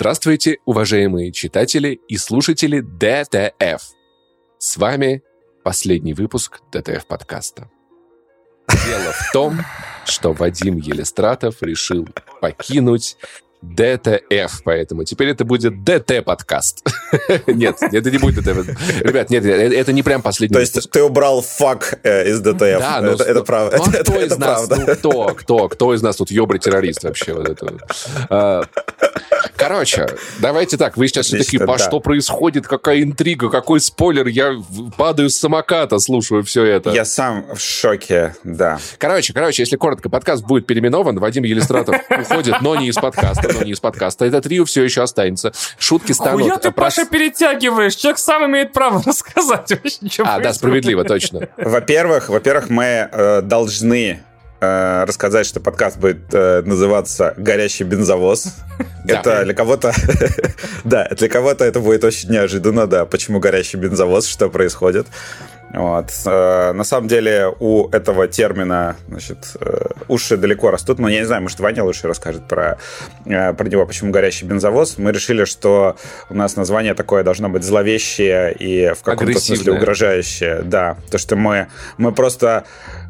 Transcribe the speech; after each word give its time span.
Здравствуйте, 0.00 0.56
уважаемые 0.64 1.30
читатели 1.30 2.00
и 2.08 2.16
слушатели 2.16 2.80
DTF. 2.80 3.82
С 4.56 4.78
вами 4.78 5.22
последний 5.62 6.14
выпуск 6.14 6.60
DTF 6.72 7.06
подкаста. 7.06 7.68
Дело 8.86 9.12
в 9.12 9.30
том, 9.34 9.58
что 10.06 10.32
Вадим 10.32 10.78
Елистратов 10.78 11.62
решил 11.62 12.08
покинуть 12.40 13.18
DTF, 13.60 14.62
поэтому 14.64 15.04
теперь 15.04 15.28
это 15.28 15.44
будет 15.44 15.84
DT-подкаст. 15.84 16.82
нет, 17.46 17.76
это 17.82 18.10
не 18.10 18.16
будет 18.16 18.42
DTF. 18.42 19.02
Ребят, 19.02 19.28
нет, 19.28 19.44
это 19.44 19.92
не 19.92 20.02
прям 20.02 20.22
последний 20.22 20.54
То 20.54 20.60
есть 20.60 20.90
ты 20.90 21.02
убрал 21.02 21.42
fuck 21.42 22.00
э, 22.04 22.30
из 22.30 22.40
DTF. 22.40 22.58
Да, 22.58 23.00
ну, 23.02 23.10
это, 23.10 23.44
правда. 23.44 23.76
А 23.76 24.02
кто 24.02 24.18
из 24.22 24.38
нас, 24.38 24.66
кто, 24.66 25.34
кто, 25.34 25.68
кто 25.68 25.94
из 25.94 26.00
нас 26.00 26.16
тут 26.16 26.30
ёбрый 26.30 26.58
террорист 26.58 27.04
вообще? 27.04 27.34
Вот 27.34 27.50
это. 27.50 28.66
А, 29.60 29.68
короче, 29.68 30.08
давайте 30.38 30.76
так, 30.76 30.96
вы 30.96 31.08
сейчас 31.08 31.26
все 31.26 31.38
такие, 31.38 31.64
по 31.64 31.78
что 31.78 32.00
происходит, 32.00 32.66
какая 32.66 33.02
интрига, 33.02 33.50
какой 33.50 33.80
спойлер, 33.80 34.26
я 34.26 34.54
падаю 34.96 35.30
с 35.30 35.36
самоката, 35.36 35.98
слушаю 35.98 36.42
все 36.42 36.64
это. 36.64 36.90
Я 36.90 37.04
сам 37.04 37.46
в 37.54 37.60
шоке, 37.60 38.34
да. 38.44 38.78
Короче, 38.98 39.32
короче, 39.32 39.62
если 39.62 39.76
коротко, 39.76 40.08
подкаст 40.08 40.44
будет 40.44 40.66
переименован, 40.66 41.18
Вадим 41.18 41.44
Елистратов 41.44 41.96
уходит, 42.10 42.60
но 42.60 42.76
не 42.76 42.88
из 42.88 42.96
подкаста 42.96 43.50
но 43.52 43.62
не 43.62 43.72
из 43.72 43.80
подкаста. 43.80 44.24
Это 44.24 44.40
трио 44.40 44.64
все 44.64 44.82
еще 44.82 45.02
останется. 45.02 45.52
Шутки 45.78 46.12
станут... 46.12 46.42
Хуя 46.42 46.58
ты, 46.58 46.70
Паша, 46.70 47.04
перетягиваешь? 47.04 47.94
Человек 47.94 48.18
сам 48.18 48.46
имеет 48.46 48.72
право 48.72 49.02
рассказать. 49.06 49.72
А, 50.18 50.40
да, 50.40 50.52
справедливо, 50.52 51.04
точно. 51.04 51.48
Во-первых, 51.56 52.28
во-первых, 52.28 52.70
мы 52.70 53.08
э, 53.10 53.42
должны 53.42 54.20
э, 54.60 55.04
рассказать, 55.04 55.46
что 55.46 55.60
подкаст 55.60 55.98
будет 55.98 56.32
э, 56.32 56.62
называться 56.62 57.34
«Горящий 57.36 57.84
бензовоз». 57.84 58.54
Это 59.06 59.44
для 59.44 59.54
кого-то... 59.54 59.92
да, 60.84 61.08
для 61.10 61.28
кого-то 61.28 61.64
это 61.64 61.80
будет 61.80 62.04
очень 62.04 62.30
неожиданно, 62.30 62.86
да, 62.86 63.04
почему 63.04 63.40
«Горящий 63.40 63.76
бензовоз», 63.76 64.26
что 64.26 64.48
происходит. 64.48 65.06
Вот. 65.72 66.10
Э, 66.26 66.72
на 66.72 66.84
самом 66.84 67.08
деле 67.08 67.54
у 67.60 67.88
этого 67.90 68.26
термина 68.26 68.96
значит, 69.08 69.56
э, 69.60 69.86
уши 70.08 70.36
далеко 70.36 70.70
растут, 70.70 70.98
но 70.98 71.08
я 71.08 71.20
не 71.20 71.26
знаю, 71.26 71.42
может, 71.42 71.60
Ваня 71.60 71.84
лучше 71.84 72.08
расскажет 72.08 72.48
про, 72.48 72.78
про 73.24 73.68
него, 73.68 73.86
почему 73.86 74.10
горящий 74.10 74.46
бензовоз. 74.46 74.98
Мы 74.98 75.12
решили, 75.12 75.44
что 75.44 75.96
у 76.28 76.34
нас 76.34 76.56
название 76.56 76.94
такое 76.94 77.22
должно 77.22 77.48
быть 77.48 77.62
зловещее 77.62 78.52
и 78.52 78.92
в 78.94 79.02
каком-то 79.02 79.38
смысле 79.38 79.74
угрожающее. 79.74 80.62
Да, 80.62 80.96
то, 81.10 81.18
что 81.18 81.36
мы, 81.36 81.68
мы 81.98 82.12
просто 82.12 82.64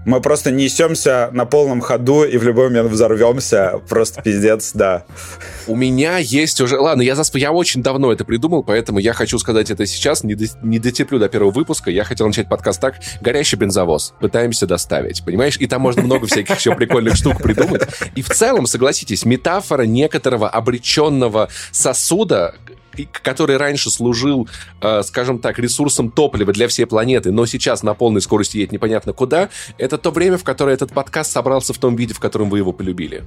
мы 0.06 0.20
просто 0.20 0.50
несемся 0.50 1.28
на 1.32 1.44
полном 1.44 1.80
ходу 1.80 2.24
и 2.24 2.38
в 2.38 2.42
любой 2.42 2.68
момент 2.68 2.90
взорвемся. 2.90 3.80
Просто 3.88 4.22
пиздец, 4.22 4.72
да. 4.72 5.04
У 5.66 5.76
меня 5.76 6.18
есть 6.18 6.60
уже... 6.60 6.78
Ладно, 6.78 7.02
я, 7.02 7.14
засп... 7.14 7.36
я 7.36 7.52
очень 7.52 7.82
давно 7.82 8.12
это 8.12 8.24
придумал, 8.24 8.62
поэтому 8.62 8.98
я 8.98 9.12
хочу 9.12 9.38
сказать 9.38 9.70
это 9.70 9.84
сейчас. 9.86 10.24
Не, 10.24 10.34
до... 10.34 10.46
не 10.62 10.78
дотерплю 10.78 11.18
до 11.18 11.28
первого 11.28 11.50
выпуска. 11.50 11.90
Я 11.90 12.04
хотел 12.04 12.26
начать 12.26 12.48
подкаст 12.48 12.80
так. 12.80 12.94
Горящий 13.20 13.56
бензовоз. 13.56 14.14
Пытаемся 14.20 14.66
доставить. 14.66 15.22
Понимаешь? 15.24 15.56
И 15.58 15.66
там 15.66 15.82
можно 15.82 16.02
много 16.02 16.26
всяких 16.26 16.56
еще 16.56 16.74
прикольных 16.74 17.16
штук 17.16 17.42
придумать. 17.42 17.82
И 18.14 18.22
в 18.22 18.30
целом, 18.30 18.66
согласитесь, 18.66 19.24
метафора 19.24 19.82
некоторого 19.82 20.48
обреченного 20.48 21.48
сосуда, 21.72 22.54
который 23.12 23.56
раньше 23.56 23.90
служил, 23.90 24.48
э, 24.80 25.02
скажем 25.02 25.38
так, 25.38 25.58
ресурсом 25.58 26.10
топлива 26.10 26.52
для 26.52 26.68
всей 26.68 26.86
планеты, 26.86 27.32
но 27.32 27.46
сейчас 27.46 27.82
на 27.82 27.94
полной 27.94 28.20
скорости 28.20 28.58
едет 28.58 28.72
непонятно 28.72 29.12
куда, 29.12 29.48
это 29.78 29.98
то 29.98 30.10
время, 30.10 30.38
в 30.38 30.44
которое 30.44 30.74
этот 30.74 30.92
подкаст 30.92 31.32
собрался 31.32 31.72
в 31.72 31.78
том 31.78 31.96
виде, 31.96 32.14
в 32.14 32.20
котором 32.20 32.50
вы 32.50 32.58
его 32.58 32.72
полюбили. 32.72 33.24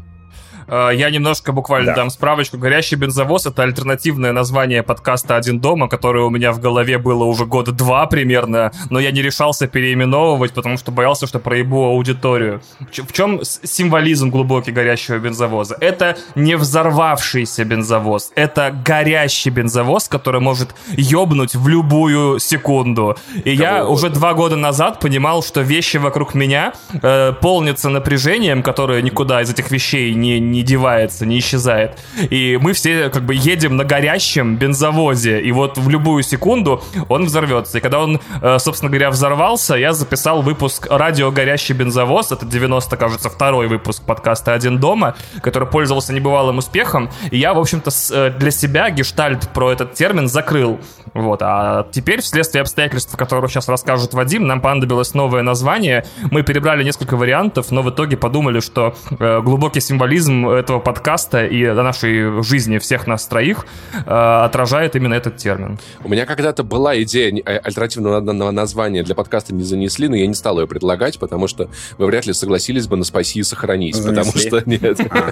Э, 0.68 0.90
я 0.94 1.10
немножко 1.10 1.52
буквально 1.52 1.88
да. 1.88 1.96
дам 1.96 2.10
справочку. 2.10 2.58
«Горящий 2.58 2.96
бензовоз»— 2.96 3.46
это 3.48 3.64
альтернативное 3.64 4.32
название 4.32 4.84
подкаста 4.84 5.36
«Один 5.36 5.60
дома», 5.60 5.88
которое 5.88 6.24
у 6.24 6.30
меня 6.30 6.52
в 6.52 6.60
голове 6.60 6.98
было 6.98 7.24
уже 7.24 7.46
года 7.46 7.72
два 7.72 8.06
примерно, 8.08 8.72
но 8.90 9.00
я 9.00 9.12
не 9.12 9.22
решался 9.22 9.68
переименовывать, 9.68 10.54
потому 10.54 10.78
что 10.78 10.92
боялся, 10.92 11.28
что 11.28 11.40
проебу 11.40 11.86
аудиторию. 11.86 12.62
В 12.92 13.12
чем 13.12 13.42
символизм 13.44 14.30
глубокий 14.30 14.72
горящего 14.72 15.18
бензовоза? 15.20 15.78
Это 15.80 16.18
не 16.36 16.56
взорвавшийся 16.56 17.66
бензовоз, 17.66 18.32
это 18.36 18.74
горящий 18.86 19.50
бензовоз, 19.50 20.08
который 20.08 20.42
может 20.42 20.76
ёбнуть 20.96 21.56
в 21.56 21.68
любую 21.68 22.40
секунду. 22.40 23.18
И 23.44 23.58
Кого 23.58 23.70
я 23.70 23.88
уже 23.88 24.10
два 24.10 24.34
года 24.34 24.56
назад 24.56 25.00
понимал, 25.00 25.44
что 25.44 25.62
вещи 25.62 25.98
вокруг 25.98 26.34
меня 26.34 26.74
э, 27.02 27.34
полнятся 27.34 27.90
напряжением, 27.90 28.64
которое 28.64 29.02
никуда 29.02 29.42
из 29.42 29.50
этих 29.50 29.72
вещей 29.72 30.14
не, 30.14 30.40
не 30.54 30.64
девается, 30.64 31.26
не 31.26 31.40
исчезает. 31.40 32.00
И 32.30 32.58
мы 32.62 32.74
все 32.74 33.10
как 33.10 33.24
бы 33.24 33.34
едем 33.36 33.76
на 33.76 33.84
горящем 33.84 34.56
бензовозе, 34.56 35.42
и 35.42 35.52
вот 35.52 35.78
в 35.78 35.90
любую 35.90 36.24
секунду 36.24 36.82
он 37.10 37.26
взорвется. 37.26 37.80
И 37.80 37.82
когда 37.82 38.00
он, 38.00 38.22
э, 38.42 38.60
собственно 38.60 38.90
говоря, 38.90 39.10
взорвался, 39.10 39.76
я 39.76 39.94
записал 39.94 40.42
выпуск 40.42 40.88
«Радио 40.90 41.32
горящий 41.32 41.74
бензовоз», 41.74 42.32
это 42.32 42.46
90, 42.46 42.96
кажется, 42.98 43.30
второй 43.30 43.68
выпуск 43.68 44.04
подкаста 44.04 44.54
«Один 44.54 44.78
дома», 44.78 45.16
который 45.42 45.68
пользовался 45.68 46.14
небывалым 46.14 46.60
успехом, 46.60 47.10
и 47.32 47.38
я, 47.38 47.54
в 47.54 47.60
общем-то, 47.60 47.92
э, 48.12 48.30
для 48.38 48.52
себя 48.52 48.90
гештальт 48.92 49.50
про 49.50 49.72
этот 49.72 49.96
термин 49.96 50.28
закрыл. 50.28 50.80
Вот, 51.14 51.42
а 51.42 51.88
теперь, 51.92 52.22
вследствие 52.22 52.62
обстоятельств, 52.62 53.16
которые 53.16 53.48
сейчас 53.50 53.70
расскажет 53.70 54.14
Вадим, 54.14 54.48
нам 54.48 54.62
понадобилось 54.62 55.14
новое 55.14 55.44
название. 55.44 56.06
Мы 56.32 56.44
перебрали 56.44 56.84
несколько 56.84 57.18
вариантов, 57.18 57.72
но 57.72 57.82
в 57.82 57.90
итоге 57.90 58.18
подумали, 58.18 58.60
что 58.60 58.96
э, 59.20 59.42
глубокий 59.42 59.80
символизм 59.80 60.43
этого 60.50 60.80
подкаста 60.80 61.46
и 61.46 61.66
нашей 61.66 62.44
жизни 62.44 62.78
всех 62.78 63.08
нас 63.08 63.26
троих 63.26 63.66
э, 63.94 64.00
отражает 64.10 64.96
именно 64.96 65.14
этот 65.14 65.38
термин. 65.38 65.80
У 66.04 66.10
меня 66.10 66.26
когда-то 66.26 66.64
была 66.64 67.02
идея 67.04 67.34
э, 67.46 67.58
альтернативного 67.58 68.20
названия 68.52 69.04
для 69.04 69.16
подкаста 69.16 69.54
не 69.54 69.64
занесли, 69.64 70.08
но 70.08 70.16
я 70.16 70.28
не 70.28 70.34
стал 70.34 70.60
ее 70.60 70.68
предлагать, 70.68 71.20
потому 71.20 71.48
что 71.48 71.70
вы 71.98 72.08
вряд 72.08 72.26
ли 72.26 72.34
согласились 72.34 72.88
бы 72.88 72.98
на 72.98 73.04
«Спаси 73.04 73.40
и 73.40 73.44
сохранись», 73.44 74.00
потому 74.00 74.32
что 74.34 74.62
нет. 74.66 75.00
А, 75.10 75.32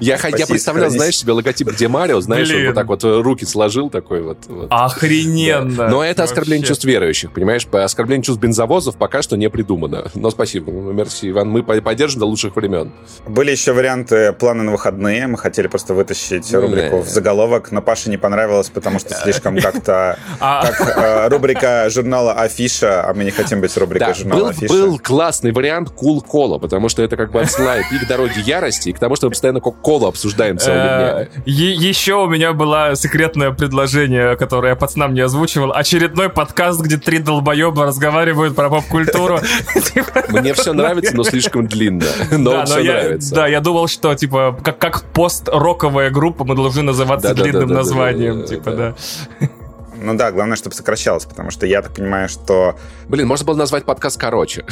я 0.00 0.16
представлял, 0.46 0.90
знаешь, 0.90 1.16
себе 1.16 1.32
логотип 1.32 1.68
где 1.68 1.88
Марио, 1.88 2.20
знаешь, 2.20 2.50
он 2.50 2.66
вот 2.66 2.74
так 2.74 2.86
вот 2.86 3.04
руки 3.04 3.44
сложил 3.44 3.90
такой 3.90 4.22
вот. 4.22 4.38
Охрененно! 4.70 5.88
Но 5.88 6.04
это 6.04 6.22
оскорбление 6.24 6.66
чувств 6.66 6.84
верующих, 6.84 7.32
понимаешь? 7.32 7.66
Оскорбление 7.70 8.24
чувств 8.24 8.42
бензовозов 8.42 8.96
пока 8.96 9.22
что 9.22 9.36
не 9.36 9.48
придумано. 9.48 10.10
Но 10.14 10.30
спасибо, 10.30 10.70
мерси, 10.70 11.30
Иван, 11.30 11.48
мы 11.50 11.62
поддержим 11.62 12.20
до 12.20 12.26
лучших 12.26 12.56
времен. 12.56 12.92
Были 13.26 13.50
еще 13.50 13.72
варианты 13.72 14.11
планы 14.38 14.62
на 14.62 14.72
выходные. 14.72 15.26
Мы 15.26 15.38
хотели 15.38 15.66
просто 15.66 15.94
вытащить 15.94 16.52
рубрику 16.54 17.00
в 17.00 17.08
заголовок, 17.08 17.70
но 17.72 17.82
Паше 17.82 18.10
не 18.10 18.16
понравилось, 18.16 18.70
потому 18.70 18.98
что 18.98 19.14
слишком 19.14 19.58
как-то 19.58 20.18
а. 20.40 20.66
как 20.66 20.98
э, 20.98 21.28
рубрика 21.28 21.88
журнала 21.90 22.32
Афиша, 22.34 23.04
а 23.04 23.14
мы 23.14 23.24
не 23.24 23.30
хотим 23.30 23.60
быть 23.60 23.76
рубрикой 23.76 24.14
журнала 24.14 24.50
Афиша. 24.50 24.72
Был 24.72 24.98
классный 24.98 25.52
вариант 25.52 25.90
Кул 25.90 26.20
Кола, 26.22 26.58
потому 26.58 26.88
что 26.88 27.02
это 27.02 27.16
как 27.16 27.32
бы 27.32 27.40
отсылает 27.40 27.86
и 27.92 27.98
к 27.98 28.08
дороге 28.08 28.40
ярости, 28.40 28.90
и 28.90 28.92
к 28.92 28.98
тому, 28.98 29.16
что 29.16 29.26
мы 29.26 29.30
постоянно 29.30 29.60
Колу 29.60 30.06
обсуждаем 30.06 30.58
целыми 30.58 30.82
днями. 30.82 31.28
Еще 31.46 32.14
у 32.14 32.28
меня 32.28 32.52
было 32.52 32.94
секретное 32.94 33.50
предложение, 33.52 34.36
которое 34.36 34.70
я 34.70 34.76
пацанам 34.76 35.14
не 35.14 35.20
озвучивал. 35.20 35.72
Очередной 35.72 36.28
подкаст, 36.28 36.80
где 36.80 36.96
три 36.96 37.18
долбоеба 37.18 37.86
разговаривают 37.86 38.54
про 38.54 38.68
поп-культуру. 38.68 39.40
Мне 40.28 40.54
все 40.54 40.72
нравится, 40.72 41.16
но 41.16 41.24
слишком 41.24 41.66
длинно. 41.66 42.04
Но 42.30 42.64
все 42.64 42.82
нравится. 42.82 43.34
Да, 43.34 43.46
я 43.46 43.60
думал, 43.60 43.88
что 44.02 44.16
типа, 44.16 44.58
как, 44.64 44.78
как 44.78 45.04
пост-роковая 45.12 46.10
группа 46.10 46.44
мы 46.44 46.56
должны 46.56 46.82
называться 46.82 47.34
да, 47.34 47.42
длинным 47.42 47.68
да, 47.68 47.74
да, 47.74 47.80
названием, 47.80 48.40
да, 48.40 48.42
да, 48.42 48.48
типа, 48.48 48.70
да. 48.72 48.94
да. 49.40 49.48
Ну 49.94 50.16
да, 50.16 50.32
главное, 50.32 50.56
чтобы 50.56 50.74
сокращалось, 50.74 51.24
потому 51.26 51.52
что 51.52 51.64
я 51.64 51.80
так 51.80 51.94
понимаю, 51.94 52.28
что... 52.28 52.76
Блин, 53.06 53.28
можно 53.28 53.46
было 53.46 53.54
назвать 53.54 53.84
подкаст 53.84 54.18
короче. 54.18 54.64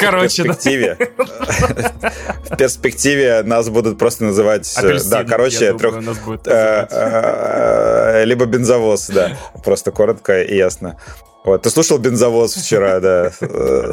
Короче, 0.00 0.42
В 0.42 0.46
перспективе. 0.46 0.96
В 2.48 2.56
перспективе 2.56 3.42
нас 3.42 3.68
будут 3.68 3.98
просто 3.98 4.24
называть... 4.24 4.72
Э, 4.78 4.98
да, 5.10 5.24
короче, 5.24 5.74
трех... 5.74 5.96
Э, 6.46 6.86
э, 6.90 8.24
либо 8.24 8.46
бензовоз, 8.46 9.08
да. 9.08 9.36
Просто 9.62 9.90
коротко 9.90 10.40
и 10.42 10.56
ясно. 10.56 10.96
Вот, 11.44 11.62
ты 11.62 11.70
слушал 11.70 11.98
бензовоз 11.98 12.54
вчера, 12.54 13.00
да. 13.00 13.32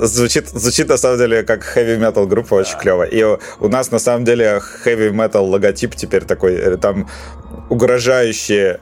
Звучит, 0.06 0.50
звучит 0.50 0.90
на 0.90 0.98
самом 0.98 1.18
деле 1.18 1.44
как 1.44 1.64
heavy 1.76 1.98
metal 1.98 2.28
группа 2.28 2.56
очень 2.56 2.78
клево. 2.78 3.04
И 3.04 3.24
у 3.24 3.68
нас 3.68 3.92
на 3.92 4.00
самом 4.00 4.26
деле 4.26 4.62
heavy 4.86 5.12
metal 5.12 5.48
логотип 5.48 5.96
теперь 5.96 6.26
такой, 6.26 6.56
э, 6.56 6.78
там 6.78 7.10
угрожающий, 7.70 8.78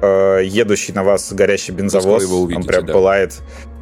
э, 0.00 0.40
едущий 0.44 0.94
на 0.94 1.02
вас 1.02 1.32
горящий 1.32 1.72
бензовоз. 1.72 2.24
Вы 2.24 2.36
увидите, 2.36 2.60
Он 2.60 2.66
прям 2.66 2.86
да. 2.86 2.92
пылает. 2.92 3.32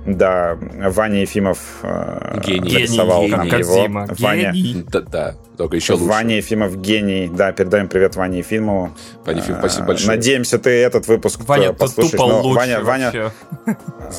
Да, 0.04 0.58
Ваня 0.60 1.20
Ефимов 1.20 1.58
э, 1.82 2.40
гений. 2.44 2.72
нарисовал 2.72 3.22
гений, 3.22 3.50
гений. 3.50 3.58
его. 3.58 3.82
Дима. 3.82 4.08
Ваня. 4.18 4.52
Да, 4.90 5.00
да, 5.00 5.34
только 5.56 5.76
еще 5.76 5.92
лучше. 5.92 6.06
Ваня 6.06 6.36
Ефимов 6.36 6.76
гений. 6.76 7.30
Да, 7.32 7.52
передаем 7.52 7.88
привет 7.88 8.16
Ване 8.16 8.38
Ефимову. 8.38 8.90
Ваня 9.24 9.40
Ефимов, 9.40 9.60
спасибо 9.60 9.86
большое. 9.86 10.16
Надеемся, 10.16 10.58
ты 10.58 10.70
этот 10.70 11.06
выпуск 11.06 11.40
Ваня, 11.46 11.72
послушаешь. 11.72 12.10
Тупо 12.12 12.22
лучше 12.22 12.58
Ваня, 12.58 12.80
Ваня, 12.80 13.32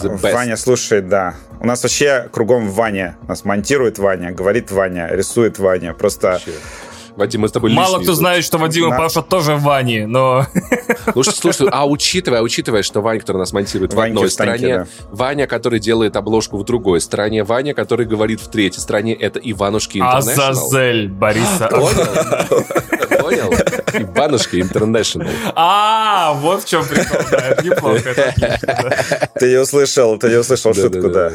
Ваня 0.02 0.56
слушает, 0.56 1.10
да. 1.10 1.36
У 1.60 1.66
нас 1.68 1.84
вообще 1.84 2.30
кругом 2.32 2.70
Ваня. 2.70 3.18
Нас 3.28 3.44
монтирует 3.44 4.00
Ваня, 4.00 4.32
говорит 4.32 4.72
Ваня, 4.72 5.10
рисует 5.12 5.60
Ваня. 5.60 5.94
Просто... 5.94 6.32
Вообще 6.32 6.52
Вадим, 7.16 7.42
мы 7.42 7.48
с 7.48 7.52
тобой 7.52 7.72
Мало 7.72 8.00
кто 8.00 8.14
знает, 8.14 8.44
что 8.44 8.58
Вадим 8.58 8.94
и. 8.94 8.98
Паша 8.98 9.22
тоже 9.22 9.56
Вани, 9.56 10.06
но... 10.06 10.48
Слушай, 11.14 11.34
слушай, 11.34 11.68
а 11.72 11.86
учитывая, 11.86 12.42
учитывая, 12.42 12.84
что 12.84 13.02
Ваня, 13.02 13.20
который 13.20 13.38
нас 13.38 13.54
монтирует 13.54 13.94
в 13.94 14.00
одной 14.00 14.30
стране, 14.30 14.88
Ваня, 15.12 15.48
который 15.48 15.80
делает 15.80 16.16
обложку 16.16 16.58
в 16.58 16.64
другой 16.64 17.02
стране, 17.02 17.44
Ваня, 17.44 17.74
который 17.74 18.06
говорит 18.06 18.42
в 18.42 18.50
третьей 18.50 18.82
стране, 18.82 19.14
это 19.14 19.40
Иванушки 19.40 20.00
Интернешнл. 20.00 20.44
Азазель 20.44 21.10
Бориса. 21.10 21.68
Понял? 21.70 22.08
Понял? 23.22 23.54
Иванушки 23.94 24.62
Интернешнл. 24.62 25.24
А, 25.56 26.34
вот 26.34 26.64
в 26.64 26.68
чем 26.68 26.86
прикол, 26.86 27.20
да, 27.30 27.38
это 27.38 27.66
неплохо. 27.66 29.30
Ты 29.36 29.50
не 29.52 29.58
услышал, 29.58 30.18
ты 30.18 30.30
не 30.30 30.36
услышал 30.38 30.74
шутку, 30.74 31.10
да. 31.10 31.32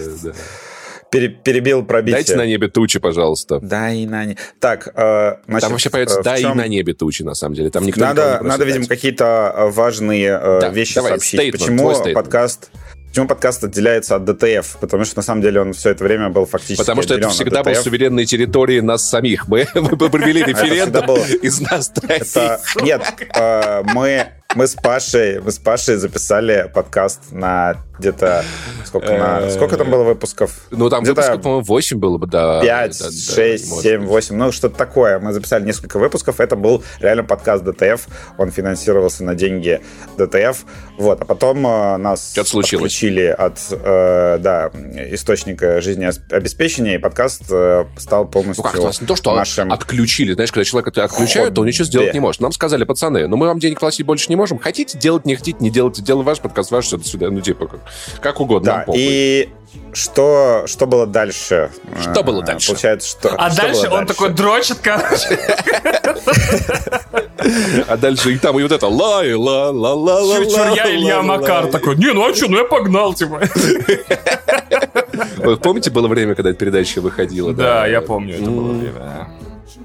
Пере- 1.11 1.29
Перебил 1.29 1.85
пробитие. 1.85 2.17
Дайте 2.17 2.37
на 2.37 2.47
небе 2.47 2.69
тучи, 2.69 2.99
пожалуйста. 2.99 3.61
Да 3.61 3.91
и 3.91 4.07
на 4.07 4.25
не. 4.27 4.37
Так, 4.61 4.89
э, 4.95 5.37
значит, 5.47 5.63
Там 5.63 5.73
вообще 5.73 5.91
поется 5.91 6.21
э, 6.21 6.23
«да» 6.23 6.37
и 6.37 6.43
чем- 6.43 6.57
«на 6.57 6.69
небе 6.69 6.93
тучи», 6.93 7.23
на 7.23 7.35
самом 7.35 7.55
деле. 7.55 7.71
Там 7.71 7.85
никто 7.85 8.01
никого 8.01 8.15
не 8.15 8.31
Надо, 8.33 8.45
надо, 8.45 8.65
видимо, 8.65 8.87
какие-то 8.87 9.55
э, 9.57 9.67
важные 9.71 10.39
э, 10.41 10.61
Да, 10.61 10.69
вещи 10.69 10.95
давай, 10.97 11.13
сообщить. 11.13 11.41
statement, 11.41 11.53
Почему 11.53 12.15
подкаст... 12.15 12.71
Почему 13.09 13.27
подкаст 13.27 13.65
отделяется 13.65 14.17
от 14.17 14.27
ДТФ? 14.27 14.77
Потому 14.81 15.07
что 15.07 15.17
на 15.17 15.23
самом 15.23 15.41
деле 15.41 15.63
он 15.63 15.73
все 15.73 15.91
это 15.91 16.05
время 16.05 16.29
был 16.29 16.45
фактически 16.45 16.77
Потому 16.77 17.03
что 17.03 17.15
это 17.15 17.31
всегда 17.31 17.63
был 17.63 17.75
суверенной 17.75 18.27
территорией 18.27 18.83
нас 18.83 19.09
самих. 19.09 19.49
Мы, 19.49 19.67
мы 19.75 20.11
провели 20.11 20.43
референдум 20.43 21.17
из 21.43 21.59
нас. 21.59 21.91
Нет, 22.83 23.03
э, 23.35 23.83
мы, 23.95 24.27
мы 24.55 24.67
с 24.67 24.75
Пашей, 24.75 25.41
мы 25.41 25.51
с 25.53 25.59
Пашей 25.59 25.97
записали 25.97 26.71
подкаст 26.73 27.33
на 27.33 27.79
где-то... 27.99 28.45
Сколько, 28.85 29.19
на, 29.19 29.51
сколько 29.51 29.77
там 29.77 29.91
было 29.91 30.03
выпусков? 30.03 30.61
Ну, 30.71 30.89
там 30.89 31.03
Где-то 31.03 31.21
выпусков, 31.21 31.43
по-моему, 31.43 31.65
8 31.65 31.99
было 31.99 32.19
бы, 32.19 32.27
да. 32.27 32.61
5, 32.61 32.99
Да, 32.99 33.05
да, 33.05 33.11
6, 33.11 33.71
может 33.71 33.83
7, 33.83 34.01
быть. 34.01 34.09
8, 34.09 34.37
ну 34.37 34.53
что-то 34.53 34.77
такое. 34.77 35.19
Мы 35.19 35.33
записали 35.33 35.65
несколько 35.65 35.99
выпусков. 35.99 36.41
Это 36.41 36.57
был 36.57 36.83
реально 37.01 37.25
подкаст 37.25 37.65
DTF. 37.65 38.07
Он 38.39 38.51
финансировался 38.51 39.25
на 39.25 39.35
деньги 39.35 39.81
DTF. 40.17 40.65
Вот. 40.99 41.21
А 41.21 41.25
потом 41.25 41.67
э, 41.67 41.97
нас 41.99 42.37
отключили 42.37 43.27
от 43.27 43.59
э, 43.71 44.39
да, 44.41 44.71
источника 45.13 45.81
жизнеобеспечения, 45.81 46.95
и 46.95 46.99
подкаст 46.99 47.43
э, 47.51 47.85
стал 47.99 48.25
Ну 48.25 48.31
полностью 48.31 48.65
как, 48.65 48.83
нас 48.83 49.01
не 49.01 49.07
то, 49.07 49.17
что 49.17 49.35
нашим... 49.35 49.73
отключили. 49.73 50.33
Знаешь, 50.33 50.53
когда 50.53 50.65
человека 50.65 51.05
отключают, 51.05 51.55
то 51.55 51.61
он 51.61 51.67
ничего 51.67 51.85
сделать 51.85 52.15
не 52.15 52.21
может. 52.21 52.41
Нам 52.41 52.53
сказали, 52.53 52.85
пацаны, 52.85 53.27
ну 53.27 53.37
мы 53.37 53.47
вам 53.47 53.59
денег 53.59 53.81
платить 53.81 54.07
больше 54.07 54.27
не 54.29 54.37
можем. 54.37 54.59
Хотите 54.59 54.99
делать, 54.99 55.25
не 55.27 55.37
хотите, 55.37 55.59
не 55.61 55.71
делайте. 55.71 56.03
Дело 56.03 56.23
ваш, 56.23 56.41
подкаст 56.41 56.71
ваш, 56.71 56.87
все 56.87 56.97
до 56.97 57.07
свидания. 57.07 57.35
Ну, 57.35 57.41
типа, 57.41 57.67
как, 57.67 57.81
как 58.21 58.41
угодно. 58.41 58.85
Да, 58.87 58.93
и 58.95 59.49
что, 59.93 60.65
что 60.67 60.87
было 60.87 61.07
дальше? 61.07 61.71
Что 62.01 62.21
Э, 62.21 62.23
было 62.23 62.43
дальше? 62.43 62.69
Получается, 62.69 63.09
что... 63.09 63.35
А 63.37 63.51
что 63.51 63.63
дальше 63.63 63.89
он 63.91 64.07
такой 64.07 64.31
дрочит, 64.31 64.79
короче. 64.83 65.39
А 67.87 67.97
дальше 67.97 68.33
и 68.33 68.39
там 68.39 68.59
и 68.59 68.63
вот 68.63 68.73
это 68.73 68.87
лай, 68.89 69.33
ла, 69.35 69.71
ла, 69.71 69.95
ла, 69.95 70.21
ла, 70.21 70.37
Чё, 70.37 70.45
чё, 70.45 70.75
я 70.75 70.95
Илья 70.95 71.23
Макар 71.23 71.67
такой, 71.69 71.97
не, 71.97 72.13
ну 72.13 72.29
а 72.29 72.35
что, 72.35 72.49
ну 72.49 72.59
я 72.59 72.65
погнал, 72.65 73.15
типа. 73.15 73.41
Вы 75.39 75.57
Помните, 75.57 75.91
было 75.91 76.09
время, 76.09 76.35
когда 76.35 76.51
эта 76.51 76.59
передача 76.59 77.01
выходила? 77.01 77.53
Да, 77.53 77.87
я 77.87 78.01
помню, 78.03 78.35
это 78.35 78.51
было 78.51 78.73
время. 78.73 79.29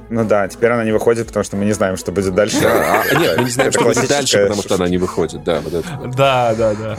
Ну 0.09 0.25
да, 0.25 0.47
теперь 0.47 0.69
она 0.71 0.83
не 0.83 0.91
выходит, 0.91 1.27
потому 1.27 1.43
что 1.43 1.55
мы 1.55 1.65
не 1.65 1.71
знаем, 1.71 1.97
что 1.97 2.11
будет 2.11 2.35
дальше. 2.35 2.57
А, 2.63 3.03
а, 3.09 3.15
нет, 3.15 3.37
мы 3.37 3.43
не 3.45 3.49
знаем, 3.49 3.71
что 3.71 3.83
будет 3.83 4.07
дальше, 4.07 4.43
потому 4.43 4.61
что 4.61 4.75
она 4.75 4.87
не 4.87 4.97
выходит. 4.97 5.43
Да. 5.43 5.61
Да, 6.15 6.53
да, 6.55 6.73
да. 6.73 6.97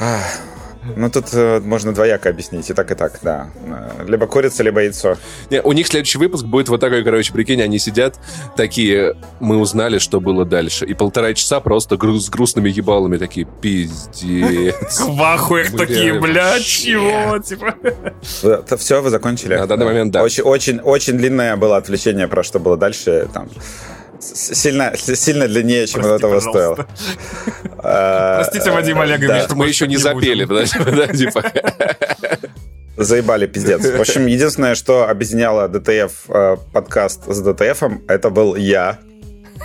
Ну, 0.97 1.11
тут 1.11 1.27
э, 1.33 1.61
можно 1.61 1.93
двояко 1.93 2.29
объяснить, 2.29 2.69
и 2.71 2.75
так, 2.75 2.91
и 2.91 2.95
так, 2.95 3.19
да. 3.23 3.49
Э, 3.67 4.05
Либо 4.07 4.27
курица, 4.27 4.63
либо 4.63 4.81
яйцо. 4.81 5.17
Не, 5.51 5.63
у 5.63 5.73
них 5.73 5.87
следующий 5.87 6.19
выпк 6.19 6.43
будет 6.43 6.69
вот 6.69 6.81
такой, 6.81 7.03
короче, 7.05 7.33
прикинь, 7.33 7.63
они 7.63 7.79
сидят 7.79 8.19
такие, 8.57 9.15
мы 9.41 9.59
узнали, 9.59 9.99
что 9.99 10.21
было 10.21 10.45
дальше. 10.45 10.85
И 10.87 10.95
полтора 10.95 11.33
часа 11.35 11.61
просто 11.61 11.97
гру- 11.97 12.19
с 12.19 12.29
грустными 12.29 12.69
ебалами 12.71 13.17
такие, 13.17 13.47
пиздец. 13.61 15.01
В 15.07 15.23
ахуях 15.23 15.71
Мы 15.73 15.79
такие, 15.79 16.19
блядь, 16.21 16.65
чего, 16.65 17.39
типа. 17.39 17.75
Это 18.43 18.77
все, 18.77 19.01
вы 19.01 19.11
закончили? 19.11 19.55
На 19.57 19.67
данный 19.67 19.87
момент, 19.87 20.13
да. 20.13 20.23
Очень, 20.23 20.43
очень, 20.45 20.81
очень 20.81 21.17
длинное 21.17 21.57
было 21.57 21.77
отвлечение 21.77 22.29
про 22.29 22.43
что 22.43 22.59
было 22.59 22.77
дальше. 22.77 23.29
Там 23.33 23.49
сильно, 24.35 24.93
сильно 24.97 25.47
длиннее, 25.49 25.87
чем 25.87 26.03
Прости, 26.03 26.11
оно 26.11 26.19
того 26.19 26.35
пожалуйста. 26.35 26.51
стоило. 26.51 26.89
Э, 27.83 28.43
Простите, 28.43 28.71
Вадим 28.71 29.01
Олегович, 29.01 29.43
что 29.45 29.55
Мы 29.55 29.69
еще 29.69 29.87
не 29.87 29.97
запели, 29.97 30.45
подожди, 30.45 30.79
да, 30.85 31.07
типа. 31.09 31.43
Заебали, 32.97 33.47
пиздец. 33.47 33.85
В 33.85 34.01
общем, 34.01 34.27
единственное, 34.27 34.75
что 34.75 35.09
объединяло 35.09 35.69
ДТФ 35.69 36.13
э, 36.29 36.57
подкаст 36.73 37.23
с 37.27 37.41
ДТФом, 37.41 38.03
это 38.07 38.31
был 38.31 38.55
я. 38.55 38.99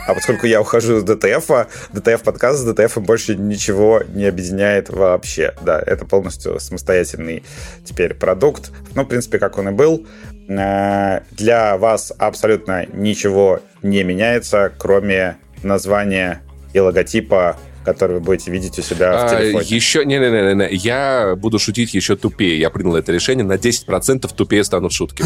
А 0.08 0.14
поскольку 0.16 0.48
я 0.48 0.62
ухожу 0.62 0.98
из 0.98 1.04
ДТФа, 1.04 1.68
ДТФ 1.94 2.24
подкаст 2.24 2.60
с 2.60 2.64
ДТФом 2.64 3.04
больше 3.04 3.36
ничего 3.36 4.02
не 4.08 4.26
объединяет 4.26 4.90
вообще. 4.90 5.54
Да, 5.62 5.80
это 5.80 6.06
полностью 6.06 6.60
самостоятельный 6.60 7.44
теперь 7.86 8.16
продукт. 8.16 8.72
Ну, 8.96 9.04
в 9.04 9.08
принципе, 9.08 9.38
как 9.38 9.58
он 9.58 9.70
и 9.70 9.72
был. 9.72 10.08
Для 10.50 11.78
вас 11.78 12.12
абсолютно 12.18 12.86
ничего 12.88 13.60
не 13.84 14.04
меняется, 14.04 14.72
кроме 14.78 15.38
названия 15.62 16.42
и 16.74 16.80
логотипа, 16.80 17.56
который 17.86 18.16
вы 18.16 18.19
будете 18.22 18.51
видеть 18.51 18.78
у 18.80 18.81
себя 18.81 19.12
в 19.12 19.25
А, 19.25 19.30
телефоне. 19.40 19.66
Еще, 19.68 20.06
не-не-не, 20.06 20.68
я 20.72 21.36
буду 21.38 21.60
шутить 21.60 21.94
еще 21.94 22.16
тупее. 22.16 22.60
Я 22.60 22.69
принял 22.72 22.96
это 22.96 23.12
решение. 23.12 23.46
На 23.46 23.54
10% 23.54 24.28
тупее 24.36 24.63
станут 24.63 24.92
шутки. 24.92 25.24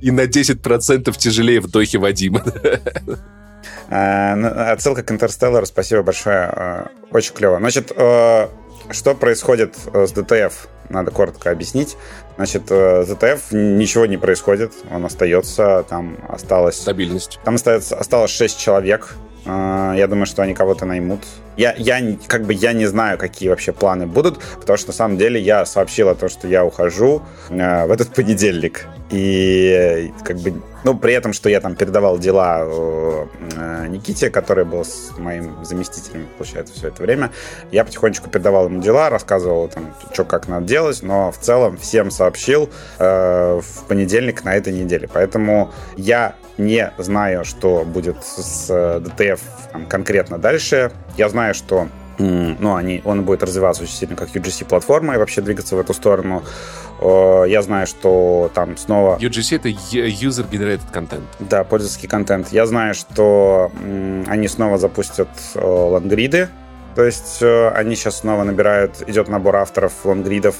И 0.00 0.10
на 0.10 0.22
10% 0.22 1.16
тяжелее 1.16 1.60
вдохи 1.60 1.96
Вадима. 1.98 2.42
Э, 3.88 4.34
ну, 4.34 4.48
Отсылка 4.48 5.02
к 5.02 5.10
Интерстеллару, 5.12 5.66
спасибо 5.66 6.02
большое. 6.02 6.50
э, 6.52 6.86
Очень 7.12 7.34
клево. 7.34 7.58
Значит, 7.58 7.92
э, 7.94 8.48
что 8.90 9.14
происходит 9.14 9.76
э, 9.92 10.06
с 10.06 10.12
DTF? 10.12 10.68
Надо 10.88 11.10
коротко 11.10 11.50
объяснить. 11.50 11.96
Значит, 12.36 12.64
э, 12.70 13.04
с 13.04 13.08
DTF 13.08 13.52
ничего 13.52 14.06
не 14.06 14.16
происходит. 14.16 14.72
Он 14.90 15.04
остается, 15.04 15.84
там 15.88 16.18
осталось... 16.28 16.76
Стабильность. 16.76 17.40
Там 17.44 17.54
остается, 17.54 17.96
осталось 17.96 18.30
6 18.30 18.58
человек. 18.58 19.16
Э, 19.46 19.94
Я 19.96 20.06
думаю, 20.06 20.26
что 20.26 20.42
они 20.42 20.54
кого-то 20.54 20.84
наймут. 20.86 21.20
Я, 21.56 21.74
я 21.78 22.00
как 22.26 22.44
бы 22.44 22.52
я 22.52 22.74
не 22.74 22.84
знаю, 22.86 23.16
какие 23.16 23.48
вообще 23.48 23.72
планы 23.72 24.06
будут, 24.06 24.38
потому 24.60 24.76
что 24.76 24.88
на 24.88 24.92
самом 24.92 25.16
деле 25.16 25.40
я 25.40 25.64
сообщил 25.64 26.10
о 26.10 26.14
том, 26.14 26.28
что 26.28 26.48
я 26.48 26.64
ухожу 26.64 27.22
э, 27.48 27.86
в 27.86 27.90
этот 27.90 28.12
понедельник. 28.12 28.86
И 29.08 30.12
как 30.24 30.36
бы, 30.38 30.60
ну, 30.84 30.98
при 30.98 31.14
этом, 31.14 31.32
что 31.32 31.48
я 31.48 31.60
там 31.60 31.74
передавал 31.74 32.18
дела 32.18 32.58
э, 32.60 33.26
э, 33.56 33.86
Никите, 33.88 34.28
который 34.28 34.64
был 34.66 34.84
с 34.84 35.16
моим 35.16 35.64
заместителем, 35.64 36.26
получается, 36.36 36.74
все 36.74 36.88
это 36.88 37.02
время, 37.02 37.30
я 37.70 37.84
потихонечку 37.84 38.28
передавал 38.28 38.66
ему 38.66 38.82
дела, 38.82 39.08
рассказывал 39.08 39.68
там, 39.68 39.94
что 40.12 40.24
как 40.24 40.48
надо 40.48 40.66
делать, 40.66 41.02
но 41.02 41.30
в 41.32 41.38
целом 41.38 41.78
всем 41.78 42.10
сообщил 42.10 42.68
в 42.98 43.62
понедельник 43.88 44.44
на 44.44 44.54
этой 44.54 44.72
неделе. 44.72 45.08
Поэтому 45.12 45.70
я 45.96 46.34
не 46.58 46.92
знаю, 46.98 47.44
что 47.44 47.84
будет 47.84 48.22
с 48.24 48.66
э, 48.70 49.00
DTF 49.00 49.40
там, 49.72 49.86
конкретно 49.86 50.38
дальше. 50.38 50.92
Я 51.16 51.28
знаю, 51.28 51.54
что 51.54 51.88
ну, 52.18 52.74
они, 52.74 53.02
он 53.04 53.24
будет 53.24 53.42
развиваться 53.42 53.82
очень 53.82 53.92
сильно 53.92 54.16
как 54.16 54.30
UGC-платформа 54.30 55.14
и 55.14 55.18
вообще 55.18 55.42
двигаться 55.42 55.76
в 55.76 55.80
эту 55.80 55.92
сторону. 55.92 56.42
Э, 57.00 57.44
Я 57.46 57.62
знаю, 57.62 57.86
что 57.86 58.50
там 58.54 58.76
снова 58.76 59.18
UGC— 59.18 59.56
это 59.56 59.68
User 59.68 60.48
Generated 60.50 60.92
Content. 60.92 61.22
да, 61.40 61.64
пользовательский 61.64 62.08
контент. 62.08 62.48
Я 62.52 62.66
знаю, 62.66 62.94
что 62.94 63.70
они 64.26 64.48
снова 64.48 64.78
запустят 64.78 65.28
э, 65.54 65.60
лонгриды. 65.64 66.48
То 66.94 67.04
есть 67.04 67.42
э, 67.42 67.68
они 67.68 67.94
сейчас 67.94 68.20
снова 68.20 68.42
набирают, 68.44 69.06
идет 69.06 69.28
набор 69.28 69.56
авторов 69.56 69.92
лонгридов, 70.04 70.56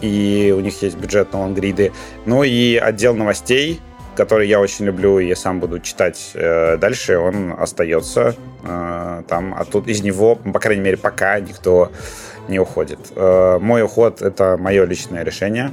и 0.00 0.52
у 0.56 0.60
них 0.60 0.82
есть 0.82 0.96
бюджет 0.96 1.32
на 1.32 1.42
лонгриды. 1.42 1.92
Ну 2.24 2.42
и 2.42 2.74
отдел 2.74 3.14
новостей, 3.14 3.80
который 4.16 4.48
я 4.48 4.60
очень 4.60 4.86
люблю, 4.86 5.18
и 5.18 5.26
я 5.26 5.36
сам 5.36 5.60
буду 5.60 5.78
читать 5.78 6.32
э, 6.34 6.76
дальше, 6.78 7.18
он 7.18 7.54
остается 7.58 8.34
э, 8.64 9.22
там, 9.28 9.54
а 9.56 9.64
тут 9.64 9.86
из 9.88 10.02
него, 10.02 10.36
по 10.36 10.58
крайней 10.58 10.82
мере, 10.82 10.96
пока 10.96 11.38
никто 11.40 11.92
не 12.48 12.58
уходит. 12.58 12.98
Э, 13.14 13.58
Мой 13.60 13.82
уход— 13.82 14.22
это 14.22 14.56
мое 14.58 14.84
личное 14.84 15.24
решение. 15.24 15.70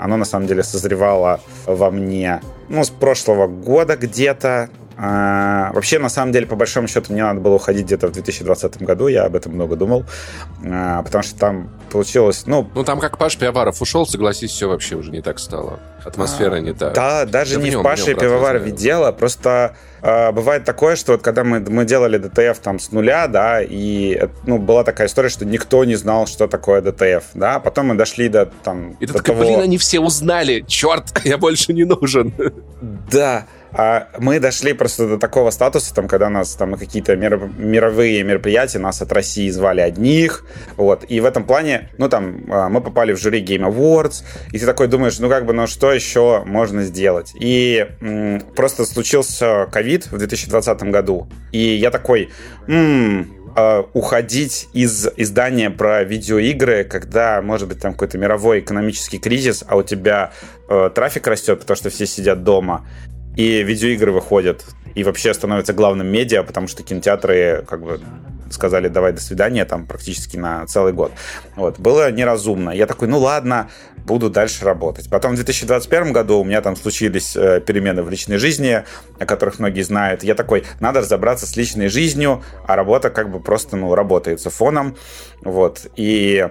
Оно, 0.00 0.16
на 0.16 0.24
самом 0.24 0.46
деле, 0.46 0.62
созревало 0.62 1.40
во 1.66 1.90
мне, 1.90 2.40
ну, 2.68 2.82
с 2.84 2.90
прошлого 2.90 3.46
года 3.46 3.96
где-то. 3.96 4.70
А, 5.04 5.72
вообще, 5.72 5.98
на 5.98 6.08
самом 6.08 6.30
деле, 6.30 6.46
по 6.46 6.54
большому 6.54 6.86
счету, 6.86 7.12
мне 7.12 7.24
надо 7.24 7.40
было 7.40 7.54
уходить 7.54 7.86
где-то 7.86 8.06
в 8.06 8.12
2020 8.12 8.82
году, 8.82 9.08
я 9.08 9.24
об 9.24 9.34
этом 9.34 9.52
много 9.52 9.74
думал, 9.74 10.04
А, 10.64 11.02
потому 11.02 11.24
что 11.24 11.36
там 11.36 11.70
получилось, 11.90 12.44
ну, 12.46 12.70
Ну, 12.72 12.84
там 12.84 13.00
как 13.00 13.18
Паш 13.18 13.36
Пиаваров 13.36 13.82
ушел, 13.82 14.06
согласись, 14.06 14.52
все 14.52 14.68
вообще 14.68 14.94
уже 14.94 15.10
не 15.10 15.20
так 15.20 15.40
стало. 15.40 15.80
Атмосфера 16.04 16.56
не 16.56 16.72
та. 16.72 16.90
Да, 16.90 17.24
даже 17.26 17.54
Да 17.54 17.60
в 17.60 17.64
не 17.64 17.70
нем, 17.70 17.80
в 17.80 17.82
в 17.82 17.84
Паше 17.84 18.14
Пивоварове 18.14 18.70
дело, 18.70 19.10
просто 19.10 19.74
э, 20.02 20.30
бывает 20.30 20.64
такое, 20.64 20.94
что 20.94 21.12
вот 21.12 21.22
когда 21.22 21.42
мы, 21.42 21.58
мы 21.60 21.84
делали 21.84 22.18
ДТФ 22.18 22.60
там 22.60 22.78
с 22.78 22.92
нуля, 22.92 23.26
да, 23.26 23.60
и 23.60 24.20
ну, 24.46 24.58
была 24.58 24.84
такая 24.84 25.08
история, 25.08 25.30
что 25.30 25.44
никто 25.44 25.84
не 25.84 25.96
знал, 25.96 26.28
что 26.28 26.46
такое 26.46 26.80
ДТФ, 26.80 27.24
да, 27.34 27.58
потом 27.58 27.86
мы 27.88 27.94
дошли 27.96 28.28
до 28.28 28.46
там... 28.46 28.92
И 29.00 29.06
до 29.06 29.14
такой, 29.14 29.34
того- 29.34 29.44
блин, 29.44 29.60
они 29.60 29.78
все 29.78 29.98
узнали, 29.98 30.64
черт, 30.68 31.06
я 31.24 31.38
больше 31.38 31.72
не 31.72 31.84
нужен. 31.84 32.32
Да, 33.10 33.46
А 33.74 34.08
мы 34.18 34.38
дошли 34.38 34.74
просто 34.74 35.08
до 35.08 35.18
такого 35.18 35.50
статуса, 35.50 35.94
там, 35.94 36.06
когда 36.08 36.28
нас 36.28 36.54
там 36.54 36.74
какие-то 36.74 37.16
мировые 37.16 38.22
мероприятия, 38.22 38.78
нас 38.78 39.00
от 39.00 39.12
России 39.12 39.48
звали 39.48 39.80
одних, 39.80 40.44
вот, 40.76 41.04
и 41.08 41.20
в 41.20 41.24
этом 41.24 41.44
плане, 41.44 41.88
ну, 41.96 42.08
там, 42.08 42.44
а, 42.50 42.68
мы 42.68 42.80
попали 42.82 43.12
в 43.12 43.18
жюри 43.18 43.42
Game 43.42 43.66
Awards, 43.66 44.24
и 44.52 44.58
ты 44.58 44.66
такой 44.66 44.88
думаешь, 44.88 45.18
ну, 45.18 45.28
как 45.30 45.46
бы, 45.46 45.54
ну, 45.54 45.66
что 45.66 45.92
еще 45.92 46.42
можно 46.44 46.84
сделать? 46.84 47.32
И 47.38 47.86
м- 48.00 48.40
просто 48.54 48.84
случился 48.84 49.66
ковид 49.72 50.06
в 50.10 50.18
2020 50.18 50.82
году, 50.90 51.28
и 51.50 51.58
я 51.58 51.90
такой, 51.90 52.28
м- 52.68 53.34
э, 53.56 53.82
уходить 53.94 54.68
из 54.72 55.08
издания 55.16 55.70
про 55.70 56.04
видеоигры, 56.04 56.84
когда, 56.84 57.40
может 57.42 57.68
быть, 57.68 57.80
там 57.80 57.92
какой-то 57.92 58.18
мировой 58.18 58.60
экономический 58.60 59.18
кризис, 59.18 59.64
а 59.66 59.76
у 59.76 59.82
тебя 59.82 60.32
э, 60.68 60.90
трафик 60.94 61.26
растет, 61.26 61.60
потому 61.60 61.76
что 61.76 61.90
все 61.90 62.06
сидят 62.06 62.44
дома, 62.44 62.86
и 63.36 63.62
видеоигры 63.62 64.12
выходят, 64.12 64.64
и 64.94 65.04
вообще 65.04 65.32
становятся 65.32 65.72
главным 65.72 66.06
медиа, 66.06 66.42
потому 66.42 66.68
что 66.68 66.82
кинотеатры 66.82 67.64
как 67.66 67.82
бы 67.82 68.00
сказали, 68.50 68.88
давай, 68.88 69.12
до 69.12 69.20
свидания, 69.20 69.64
там, 69.64 69.86
практически 69.86 70.36
на 70.36 70.66
целый 70.66 70.92
год. 70.92 71.12
Вот. 71.56 71.78
Было 71.78 72.10
неразумно. 72.12 72.70
Я 72.70 72.86
такой, 72.86 73.08
ну 73.08 73.18
ладно, 73.18 73.70
буду 74.04 74.30
дальше 74.30 74.64
работать. 74.64 75.08
Потом 75.08 75.32
в 75.32 75.36
2021 75.36 76.12
году 76.12 76.38
у 76.38 76.44
меня 76.44 76.60
там 76.60 76.76
случились 76.76 77.34
э, 77.34 77.60
перемены 77.60 78.02
в 78.02 78.10
личной 78.10 78.36
жизни, 78.36 78.84
о 79.18 79.26
которых 79.26 79.58
многие 79.58 79.82
знают. 79.82 80.22
Я 80.22 80.34
такой, 80.34 80.64
надо 80.80 81.00
разобраться 81.00 81.46
с 81.46 81.56
личной 81.56 81.88
жизнью, 81.88 82.42
а 82.66 82.76
работа 82.76 83.10
как 83.10 83.30
бы 83.30 83.40
просто, 83.40 83.76
ну, 83.76 83.94
работает 83.94 84.40
фоном. 84.50 84.96
Вот. 85.42 85.86
И 85.96 86.48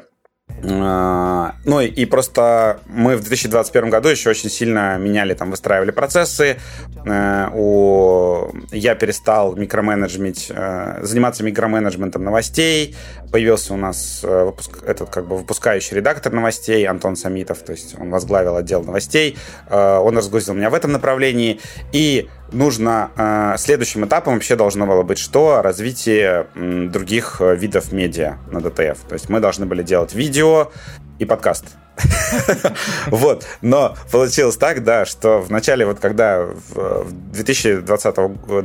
ну 0.64 1.82
и 1.82 2.06
просто 2.06 2.80
мы 2.86 3.16
в 3.16 3.22
2021 3.22 3.90
году 3.90 4.10
еще 4.10 4.30
очень 4.30 4.50
сильно 4.50 4.98
меняли, 4.98 5.34
там, 5.34 5.52
выстраивали 5.52 5.92
процессы. 5.92 6.58
Э, 7.06 7.50
у... 7.54 8.52
Я 8.72 8.96
перестал 8.96 9.56
микроменеджмент, 9.56 10.38
э, 10.50 11.00
заниматься 11.04 11.44
микроменеджментом 11.44 12.24
новостей. 12.24 12.96
Появился 13.32 13.74
у 13.74 13.78
нас 13.78 14.22
э, 14.24 14.46
выпуск, 14.46 14.84
этот 14.86 15.10
как 15.10 15.28
бы 15.28 15.38
выпускающий 15.38 15.96
редактор 15.98 16.34
новостей 16.34 16.86
Антон 16.86 17.16
Самитов, 17.16 17.60
то 17.60 17.72
есть 17.72 17.96
он 18.00 18.10
возглавил 18.12 18.56
отдел 18.56 18.84
новостей. 18.84 19.38
Он 19.70 20.18
разгрузил 20.18 20.54
меня 20.54 20.70
в 20.70 20.74
этом 20.74 20.92
направлении. 20.92 21.60
И 21.92 22.30
нужно 22.52 23.56
следующим 23.58 24.06
этапом 24.06 24.36
вообще 24.36 24.56
должно 24.56 24.86
было 24.86 25.04
быть 25.04 25.18
что? 25.18 25.62
Развитие 25.62 26.48
других 26.56 27.42
видов 27.42 27.92
медиа 27.92 28.38
на 28.52 28.58
DTF. 28.58 28.98
То 29.08 29.14
есть 29.14 29.30
мы 29.30 29.40
должны 29.40 29.66
были 29.66 29.84
делать 29.84 30.14
видео 30.14 30.72
и 31.20 31.26
подкаст. 31.26 31.66
Вот. 33.08 33.46
Но 33.62 33.96
получилось 34.12 34.58
так, 34.58 34.84
да, 34.84 35.06
что 35.06 35.40
в 35.42 35.52
начале, 35.52 35.86
вот 35.86 36.00
когда 36.00 36.48
в 36.74 37.12
2020, 37.32 38.16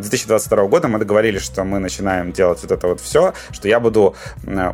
2022 0.01 0.67
года 0.67 0.89
мы 0.89 0.99
договорились, 0.99 1.43
что 1.43 1.65
мы 1.65 1.79
начинаем 1.79 2.33
делать 2.33 2.61
вот 2.63 2.73
это 2.73 2.87
вот 2.89 3.01
все, 3.01 3.35
что 3.51 3.69
я 3.69 3.81
буду 3.81 4.15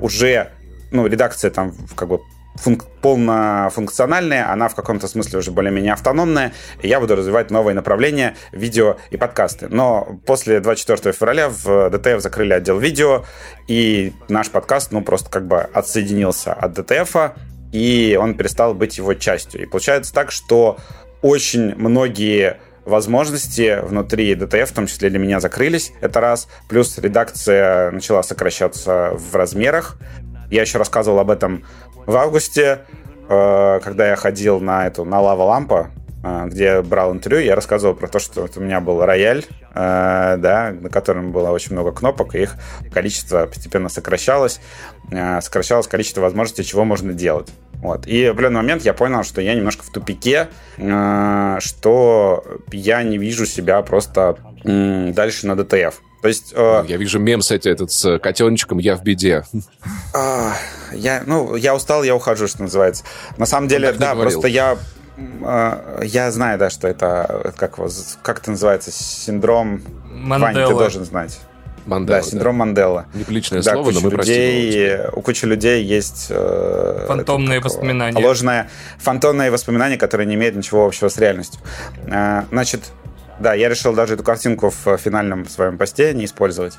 уже, 0.00 0.50
ну, 0.90 1.06
редакция 1.06 1.50
там 1.50 1.74
как 1.94 2.08
бы 2.08 2.20
функ- 2.56 2.86
полнофункциональная, 3.00 4.50
она 4.50 4.68
в 4.68 4.74
каком-то 4.74 5.08
смысле 5.08 5.40
уже 5.40 5.50
более-менее 5.50 5.92
автономная, 5.92 6.52
и 6.80 6.88
я 6.88 7.00
буду 7.00 7.16
развивать 7.16 7.50
новые 7.50 7.74
направления 7.74 8.36
видео 8.52 8.96
и 9.10 9.16
подкасты. 9.16 9.68
Но 9.68 10.20
после 10.26 10.60
24 10.60 11.12
февраля 11.12 11.48
в 11.48 11.90
ДТФ 11.90 12.20
закрыли 12.20 12.52
отдел 12.52 12.78
видео, 12.78 13.24
и 13.68 14.12
наш 14.28 14.50
подкаст, 14.50 14.92
ну, 14.92 15.02
просто 15.02 15.30
как 15.30 15.46
бы 15.46 15.58
отсоединился 15.58 16.52
от 16.52 16.72
ДТФа, 16.74 17.34
и 17.72 18.18
он 18.20 18.34
перестал 18.34 18.74
быть 18.74 18.98
его 18.98 19.14
частью. 19.14 19.62
И 19.62 19.66
получается 19.66 20.12
так, 20.12 20.30
что 20.30 20.78
очень 21.22 21.74
многие 21.76 22.58
возможности 22.84 23.78
внутри 23.82 24.34
DTF, 24.34 24.66
в 24.66 24.72
том 24.72 24.86
числе 24.86 25.08
для 25.08 25.18
меня, 25.18 25.40
закрылись. 25.40 25.92
Это 26.00 26.20
раз. 26.20 26.48
Плюс 26.68 26.98
редакция 26.98 27.90
начала 27.92 28.22
сокращаться 28.22 29.12
в 29.14 29.34
размерах. 29.34 29.96
Я 30.50 30.62
еще 30.62 30.78
рассказывал 30.78 31.18
об 31.18 31.30
этом 31.30 31.64
в 32.06 32.16
августе, 32.16 32.80
э, 33.28 33.80
когда 33.82 34.08
я 34.08 34.16
ходил 34.16 34.60
на 34.60 34.86
эту, 34.86 35.04
на 35.04 35.20
Лава 35.20 35.42
Лампа, 35.42 35.90
э, 36.24 36.46
где 36.46 36.82
брал 36.82 37.12
интервью, 37.12 37.44
я 37.44 37.54
рассказывал 37.54 37.94
про 37.94 38.08
то, 38.08 38.18
что 38.18 38.48
у 38.56 38.60
меня 38.60 38.80
был 38.80 39.04
рояль, 39.04 39.44
э, 39.74 40.36
да, 40.38 40.74
на 40.78 40.88
котором 40.88 41.32
было 41.32 41.50
очень 41.50 41.72
много 41.72 41.92
кнопок, 41.92 42.34
и 42.34 42.42
их 42.42 42.56
количество 42.92 43.46
постепенно 43.46 43.88
сокращалось, 43.88 44.60
сокращалось 45.40 45.86
количество 45.86 46.20
возможностей, 46.20 46.64
чего 46.64 46.84
можно 46.84 47.12
делать. 47.12 47.50
Вот. 47.74 48.06
И 48.06 48.28
в 48.28 48.30
определенный 48.30 48.60
момент 48.62 48.82
я 48.82 48.94
понял, 48.94 49.24
что 49.24 49.40
я 49.40 49.54
немножко 49.54 49.82
в 49.82 49.90
тупике, 49.90 50.48
что 50.76 52.44
я 52.70 53.02
не 53.02 53.18
вижу 53.18 53.44
себя 53.44 53.82
просто 53.82 54.36
дальше 54.64 55.46
на 55.46 55.56
ДТФ. 55.56 56.00
То 56.22 56.28
есть... 56.28 56.52
Э, 56.54 56.84
я 56.86 56.96
вижу 56.96 57.18
мем, 57.18 57.40
кстати, 57.40 57.68
этот 57.68 57.90
с 57.90 58.18
котеночком 58.20 58.78
«Я 58.78 58.96
в 58.96 59.02
беде». 59.02 59.44
Э, 60.14 60.52
я, 60.92 61.24
ну, 61.26 61.56
я 61.56 61.74
устал, 61.74 62.04
я 62.04 62.14
ухожу, 62.14 62.46
что 62.46 62.62
называется. 62.62 63.04
На 63.38 63.46
самом 63.46 63.68
деле, 63.68 63.92
да, 63.92 64.14
просто 64.14 64.46
я 64.46 64.78
э, 65.16 66.02
я 66.04 66.30
знаю, 66.30 66.58
да, 66.58 66.70
что 66.70 66.86
это, 66.86 67.52
как, 67.56 67.78
как 68.22 68.38
это 68.38 68.50
называется, 68.52 68.92
синдром... 68.92 69.82
Мандела. 70.12 70.52
Вань, 70.52 70.68
ты 70.68 70.78
должен 70.78 71.04
знать. 71.04 71.40
Мандела, 71.86 72.20
да, 72.20 72.24
синдром 72.24 72.54
да. 72.54 72.64
Мандела. 72.64 73.06
Неприличное 73.14 73.62
да, 73.62 73.72
слово, 73.72 73.90
но 73.90 74.00
мы 74.00 74.10
людей, 74.10 74.96
простим 74.96 75.18
У 75.18 75.22
кучи 75.22 75.44
людей 75.44 75.84
есть... 75.84 76.28
Э, 76.30 77.04
фантомные 77.08 77.58
это, 77.58 77.66
воспоминания. 77.66 78.24
Ложное, 78.24 78.70
фантомные 78.98 79.50
воспоминания, 79.50 79.96
которые 79.96 80.26
не 80.26 80.36
имеют 80.36 80.54
ничего 80.54 80.86
общего 80.86 81.08
с 81.08 81.18
реальностью. 81.18 81.60
Э, 82.06 82.44
значит, 82.50 82.82
да, 83.38 83.54
я 83.54 83.68
решил 83.68 83.94
даже 83.94 84.14
эту 84.14 84.24
картинку 84.24 84.70
в 84.70 84.96
финальном 84.96 85.48
своем 85.48 85.78
посте 85.78 86.12
не 86.14 86.24
использовать. 86.24 86.78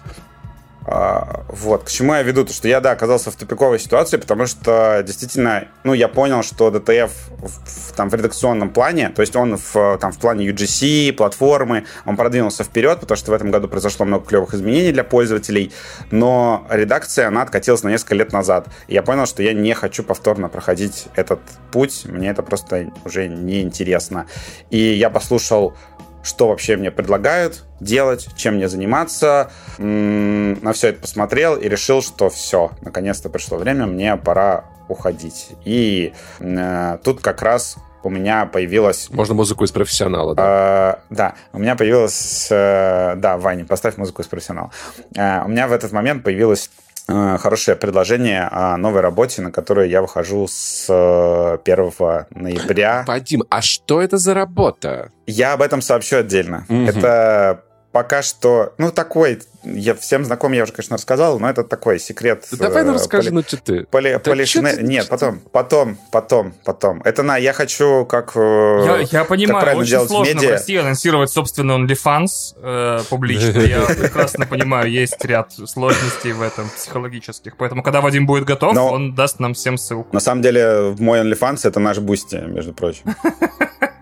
А, 0.86 1.46
вот, 1.48 1.86
к 1.86 1.90
чему 1.90 2.14
я 2.14 2.24
веду? 2.24 2.44
То, 2.44 2.54
что 2.54 2.68
я, 2.68 2.82
да, 2.82 2.92
оказался 2.92 3.32
в 3.32 3.36
тупиковой 3.36 3.80
ситуации, 3.80 4.18
потому 4.18 4.46
что 4.48 5.02
действительно, 5.06 5.70
ну, 5.84 5.94
я 5.94 6.08
понял, 6.08 6.44
что 6.44 6.70
DTF 6.70 7.10
в, 7.38 7.48
в, 7.48 7.94
там, 7.96 8.10
в 8.10 8.14
редакционном 8.14 8.70
плане, 8.70 9.10
то 9.10 9.22
есть 9.22 9.36
он 9.36 9.58
в, 9.58 9.98
там, 10.00 10.12
в 10.12 10.20
плане 10.20 10.46
UGC, 10.50 11.14
платформы, 11.14 11.86
он 12.06 12.18
продвинулся 12.18 12.64
вперед, 12.64 13.00
потому 13.00 13.18
что 13.18 13.32
в 13.32 13.34
этом 13.34 13.50
году 13.52 13.68
произошло 13.68 14.06
много 14.06 14.26
клевых 14.26 14.54
изменений 14.54 14.92
для 14.92 15.04
пользователей, 15.06 15.72
но 16.12 16.68
редакция, 16.70 17.28
она 17.28 17.44
откатилась 17.44 17.84
на 17.84 17.90
несколько 17.90 18.16
лет 18.16 18.34
назад. 18.34 18.68
И 18.88 18.94
я 18.94 19.04
понял, 19.04 19.26
что 19.26 19.42
я 19.42 19.54
не 19.54 19.74
хочу 19.74 20.04
повторно 20.04 20.50
проходить 20.50 21.06
этот 21.16 21.40
путь, 21.72 22.04
мне 22.06 22.30
это 22.30 22.44
просто 22.44 22.92
уже 23.06 23.30
неинтересно. 23.30 24.28
И 24.70 24.78
я 24.78 25.10
послушал 25.10 25.76
что 26.24 26.48
вообще 26.48 26.78
мне 26.78 26.90
предлагают 26.90 27.64
делать, 27.80 28.28
чем 28.36 28.56
мне 28.56 28.68
заниматься. 28.68 29.52
На 29.78 30.74
все 30.74 30.90
это 30.90 31.02
посмотрел 31.02 31.56
и 31.56 31.68
решил, 31.68 32.02
что 32.02 32.30
все, 32.30 32.72
наконец-то 32.82 33.30
пришло 33.30 33.58
время, 33.58 33.86
мне 33.86 34.16
пора 34.18 34.66
уходить. 34.90 35.50
И 35.66 36.14
э, 36.40 36.98
тут 37.04 37.22
как 37.22 37.42
раз 37.42 37.78
у 38.04 38.10
меня 38.10 38.46
появилась... 38.46 39.10
Можно 39.10 39.34
музыку 39.34 39.64
из 39.64 39.72
профессионала, 39.72 40.36
да? 40.36 41.00
Э, 41.10 41.14
да, 41.14 41.36
у 41.54 41.60
меня 41.60 41.76
появилась... 41.76 42.48
Э, 42.52 43.16
да, 43.16 43.38
Ваня, 43.38 43.66
поставь 43.66 43.98
музыку 43.98 44.22
из 44.22 44.28
профессионала. 44.28 44.72
Э, 45.16 45.44
у 45.46 45.48
меня 45.48 45.68
в 45.68 45.72
этот 45.72 45.92
момент 45.92 46.24
появилась 46.24 46.70
хорошее 47.08 47.76
предложение 47.76 48.48
о 48.50 48.78
новой 48.78 49.02
работе, 49.02 49.42
на 49.42 49.52
которую 49.52 49.90
я 49.90 50.02
выхожу 50.02 50.48
с 50.50 50.86
1 50.90 51.92
э, 52.00 52.26
ноября. 52.32 53.04
Вадим, 53.08 53.44
а 53.50 53.62
что 53.62 54.02
это 54.02 54.18
за 54.18 54.34
работа? 54.34 55.12
Я 55.28 55.54
об 55.54 55.62
этом 55.62 55.82
сообщу 55.82 56.18
отдельно. 56.18 56.66
Угу. 56.70 56.84
Это 56.86 57.64
пока 57.94 58.24
что, 58.24 58.74
ну, 58.80 58.92
такой, 58.92 59.40
я 59.64 59.94
всем 59.94 60.26
знаком, 60.26 60.52
я 60.52 60.64
уже, 60.64 60.74
конечно, 60.74 60.98
рассказал, 60.98 61.40
но 61.40 61.48
это 61.48 61.64
такой 61.64 62.00
секрет. 62.00 62.46
Да 62.52 62.58
давай 62.58 62.84
ну 62.84 62.94
расскажи, 62.94 63.30
поли, 63.30 63.36
ну 63.36 63.44
что 63.44 63.58
ты? 63.58 63.84
Поли, 63.86 64.14
да 64.14 64.20
полишне... 64.20 64.74
ты, 64.74 64.82
Нет, 64.82 65.08
потом, 65.08 65.40
потом, 65.52 65.98
потом, 66.12 66.54
потом. 66.66 67.02
Это 67.06 67.22
на, 67.22 67.38
я 67.38 67.54
хочу 67.54 68.06
как 68.06 68.32
э, 68.36 68.84
Я, 68.86 69.20
я 69.20 69.24
понимаю, 69.26 69.66
как 69.66 69.78
очень 69.78 70.08
сложно 70.08 70.42
в, 70.42 70.44
в 70.44 70.50
России 70.50 70.76
анонсировать 70.76 71.30
собственный 71.30 71.76
OnlyFans 71.76 72.56
э, 72.58 73.02
публично. 73.10 73.60
Я 73.62 73.86
прекрасно 73.86 74.48
понимаю, 74.48 74.90
есть 74.90 75.24
ряд 75.24 75.54
сложностей 75.54 76.32
в 76.32 76.42
этом 76.42 76.70
психологических. 76.70 77.56
Поэтому, 77.58 77.84
когда 77.84 78.02
Вадим 78.02 78.26
будет 78.26 78.46
готов, 78.46 78.74
но, 78.74 78.92
он 78.92 79.14
даст 79.14 79.40
нам 79.40 79.54
всем 79.54 79.78
ссылку. 79.78 80.10
На 80.12 80.20
самом 80.20 80.42
деле, 80.42 80.96
мой 80.98 81.22
OnlyFans— 81.22 81.60
это 81.64 81.80
наш 81.80 82.00
Boosty, 82.00 82.38
между 82.38 82.74
прочим. 82.74 83.16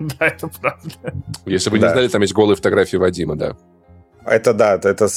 Да, 0.01 0.25
это 0.25 0.47
правда. 0.47 1.13
Если 1.45 1.69
вы 1.69 1.77
не 1.77 1.87
знали, 1.87 2.07
там 2.07 2.21
есть 2.21 2.33
голые 2.33 2.55
фотографии 2.55 2.97
Вадима, 2.97 3.35
да. 3.35 3.55
Это 4.25 4.53
да, 4.53 4.75
это 4.75 5.07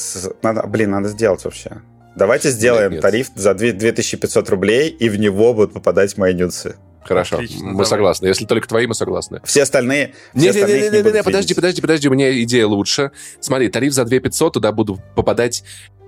надо, 0.41 0.67
блин, 0.67 0.91
надо 0.91 1.09
сделать 1.09 1.43
вообще. 1.45 1.81
Давайте 2.15 2.49
сделаем 2.49 2.93
нет. 2.93 3.01
тариф 3.01 3.29
за 3.35 3.53
2500 3.53 4.49
рублей, 4.49 4.89
и 4.89 5.09
в 5.09 5.19
него 5.19 5.53
будут 5.53 5.73
попадать 5.73 6.17
мои 6.17 6.33
нюдсы. 6.33 6.75
Хорошо, 7.05 7.35
Отлично, 7.35 7.65
мы 7.65 7.71
давай. 7.71 7.85
согласны. 7.85 8.27
Если 8.27 8.45
только 8.45 8.67
твои, 8.67 8.87
мы 8.87 8.95
согласны. 8.95 9.39
Все 9.43 9.63
остальные... 9.63 10.15
Не, 10.33 10.51
все 10.51 10.65
не, 10.65 10.73
не, 10.73 10.79
не, 10.79 10.89
не, 10.89 11.03
не, 11.03 11.11
не, 11.11 11.23
подожди, 11.23 11.53
подожди, 11.53 11.81
подожди, 11.81 12.09
у 12.09 12.11
меня 12.11 12.41
идея 12.43 12.65
лучше. 12.67 13.11
Смотри, 13.39 13.69
тариф 13.69 13.93
за 13.93 14.05
2500, 14.05 14.53
туда 14.53 14.71
будут 14.71 15.01
попадать 15.15 15.63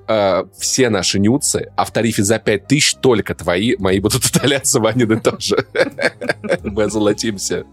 э, 0.08 0.44
все 0.58 0.90
наши 0.90 1.20
нюцы, 1.20 1.72
а 1.76 1.86
в 1.86 1.92
тарифе 1.92 2.24
за 2.24 2.40
5000 2.40 2.96
только 2.96 3.36
твои, 3.36 3.76
мои 3.78 4.00
будут 4.00 4.26
удаляться, 4.36 4.80
Ванины 4.80 5.20
тоже. 5.20 5.66
Мы 6.64 6.84
озолотимся. 6.84 7.66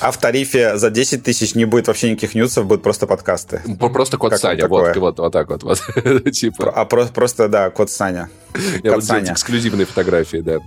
А 0.00 0.10
в 0.12 0.18
тарифе 0.18 0.76
за 0.76 0.90
10 0.90 1.24
тысяч 1.24 1.54
не 1.54 1.64
будет 1.64 1.88
вообще 1.88 2.10
никаких 2.10 2.34
ньюсов, 2.34 2.66
будут 2.66 2.82
просто 2.82 3.06
подкасты. 3.06 3.60
Просто 3.78 4.16
код 4.16 4.30
как 4.30 4.40
Саня, 4.40 4.68
вот, 4.68 4.96
вот, 4.96 5.18
вот 5.18 5.32
так 5.32 5.50
вот. 5.50 5.62
вот. 5.62 5.80
типа. 6.32 6.70
А 6.70 6.84
просто, 6.84 7.12
просто, 7.12 7.48
да, 7.48 7.70
код 7.70 7.90
Саня. 7.90 8.30
Я 8.82 8.92
код 8.92 9.00
вот 9.00 9.04
Саня. 9.04 9.32
эксклюзивные 9.32 9.86
фотографии, 9.86 10.38
да. 10.38 10.58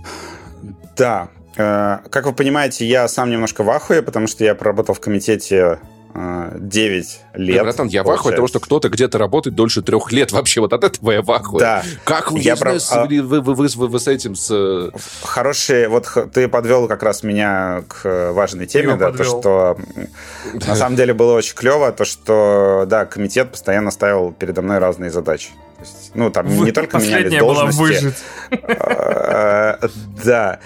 Да. 0.96 1.28
Э, 1.56 1.98
как 2.10 2.26
вы 2.26 2.32
понимаете, 2.32 2.86
я 2.86 3.08
сам 3.08 3.30
немножко 3.30 3.62
в 3.62 3.70
ахуе, 3.70 4.02
потому 4.02 4.26
что 4.26 4.44
я 4.44 4.54
проработал 4.54 4.94
в 4.94 5.00
комитете 5.00 5.78
9 6.14 7.20
лет. 7.34 7.56
Да, 7.56 7.64
братан, 7.64 7.88
я 7.88 8.04
в 8.04 8.10
ахуе 8.10 8.30
от 8.30 8.36
того, 8.36 8.46
что 8.46 8.60
кто-то 8.60 8.88
где-то 8.88 9.18
работает 9.18 9.56
дольше 9.56 9.82
трех 9.82 10.12
лет. 10.12 10.30
Вообще, 10.30 10.60
вот 10.60 10.72
от 10.72 10.84
этого 10.84 11.10
я 11.10 11.22
в 11.22 11.30
ахуе. 11.32 11.58
Да. 11.58 11.82
Как 12.04 12.30
вы, 12.30 12.38
я 12.38 12.54
про... 12.54 12.78
знаю, 12.78 13.08
вы, 13.08 13.40
вы, 13.40 13.54
вы, 13.54 13.66
вы, 13.66 13.88
вы 13.88 13.98
с 13.98 14.06
этим... 14.06 14.36
С... 14.36 14.48
Э, 14.52 14.90
Хороший... 15.22 15.88
Вот 15.88 16.06
ты 16.32 16.46
подвел 16.46 16.86
как 16.86 17.02
раз 17.02 17.24
меня 17.24 17.82
к 17.88 18.32
важной 18.32 18.66
теме, 18.66 18.94
да, 18.94 19.06
подвел. 19.06 19.40
то, 19.40 19.40
что 19.40 20.66
на 20.68 20.76
самом 20.76 20.94
деле 20.94 21.14
было 21.14 21.32
очень 21.34 21.56
клево, 21.56 21.90
то, 21.90 22.04
что, 22.04 22.84
да, 22.86 23.06
комитет 23.06 23.50
постоянно 23.50 23.90
ставил 23.90 24.32
передо 24.32 24.62
мной 24.62 24.78
разные 24.78 25.10
задачи 25.10 25.50
есть, 25.84 26.12
ну, 26.14 26.30
там 26.30 26.46
Вы, 26.46 26.66
не 26.66 26.72
только 26.72 26.98
менялись 26.98 27.38
должности. 27.38 27.78
Была 27.78 27.88
выжить. 27.88 28.14
Да. 30.24 30.60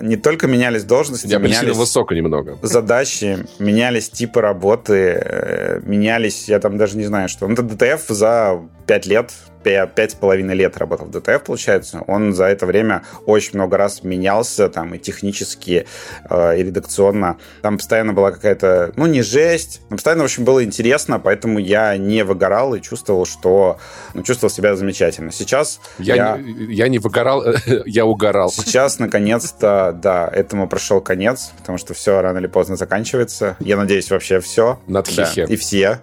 Не 0.00 0.16
только 0.16 0.46
менялись 0.46 0.84
должности, 0.84 1.26
менялись 1.26 1.76
высоко 1.76 2.14
немного. 2.14 2.58
задачи, 2.62 3.46
менялись 3.58 4.08
типы 4.10 4.40
работы, 4.40 4.94
э, 4.94 5.80
менялись, 5.84 6.48
я 6.48 6.58
там 6.60 6.78
даже 6.78 6.96
не 6.96 7.04
знаю, 7.04 7.28
что. 7.28 7.46
Ну, 7.46 7.54
это 7.54 7.62
DTF 7.62 8.08
за 8.08 8.60
5 8.86 9.06
лет 9.06 9.32
пять 9.62 10.12
с 10.12 10.14
половиной 10.14 10.54
лет 10.54 10.76
работал 10.76 11.06
в 11.06 11.10
DTF, 11.10 11.42
получается, 11.44 12.02
он 12.06 12.32
за 12.32 12.46
это 12.46 12.66
время 12.66 13.02
очень 13.26 13.52
много 13.54 13.76
раз 13.76 14.02
менялся, 14.02 14.68
там, 14.68 14.94
и 14.94 14.98
технически, 14.98 15.86
э, 16.28 16.58
и 16.58 16.62
редакционно. 16.62 17.38
Там 17.62 17.78
постоянно 17.78 18.12
была 18.12 18.32
какая-то, 18.32 18.92
ну, 18.96 19.06
не 19.06 19.22
жесть, 19.22 19.80
но 19.90 19.96
постоянно, 19.96 20.22
в 20.22 20.26
общем, 20.26 20.44
было 20.44 20.64
интересно, 20.64 21.18
поэтому 21.18 21.58
я 21.58 21.96
не 21.96 22.24
выгорал 22.24 22.74
и 22.74 22.80
чувствовал, 22.80 23.26
что, 23.26 23.78
ну, 24.14 24.22
чувствовал 24.22 24.52
себя 24.52 24.76
замечательно. 24.76 25.32
Сейчас 25.32 25.80
я... 25.98 26.16
Я 26.16 26.36
не, 26.38 26.74
я 26.74 26.88
не 26.88 26.98
выгорал, 26.98 27.44
я 27.86 28.04
угорал. 28.04 28.50
Сейчас, 28.50 28.98
наконец-то, 28.98 29.98
да, 30.02 30.28
этому 30.32 30.68
прошел 30.68 31.00
конец, 31.00 31.52
потому 31.58 31.78
что 31.78 31.94
все 31.94 32.20
рано 32.20 32.38
или 32.38 32.46
поздно 32.46 32.76
заканчивается. 32.76 33.56
Я 33.60 33.76
надеюсь, 33.76 34.10
вообще 34.10 34.40
все. 34.40 34.80
Надхихе. 34.86 35.46
Да, 35.46 35.52
и 35.52 35.56
все 35.56 36.00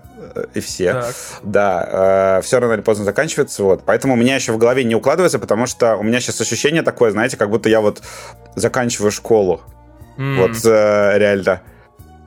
и 0.53 0.59
все. 0.59 0.93
Так. 0.93 1.15
Да, 1.43 2.37
э, 2.37 2.41
все 2.41 2.59
рано 2.59 2.73
или 2.73 2.81
поздно 2.81 3.05
заканчивается. 3.05 3.63
Вот. 3.63 3.83
Поэтому 3.85 4.13
у 4.13 4.17
меня 4.17 4.35
еще 4.35 4.51
в 4.51 4.57
голове 4.57 4.83
не 4.83 4.95
укладывается, 4.95 5.39
потому 5.39 5.65
что 5.65 5.95
у 5.95 6.03
меня 6.03 6.19
сейчас 6.19 6.41
ощущение 6.41 6.81
такое, 6.81 7.11
знаете, 7.11 7.37
как 7.37 7.49
будто 7.49 7.69
я 7.69 7.81
вот 7.81 8.01
заканчиваю 8.55 9.11
школу. 9.11 9.61
Mm. 10.17 10.35
Вот 10.35 10.65
э, 10.65 11.17
реально. 11.17 11.61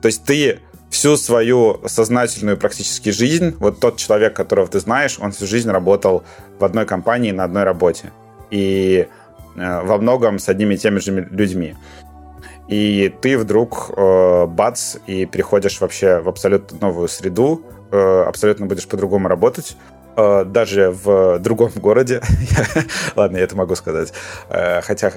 То 0.01 0.07
есть 0.07 0.23
ты 0.25 0.59
всю 0.89 1.17
свою 1.17 1.81
сознательную 1.87 2.57
практически 2.57 3.09
жизнь, 3.09 3.55
вот 3.59 3.79
тот 3.79 3.97
человек, 3.97 4.35
которого 4.35 4.67
ты 4.67 4.79
знаешь, 4.79 5.17
он 5.19 5.31
всю 5.31 5.47
жизнь 5.47 5.69
работал 5.69 6.23
в 6.59 6.63
одной 6.63 6.85
компании 6.85 7.31
на 7.31 7.45
одной 7.45 7.63
работе. 7.63 8.11
И 8.51 9.07
э, 9.55 9.81
во 9.83 9.97
многом 9.97 10.39
с 10.39 10.49
одними 10.49 10.75
и 10.75 10.77
теми 10.77 10.99
же 10.99 11.27
людьми. 11.31 11.75
И 12.67 13.13
ты 13.21 13.37
вдруг 13.37 13.91
э, 13.95 14.45
бац 14.45 14.95
и 15.07 15.25
приходишь 15.25 15.81
вообще 15.81 16.19
в 16.19 16.29
абсолютно 16.29 16.77
новую 16.79 17.07
среду, 17.07 17.63
Э, 17.82 17.82
абсолютно 17.97 18.65
будешь 18.65 18.87
по-другому 18.87 19.27
работать 19.27 19.77
э, 20.15 20.45
даже 20.45 20.91
в 20.91 21.39
другом 21.39 21.71
городе. 21.75 22.21
Ладно, 23.15 23.37
я 23.37 23.43
это 23.43 23.55
могу 23.55 23.75
сказать. 23.75 24.13
Э, 24.49 24.81
хотя... 24.81 25.11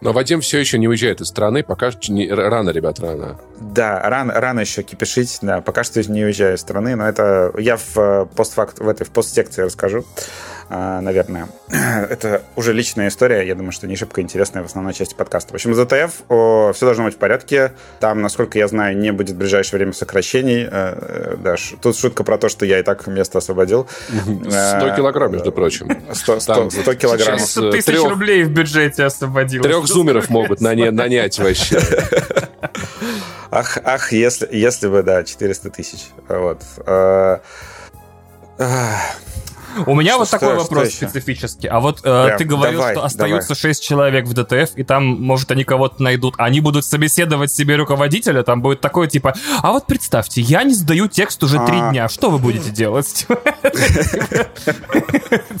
Но 0.00 0.12
Вадим 0.12 0.40
все 0.40 0.58
еще 0.58 0.78
не 0.78 0.88
уезжает 0.88 1.20
из 1.20 1.28
страны, 1.28 1.62
пока 1.62 1.90
не... 2.08 2.30
рано, 2.30 2.70
ребят, 2.70 3.00
рано. 3.00 3.38
Да, 3.60 4.00
рано, 4.08 4.34
рано 4.34 4.60
еще 4.60 4.82
кипишить, 4.82 5.38
да, 5.42 5.60
пока 5.60 5.84
что 5.84 6.02
не 6.10 6.24
уезжаю 6.24 6.56
из 6.56 6.60
страны, 6.60 6.96
но 6.96 7.08
это 7.08 7.52
я 7.58 7.76
в 7.76 8.26
постфакт, 8.36 8.78
в 8.78 8.88
этой 8.88 9.04
в 9.04 9.10
постсекции 9.10 9.62
расскажу. 9.62 10.04
А, 10.72 11.00
наверное. 11.00 11.48
Это 11.68 12.42
уже 12.54 12.72
личная 12.72 13.08
история, 13.08 13.44
я 13.44 13.56
думаю, 13.56 13.72
что 13.72 13.88
не 13.88 13.96
шибко 13.96 14.20
интересная 14.20 14.62
в 14.62 14.66
основной 14.66 14.94
части 14.94 15.14
подкаста. 15.14 15.50
В 15.50 15.54
общем, 15.54 15.72
ZTF 15.72 16.12
о, 16.28 16.72
все 16.72 16.86
должно 16.86 17.04
быть 17.04 17.14
в 17.14 17.18
порядке. 17.18 17.72
Там, 17.98 18.22
насколько 18.22 18.56
я 18.56 18.68
знаю, 18.68 18.96
не 18.96 19.10
будет 19.10 19.34
в 19.34 19.38
ближайшее 19.38 19.78
время 19.78 19.92
сокращений. 19.92 20.68
Э, 20.70 21.34
да, 21.38 21.56
тут 21.82 21.96
шутка 21.96 22.22
про 22.22 22.38
то, 22.38 22.48
что 22.48 22.64
я 22.64 22.78
и 22.78 22.84
так 22.84 23.04
место 23.08 23.38
освободил. 23.38 23.88
100 24.10 24.48
э, 24.48 24.96
килограмм, 24.96 25.32
между 25.32 25.50
прочим. 25.50 25.90
100, 26.12 26.38
100, 26.38 26.70
100 26.70 26.94
килограмм. 26.94 27.38
100 27.40 27.70
тысяч 27.72 27.84
трех, 27.86 28.08
рублей 28.08 28.44
в 28.44 28.50
бюджете 28.52 29.02
освободил. 29.04 29.64
Трех 29.64 29.88
зумеров 29.88 30.30
могут 30.30 30.60
нанять 30.60 31.36
вообще. 31.40 31.80
Ах, 33.52 33.78
ах, 33.82 34.12
если, 34.12 34.48
если 34.52 34.86
бы, 34.86 35.02
да, 35.02 35.24
400 35.24 35.70
тысяч. 35.70 36.10
Вот. 36.28 36.62
Э, 39.76 39.82
у 39.86 39.94
меня 39.94 40.12
что, 40.12 40.18
вот 40.20 40.30
такой 40.30 40.48
что, 40.48 40.58
вопрос 40.62 40.88
что 40.88 41.08
специфический. 41.08 41.68
А 41.68 41.80
вот 41.80 42.00
э, 42.04 42.36
ты 42.38 42.44
говорил, 42.44 42.80
давай, 42.80 42.94
что 42.94 43.04
остаются 43.04 43.48
давай. 43.50 43.60
6 43.60 43.82
человек 43.82 44.26
в 44.26 44.34
ДТФ, 44.34 44.76
и 44.76 44.84
там, 44.84 45.04
может, 45.04 45.50
они 45.50 45.64
кого-то 45.64 46.02
найдут. 46.02 46.34
Они 46.38 46.60
будут 46.60 46.84
собеседовать 46.84 47.52
себе 47.52 47.76
руководителя, 47.76 48.42
там 48.42 48.62
будет 48.62 48.80
такое, 48.80 49.08
типа, 49.08 49.34
а 49.62 49.72
вот 49.72 49.86
представьте, 49.86 50.40
я 50.40 50.62
не 50.62 50.74
сдаю 50.74 51.08
текст 51.08 51.42
уже 51.42 51.64
три 51.66 51.78
а. 51.78 51.90
дня, 51.90 52.08
что 52.08 52.30
вы 52.30 52.38
будете 52.38 52.70
делать? 52.70 53.26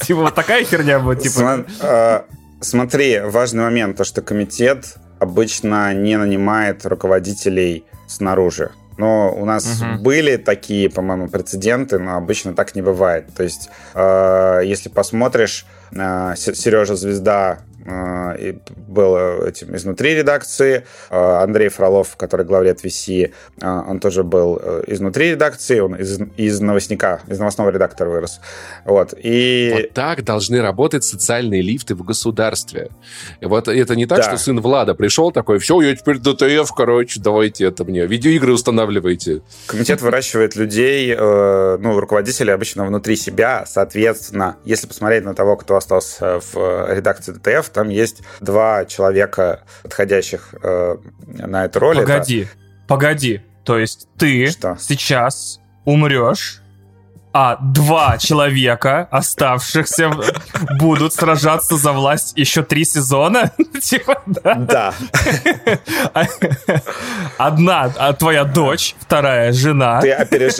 Типа 0.00 0.20
вот 0.20 0.34
такая 0.34 0.64
херня 0.64 0.98
будет, 0.98 1.22
типа... 1.22 1.64
А, 1.80 2.24
смотри, 2.60 3.20
важный 3.20 3.64
момент, 3.64 3.96
то, 3.96 4.04
что 4.04 4.22
комитет 4.22 4.96
обычно 5.18 5.92
не 5.94 6.16
нанимает 6.16 6.86
руководителей 6.86 7.84
снаружи. 8.06 8.70
Но 9.00 9.32
у 9.34 9.46
нас 9.46 9.80
угу. 9.80 10.02
были 10.02 10.36
такие, 10.36 10.90
по-моему, 10.90 11.28
прецеденты, 11.28 11.98
но 11.98 12.16
обычно 12.16 12.52
так 12.52 12.74
не 12.74 12.82
бывает. 12.82 13.24
То 13.34 13.42
есть, 13.42 13.70
э, 13.94 14.60
если 14.62 14.90
посмотришь, 14.90 15.64
э, 15.92 16.34
Сережа 16.36 16.96
Звезда 16.96 17.60
э, 17.84 18.54
был 18.88 19.16
этим 19.44 19.74
изнутри 19.74 20.14
редакции. 20.14 20.84
Э, 21.10 21.42
Андрей 21.42 21.68
Фролов, 21.68 22.16
который 22.16 22.44
главред 22.44 22.84
VC, 22.84 23.32
э, 23.60 23.66
он 23.66 24.00
тоже 24.00 24.22
был 24.22 24.60
изнутри 24.86 25.30
редакции, 25.30 25.80
он 25.80 25.94
из, 25.94 26.18
из 26.36 26.60
новостника, 26.60 27.20
из 27.26 27.38
новостного 27.38 27.70
редактора 27.70 28.10
вырос. 28.10 28.40
Вот. 28.84 29.14
И... 29.16 29.72
вот 29.74 29.94
так 29.94 30.24
должны 30.24 30.60
работать 30.60 31.04
социальные 31.04 31.62
лифты 31.62 31.94
в 31.94 32.02
государстве. 32.02 32.90
Вот 33.40 33.68
это 33.68 33.96
не 33.96 34.06
так, 34.06 34.18
да. 34.18 34.24
что 34.24 34.36
сын 34.36 34.60
Влада 34.60 34.94
пришел 34.94 35.32
такой, 35.32 35.58
все, 35.58 35.80
я 35.80 35.94
теперь 35.94 36.18
DTF, 36.18 36.72
короче, 36.74 37.20
давайте 37.20 37.66
это 37.66 37.84
мне, 37.84 38.06
видеоигры 38.06 38.52
устанавливайте. 38.52 39.42
Комитет 39.66 40.02
выращивает 40.02 40.56
людей, 40.56 41.16
ну, 41.16 41.98
руководителей 42.00 42.52
обычно 42.52 42.84
внутри 42.84 43.16
себя, 43.16 43.64
соответственно, 43.66 44.56
если 44.64 44.86
посмотреть 44.86 45.24
на 45.24 45.34
того, 45.34 45.56
кто 45.56 45.76
остался 45.76 46.40
в 46.52 46.94
редакции 46.94 47.32
DTF, 47.32 47.69
там 47.72 47.88
есть 47.88 48.22
два 48.40 48.84
человека, 48.84 49.64
подходящих 49.82 50.54
э, 50.62 50.96
на 51.26 51.64
эту 51.64 51.80
роль. 51.80 51.96
Погоди, 51.96 52.42
это... 52.42 52.50
погоди. 52.86 53.42
То 53.64 53.78
есть 53.78 54.08
ты 54.18 54.46
Что? 54.46 54.76
сейчас 54.80 55.60
умрешь, 55.84 56.60
а 57.32 57.56
два 57.60 58.18
человека, 58.18 59.08
оставшихся, 59.10 60.10
будут 60.78 61.14
сражаться 61.14 61.76
за 61.76 61.92
власть 61.92 62.32
еще 62.36 62.62
три 62.62 62.84
сезона? 62.84 63.52
типа, 63.80 64.22
да? 64.26 64.54
Да. 64.54 64.94
Одна 67.38 67.92
а 67.96 68.12
твоя 68.12 68.44
дочь, 68.44 68.94
вторая 68.98 69.52
жена. 69.52 70.00
Ты, 70.00 70.12
опереж... 70.12 70.54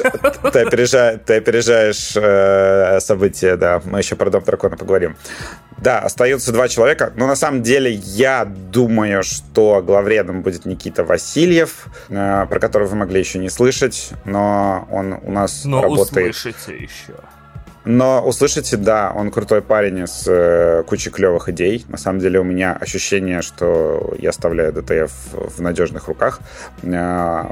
ты, 0.53 0.61
опережаешь, 0.61 1.21
ты 1.27 1.37
опережаешь 1.37 2.13
э, 2.17 3.01
события, 3.01 3.57
да. 3.57 3.83
Мы 3.85 3.99
еще 3.99 4.17
про 4.17 4.31
Дом 4.31 4.45
Дракона 4.45 4.77
поговорим. 4.77 5.17
Да, 5.81 6.01
остаются 6.01 6.53
два 6.53 6.69
человека. 6.69 7.13
Но 7.17 7.27
на 7.27 7.37
самом 7.37 7.63
деле 7.63 7.91
я 7.93 8.45
думаю, 8.45 9.23
что 9.23 9.83
главредом 9.83 10.43
будет 10.43 10.67
Никита 10.67 11.05
Васильев, 11.05 11.87
э, 12.09 12.47
про 12.49 12.61
которого 12.61 12.89
вы 12.89 12.97
могли 12.97 13.21
еще 13.21 13.39
не 13.39 13.49
слышать, 13.49 14.11
но 14.25 14.87
он 14.91 15.19
у 15.23 15.31
нас 15.31 15.65
но 15.65 15.83
работает... 15.83 16.35
услышите 16.35 16.77
еще. 16.77 17.15
Но 17.85 18.23
услышите, 18.23 18.77
да, 18.77 19.11
он 19.15 19.31
крутой 19.31 19.63
парень 19.63 20.07
с 20.07 20.25
э, 20.27 20.83
кучей 20.87 21.11
клевых 21.11 21.49
идей. 21.49 21.87
На 21.89 21.97
самом 21.97 22.21
деле 22.21 22.39
у 22.39 22.45
меня 22.45 22.77
ощущение, 22.79 23.41
что 23.41 24.15
я 24.19 24.31
оставляю 24.31 24.73
ДТФ 24.73 25.11
в 25.33 25.63
надежных 25.63 26.09
руках. 26.09 26.41
Э, 26.83 27.45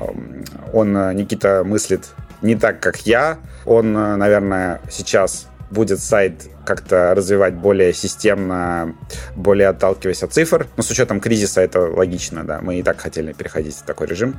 он, 0.75 0.97
э, 0.97 1.15
Никита, 1.15 1.65
мыслит 1.65 2.11
не 2.43 2.57
так, 2.57 2.81
как 2.81 3.07
я. 3.07 3.39
Он, 3.65 3.97
э, 3.97 4.17
наверное, 4.17 4.83
сейчас 4.91 5.49
будет 5.71 6.01
сайт 6.01 6.49
как-то 6.65 7.15
развивать 7.15 7.55
более 7.55 7.93
системно, 7.93 8.95
более 9.37 9.69
отталкиваясь 9.69 10.23
от 10.23 10.33
цифр. 10.33 10.67
Но 10.77 10.83
с 10.83 10.91
учетом 10.91 11.21
кризиса 11.21 11.61
это 11.61 11.81
логично, 11.81 12.45
да. 12.45 12.61
Мы 12.61 12.81
и 12.81 12.83
так 12.83 13.01
хотели 13.01 13.33
переходить 13.33 13.77
в 13.77 13.83
такой 13.83 14.07
режим. 14.07 14.37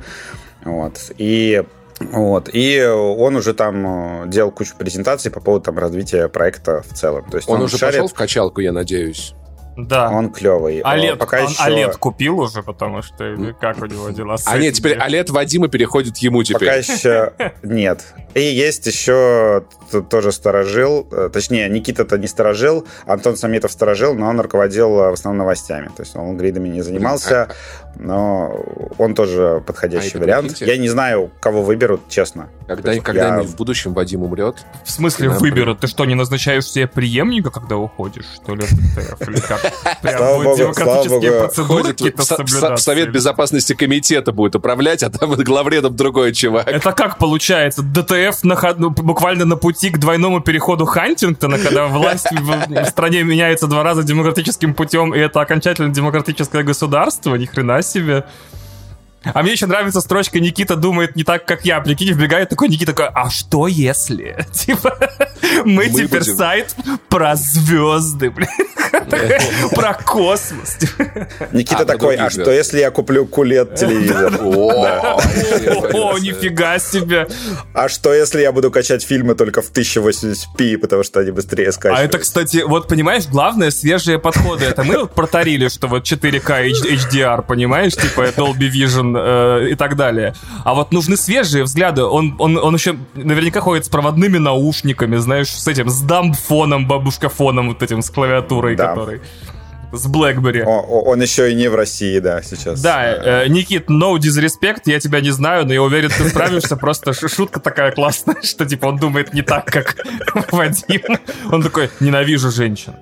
Вот. 0.64 1.12
И 1.18 1.62
вот. 2.00 2.48
И 2.52 2.82
он 2.82 3.36
уже 3.36 3.52
там 3.52 4.24
э, 4.24 4.28
делал 4.28 4.50
кучу 4.50 4.74
презентаций 4.76 5.30
по 5.30 5.40
поводу 5.40 5.66
там, 5.66 5.78
развития 5.78 6.28
проекта 6.28 6.82
в 6.82 6.94
целом. 6.94 7.28
То 7.30 7.36
есть 7.36 7.48
он, 7.48 7.56
он 7.56 7.62
уже 7.64 7.76
шарит... 7.76 7.96
пошел 7.96 8.08
в 8.08 8.14
качалку, 8.14 8.60
я 8.60 8.72
надеюсь. 8.72 9.34
Да. 9.76 10.10
Он 10.10 10.30
клевый. 10.30 10.80
Олет, 10.80 11.18
Пока 11.18 11.42
он 11.42 11.50
еще... 11.50 11.62
Олет 11.62 11.96
купил 11.96 12.40
уже, 12.40 12.62
потому 12.62 13.02
что 13.02 13.54
как 13.60 13.80
у 13.80 13.86
него 13.86 14.10
дела 14.10 14.36
с 14.36 14.46
А 14.46 14.58
нет, 14.58 14.74
теперь 14.74 14.98
Олет 14.98 15.30
Вадима 15.30 15.68
переходит 15.68 16.18
ему 16.18 16.42
теперь. 16.42 16.68
Пока 16.68 16.74
еще 16.74 17.32
нет. 17.62 18.04
И 18.34 18.40
есть 18.40 18.86
еще 18.86 19.64
тоже 19.90 20.32
сторожил, 20.32 21.06
э, 21.10 21.30
точнее, 21.32 21.68
Никита-то 21.68 22.18
не 22.18 22.26
сторожил, 22.26 22.86
Антон 23.06 23.36
Самитов 23.36 23.72
сторожил, 23.72 24.14
но 24.14 24.28
он 24.28 24.40
руководил 24.40 25.00
э, 25.00 25.10
в 25.10 25.14
основном 25.14 25.38
новостями. 25.38 25.88
То 25.96 26.02
есть 26.02 26.16
он 26.16 26.36
гридами 26.36 26.68
не 26.68 26.82
занимался, 26.82 27.48
но 27.96 28.64
он 28.98 29.14
тоже 29.14 29.62
подходящий 29.66 30.18
а 30.18 30.20
вариант. 30.20 30.60
Я 30.60 30.76
не 30.76 30.88
знаю, 30.88 31.30
кого 31.40 31.62
выберут, 31.62 32.02
честно. 32.08 32.48
Когда, 32.66 32.94
когда 33.00 33.38
я... 33.38 33.42
в 33.42 33.56
будущем 33.56 33.94
Вадим 33.94 34.22
умрет. 34.22 34.56
В 34.84 34.90
смысле 34.90 35.30
выберут? 35.30 35.80
Ты 35.80 35.86
что, 35.86 36.04
не 36.04 36.14
назначаешь 36.14 36.64
себе 36.66 36.86
преемника, 36.86 37.50
когда 37.50 37.76
уходишь, 37.76 38.26
что 38.36 38.54
ли, 38.54 38.64
Или 38.64 39.40
как? 39.40 39.60
Прям 40.02 40.56
демократические 40.56 41.40
процедуры 41.40 41.84
какие-то 41.84 42.76
Совет 42.76 43.10
Безопасности 43.12 43.74
комитета 43.74 44.32
будет 44.32 44.54
управлять, 44.54 45.02
а 45.02 45.10
там 45.10 45.32
главредом 45.50 45.96
другой 45.96 46.32
чувак. 46.32 46.68
Это 46.68 46.92
как 46.92 47.18
получается? 47.18 47.82
ДТФ 47.82 48.44
ну, 48.78 48.90
буквально 48.90 49.44
на 49.44 49.56
пути 49.56 49.79
к 49.88 49.98
двойному 49.98 50.40
переходу 50.40 50.84
Хантингтона, 50.84 51.58
когда 51.58 51.86
власть 51.86 52.26
в 52.30 52.84
стране 52.84 53.22
меняется 53.22 53.66
два 53.66 53.82
раза 53.82 54.02
демократическим 54.02 54.74
путем, 54.74 55.14
и 55.14 55.18
это 55.18 55.40
окончательно 55.40 55.88
демократическое 55.88 56.62
государство? 56.62 57.36
Ни 57.36 57.46
хрена 57.46 57.80
себе. 57.82 58.26
А 59.22 59.42
мне 59.42 59.52
еще 59.52 59.66
нравится 59.66 60.00
строчка 60.00 60.40
«Никита 60.40 60.76
думает 60.76 61.14
не 61.14 61.24
так, 61.24 61.44
как 61.44 61.64
я». 61.64 61.80
Прикинь, 61.80 62.12
вбегает 62.12 62.48
такой 62.48 62.68
Никита 62.68 62.92
такой, 62.92 63.08
а 63.14 63.28
что 63.30 63.66
если? 63.66 64.46
Типа, 64.52 64.96
мы, 65.64 65.72
мы 65.74 65.88
теперь 65.88 66.20
будем... 66.20 66.36
сайт 66.36 66.74
про 67.08 67.36
звезды, 67.36 68.30
блин. 68.30 68.48
Про 69.74 69.94
космос. 69.94 70.78
Никита 71.52 71.82
а, 71.82 71.84
такой, 71.84 72.16
а 72.16 72.30
что 72.30 72.50
если 72.50 72.80
я 72.80 72.90
куплю 72.90 73.26
кулет 73.26 73.74
телевизор? 73.76 74.34
О, 74.40 76.18
нифига 76.18 76.78
себе. 76.78 77.28
А 77.72 77.88
что 77.88 78.12
если 78.12 78.40
я 78.40 78.52
буду 78.52 78.70
качать 78.70 79.02
фильмы 79.02 79.34
только 79.34 79.62
в 79.62 79.72
1080p, 79.72 80.78
потому 80.78 81.02
что 81.02 81.20
они 81.20 81.30
быстрее 81.30 81.72
скачиваются? 81.72 82.02
А 82.02 82.04
это, 82.04 82.18
кстати, 82.18 82.62
вот 82.66 82.88
понимаешь, 82.88 83.26
главное 83.26 83.70
свежие 83.70 84.18
подходы. 84.18 84.64
Это 84.64 84.82
мы 84.84 85.06
протарили, 85.06 85.68
что 85.68 85.86
вот 85.86 86.04
4К 86.04 86.70
HDR, 86.70 87.42
понимаешь, 87.46 87.94
типа 87.94 88.28
Dolby 88.36 88.70
Vision 88.70 89.09
э, 89.16 89.68
и 89.70 89.74
так 89.74 89.96
далее. 89.96 90.34
А 90.64 90.74
вот 90.74 90.92
нужны 90.92 91.16
свежие 91.16 91.64
взгляды. 91.64 92.02
Он, 92.02 92.36
он, 92.38 92.56
он 92.56 92.74
еще 92.74 92.96
наверняка 93.14 93.60
ходит 93.60 93.86
с 93.86 93.88
проводными 93.88 94.38
наушниками, 94.38 95.16
знаешь, 95.16 95.48
с 95.48 95.66
этим, 95.68 95.88
с 95.88 96.00
дамп-фоном, 96.02 96.86
бабушка-фоном 96.86 97.68
вот 97.68 97.82
этим, 97.82 98.02
с 98.02 98.10
клавиатурой, 98.10 98.76
да. 98.76 98.88
который 98.88 99.20
с 99.92 100.08
BlackBerry. 100.08 100.62
О, 100.62 101.02
он 101.02 101.20
еще 101.20 101.50
и 101.50 101.54
не 101.54 101.68
в 101.68 101.74
России, 101.74 102.18
да, 102.18 102.42
сейчас. 102.42 102.80
Да, 102.80 103.42
э, 103.42 103.48
Никит, 103.48 103.88
no 103.88 104.16
disrespect, 104.16 104.82
я 104.86 105.00
тебя 105.00 105.20
не 105.20 105.30
знаю, 105.30 105.66
но 105.66 105.72
я 105.72 105.82
уверен, 105.82 106.10
ты 106.10 106.28
справишься. 106.28 106.76
Просто 106.76 107.12
шутка 107.12 107.60
такая 107.60 107.92
классная, 107.92 108.36
что 108.42 108.64
типа 108.66 108.86
он 108.86 108.96
думает 108.96 109.34
не 109.34 109.42
так, 109.42 109.66
как 109.66 109.96
Вадим. 110.52 111.18
Он 111.50 111.62
такой, 111.62 111.90
ненавижу 112.00 112.50
женщин. 112.50 112.94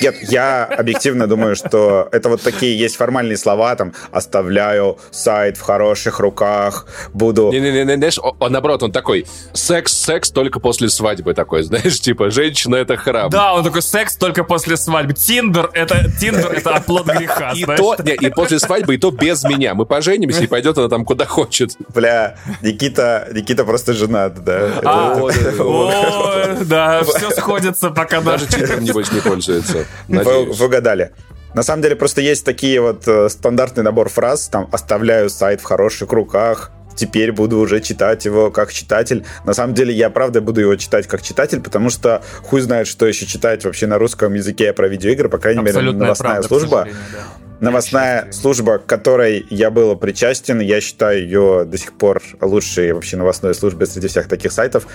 Нет, 0.00 0.16
я 0.22 0.64
объективно 0.64 1.26
думаю, 1.26 1.56
что 1.56 2.08
это 2.12 2.28
вот 2.28 2.42
такие 2.42 2.78
есть 2.78 2.96
формальные 2.96 3.36
слова, 3.36 3.74
там, 3.76 3.92
оставляю 4.10 4.98
сайт 5.10 5.56
в 5.56 5.62
хороших 5.62 6.20
руках, 6.20 6.86
буду... 7.12 7.50
Не-не-не, 7.52 7.96
знаешь, 7.96 8.18
он, 8.22 8.52
наоборот, 8.52 8.82
он 8.82 8.92
такой, 8.92 9.26
секс, 9.52 9.92
секс 9.92 10.30
только 10.30 10.60
после 10.60 10.88
свадьбы 10.88 11.34
такой, 11.34 11.62
знаешь, 11.62 12.00
типа, 12.00 12.30
женщина— 12.30 12.76
это 12.76 12.96
храм. 12.96 13.30
Да, 13.30 13.54
он 13.54 13.64
такой, 13.64 13.82
секс 13.82 14.16
только 14.16 14.44
после 14.44 14.76
свадьбы. 14.76 15.12
Тиндер— 15.14 15.70
это, 15.74 16.10
Тиндер— 16.18 16.52
это 16.52 16.76
оплот 16.76 17.06
греха, 17.18 17.52
и 17.54 17.64
то, 17.64 17.96
не, 18.02 18.14
и 18.14 18.30
после 18.30 18.58
свадьбы, 18.58 18.94
и 18.94 18.98
то 18.98 19.10
без 19.10 19.44
меня. 19.44 19.74
Мы 19.74 19.86
поженимся, 19.86 20.44
и 20.44 20.46
пойдет 20.46 20.78
она 20.78 20.88
там 20.88 21.04
куда 21.04 21.26
хочет. 21.26 21.72
Бля, 21.94 22.36
Никита, 22.62 23.28
Никита 23.32 23.64
просто 23.64 23.92
женат, 23.92 24.42
да. 24.44 24.70
А, 24.84 25.18
о, 25.20 26.64
да, 26.64 27.02
все 27.04 27.30
сходится, 27.30 27.90
пока 27.90 28.20
даже 28.20 28.46
Тиндером, 28.46 28.84
небось, 28.84 29.12
не 29.12 29.20
пользуется. 29.20 29.86
Вы, 30.08 30.44
вы 30.46 30.66
угадали. 30.66 31.12
На 31.54 31.62
самом 31.62 31.82
деле 31.82 31.96
просто 31.96 32.20
есть 32.20 32.44
такие 32.44 32.80
вот 32.80 33.08
э, 33.08 33.28
стандартный 33.28 33.82
набор 33.82 34.08
фраз, 34.08 34.48
там 34.48 34.68
«оставляю 34.70 35.28
сайт 35.30 35.60
в 35.60 35.64
хороших 35.64 36.12
руках», 36.12 36.70
теперь 37.00 37.32
буду 37.32 37.58
уже 37.58 37.80
читать 37.80 38.24
его 38.24 38.50
как 38.50 38.72
читатель. 38.72 39.24
На 39.44 39.54
самом 39.54 39.74
деле, 39.74 39.92
я 39.94 40.10
правда 40.10 40.40
буду 40.40 40.60
его 40.60 40.76
читать 40.76 41.06
как 41.06 41.22
читатель, 41.22 41.60
потому 41.60 41.88
что 41.88 42.22
хуй 42.42 42.60
знает, 42.60 42.86
что 42.86 43.06
еще 43.06 43.26
читать 43.26 43.64
вообще 43.64 43.86
на 43.86 43.98
русском 43.98 44.34
языке 44.34 44.72
про 44.72 44.86
видеоигры, 44.86 45.28
по 45.28 45.38
крайней 45.38 45.62
Абсолютная 45.62 45.92
мере, 45.92 46.04
новостная 46.04 46.32
правда, 46.32 46.48
служба. 46.48 46.88
Да. 47.12 47.18
Новостная 47.60 48.32
служба, 48.32 48.78
к 48.78 48.86
которой 48.86 49.46
я 49.50 49.70
был 49.70 49.96
причастен, 49.96 50.60
я 50.60 50.80
считаю 50.80 51.22
ее 51.22 51.64
до 51.66 51.76
сих 51.78 51.92
пор 51.92 52.22
лучшей 52.40 52.92
вообще 52.92 53.16
новостной 53.16 53.54
службой 53.54 53.86
среди 53.86 54.08
всех 54.08 54.28
таких 54.28 54.52
сайтов. 54.52 54.86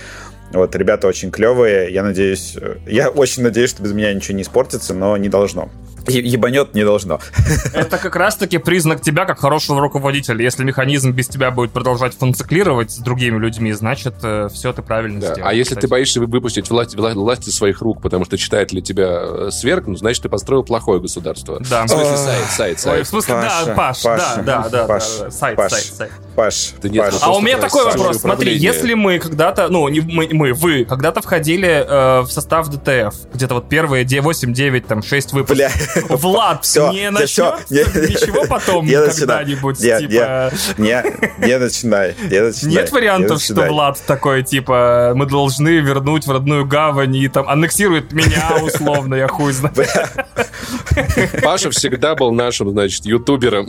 Вот, 0.52 0.74
ребята 0.76 1.06
очень 1.06 1.30
клевые. 1.30 1.92
Я 1.92 2.02
надеюсь, 2.02 2.56
э, 2.60 2.76
я 2.86 3.10
очень 3.10 3.42
надеюсь, 3.42 3.70
что 3.70 3.82
без 3.82 3.92
меня 3.92 4.12
ничего 4.12 4.36
не 4.36 4.42
испортится, 4.42 4.94
но 4.94 5.16
не 5.16 5.28
должно 5.28 5.70
ебанет 6.08 6.74
не 6.74 6.84
должно. 6.84 7.20
Это 7.74 7.98
как 7.98 8.16
раз-таки 8.16 8.58
признак 8.58 9.00
тебя 9.00 9.24
как 9.24 9.40
хорошего 9.40 9.80
руководителя. 9.80 10.42
Если 10.42 10.64
механизм 10.64 11.12
без 11.12 11.28
тебя 11.28 11.50
будет 11.50 11.72
продолжать 11.72 12.14
функционировать 12.14 12.90
с 12.90 12.98
другими 12.98 13.38
людьми, 13.38 13.72
значит, 13.72 14.14
э, 14.22 14.48
все 14.52 14.72
ты 14.72 14.82
правильно 14.82 15.20
да. 15.20 15.32
сделал. 15.32 15.48
А 15.48 15.54
если 15.54 15.74
кстати. 15.74 15.82
ты 15.82 15.88
боишься 15.88 16.20
выпустить 16.20 16.70
власть, 16.70 16.94
власть 16.96 17.48
из 17.48 17.56
своих 17.56 17.80
рук, 17.80 18.02
потому 18.02 18.24
что 18.24 18.38
читает 18.38 18.72
ли 18.72 18.82
тебя 18.82 19.20
э, 19.20 19.48
свергнут, 19.52 19.98
значит, 19.98 20.22
ты 20.22 20.28
построил 20.28 20.62
плохое 20.62 21.00
государство. 21.00 21.60
Да. 21.68 21.84
В 21.84 21.88
смысле, 21.88 22.16
сайт, 22.16 22.46
сайт, 22.50 22.80
сайт. 22.80 22.98
Ой, 22.98 23.02
в 23.04 23.08
смысле, 23.08 23.34
Паша, 23.34 23.66
да, 23.66 23.74
Паш, 23.74 24.02
Паша, 24.02 24.42
да, 24.42 24.42
да, 24.42 24.68
да, 24.68 24.86
Паш, 24.86 25.04
да, 25.20 25.30
сайт, 25.30 25.56
Паш, 25.56 25.72
сайт, 25.72 25.84
сайт. 25.84 26.12
Паш, 26.34 26.72
ты 26.80 26.90
нет, 26.90 27.04
Паш. 27.04 27.14
А 27.22 27.32
у 27.32 27.40
меня 27.40 27.58
такой 27.58 27.84
вопрос. 27.84 28.18
Смотри, 28.18 28.56
если 28.56 28.94
мы 28.94 29.18
когда-то, 29.18 29.68
ну, 29.68 29.88
не 29.88 30.00
мы, 30.00 30.28
мы 30.32 30.52
вы, 30.52 30.84
когда-то 30.84 31.22
входили 31.22 31.68
э, 31.68 32.20
в 32.22 32.30
состав 32.30 32.68
DTF, 32.68 33.14
где-то 33.32 33.54
вот 33.54 33.68
первые 33.68 34.06
8, 34.06 34.52
9, 34.52 34.86
там, 34.86 35.02
6 35.02 35.32
выпусков. 35.32 35.56
Бля. 35.56 35.70
Влад, 36.08 36.64
все, 36.64 36.90
не 36.92 37.10
начнется 37.10 37.64
все, 37.66 37.84
не, 37.84 38.08
ничего 38.08 38.44
потом 38.48 38.86
когда-нибудь, 38.88 39.80
не, 39.80 39.98
типа... 39.98 40.52
Не, 40.78 40.84
не, 40.84 41.46
не 41.46 41.58
начинай, 41.58 42.14
не 42.30 42.40
начинай. 42.40 42.74
Нет 42.74 42.92
вариантов, 42.92 43.42
что 43.42 43.62
Влад 43.62 44.00
такой, 44.06 44.42
типа, 44.42 45.12
мы 45.14 45.26
должны 45.26 45.78
вернуть 45.78 46.26
в 46.26 46.30
родную 46.30 46.64
гавань 46.66 47.16
и 47.16 47.28
там 47.28 47.48
аннексирует 47.48 48.12
меня 48.12 48.52
условно, 48.62 49.14
я 49.14 49.28
хуй 49.28 49.52
знаю. 49.52 49.74
Паша 51.42 51.70
всегда 51.70 52.14
был 52.14 52.32
нашим, 52.32 52.70
значит, 52.70 53.04
ютубером 53.06 53.66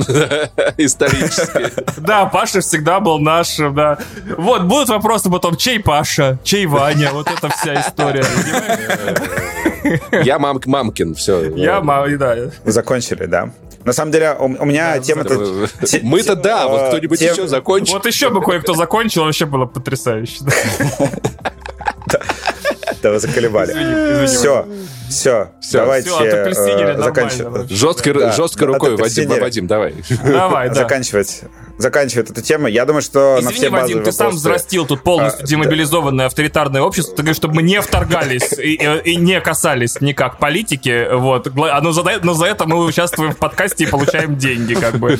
исторически. 0.77 1.71
Да, 1.97 2.25
Паша 2.25 2.61
всегда 2.61 2.99
был 2.99 3.19
нашим, 3.19 3.75
да. 3.75 3.97
Вот, 4.37 4.63
будут 4.63 4.89
вопросы 4.89 5.29
потом, 5.29 5.55
чей 5.55 5.79
Паша, 5.79 6.39
чей 6.43 6.65
Ваня, 6.65 7.11
вот 7.11 7.29
эта 7.29 7.49
вся 7.49 7.81
история. 7.81 8.25
Я 10.23 10.39
мам, 10.39 10.59
мамкин, 10.65 11.15
все. 11.15 11.55
Я 11.55 11.81
мам, 11.81 12.07
да. 12.17 12.35
Закончили, 12.65 13.25
да. 13.25 13.51
На 13.83 13.93
самом 13.93 14.11
деле, 14.11 14.35
у, 14.37 14.45
у 14.45 14.65
меня 14.65 14.95
да, 14.95 14.99
тема-то... 14.99 15.67
Мы-то 16.01 16.35
да, 16.35 16.67
вот 16.67 16.89
кто-нибудь 16.89 17.19
тем... 17.19 17.33
еще 17.33 17.47
закончил. 17.47 17.93
Вот 17.93 18.05
еще 18.05 18.29
бы 18.29 18.41
кое-кто 18.41 18.73
закончил, 18.73 19.23
вообще 19.23 19.45
было 19.45 19.65
потрясающе. 19.65 20.39
Да 23.03 23.11
вы 23.11 23.19
заколебали. 23.19 24.25
Все, 24.25 24.65
все, 25.09 25.51
давайте 25.71 26.09
э, 26.09 26.97
заканчивать. 26.97 27.69
Жестко 27.69 28.65
рукой, 28.65 28.95
Вадим, 28.97 29.67
давай. 29.67 29.93
Давай, 30.23 30.69
да. 30.69 30.75
Заканчивать 30.75 31.43
заканчивает 31.77 32.29
эту 32.29 32.41
тему. 32.41 32.67
Я 32.67 32.85
думаю, 32.85 33.01
что 33.01 33.37
Извини, 33.39 33.45
на 33.45 33.51
все 33.51 33.69
базовые 33.69 33.95
Вадим, 33.97 34.03
ты 34.03 34.11
сам 34.11 34.29
взрастил 34.31 34.85
тут 34.85 35.01
полностью 35.01 35.43
а, 35.43 35.47
демобилизованное 35.47 36.25
да. 36.25 36.27
авторитарное 36.27 36.81
общество. 36.81 37.15
Ты 37.15 37.21
говоришь, 37.23 37.37
чтобы 37.37 37.55
мы 37.55 37.61
не 37.61 37.81
вторгались 37.81 38.53
и, 38.57 38.73
и, 38.73 39.11
и 39.11 39.15
не 39.15 39.39
касались 39.41 40.01
никак 40.01 40.39
политики. 40.39 41.07
Вот. 41.13 41.47
А, 41.47 41.81
но, 41.81 41.91
за, 41.91 42.03
но 42.23 42.33
за 42.33 42.45
это 42.45 42.65
мы 42.65 42.83
участвуем 42.83 43.33
в 43.33 43.37
подкасте 43.37 43.85
и 43.85 43.87
получаем 43.87 44.37
деньги, 44.37 44.73
как 44.73 44.95
бы. 44.95 45.19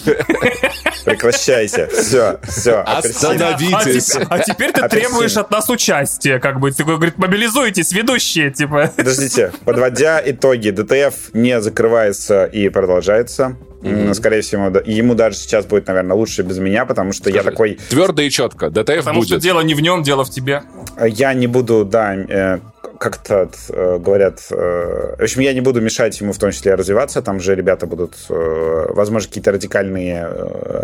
Прекращайте. 1.05 1.87
Все, 1.87 2.39
все. 2.43 2.81
Остановитесь. 2.81 4.15
А, 4.15 4.21
а, 4.21 4.35
а 4.35 4.39
теперь 4.39 4.71
ты 4.71 4.81
Апельсин. 4.81 5.09
требуешь 5.09 5.37
от 5.37 5.51
нас 5.51 5.69
участия, 5.69 6.39
как 6.39 6.59
бы. 6.59 6.71
Ты 6.71 6.83
говорит, 6.83 7.17
мобилизуйтесь, 7.17 7.91
ведущие, 7.91 8.51
типа. 8.51 8.91
Подождите. 8.95 9.51
Подводя 9.63 10.21
итоги, 10.25 10.69
DTF 10.69 11.33
не 11.33 11.61
закрывается 11.61 12.45
и 12.45 12.69
продолжается. 12.69 13.57
Mm-hmm. 13.81 14.13
Скорее 14.13 14.41
всего, 14.41 14.71
ему 14.85 15.13
даже 15.13 15.37
сейчас 15.37 15.65
будет, 15.65 15.87
наверное, 15.87 16.15
лучше 16.15 16.41
без 16.41 16.57
меня, 16.57 16.85
потому 16.85 17.11
что 17.13 17.29
Скажи, 17.29 17.37
я 17.37 17.43
такой... 17.43 17.77
Твердо 17.89 18.21
и 18.21 18.29
четко. 18.29 18.69
DTF 18.69 18.97
потому 18.97 19.19
будет. 19.19 19.29
что 19.29 19.39
дело 19.39 19.61
не 19.61 19.75
в 19.75 19.81
нем, 19.81 20.03
дело 20.03 20.25
в 20.25 20.29
тебе. 20.29 20.63
Я 20.99 21.33
не 21.33 21.47
буду, 21.47 21.85
да, 21.85 22.15
э, 22.15 22.59
как-то 22.97 23.49
э, 23.69 23.97
говорят... 23.99 24.39
Э, 24.51 25.15
в 25.17 25.23
общем, 25.23 25.41
я 25.41 25.53
не 25.53 25.61
буду 25.61 25.81
мешать 25.81 26.19
ему 26.19 26.33
в 26.33 26.37
том 26.37 26.51
числе 26.51 26.75
развиваться. 26.75 27.21
Там 27.21 27.39
же 27.39 27.55
ребята 27.55 27.85
будут, 27.85 28.15
э, 28.29 28.85
возможно, 28.89 29.27
какие-то 29.27 29.51
радикальные 29.51 30.27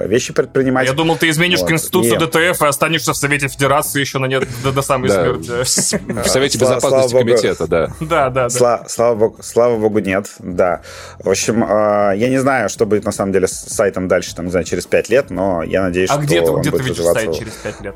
вещи 0.05 0.33
предпринимать. 0.33 0.87
Я 0.87 0.93
думал, 0.93 1.17
ты 1.17 1.29
изменишь 1.29 1.59
вот. 1.59 1.69
Конституцию 1.69 2.15
и... 2.15 2.19
ДТФ 2.19 2.61
и 2.61 2.65
останешься 2.65 3.13
в 3.13 3.17
Совете 3.17 3.47
Федерации 3.47 3.99
еще 3.99 4.19
на 4.19 4.25
нет 4.25 4.47
до, 4.63 4.71
до 4.71 4.81
самой 4.81 5.09
смерти. 5.09 5.63
В 5.63 6.27
Совете 6.27 6.57
Безопасности 6.63 7.13
Комитета, 7.13 7.67
да. 7.67 7.89
Да, 7.99 8.29
да, 8.29 8.49
да. 8.49 8.85
Слава 8.87 9.15
богу, 9.15 9.37
слава 9.41 9.77
богу, 9.77 9.99
нет, 9.99 10.31
да. 10.39 10.81
В 11.19 11.29
общем, 11.29 11.63
э, 11.63 12.13
я 12.15 12.29
не 12.29 12.39
знаю, 12.39 12.69
что 12.69 12.85
будет 12.85 13.05
на 13.05 13.11
самом 13.11 13.31
деле 13.31 13.47
с 13.47 13.53
сайтом 13.53 14.07
дальше, 14.07 14.35
там, 14.35 14.45
не 14.45 14.51
знаю, 14.51 14.65
через 14.65 14.85
5 14.85 15.09
лет, 15.09 15.29
но 15.29 15.63
я 15.63 15.83
надеюсь, 15.83 16.09
а 16.09 16.13
что 16.13 16.23
где 16.23 16.41
ты, 16.41 16.51
он 16.51 16.61
где 16.61 16.71
будет 16.71 16.83
ты 16.83 16.89
видишь 16.89 17.03
сайт 17.05 17.33
через 17.33 17.53
5 17.53 17.81
лет? 17.81 17.95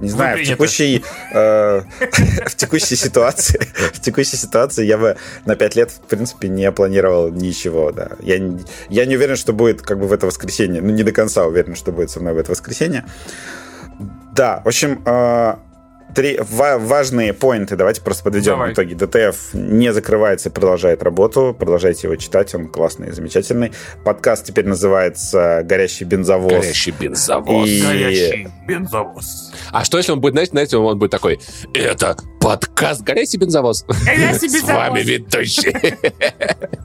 Не 0.00 0.10
знаю, 0.10 0.38
в 0.38 0.46
текущей, 0.46 1.04
э, 1.32 1.82
в 2.46 2.54
текущей 2.54 2.96
ситуации, 2.96 3.60
в 3.94 4.00
текущей 4.00 4.36
ситуации 4.36 4.84
я 4.84 4.98
бы 4.98 5.16
на 5.46 5.56
5 5.56 5.76
лет, 5.76 5.90
в 5.90 6.00
принципе, 6.00 6.48
не 6.48 6.70
планировал 6.70 7.30
ничего, 7.30 7.92
да. 7.92 8.10
Я, 8.20 8.36
я 8.90 9.06
не 9.06 9.16
уверен, 9.16 9.36
что 9.36 9.52
будет 9.52 9.82
как 9.82 9.98
бы 9.98 10.06
в 10.06 10.12
это 10.12 10.26
воскресенье, 10.26 10.82
ну, 10.82 10.90
не 10.90 11.02
до 11.02 11.12
конца 11.12 11.46
уверен, 11.46 11.74
что 11.76 11.92
будет 11.92 12.10
со 12.10 12.20
мной 12.20 12.34
в 12.34 12.38
это 12.38 12.50
воскресенье. 12.50 13.06
Да, 14.34 14.60
в 14.64 14.68
общем, 14.68 15.02
э, 15.06 15.54
три 16.14 16.38
важные 16.40 17.32
поинты. 17.32 17.76
Давайте 17.76 18.00
просто 18.00 18.24
подведем 18.24 18.52
Давай. 18.52 18.72
итоги. 18.72 18.94
ДТФ 18.94 19.54
не 19.54 19.92
закрывается 19.92 20.48
и 20.48 20.52
продолжает 20.52 21.02
работу. 21.02 21.54
Продолжайте 21.58 22.06
его 22.06 22.16
читать, 22.16 22.54
он 22.54 22.68
классный 22.68 23.08
и 23.08 23.12
замечательный. 23.12 23.72
Подкаст 24.04 24.44
теперь 24.46 24.66
называется 24.66 25.62
«Горящий 25.64 26.04
бензовоз». 26.04 26.52
«Горящий 26.52 26.90
бензовоз». 26.92 27.68
И... 27.68 27.82
«Горящий 27.82 28.48
бензовоз». 28.66 29.52
А 29.72 29.84
что, 29.84 29.98
если 29.98 30.12
он 30.12 30.20
будет, 30.20 30.32
знаете, 30.32 30.50
знаете, 30.52 30.76
он 30.76 30.98
будет 30.98 31.10
такой, 31.10 31.40
это 31.74 32.16
подкаст 32.40 33.02
«Горящий 33.02 33.38
бензовоз». 33.38 33.84
«Горящий 34.04 34.48
бензовоз». 34.48 34.62
С 34.66 34.68
вами 34.68 35.00
ведущий. 35.00 35.74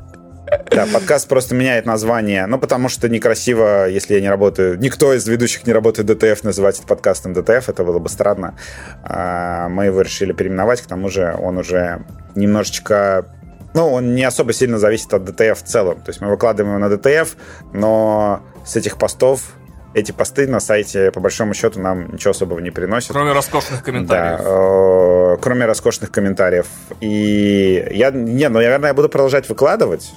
Да, 0.69 0.85
подкаст 0.91 1.29
просто 1.29 1.55
меняет 1.55 1.85
название. 1.85 2.45
Ну, 2.45 2.59
потому 2.59 2.89
что 2.89 3.07
некрасиво, 3.07 3.87
если 3.87 4.15
я 4.15 4.21
не 4.21 4.29
работаю... 4.29 4.77
Никто 4.79 5.13
из 5.13 5.25
ведущих 5.25 5.65
не 5.65 5.71
работает 5.71 6.07
DTF, 6.07 6.43
называть 6.43 6.77
это 6.79 6.87
подкастом 6.87 7.33
DTF. 7.33 7.69
Это 7.69 7.83
было 7.85 7.99
бы 7.99 8.09
странно. 8.09 8.55
А, 9.03 9.69
мы 9.69 9.85
его 9.85 10.01
решили 10.01 10.33
переименовать. 10.33 10.81
К 10.81 10.87
тому 10.87 11.09
же 11.09 11.35
он 11.39 11.57
уже 11.57 12.03
немножечко 12.35 13.25
ну, 13.73 13.89
он 13.89 14.15
не 14.15 14.23
особо 14.23 14.51
сильно 14.51 14.77
зависит 14.77 15.13
от 15.13 15.21
DTF 15.21 15.55
в 15.55 15.63
целом. 15.63 16.01
То 16.01 16.09
есть 16.09 16.19
мы 16.19 16.29
выкладываем 16.29 16.77
его 16.77 16.87
на 16.87 16.93
DTF, 16.93 17.29
но 17.71 18.41
с 18.65 18.75
этих 18.75 18.97
постов 18.97 19.53
эти 19.93 20.11
посты 20.11 20.47
на 20.47 20.59
сайте, 20.59 21.11
по 21.11 21.19
большому 21.19 21.53
счету, 21.53 21.79
нам 21.79 22.13
ничего 22.13 22.31
особого 22.31 22.59
не 22.59 22.71
приносят. 22.71 23.11
Кроме 23.11 23.33
роскошных 23.33 23.83
комментариев. 23.83 24.39
Да, 24.39 24.45
э, 24.45 25.37
кроме 25.41 25.65
роскошных 25.65 26.11
комментариев. 26.11 26.67
И 27.01 27.87
я, 27.91 28.11
не, 28.11 28.47
ну, 28.49 28.55
наверное, 28.55 28.89
я 28.89 28.93
буду 28.93 29.09
продолжать 29.09 29.49
выкладывать. 29.49 30.11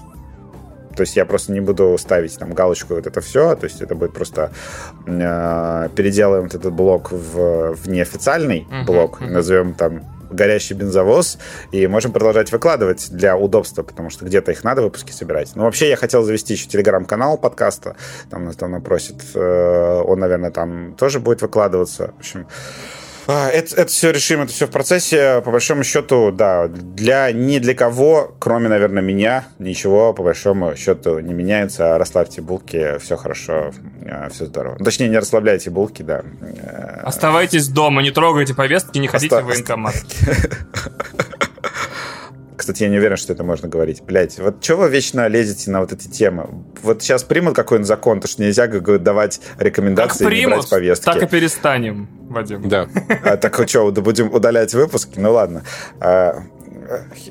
То 0.96 1.02
есть 1.02 1.16
я 1.16 1.24
просто 1.24 1.52
не 1.52 1.61
буду 1.61 1.96
ставить 1.98 2.38
там 2.38 2.52
галочку 2.52 2.94
вот 2.94 3.07
это 3.07 3.20
все. 3.20 3.54
То 3.54 3.64
есть 3.64 3.80
это 3.80 3.94
будет 3.94 4.12
просто 4.12 4.52
э, 5.07 5.88
переделаем 5.94 6.44
вот 6.44 6.54
этот 6.54 6.72
блок 6.72 7.12
в, 7.12 7.74
в 7.74 7.88
неофициальный 7.88 8.66
uh-huh, 8.70 8.85
блок. 8.85 9.20
Uh-huh. 9.20 9.30
Назовем 9.30 9.74
там 9.74 10.02
горящий 10.30 10.74
бензовоз, 10.74 11.38
и 11.72 11.87
можем 11.87 12.12
продолжать 12.12 12.52
выкладывать 12.52 13.09
для 13.11 13.37
удобства, 13.37 13.83
потому 13.83 14.11
что 14.11 14.24
где-то 14.24 14.52
их 14.52 14.64
надо 14.64 14.83
выпуски 14.83 15.12
собирать. 15.12 15.52
Но 15.54 15.64
вообще 15.64 15.88
я 15.88 15.96
хотел 15.96 16.22
завести 16.22 16.54
еще 16.54 16.66
телеграм-канал 16.66 17.38
подкаста, 17.38 17.96
там 18.30 18.44
нас 18.44 18.57
давно 18.57 18.80
просит, 18.80 19.22
э, 19.35 20.02
он, 20.04 20.18
наверное, 20.18 20.50
там 20.50 20.94
тоже 20.94 21.20
будет 21.20 21.42
выкладываться. 21.42 22.12
В 22.16 22.18
общем, 22.18 22.46
это, 23.32 23.76
это 23.76 23.87
все 23.87 24.10
решим, 24.10 24.42
это 24.42 24.52
все 24.52 24.66
в 24.66 24.70
процессе. 24.70 25.40
По 25.44 25.50
большому 25.50 25.84
счету, 25.84 26.30
да, 26.30 26.68
для 26.68 27.32
ни 27.32 27.58
для 27.58 27.74
кого, 27.74 28.34
кроме, 28.38 28.68
наверное, 28.68 29.02
меня, 29.02 29.46
ничего 29.58 30.12
по 30.12 30.22
большому 30.22 30.76
счету 30.76 31.18
не 31.20 31.32
меняется. 31.32 31.96
Расслабьте 31.96 32.42
булки, 32.42 32.98
все 32.98 33.16
хорошо, 33.16 33.72
а, 34.06 34.28
все 34.30 34.46
здорово. 34.46 34.76
Точнее, 34.78 35.08
не 35.08 35.18
расслабляйте 35.18 35.70
булки, 35.70 36.02
да. 36.02 36.22
Оставайтесь 37.02 37.68
дома, 37.68 38.02
не 38.02 38.10
трогайте 38.10 38.54
повестки, 38.54 38.98
не 38.98 39.08
ходите 39.08 39.34
Оста... 39.34 39.44
в 39.44 39.48
военкомат. 39.48 39.94
Кстати, 42.56 42.84
я 42.84 42.88
не 42.88 42.98
уверен, 42.98 43.16
что 43.16 43.32
это 43.32 43.42
можно 43.42 43.68
говорить. 43.68 44.02
Блять, 44.02 44.38
вот 44.38 44.60
чего 44.60 44.82
вы 44.82 44.88
вечно 44.88 45.26
лезете 45.26 45.70
на 45.70 45.80
вот 45.80 45.92
эти 45.92 46.06
темы? 46.06 46.48
Вот 46.82 47.02
сейчас 47.02 47.24
примут 47.24 47.56
какой-нибудь 47.56 47.88
закон, 47.88 48.20
то 48.20 48.28
что 48.28 48.42
нельзя 48.42 48.68
давать 48.68 49.40
рекомендации 49.58 50.24
как 50.24 50.28
примут, 50.28 50.54
не 50.54 50.60
брать 50.60 50.70
повестки. 50.70 51.04
так 51.04 51.22
и 51.22 51.26
перестанем, 51.26 52.08
Вадим. 52.28 52.68
Да. 52.68 52.88
А, 53.24 53.36
так 53.36 53.68
что, 53.68 53.90
будем 53.90 54.32
удалять 54.32 54.72
выпуски? 54.72 55.18
Ну 55.18 55.32
ладно. 55.32 55.64
А, 56.00 56.42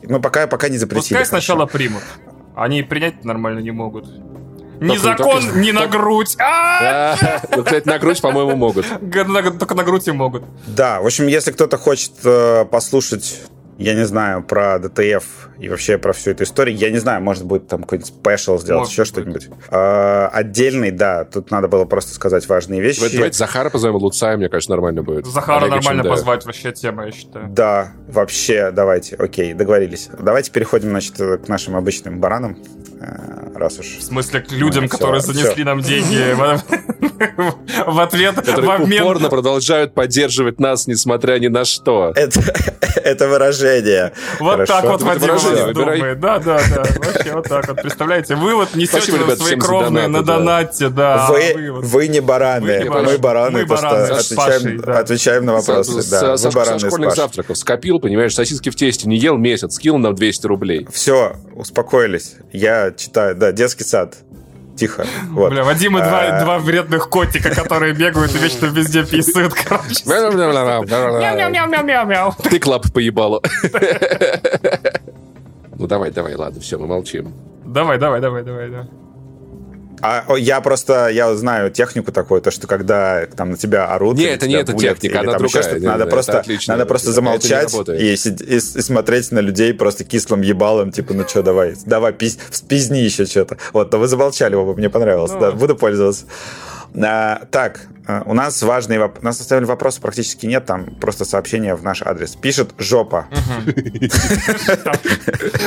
ну 0.04 0.20
пока, 0.20 0.48
пока 0.48 0.68
не 0.70 0.78
запретили. 0.78 1.18
Пускай 1.18 1.26
сначала 1.26 1.66
примут. 1.66 2.04
Они 2.56 2.84
принять 2.84 3.24
нормально 3.24 3.60
не 3.60 3.72
могут. 3.72 4.06
Ни 4.80 4.98
закон, 4.98 5.62
ни 5.62 5.72
на 5.72 5.88
грудь. 5.88 6.36
А! 6.40 7.16
Ну, 7.56 7.64
кстати, 7.64 7.88
на 7.88 8.00
грудь, 8.00 8.22
по-моему, 8.22 8.56
могут. 8.56 8.86
Только 8.90 9.76
на 9.76 9.84
грудь 9.84 10.08
и 10.08 10.12
могут. 10.12 10.44
Да, 10.68 11.00
в 11.02 11.06
общем, 11.06 11.28
если 11.28 11.52
кто-то 11.52 11.78
хочет 11.78 12.12
э, 12.26 12.66
послушать 12.66 13.40
я 13.84 13.96
не 13.96 14.06
знаю, 14.06 14.44
про 14.44 14.80
DTF 14.80 15.50
и 15.60 15.68
вообще 15.68 15.98
про 15.98 16.14
всю 16.14 16.32
эту 16.32 16.44
историю. 16.44 16.78
Я 16.78 16.90
не 16.90 17.00
знаю, 17.00 17.22
может 17.22 17.46
быть, 17.46 17.68
там 17.68 17.82
какой-нибудь 17.82 18.08
special 18.08 18.58
сделать, 18.58 18.80
может 18.80 18.94
еще 18.94 19.06
что-нибудь. 19.06 19.50
А, 19.70 20.30
отдельный, 20.32 20.92
да, 20.92 21.26
тут 21.26 21.52
надо 21.52 21.68
было 21.68 21.86
просто 21.86 22.14
сказать 22.14 22.48
важные 22.48 22.82
вещи. 22.82 23.00
Давайте, 23.00 23.18
давайте 23.18 23.38
Захара 23.38 23.70
позовем, 23.70 23.96
Луцая, 23.96 24.38
мне 24.38 24.48
кажется, 24.48 24.72
нормально 24.72 25.04
будет. 25.04 25.26
Захара 25.26 25.66
Олега 25.66 25.76
нормально 25.76 26.04
позвать, 26.04 26.46
вообще 26.46 26.72
тема, 26.72 27.06
я 27.06 27.12
считаю. 27.12 27.50
Да, 27.50 27.92
вообще, 28.08 28.72
давайте, 28.72 29.16
окей, 29.18 29.54
договорились. 29.54 30.10
Давайте 30.18 30.52
переходим, 30.52 30.90
значит, 30.90 31.18
к 31.18 31.48
нашим 31.48 31.76
обычным 31.76 32.20
баранам, 32.20 32.58
раз 33.56 33.80
уж... 33.80 33.86
В 33.98 34.04
смысле, 34.04 34.42
к 34.42 34.52
людям, 34.52 34.84
ну, 34.84 34.90
которые 34.90 35.22
все, 35.22 35.34
занесли 35.34 35.54
все. 35.54 35.64
нам 35.64 35.82
деньги 35.82 36.34
в 37.88 38.00
ответ, 38.00 38.36
Которые 38.36 38.80
упорно 38.80 39.30
продолжают 39.30 39.94
поддерживать 39.94 40.60
нас, 40.60 40.88
несмотря 40.88 41.40
ни 41.40 41.48
на 41.48 41.66
что. 41.66 42.14
Это, 42.16 43.28
выражение. 43.28 44.14
Вот 44.40 44.66
так 44.66 44.84
вот 44.86 45.02
Вадим 45.02 45.22
выражение, 45.22 45.74
думает. 45.74 46.20
Да, 46.20 46.40
да, 46.40 46.62
да. 46.74 46.84
Вообще 46.84 47.34
вот 47.34 47.48
так 47.48 47.68
вот. 47.68 47.82
Представляете, 47.82 48.36
вы 48.36 48.56
вот 48.56 48.76
несете 48.76 49.12
свои 49.36 49.56
кровные 49.56 50.08
на 50.08 50.24
донате, 50.24 50.90
да. 50.90 51.30
Вы, 51.30 52.08
не 52.08 52.20
бараны. 52.20 52.86
Мы 52.86 53.18
бараны, 53.18 53.60
мы 53.60 53.66
бараны 53.66 53.66
просто 53.66 55.00
отвечаем, 55.00 55.46
на 55.46 55.54
вопросы. 55.54 56.02
Со 56.02 56.38
школьных 56.80 57.16
завтраков 57.16 57.58
скопил, 57.58 58.00
понимаешь, 58.00 58.34
сосиски 58.34 58.70
в 58.70 58.76
тесте 58.76 59.08
не 59.08 59.18
ел 59.18 59.38
месяц, 59.38 59.76
скинул 59.76 60.00
нам 60.00 60.16
200 60.16 60.48
рублей. 60.48 60.88
Все, 60.92 61.36
успокоились. 61.56 62.36
Я 62.52 62.93
читаю, 62.98 63.36
да, 63.36 63.52
детский 63.52 63.84
сад 63.84 64.16
тихо. 64.76 65.06
Вот. 65.30 65.52
Бля, 65.52 65.64
Вадим 65.64 65.98
и 65.98 66.02
два, 66.02 66.22
а... 66.22 66.44
два 66.44 66.60
вредных 66.60 67.10
котика, 67.10 67.50
которые 67.54 67.94
бегают 67.94 68.36
и 68.36 68.38
вечно 68.38 68.68
везде 68.68 69.06
писают, 69.06 69.54
короче. 69.54 70.04
Мяу-мяу-мяу-мяу-мяу. 70.06 72.34
Ты 72.50 72.60
клап 72.60 72.92
поебало. 72.92 73.42
Ну 75.76 75.88
давай, 75.88 76.12
давай, 76.12 76.36
ладно, 76.36 76.62
все, 76.62 76.78
мы 76.78 76.86
молчим. 76.88 77.34
Давай, 77.66 77.98
давай, 77.98 78.22
давай, 78.22 78.44
давай, 78.44 78.70
давай. 78.70 78.88
А 80.04 80.36
я 80.36 80.60
просто, 80.60 81.08
я 81.08 81.34
знаю 81.34 81.72
технику 81.72 82.12
такую, 82.12 82.42
то, 82.42 82.52
что 82.52 82.68
когда 82.68 83.26
там 83.26 83.52
на 83.52 83.58
тебя 83.58 83.86
орут... 83.86 84.18
Нет, 84.18 84.36
это 84.36 84.48
не 84.50 84.56
эта 84.56 84.74
техника, 84.74 85.22
она 85.22 85.38
другая. 85.38 85.80
Не, 85.80 85.88
надо, 85.88 86.08
просто, 86.08 86.40
отлично, 86.42 86.74
надо 86.74 86.86
просто 86.86 87.14
замолчать 87.14 87.74
и, 87.88 88.14
и, 88.14 88.56
и, 88.56 88.60
смотреть 88.60 89.32
на 89.32 89.40
людей 89.40 89.74
просто 89.74 90.04
кислым 90.04 90.42
ебалом, 90.42 90.92
типа, 90.92 91.14
ну 91.14 91.26
что, 91.26 91.42
давай, 91.42 91.76
давай, 91.86 92.12
пиз, 92.12 92.38
спизни 92.52 92.98
еще 92.98 93.26
что-то. 93.26 93.58
Вот, 93.72 93.94
но 93.94 94.00
вы 94.00 94.10
замолчали 94.10 94.56
оба, 94.56 94.74
мне 94.74 94.90
понравилось, 94.90 95.32
ну, 95.32 95.40
да, 95.40 95.52
буду 95.54 95.78
пользоваться. 95.78 96.26
А, 97.02 97.46
так, 97.50 97.88
а, 98.06 98.24
у 98.26 98.34
нас 98.34 98.62
важный 98.62 99.00
вопрос. 99.00 99.22
У 99.22 99.26
нас 99.26 99.40
оставили 99.40 99.66
вопросы 99.66 100.02
практически 100.02 100.46
нет, 100.46 100.66
там 100.66 100.96
просто 100.96 101.26
сообщение 101.26 101.76
в 101.76 101.84
наш 101.84 102.02
адрес. 102.02 102.36
Пишет 102.36 102.72
жопа. 102.78 103.28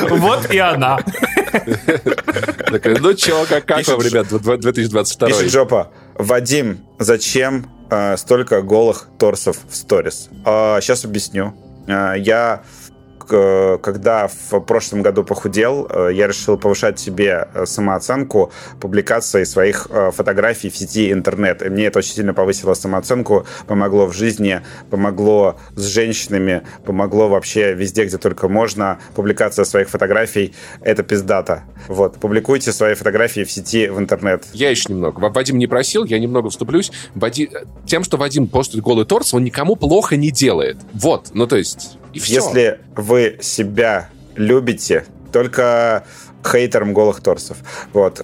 Вот 0.09 0.51
и 0.51 0.57
она. 0.59 0.99
Ну 2.69 3.13
чё, 3.13 3.45
как 3.47 3.69
вам, 3.69 4.01
ребят, 4.01 4.27
2022? 4.27 5.27
Пишет 5.27 5.51
жопа. 5.51 5.91
Вадим, 6.15 6.79
зачем 6.99 7.69
а, 7.89 8.17
столько 8.17 8.61
голых 8.61 9.07
торсов 9.17 9.57
в 9.69 9.75
сторис? 9.75 10.29
Сейчас 10.43 11.05
объясню. 11.05 11.53
Я 11.87 12.63
когда 13.27 14.27
в 14.27 14.59
прошлом 14.61 15.01
году 15.01 15.23
похудел, 15.23 15.87
я 16.09 16.27
решил 16.27 16.57
повышать 16.57 16.99
себе 16.99 17.47
самооценку 17.65 18.51
публикацией 18.79 19.45
своих 19.45 19.87
фотографий 20.13 20.69
в 20.69 20.77
сети 20.77 21.11
интернет. 21.11 21.61
И 21.61 21.69
мне 21.69 21.85
это 21.85 21.99
очень 21.99 22.13
сильно 22.13 22.33
повысило 22.33 22.73
самооценку, 22.73 23.45
помогло 23.67 24.05
в 24.07 24.13
жизни, 24.13 24.61
помогло 24.89 25.57
с 25.75 25.83
женщинами, 25.83 26.63
помогло 26.85 27.27
вообще 27.27 27.73
везде, 27.73 28.05
где 28.05 28.17
только 28.17 28.47
можно. 28.47 28.99
Публикация 29.15 29.65
своих 29.65 29.89
фотографий— 29.89 30.53
это 30.81 31.03
пиздата. 31.03 31.63
Вот, 31.87 32.19
публикуйте 32.19 32.71
свои 32.71 32.93
фотографии 32.93 33.43
в 33.43 33.51
сети, 33.51 33.87
в 33.87 33.99
интернет. 33.99 34.45
Я 34.53 34.69
еще 34.69 34.93
немного. 34.93 35.19
Вадим 35.19 35.57
не 35.57 35.67
просил, 35.67 36.03
я 36.05 36.19
немного 36.19 36.49
вступлюсь. 36.49 36.91
Вади... 37.15 37.49
Тем, 37.85 38.03
что 38.03 38.17
Вадим 38.17 38.47
постит 38.47 38.81
голый 38.81 39.05
торс, 39.05 39.33
он 39.33 39.43
никому 39.43 39.75
плохо 39.75 40.15
не 40.17 40.31
делает. 40.31 40.77
Вот, 40.93 41.31
ну 41.33 41.47
то 41.47 41.55
есть, 41.55 41.97
и 42.17 42.19
все. 42.19 42.35
Если 42.35 42.79
вы 42.95 43.37
себя 43.41 44.09
любите, 44.35 45.05
только 45.31 46.03
хейтерам 46.45 46.93
голых 46.93 47.21
торсов. 47.21 47.57
Вот. 47.93 48.21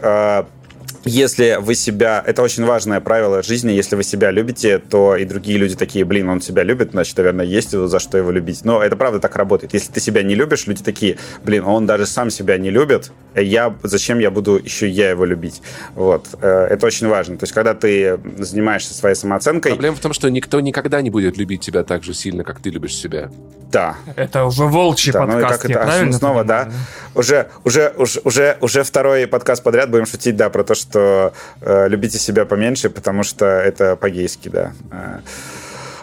Если 1.05 1.57
вы 1.59 1.75
себя... 1.75 2.23
Это 2.25 2.41
очень 2.41 2.63
важное 2.65 2.99
правило 3.01 3.43
жизни. 3.43 3.71
Если 3.71 3.95
вы 3.95 4.03
себя 4.03 4.31
любите, 4.31 4.79
то 4.79 5.15
и 5.15 5.25
другие 5.25 5.57
люди 5.57 5.75
такие, 5.75 6.05
блин, 6.05 6.29
он 6.29 6.41
себя 6.41 6.63
любит, 6.63 6.91
значит, 6.91 7.17
наверное, 7.17 7.45
есть 7.45 7.71
за 7.71 7.99
что 7.99 8.17
его 8.17 8.31
любить. 8.31 8.63
Но 8.63 8.81
это 8.81 8.95
правда 8.95 9.19
так 9.19 9.35
работает. 9.35 9.73
Если 9.73 9.91
ты 9.91 9.99
себя 9.99 10.23
не 10.23 10.35
любишь, 10.35 10.65
люди 10.67 10.83
такие, 10.83 11.17
блин, 11.43 11.65
он 11.65 11.85
даже 11.85 12.05
сам 12.05 12.29
себя 12.29 12.57
не 12.57 12.69
любит, 12.69 13.11
я, 13.35 13.75
зачем 13.83 14.19
я 14.19 14.31
буду 14.31 14.55
еще 14.63 14.87
я 14.87 15.09
его 15.09 15.25
любить? 15.25 15.61
Вот. 15.95 16.27
Э, 16.41 16.67
это 16.69 16.85
очень 16.85 17.07
важно. 17.07 17.37
То 17.37 17.43
есть, 17.43 17.53
когда 17.53 17.73
ты 17.73 18.19
занимаешься 18.37 18.93
своей 18.93 19.15
самооценкой... 19.15 19.73
Проблема 19.73 19.97
в 19.97 20.01
том, 20.01 20.13
что 20.13 20.29
никто 20.29 20.59
никогда 20.59 21.01
не 21.01 21.09
будет 21.09 21.37
любить 21.37 21.61
тебя 21.61 21.83
так 21.83 22.03
же 22.03 22.13
сильно, 22.13 22.43
как 22.43 22.59
ты 22.59 22.69
любишь 22.69 22.95
себя. 22.95 23.29
Да. 23.71 23.95
Это 24.15 24.45
уже 24.45 24.65
волчий 24.65 25.11
да, 25.11 25.21
подкаст, 25.21 25.41
ну 25.41 25.47
и 25.47 25.51
как 25.51 25.65
это, 25.65 25.79
правильно 25.79 26.13
Снова, 26.13 26.43
да. 26.43 26.69
Уже, 27.15 27.47
уже, 27.63 27.91
уже, 27.97 28.21
уже, 28.23 28.57
уже 28.61 28.83
второй 28.83 29.25
подкаст 29.25 29.63
подряд 29.63 29.89
будем 29.89 30.05
шутить, 30.05 30.35
да, 30.35 30.49
про 30.51 30.63
то, 30.63 30.75
что 30.75 30.92
что 30.93 31.33
э, 31.61 31.87
любите 31.87 32.19
себя 32.19 32.45
поменьше, 32.45 32.89
потому 32.91 33.23
что 33.23 33.45
это 33.45 33.95
по-гейски, 33.95 34.49
да. 34.49 34.73
Э, 34.91 35.19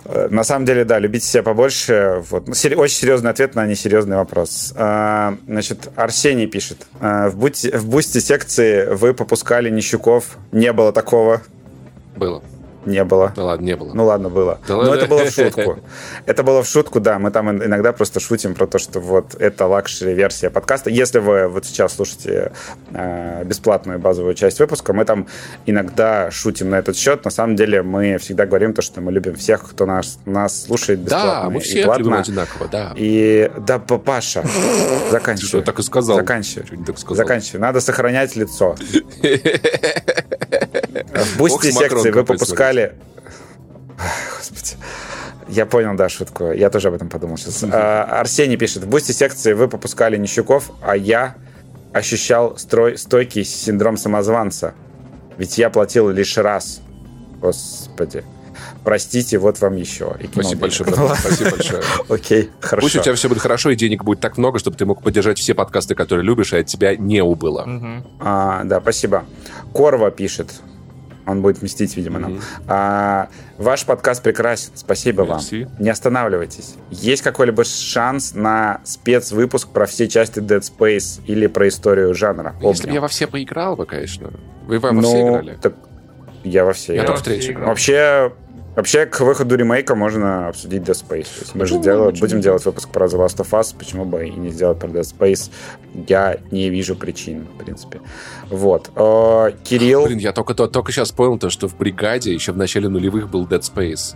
э, 0.06 0.28
на 0.30 0.42
самом 0.42 0.66
деле, 0.66 0.84
да, 0.84 0.98
любите 0.98 1.26
себя 1.26 1.44
побольше. 1.44 2.24
Вот. 2.28 2.48
Ну, 2.48 2.54
очень 2.76 2.96
серьезный 2.96 3.30
ответ 3.30 3.54
на 3.54 3.66
несерьезный 3.66 4.16
вопрос. 4.16 4.72
А, 4.76 5.36
значит, 5.46 5.90
Арсений 5.94 6.48
пишет. 6.48 6.88
В, 7.00 7.36
бусте, 7.36 7.78
в 7.78 7.86
бусте 7.86 8.20
секции 8.20 8.86
вы 8.86 9.14
попускали 9.14 9.70
Нищуков. 9.70 10.36
Не 10.50 10.72
было 10.72 10.92
такого. 10.92 11.40
Было. 12.16 12.42
Не 12.86 13.04
было. 13.04 13.32
Да 13.36 13.44
ладно, 13.44 13.64
не 13.64 13.76
было. 13.76 13.92
Ну 13.92 14.04
ладно, 14.06 14.28
было. 14.30 14.58
Да 14.66 14.74
Но 14.74 14.80
ладно. 14.80 14.94
это 14.94 15.06
было 15.06 15.24
в 15.24 15.30
шутку. 15.30 15.78
Это 16.26 16.42
было 16.42 16.62
в 16.62 16.66
шутку, 16.66 17.00
да. 17.00 17.18
Мы 17.18 17.30
там 17.30 17.50
иногда 17.50 17.92
просто 17.92 18.20
шутим 18.20 18.54
про 18.54 18.66
то, 18.66 18.78
что 18.78 19.00
вот 19.00 19.34
это 19.34 19.66
лакшери-версия 19.66 20.50
подкаста. 20.50 20.90
Если 20.90 21.18
вы 21.18 21.48
вот 21.48 21.66
сейчас 21.66 21.94
слушаете 21.94 22.52
э, 22.92 23.44
бесплатную 23.44 23.98
базовую 23.98 24.34
часть 24.34 24.58
выпуска, 24.60 24.92
мы 24.92 25.04
там 25.04 25.26
иногда 25.66 26.30
шутим 26.30 26.70
на 26.70 26.76
этот 26.76 26.96
счет. 26.96 27.24
На 27.24 27.30
самом 27.30 27.56
деле 27.56 27.82
мы 27.82 28.16
всегда 28.18 28.46
говорим 28.46 28.72
то, 28.72 28.82
что 28.82 29.00
мы 29.00 29.12
любим 29.12 29.34
всех, 29.36 29.68
кто 29.68 29.84
нас, 29.84 30.18
нас 30.24 30.64
слушает 30.64 31.00
бесплатно. 31.00 31.42
Да, 31.44 31.50
мы 31.50 31.60
все 31.60 31.84
платно. 31.84 32.02
любим 32.02 32.14
одинаково, 32.14 32.68
да. 32.68 32.92
И 32.96 33.50
да, 33.58 33.78
папаша, 33.78 34.44
заканчивай. 35.10 35.48
Что 35.48 35.62
так 35.62 35.78
и 35.78 35.82
сказал. 35.82 36.16
Заканчивай. 36.16 36.66
Заканчивай. 37.10 37.60
Надо 37.60 37.80
сохранять 37.80 38.36
лицо. 38.36 38.74
В 41.06 41.38
бусте 41.38 41.72
секции 41.72 42.10
вы 42.10 42.24
попускали... 42.24 42.94
Господи. 44.36 44.76
Я 45.48 45.66
понял, 45.66 45.94
да, 45.94 46.08
шутку. 46.08 46.52
Я 46.52 46.70
тоже 46.70 46.88
об 46.88 46.94
этом 46.94 47.08
подумал 47.08 47.36
сейчас. 47.36 47.64
А, 47.72 48.04
Арсений 48.20 48.56
пишет. 48.56 48.84
В 48.84 48.88
бусте 48.88 49.12
секции 49.12 49.52
вы 49.52 49.68
попускали 49.68 50.16
Нищуков, 50.16 50.70
а 50.80 50.96
я 50.96 51.34
ощущал 51.92 52.56
строй, 52.56 52.96
стойкий 52.96 53.44
синдром 53.44 53.96
самозванца. 53.96 54.74
Ведь 55.36 55.58
я 55.58 55.70
платил 55.70 56.08
лишь 56.10 56.36
раз. 56.38 56.80
Господи. 57.40 58.24
Простите, 58.84 59.38
вот 59.38 59.60
вам 59.60 59.76
еще. 59.76 60.16
И 60.20 60.26
Спасибо 60.26 60.62
большое, 60.62 60.90
брат. 60.90 61.18
Спасибо 61.20 61.50
большое. 61.50 61.82
Окей, 62.08 62.50
хорошо. 62.60 62.86
Пусть 62.86 62.96
у 62.96 63.02
тебя 63.02 63.14
все 63.14 63.28
будет 63.28 63.40
хорошо, 63.40 63.70
и 63.70 63.76
денег 63.76 64.04
будет 64.04 64.20
так 64.20 64.38
много, 64.38 64.58
чтобы 64.58 64.76
ты 64.76 64.86
мог 64.86 65.02
поддержать 65.02 65.38
все 65.38 65.54
подкасты, 65.54 65.94
которые 65.94 66.24
любишь, 66.24 66.52
и 66.52 66.58
от 66.58 66.66
тебя 66.66 66.96
не 66.96 67.22
убыло. 67.22 67.66
А, 68.20 68.62
да, 68.64 68.80
спасибо. 68.80 69.24
Корва 69.74 70.10
пишет. 70.10 70.60
Он 71.26 71.42
будет 71.42 71.62
мстить, 71.62 71.96
видимо, 71.96 72.18
нам. 72.18 72.40
А, 72.66 73.28
ваш 73.58 73.84
подкаст 73.84 74.22
прекрасен. 74.22 74.72
Спасибо 74.74 75.24
Merci. 75.24 75.64
вам. 75.64 75.72
Не 75.78 75.90
останавливайтесь. 75.90 76.74
Есть 76.90 77.22
какой-либо 77.22 77.64
шанс 77.64 78.34
на 78.34 78.80
спецвыпуск 78.84 79.68
про 79.68 79.86
все 79.86 80.08
части 80.08 80.38
Dead 80.40 80.60
Space 80.60 81.20
или 81.26 81.46
про 81.46 81.68
историю 81.68 82.14
жанра? 82.14 82.54
Если 82.60 82.88
бы 82.88 82.94
я 82.94 83.00
во 83.00 83.08
все 83.08 83.26
поиграл 83.26 83.76
бы, 83.76 83.86
конечно. 83.86 84.30
Вы 84.66 84.78
во 84.78 84.92
ну, 84.92 85.02
все 85.02 85.28
играли? 85.28 85.58
Так 85.60 85.74
я 86.44 86.64
во 86.64 86.72
все 86.72 86.94
я 86.94 87.02
играл. 87.02 87.16
Я 87.16 87.20
в 87.20 87.24
третий 87.24 87.52
играл. 87.52 87.68
Вообще, 87.68 88.32
Вообще, 88.76 89.04
к 89.06 89.20
выходу 89.20 89.56
ремейка 89.56 89.94
можно 89.94 90.48
обсудить 90.48 90.82
Dead 90.82 90.94
Space. 90.94 91.24
То 91.24 91.40
есть 91.40 91.54
мы 91.54 91.66
же 91.66 91.78
делаем, 91.78 92.14
будем 92.18 92.40
делать 92.40 92.64
выпуск 92.64 92.88
про 92.90 93.06
The 93.06 93.18
Last 93.18 93.36
of 93.38 93.50
Us, 93.50 93.74
почему 93.76 94.04
бы 94.04 94.26
и 94.26 94.30
не 94.30 94.50
сделать 94.50 94.78
про 94.78 94.88
Dead 94.88 95.02
Space. 95.02 95.50
Я 96.06 96.38
не 96.50 96.70
вижу 96.70 96.94
причин, 96.94 97.48
в 97.52 97.64
принципе. 97.64 98.00
Вот. 98.48 98.90
Э, 98.94 99.50
Кирилл... 99.64 100.06
Блин, 100.06 100.18
я 100.18 100.32
только, 100.32 100.54
только 100.54 100.92
сейчас 100.92 101.10
понял 101.10 101.38
то, 101.38 101.50
что 101.50 101.68
в 101.68 101.76
«Бригаде» 101.76 102.32
еще 102.32 102.52
в 102.52 102.56
начале 102.56 102.88
нулевых 102.88 103.28
был 103.28 103.46
Dead 103.46 103.60
Space. 103.60 104.14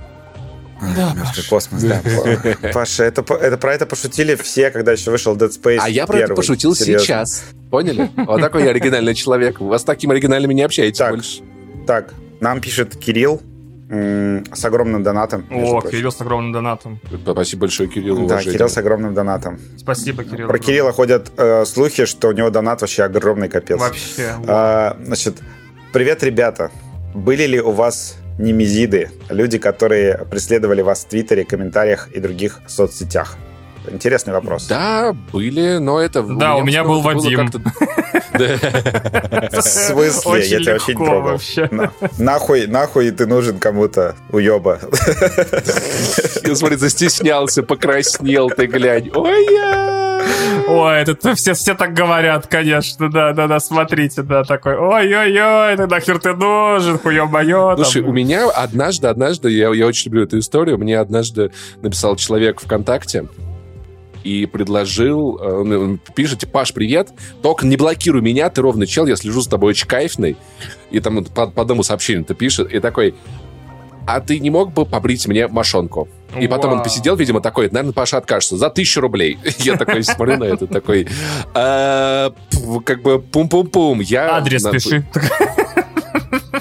Да, 0.96 1.14
Мертвый 1.14 1.44
космос, 1.48 1.82
да. 1.82 2.02
Паша, 2.72 3.04
это, 3.04 3.22
это 3.34 3.56
про 3.56 3.74
это 3.74 3.86
пошутили 3.86 4.34
все, 4.34 4.70
когда 4.70 4.92
еще 4.92 5.10
вышел 5.10 5.36
Dead 5.36 5.50
Space. 5.50 5.78
А 5.80 5.88
я 5.88 6.06
про 6.06 6.18
это 6.18 6.34
пошутил 6.34 6.74
Серьезно. 6.74 7.04
сейчас. 7.04 7.44
Поняли? 7.70 8.10
Вот 8.16 8.40
такой 8.40 8.64
я 8.64 8.70
оригинальный 8.70 9.14
человек. 9.14 9.60
Вы 9.60 9.76
с 9.76 9.82
таким 9.82 10.12
оригинальным 10.12 10.52
не 10.52 10.62
общаетесь 10.62 10.98
так, 10.98 11.10
больше. 11.10 11.42
Так, 11.86 12.14
нам 12.40 12.60
пишет 12.60 12.96
Кирилл 12.96 13.40
с 13.88 14.64
огромным 14.64 15.02
донатом. 15.02 15.46
О, 15.50 15.80
прочим. 15.80 15.90
Кирилл 15.90 16.12
с 16.12 16.20
огромным 16.20 16.52
донатом. 16.52 17.00
Спасибо 17.24 17.60
большое, 17.60 17.88
Кирилл. 17.88 18.26
Да, 18.26 18.42
Кирилл 18.42 18.68
с 18.68 18.76
огромным 18.78 19.14
донатом. 19.14 19.58
Спасибо, 19.76 20.24
Кирилл. 20.24 20.48
Про 20.48 20.58
Кирилла 20.58 20.92
ходят 20.92 21.32
э, 21.36 21.64
слухи, 21.64 22.06
что 22.06 22.28
у 22.28 22.32
него 22.32 22.50
донат 22.50 22.80
вообще 22.80 23.04
огромный 23.04 23.48
капец. 23.48 23.78
Вообще. 23.78 24.34
А, 24.46 24.96
значит, 25.02 25.36
привет, 25.92 26.22
ребята. 26.22 26.70
Были 27.14 27.44
ли 27.44 27.60
у 27.60 27.70
вас 27.70 28.16
немезиды, 28.38 29.10
люди, 29.28 29.58
которые 29.58 30.26
преследовали 30.30 30.82
вас 30.82 31.04
в 31.04 31.08
Твиттере, 31.08 31.44
комментариях 31.44 32.08
и 32.12 32.20
других 32.20 32.60
соцсетях? 32.66 33.36
Интересный 33.88 34.32
вопрос. 34.32 34.66
Да, 34.66 35.14
были, 35.32 35.78
но 35.78 36.00
это... 36.00 36.22
Да, 36.22 36.56
у 36.56 36.64
меня 36.64 36.84
был 36.84 37.00
Вадим. 37.00 37.50
В 38.34 39.62
смысле? 39.62 40.46
Я 40.46 40.60
тебя 40.60 40.74
очень 40.74 40.94
трогал. 40.94 41.38
Нахуй, 42.18 42.66
нахуй 42.66 43.10
ты 43.10 43.26
нужен 43.26 43.58
кому-то, 43.58 44.16
уеба. 44.30 44.80
Я, 46.44 46.54
смотри, 46.54 46.76
застеснялся, 46.76 47.62
покраснел 47.62 48.50
ты, 48.50 48.66
глянь. 48.66 49.10
Ой, 49.14 49.46
я... 49.52 50.04
Ой, 50.66 51.02
это 51.02 51.34
все, 51.34 51.54
все 51.54 51.74
так 51.74 51.92
говорят, 51.92 52.46
конечно, 52.46 53.10
да, 53.10 53.32
да, 53.32 53.46
да, 53.46 53.60
смотрите, 53.60 54.22
да, 54.22 54.44
такой, 54.44 54.76
ой-ой-ой, 54.76 55.76
ты 55.76 55.86
нахер 55.86 56.18
ты 56.18 56.34
нужен, 56.34 56.98
хуё-моё. 56.98 57.74
Слушай, 57.76 58.02
у 58.02 58.12
меня 58.12 58.48
однажды, 58.48 59.08
однажды, 59.08 59.50
я, 59.50 59.72
я 59.74 59.86
очень 59.86 60.06
люблю 60.06 60.24
эту 60.24 60.38
историю, 60.38 60.78
мне 60.78 60.98
однажды 60.98 61.50
написал 61.82 62.16
человек 62.16 62.60
ВКонтакте, 62.60 63.26
и 64.24 64.46
предложил, 64.46 65.38
э, 65.40 65.96
пишите, 66.14 66.46
Паш, 66.46 66.72
привет, 66.72 67.10
только 67.42 67.66
не 67.66 67.76
блокируй 67.76 68.22
меня, 68.22 68.48
ты 68.50 68.62
ровный 68.62 68.86
чел, 68.86 69.06
я 69.06 69.16
слежу 69.16 69.42
за 69.42 69.50
тобой 69.50 69.70
очень 69.70 69.86
кайфный. 69.86 70.36
И 70.90 71.00
там 71.00 71.24
по, 71.24 71.46
по 71.46 71.62
одному 71.62 71.82
сообщению 71.82 72.24
ты 72.24 72.34
пишет, 72.34 72.72
и 72.72 72.80
такой, 72.80 73.14
а 74.06 74.20
ты 74.20 74.38
не 74.38 74.50
мог 74.50 74.72
бы 74.72 74.84
побрить 74.86 75.26
мне 75.26 75.46
мошонку? 75.46 76.08
И 76.38 76.48
потом 76.48 76.70
Вау. 76.70 76.78
он 76.78 76.82
посидел, 76.82 77.16
видимо, 77.16 77.40
такой, 77.40 77.70
наверное, 77.70 77.92
Паша 77.92 78.16
откажется 78.16 78.56
за 78.56 78.70
тысячу 78.70 79.00
рублей. 79.00 79.38
Я 79.58 79.76
такой 79.76 80.02
смотрю 80.02 80.38
на 80.38 80.44
это, 80.44 80.66
такой, 80.66 81.06
«А, 81.54 82.32
как 82.84 83.02
бы 83.02 83.20
пум-пум-пум. 83.20 84.02
Адрес 84.16 84.64
пиши. 84.64 85.06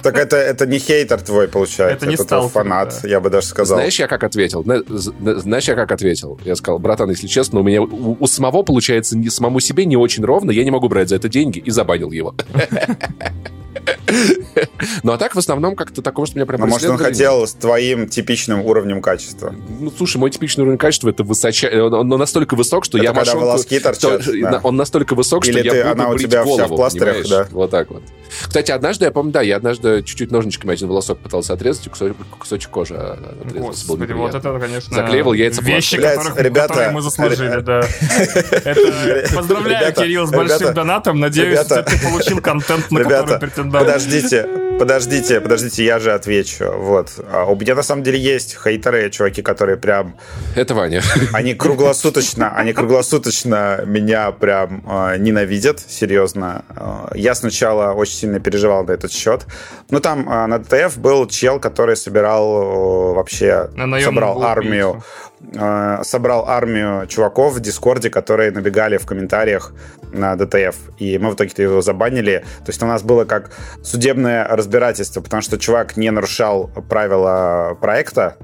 Так 0.01 0.17
это, 0.17 0.35
это 0.37 0.65
не 0.65 0.79
хейтер 0.79 1.21
твой, 1.21 1.47
получается. 1.47 1.95
Это 1.95 2.07
не 2.07 2.15
это 2.15 2.25
твой 2.25 2.49
фанат, 2.49 2.99
да. 3.03 3.09
я 3.09 3.19
бы 3.19 3.29
даже 3.29 3.47
сказал. 3.47 3.77
Знаешь, 3.77 3.99
я 3.99 4.07
как 4.07 4.23
ответил? 4.23 4.63
Знаешь, 4.63 5.67
я 5.67 5.75
как 5.75 5.91
ответил? 5.91 6.39
Я 6.43 6.55
сказал, 6.55 6.79
братан, 6.79 7.09
если 7.09 7.27
честно, 7.27 7.59
у 7.59 7.63
меня 7.63 7.81
у, 7.81 8.17
у 8.19 8.27
самого 8.27 8.63
получается 8.63 9.17
не, 9.17 9.29
самому 9.29 9.59
себе 9.59 9.85
не 9.85 9.95
очень 9.95 10.23
ровно, 10.23 10.51
я 10.51 10.63
не 10.63 10.71
могу 10.71 10.89
брать 10.89 11.09
за 11.09 11.15
это 11.15 11.29
деньги, 11.29 11.59
и 11.59 11.71
забанил 11.71 12.11
его. 12.11 12.35
Ну, 15.04 15.12
а 15.12 15.17
так, 15.17 15.36
в 15.36 15.39
основном, 15.39 15.76
как-то 15.76 16.02
такого, 16.02 16.28
что 16.28 16.38
меня 16.38 16.45
прям 16.45 16.62
Ну, 16.62 16.67
может, 16.67 16.89
он 16.89 16.97
хотел 16.97 17.47
с 17.47 17.54
твоим 17.54 18.08
типичным 18.08 18.62
уровнем 18.62 19.02
качества. 19.02 19.54
Ну, 19.80 19.91
слушай, 19.95 20.17
мой 20.17 20.30
типичный 20.30 20.63
уровень 20.63 20.78
качества 20.78 21.10
это 21.10 21.23
высочайший. 21.23 21.82
Он 21.82 22.08
настолько 22.08 22.56
высок, 22.56 22.86
что 22.86 22.97
я 22.97 23.13
машинку... 23.13 23.39
волоски 23.41 23.80
торчат. 23.80 24.28
Он 24.63 24.76
настолько 24.76 25.15
высок, 25.15 25.43
что 25.45 25.60
я 25.60 25.71
буду 25.71 25.91
она 25.91 26.10
у 26.10 26.13
брить 26.13 26.28
тебя 26.28 26.43
голову, 26.43 26.58
вся 26.58 26.67
в 26.67 26.76
пластырях, 26.76 27.28
да. 27.28 27.47
Вот 27.52 27.71
так 27.71 27.89
вот. 27.89 28.04
Кстати, 28.47 28.71
однажды, 28.71 29.06
я 29.06 29.12
помню, 29.12 29.32
да, 29.32 29.41
я 29.41 29.58
однажды 29.58 30.02
чуть-чуть 30.04 30.32
ножничками 30.32 30.73
один 30.73 30.88
волосок 30.88 31.19
пытался 31.19 31.54
отрезать, 31.54 31.88
и 31.88 31.89
кусочек, 31.89 32.17
кусочек 32.39 32.69
кожи 32.69 32.95
отрезался. 32.95 33.88
Был 33.88 33.97
Господи, 33.97 34.12
вот 34.13 34.36
это, 34.36 34.60
конечно, 34.60 34.95
Заклеивал 34.95 35.34
яйца 35.34 35.62
вещи, 35.62 35.97
которых, 35.97 36.38
ребята, 36.39 36.67
которые 36.69 36.91
мы 36.91 37.02
заслужили, 37.02 37.62
да. 37.62 37.80
Это- 38.63 39.36
Поздравляю, 39.36 39.93
Кирилл, 39.93 40.28
с 40.28 40.32
большим 40.32 40.73
донатом. 40.73 41.19
Надеюсь, 41.19 41.60
ты 41.60 41.84
получил 42.04 42.41
контент, 42.41 42.91
на 42.91 43.04
который 43.04 43.39
претендовал. 43.39 43.86
Подождите, 44.03 44.47
подождите, 44.80 45.41
подождите, 45.41 45.86
я 45.86 45.99
же 45.99 46.13
отвечу. 46.13 46.71
Вот. 46.78 47.09
А 47.32 47.45
у 47.45 47.55
меня 47.55 47.75
на 47.75 47.84
самом 47.84 48.03
деле 48.03 48.19
есть 48.19 48.57
хейтеры, 48.61 49.09
чуваки, 49.09 49.41
которые 49.41 49.78
прям, 49.78 50.15
Это 50.55 50.73
Ваня. 50.75 51.01
они 51.34 51.53
круглосуточно, 51.53 52.53
они 52.55 52.73
круглосуточно 52.73 53.84
меня 53.86 54.32
прям 54.32 54.84
э, 54.88 55.17
ненавидят, 55.17 55.80
серьезно. 55.80 56.65
Э, 56.75 57.15
я 57.15 57.36
сначала 57.36 57.93
очень 57.93 58.15
сильно 58.15 58.39
переживал 58.39 58.84
на 58.84 58.91
этот 58.91 59.11
счет. 59.11 59.45
Ну, 59.89 59.99
там 59.99 60.30
э, 60.30 60.45
на 60.47 60.59
DTF 60.59 60.97
был 60.97 61.28
чел, 61.28 61.59
который 61.59 61.95
собирал 61.95 63.11
э, 63.11 63.15
вообще, 63.15 63.69
На 63.75 63.99
собрал 64.01 64.38
убийцу. 64.38 65.03
Э, 65.53 66.03
собрал 66.03 66.47
армию 66.47 67.07
чуваков 67.07 67.53
в 67.53 67.59
Дискорде, 67.59 68.09
которые 68.09 68.51
набегали 68.51 68.97
в 68.97 69.05
комментариях 69.05 69.73
на 70.11 70.35
DTF. 70.36 70.76
И 70.99 71.17
мы 71.17 71.31
в 71.31 71.35
итоге 71.35 71.51
его 71.57 71.81
забанили. 71.81 72.45
То 72.59 72.69
есть 72.69 72.81
у 72.83 72.85
нас 72.85 73.03
было 73.03 73.25
как 73.25 73.51
судебное 73.83 74.47
разбирательство, 74.47 75.21
потому 75.21 75.41
что 75.41 75.57
чувак 75.57 75.97
не 75.97 76.11
нарушал 76.11 76.69
правила 76.89 77.77
проекта 77.79 78.37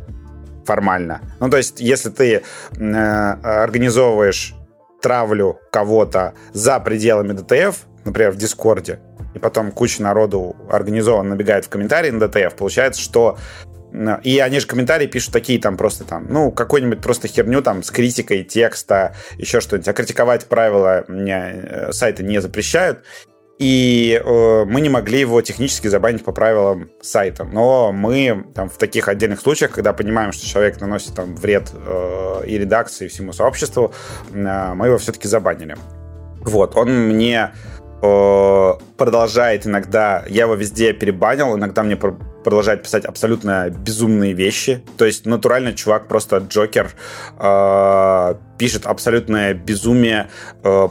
формально. 0.66 1.22
Ну, 1.40 1.50
то 1.50 1.58
есть, 1.58 1.80
если 1.80 2.10
ты 2.10 2.44
э, 2.78 3.32
организовываешь 3.42 4.56
травлю 5.02 5.60
кого-то 5.72 6.34
за 6.54 6.80
пределами 6.80 7.34
DTF, 7.34 7.86
например, 8.06 8.32
в 8.32 8.36
Дискорде, 8.36 9.00
и 9.34 9.40
потом 9.40 9.72
куча 9.72 10.02
народу 10.02 10.56
организованно 10.70 11.32
набегает 11.32 11.66
в 11.66 11.70
комментарии 11.70 12.10
на 12.10 12.28
DTF, 12.28 12.56
получается, 12.56 13.02
что 13.02 13.38
и 14.24 14.40
они 14.40 14.60
же 14.60 14.68
комментарии 14.68 15.08
пишут 15.08 15.34
такие 15.34 15.60
там 15.60 15.78
просто 15.78 16.04
там, 16.04 16.28
ну, 16.30 16.52
какую-нибудь 16.52 17.02
просто 17.02 17.28
херню 17.28 17.62
там 17.62 17.84
с 17.84 17.92
критикой 17.92 18.44
текста, 18.44 19.16
еще 19.38 19.62
что-нибудь. 19.62 19.88
А 19.88 19.94
критиковать 19.94 20.46
правила 20.46 21.06
мне 21.08 21.54
э, 21.56 21.92
сайты 21.92 22.24
не 22.24 22.40
запрещают. 22.40 23.04
И 23.60 24.22
э, 24.24 24.66
мы 24.66 24.80
не 24.80 24.88
могли 24.88 25.20
его 25.20 25.42
технически 25.42 25.88
забанить 25.90 26.24
по 26.24 26.32
правилам 26.32 26.90
сайта. 27.02 27.44
Но 27.44 27.92
мы 27.92 28.46
там 28.56 28.70
в 28.70 28.78
таких 28.78 29.10
отдельных 29.10 29.42
случаях, 29.42 29.72
когда 29.72 29.92
понимаем, 29.92 30.32
что 30.32 30.48
человек 30.48 30.80
наносит 30.80 31.14
там 31.14 31.36
вред 31.36 31.70
э, 31.74 32.44
и 32.48 32.58
редакции, 32.58 33.06
и 33.06 33.08
всему 33.10 33.34
сообществу, 33.34 33.94
э, 34.32 34.74
мы 34.76 34.88
его 34.88 34.98
все-таки 34.98 35.28
забанили. 35.28 35.76
Вот, 36.42 36.78
он 36.78 37.10
мне 37.10 37.52
продолжает 38.02 39.66
иногда, 39.66 40.24
я 40.28 40.44
его 40.44 40.56
везде 40.56 40.94
перебанил, 40.94 41.56
иногда 41.58 41.84
мне 41.84 41.96
пр- 41.96 42.18
продолжает 42.44 42.84
писать 42.84 43.06
абсолютно 43.06 43.70
безумные 43.70 44.34
вещи. 44.34 44.84
То 44.98 45.06
есть 45.06 45.26
натурально 45.26 45.74
чувак 45.74 46.08
просто 46.08 46.38
Джокер 46.38 46.92
э, 47.38 48.36
пишет 48.58 48.86
абсолютное 48.86 49.54
безумие, 49.54 50.30
э, 50.64 50.88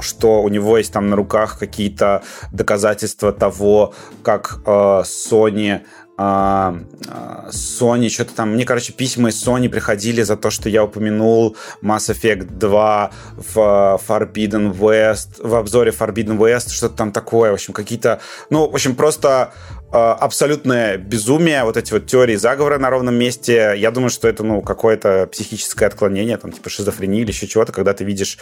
что 0.00 0.42
у 0.42 0.48
него 0.48 0.78
есть 0.78 0.92
там 0.92 1.08
на 1.08 1.16
руках 1.16 1.58
какие-то 1.58 2.22
доказательства 2.52 3.32
того, 3.32 3.94
как 4.22 4.60
э, 4.66 4.70
Sony 4.70 5.80
Sony, 6.20 8.08
что-то 8.10 8.34
там, 8.34 8.52
мне, 8.52 8.64
короче, 8.64 8.92
письма 8.92 9.30
из 9.30 9.46
Sony 9.46 9.68
приходили 9.68 10.22
за 10.22 10.36
то, 10.36 10.50
что 10.50 10.68
я 10.68 10.84
упомянул 10.84 11.56
Mass 11.82 12.12
Effect 12.12 12.58
2 12.58 13.10
в 13.36 14.00
Forbidden 14.06 14.76
West, 14.76 15.40
в 15.42 15.54
обзоре 15.54 15.92
Forbidden 15.92 16.36
West, 16.36 16.70
что-то 16.72 16.96
там 16.96 17.12
такое, 17.12 17.50
в 17.50 17.54
общем, 17.54 17.72
какие-то, 17.72 18.20
ну, 18.50 18.68
в 18.68 18.74
общем, 18.74 18.94
просто 18.94 19.52
э, 19.92 19.96
абсолютное 19.96 20.98
безумие, 20.98 21.64
вот 21.64 21.76
эти 21.76 21.92
вот 21.92 22.06
теории 22.06 22.36
заговора 22.36 22.78
на 22.78 22.90
ровном 22.90 23.14
месте, 23.14 23.74
я 23.76 23.90
думаю, 23.90 24.10
что 24.10 24.28
это, 24.28 24.42
ну, 24.42 24.60
какое-то 24.60 25.26
психическое 25.32 25.86
отклонение, 25.86 26.36
там, 26.36 26.52
типа 26.52 26.68
шизофрения 26.68 27.22
или 27.22 27.28
еще 27.28 27.46
чего-то, 27.46 27.72
когда 27.72 27.94
ты 27.94 28.04
видишь, 28.04 28.38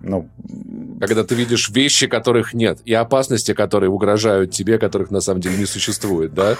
ну, 0.00 0.28
Когда 1.00 1.24
ты 1.24 1.34
видишь 1.34 1.70
вещи, 1.70 2.06
которых 2.06 2.54
нет, 2.54 2.80
и 2.84 2.92
опасности, 2.92 3.54
которые 3.54 3.90
угрожают 3.90 4.50
тебе, 4.50 4.78
которых 4.78 5.10
на 5.10 5.20
самом 5.20 5.40
деле 5.40 5.56
не 5.56 5.66
существует, 5.66 6.34
да? 6.34 6.56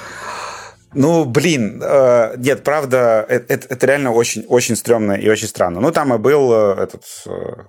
Ну, 0.94 1.24
блин, 1.24 1.80
э, 1.82 2.34
нет, 2.36 2.62
правда, 2.64 3.24
э- 3.28 3.40
это, 3.48 3.66
это 3.68 3.86
реально 3.86 4.12
очень, 4.12 4.44
очень 4.48 4.76
стрёмно 4.76 5.12
и 5.12 5.28
очень 5.28 5.48
странно. 5.48 5.80
Ну, 5.80 5.90
там 5.92 6.12
и 6.14 6.18
был 6.18 6.52
э, 6.52 6.82
этот 6.82 7.04
э, 7.26 7.64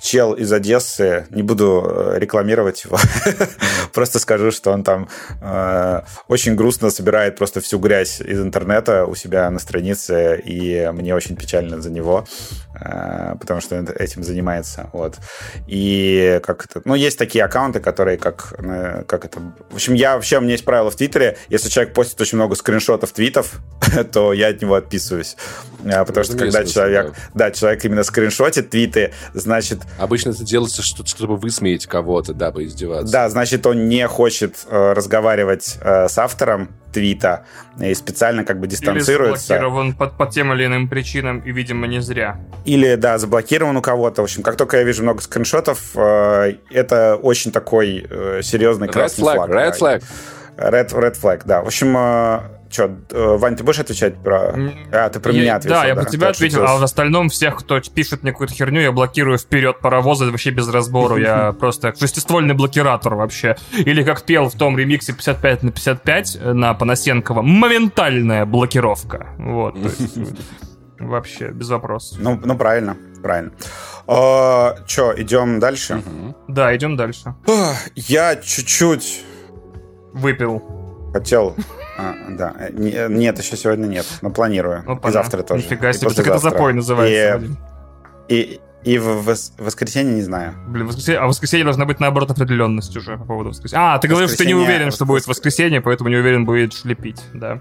чел 0.00 0.32
из 0.34 0.52
Одессы, 0.52 1.26
не 1.30 1.42
буду 1.42 1.84
э, 1.84 2.18
рекламировать 2.18 2.84
его, 2.84 2.98
просто 3.92 4.18
скажу, 4.18 4.50
что 4.50 4.72
он 4.72 4.84
там 4.84 5.08
э, 5.40 6.00
очень 6.28 6.54
грустно 6.54 6.90
собирает 6.90 7.36
просто 7.36 7.60
всю 7.60 7.78
грязь 7.78 8.20
из 8.20 8.40
интернета 8.40 9.06
у 9.06 9.14
себя 9.14 9.50
на 9.50 9.58
странице, 9.58 10.40
и 10.44 10.90
мне 10.92 11.14
очень 11.14 11.36
печально 11.36 11.80
за 11.80 11.90
него, 11.90 12.26
э, 12.78 13.34
потому 13.40 13.60
что 13.60 13.78
он 13.78 13.88
этим 13.88 14.22
занимается, 14.22 14.90
вот. 14.92 15.16
И 15.66 16.40
как 16.44 16.64
это, 16.64 16.82
ну, 16.84 16.94
есть 16.94 17.18
такие 17.18 17.44
аккаунты, 17.44 17.80
которые 17.80 18.18
как, 18.18 18.54
э, 18.58 19.04
как 19.06 19.24
это, 19.24 19.40
в 19.70 19.74
общем, 19.74 19.94
я 19.94 20.14
вообще, 20.14 20.38
у 20.38 20.40
меня 20.40 20.52
есть 20.52 20.64
правило 20.64 20.90
в 20.90 20.96
Твиттере, 20.96 21.38
если 21.48 21.68
человек 21.68 21.94
постит 21.94 22.20
очень 22.20 22.36
много 22.36 22.54
скриншотов 22.54 23.12
твитов, 23.12 23.60
то 24.12 24.32
я 24.32 24.48
от 24.48 24.60
него 24.60 24.74
отписываюсь, 24.74 25.36
потому 25.82 26.24
что 26.24 26.36
когда 26.36 26.64
человек, 26.64 27.14
да, 27.34 27.50
человек 27.50 27.84
именно 27.84 28.02
скриншотит 28.02 28.70
твиты, 28.70 29.12
значит, 29.32 29.65
Обычно 29.98 30.30
это 30.30 30.44
делается, 30.44 30.82
что- 30.82 31.04
чтобы 31.06 31.36
высмеять 31.36 31.86
кого-то, 31.86 32.34
да, 32.34 32.50
поиздеваться. 32.50 33.12
да, 33.12 33.28
значит, 33.28 33.66
он 33.66 33.88
не 33.88 34.06
хочет 34.06 34.66
э, 34.68 34.92
разговаривать 34.92 35.78
э, 35.80 36.08
с 36.08 36.18
автором 36.18 36.70
твита 36.92 37.44
и 37.78 37.92
специально 37.94 38.42
как 38.44 38.58
бы 38.58 38.66
Или 38.66 38.70
дистанцируется. 38.72 39.46
заблокирован 39.48 39.92
под, 39.94 40.16
по 40.16 40.26
тем 40.26 40.52
или 40.54 40.64
иным 40.64 40.88
причинам, 40.88 41.40
и, 41.40 41.52
видимо, 41.52 41.86
не 41.86 42.00
зря. 42.00 42.40
Или, 42.64 42.94
да, 42.94 43.18
заблокирован 43.18 43.76
у 43.76 43.82
кого-то. 43.82 44.22
В 44.22 44.24
общем, 44.24 44.42
как 44.42 44.56
только 44.56 44.78
я 44.78 44.82
вижу 44.84 45.02
много 45.02 45.20
скриншотов, 45.20 45.90
э, 45.94 46.54
это 46.70 47.16
очень 47.16 47.52
такой 47.52 48.06
э, 48.08 48.40
серьезный 48.42 48.88
Red 48.88 48.92
красный 48.92 49.24
flag, 49.24 49.34
флаг. 49.34 49.50
red 49.50 49.76
да. 49.78 49.96
flag. 49.96 50.02
Red, 50.56 50.92
red 50.94 51.20
flag, 51.20 51.42
да. 51.44 51.60
В 51.62 51.66
общем, 51.66 51.94
что, 52.70 52.96
Вань, 53.38 53.56
ты 53.56 53.64
будешь 53.64 53.78
отвечать 53.78 54.16
про... 54.22 54.54
А, 54.92 55.08
ты 55.08 55.20
про 55.20 55.32
Я- 55.32 55.40
меня 55.40 55.56
ответил, 55.56 55.76
Да, 55.76 55.86
я 55.86 55.94
про 55.94 56.04
тебя 56.04 56.28
ответил, 56.28 56.64
а 56.64 56.76
в 56.78 56.82
остальном 56.82 57.28
всех, 57.28 57.56
кто 57.58 57.80
пишет 57.80 58.22
мне 58.22 58.32
какую-то 58.32 58.54
херню, 58.54 58.80
я 58.80 58.92
блокирую 58.92 59.38
вперед 59.38 59.80
паровоза 59.80 60.26
вообще 60.26 60.50
без 60.50 60.68
разбору. 60.68 61.16
Я 61.16 61.52
просто 61.58 61.94
шестиствольный 61.98 62.54
блокиратор 62.54 63.14
вообще. 63.14 63.56
Или 63.76 64.02
как 64.02 64.22
пел 64.22 64.48
в 64.48 64.54
том 64.54 64.76
ремиксе 64.78 65.12
55 65.12 65.62
на 65.62 65.72
55 65.72 66.38
на 66.54 66.74
Панасенкова, 66.74 67.42
моментальная 67.42 68.44
блокировка. 68.46 69.28
Вот, 69.38 69.76
вообще, 70.98 71.48
без 71.50 71.68
вопросов. 71.68 72.18
Ну, 72.20 72.40
ну, 72.44 72.56
правильно, 72.56 72.96
правильно. 73.22 73.52
Че, 74.86 75.14
идем 75.16 75.58
дальше? 75.60 76.02
Да, 76.48 76.74
идем 76.76 76.96
дальше. 76.96 77.34
Я 77.94 78.36
чуть-чуть 78.36 79.24
Выпил. 80.12 80.62
хотел... 81.12 81.54
а, 81.98 82.14
да, 82.30 82.54
э, 82.58 82.70
э, 82.72 83.08
нет, 83.08 83.38
еще 83.38 83.56
сегодня 83.56 83.86
нет, 83.86 84.06
но 84.22 84.30
планирую. 84.30 84.82
Ну, 84.86 84.96
и 84.96 85.10
завтра 85.10 85.42
тоже. 85.42 85.64
Нифига 85.64 85.92
себе, 85.92 86.10
так 86.10 86.26
это 86.26 86.38
запой 86.38 86.72
называется. 86.72 87.42
И, 88.28 88.34
и, 88.34 88.60
и 88.84 88.98
в 88.98 89.28
вос- 89.28 89.52
воскресенье 89.58 90.14
не 90.14 90.22
знаю. 90.22 90.54
Блин, 90.68 90.86
воскресенье, 90.86 91.20
а 91.20 91.26
воскресенье 91.26 91.64
должна 91.64 91.84
быть 91.86 92.00
наоборот 92.00 92.30
определенность 92.30 92.96
уже 92.96 93.16
по 93.16 93.24
поводу 93.24 93.50
воскресенья. 93.50 93.94
А, 93.94 93.98
ты 93.98 94.08
говоришь, 94.08 94.30
что 94.30 94.38
ты 94.38 94.46
не 94.46 94.54
уверен, 94.54 94.90
что 94.90 95.06
будет 95.06 95.26
воскресенье, 95.26 95.80
поэтому 95.80 96.10
не 96.10 96.16
уверен, 96.16 96.44
будешь 96.44 96.84
лепить, 96.84 97.22
да. 97.32 97.60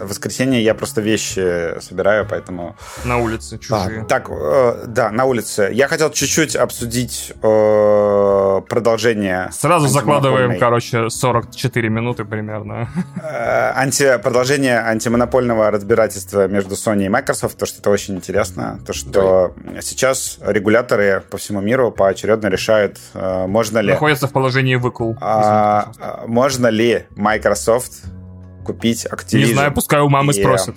В 0.00 0.08
воскресенье 0.08 0.62
я 0.62 0.74
просто 0.74 1.00
вещи 1.00 1.80
собираю, 1.80 2.26
поэтому... 2.28 2.76
На 3.04 3.18
улице 3.18 3.56
А, 3.56 3.58
чужие. 3.58 4.04
так, 4.04 4.28
э, 4.30 4.84
да, 4.86 5.10
на 5.10 5.24
улице. 5.24 5.70
Я 5.72 5.88
хотел 5.88 6.10
чуть-чуть 6.10 6.56
обсудить 6.56 7.32
э, 7.42 8.60
продолжение... 8.68 9.50
Сразу 9.52 9.88
закладываем, 9.88 10.58
короче, 10.58 11.10
44 11.10 11.88
минуты 11.88 12.24
примерно. 12.24 12.88
Э, 13.22 13.72
анти, 13.74 14.18
продолжение 14.22 14.80
антимонопольного 14.80 15.70
разбирательства 15.70 16.48
между 16.48 16.74
Sony 16.74 17.06
и 17.06 17.08
Microsoft, 17.08 17.58
то, 17.58 17.66
что 17.66 17.80
это 17.80 17.90
очень 17.90 18.16
интересно, 18.16 18.80
то, 18.86 18.92
что 18.92 19.54
сейчас 19.80 20.38
регуляторы 20.40 21.22
по 21.30 21.36
всему 21.38 21.60
миру 21.60 21.90
поочередно 21.90 22.48
решают, 22.48 22.98
э, 23.14 23.46
можно 23.46 23.78
ли... 23.80 23.92
Находится 23.92 24.26
в 24.26 24.32
положении 24.32 24.76
выкул. 24.76 25.16
а, 25.20 25.92
а, 26.00 26.24
можно 26.26 26.68
ли 26.68 27.06
Microsoft 27.16 27.92
купить 28.72 29.06
Activision? 29.06 29.38
Не 29.38 29.52
знаю, 29.52 29.72
пускай 29.72 30.00
у 30.00 30.08
мамы 30.08 30.32
и, 30.32 30.40
спросят. 30.40 30.76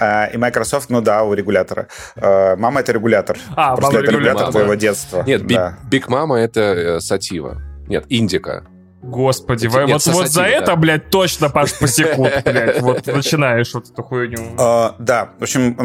э, 0.00 0.34
и 0.34 0.36
Microsoft, 0.36 0.90
ну 0.90 1.00
да, 1.00 1.22
у 1.22 1.32
регулятора. 1.34 1.88
Э, 2.16 2.56
мама 2.56 2.80
это 2.80 2.92
регулятор. 2.92 3.38
А, 3.54 3.76
Просто 3.76 3.94
мама 3.94 4.04
это 4.04 4.12
регулятор 4.12 4.50
твоего 4.50 4.74
детства. 4.74 5.24
Нет, 5.26 5.46
да. 5.46 5.78
Биг 5.90 6.08
Мама 6.08 6.38
это 6.38 6.60
э, 6.60 7.00
Сатива. 7.00 7.62
Нет, 7.88 8.04
Индика. 8.08 8.64
Господи, 9.02 9.66
Нет, 9.66 10.04
вот, 10.04 10.06
вот 10.06 10.28
за 10.28 10.40
да. 10.40 10.48
это, 10.48 10.74
блядь, 10.74 11.10
точно, 11.10 11.48
Паш, 11.48 11.78
посекут, 11.78 12.32
блядь, 12.44 12.80
вот 12.80 13.06
начинаешь 13.06 13.72
вот 13.72 13.88
эту 13.88 14.02
хуйню. 14.02 14.38
Uh, 14.56 14.94
да, 14.98 15.30
в 15.38 15.42
общем, 15.42 15.76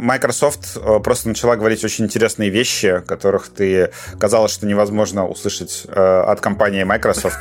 Microsoft 0.00 0.76
э, 0.76 0.98
просто 0.98 1.28
начала 1.28 1.54
говорить 1.54 1.84
очень 1.84 2.06
интересные 2.06 2.50
вещи, 2.50 3.00
которых 3.06 3.48
ты 3.48 3.92
казалось, 4.18 4.50
что 4.52 4.66
невозможно 4.66 5.26
услышать 5.26 5.86
uh, 5.86 6.22
от 6.24 6.40
компании 6.40 6.82
Microsoft. 6.82 7.38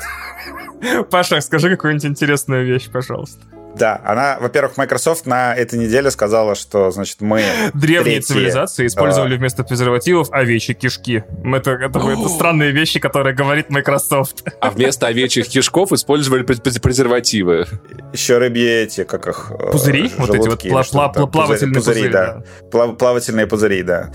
Паша, 1.10 1.42
скажи 1.42 1.70
какую-нибудь 1.70 2.06
интересную 2.06 2.66
вещь, 2.66 2.90
пожалуйста. 2.90 3.40
Да, 3.76 4.00
она, 4.06 4.38
во-первых, 4.40 4.78
Microsoft 4.78 5.26
на 5.26 5.56
этой 5.56 5.80
неделе 5.80 6.12
сказала, 6.12 6.54
что, 6.54 6.92
значит, 6.92 7.22
мы... 7.22 7.44
Древние 7.74 8.18
третьи, 8.18 8.34
цивилизации 8.34 8.86
использовали 8.86 9.34
а... 9.34 9.38
вместо 9.38 9.64
презервативов 9.64 10.32
овечьи 10.32 10.74
кишки. 10.74 11.24
Это, 11.44 11.72
это, 11.72 12.00
это 12.00 12.30
странные 12.30 12.72
вещи, 12.72 13.00
которые 13.00 13.34
говорит 13.36 13.72
Microsoft. 13.72 14.44
А 14.62 14.70
вместо 14.70 15.08
овечьих 15.08 15.48
кишков 15.48 15.92
использовали 15.92 16.44
презервативы. 16.44 17.66
Еще 18.12 18.38
рыбьи 18.38 18.68
эти, 18.68 19.04
как 19.06 19.28
их... 19.28 19.52
Э, 19.52 19.72
пузыри? 19.72 20.12
Вот 20.18 20.30
эти 20.30 20.48
вот 20.48 20.62
пла 20.62 20.84
пла 20.84 21.10
пла 21.10 21.28
плавательные 21.28 21.76
пузыри, 21.76 21.96
пузыри, 21.96 22.14
да. 22.14 22.44
Плав 22.72 22.98
плавательные 22.98 23.48
пузыри, 23.48 23.82
да. 23.82 24.12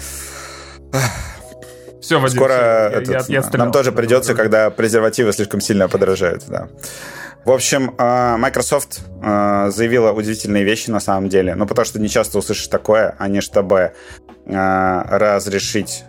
Все, 2.00 2.20
Вадим, 2.20 2.38
Скоро 2.38 2.90
все. 2.90 3.00
Этот, 3.00 3.28
я, 3.28 3.40
я 3.40 3.50
нам 3.58 3.72
тоже 3.72 3.92
придется, 3.92 4.34
когда 4.34 4.70
презервативы 4.70 5.32
слишком 5.32 5.60
сильно 5.60 5.88
подорожают, 5.88 6.44
да. 6.48 6.68
В 7.44 7.50
общем, 7.50 7.94
э, 7.96 8.36
Microsoft 8.36 9.00
э, 9.22 9.70
заявила 9.70 10.12
удивительные 10.12 10.64
вещи 10.64 10.90
на 10.90 11.00
самом 11.00 11.28
деле. 11.28 11.54
Ну, 11.54 11.66
потому 11.66 11.86
что 11.86 11.98
не 11.98 12.08
часто 12.08 12.38
услышишь 12.38 12.66
такое, 12.66 13.14
они 13.18 13.40
чтобы 13.40 13.92
э, 14.46 15.02
разрешить 15.08 16.04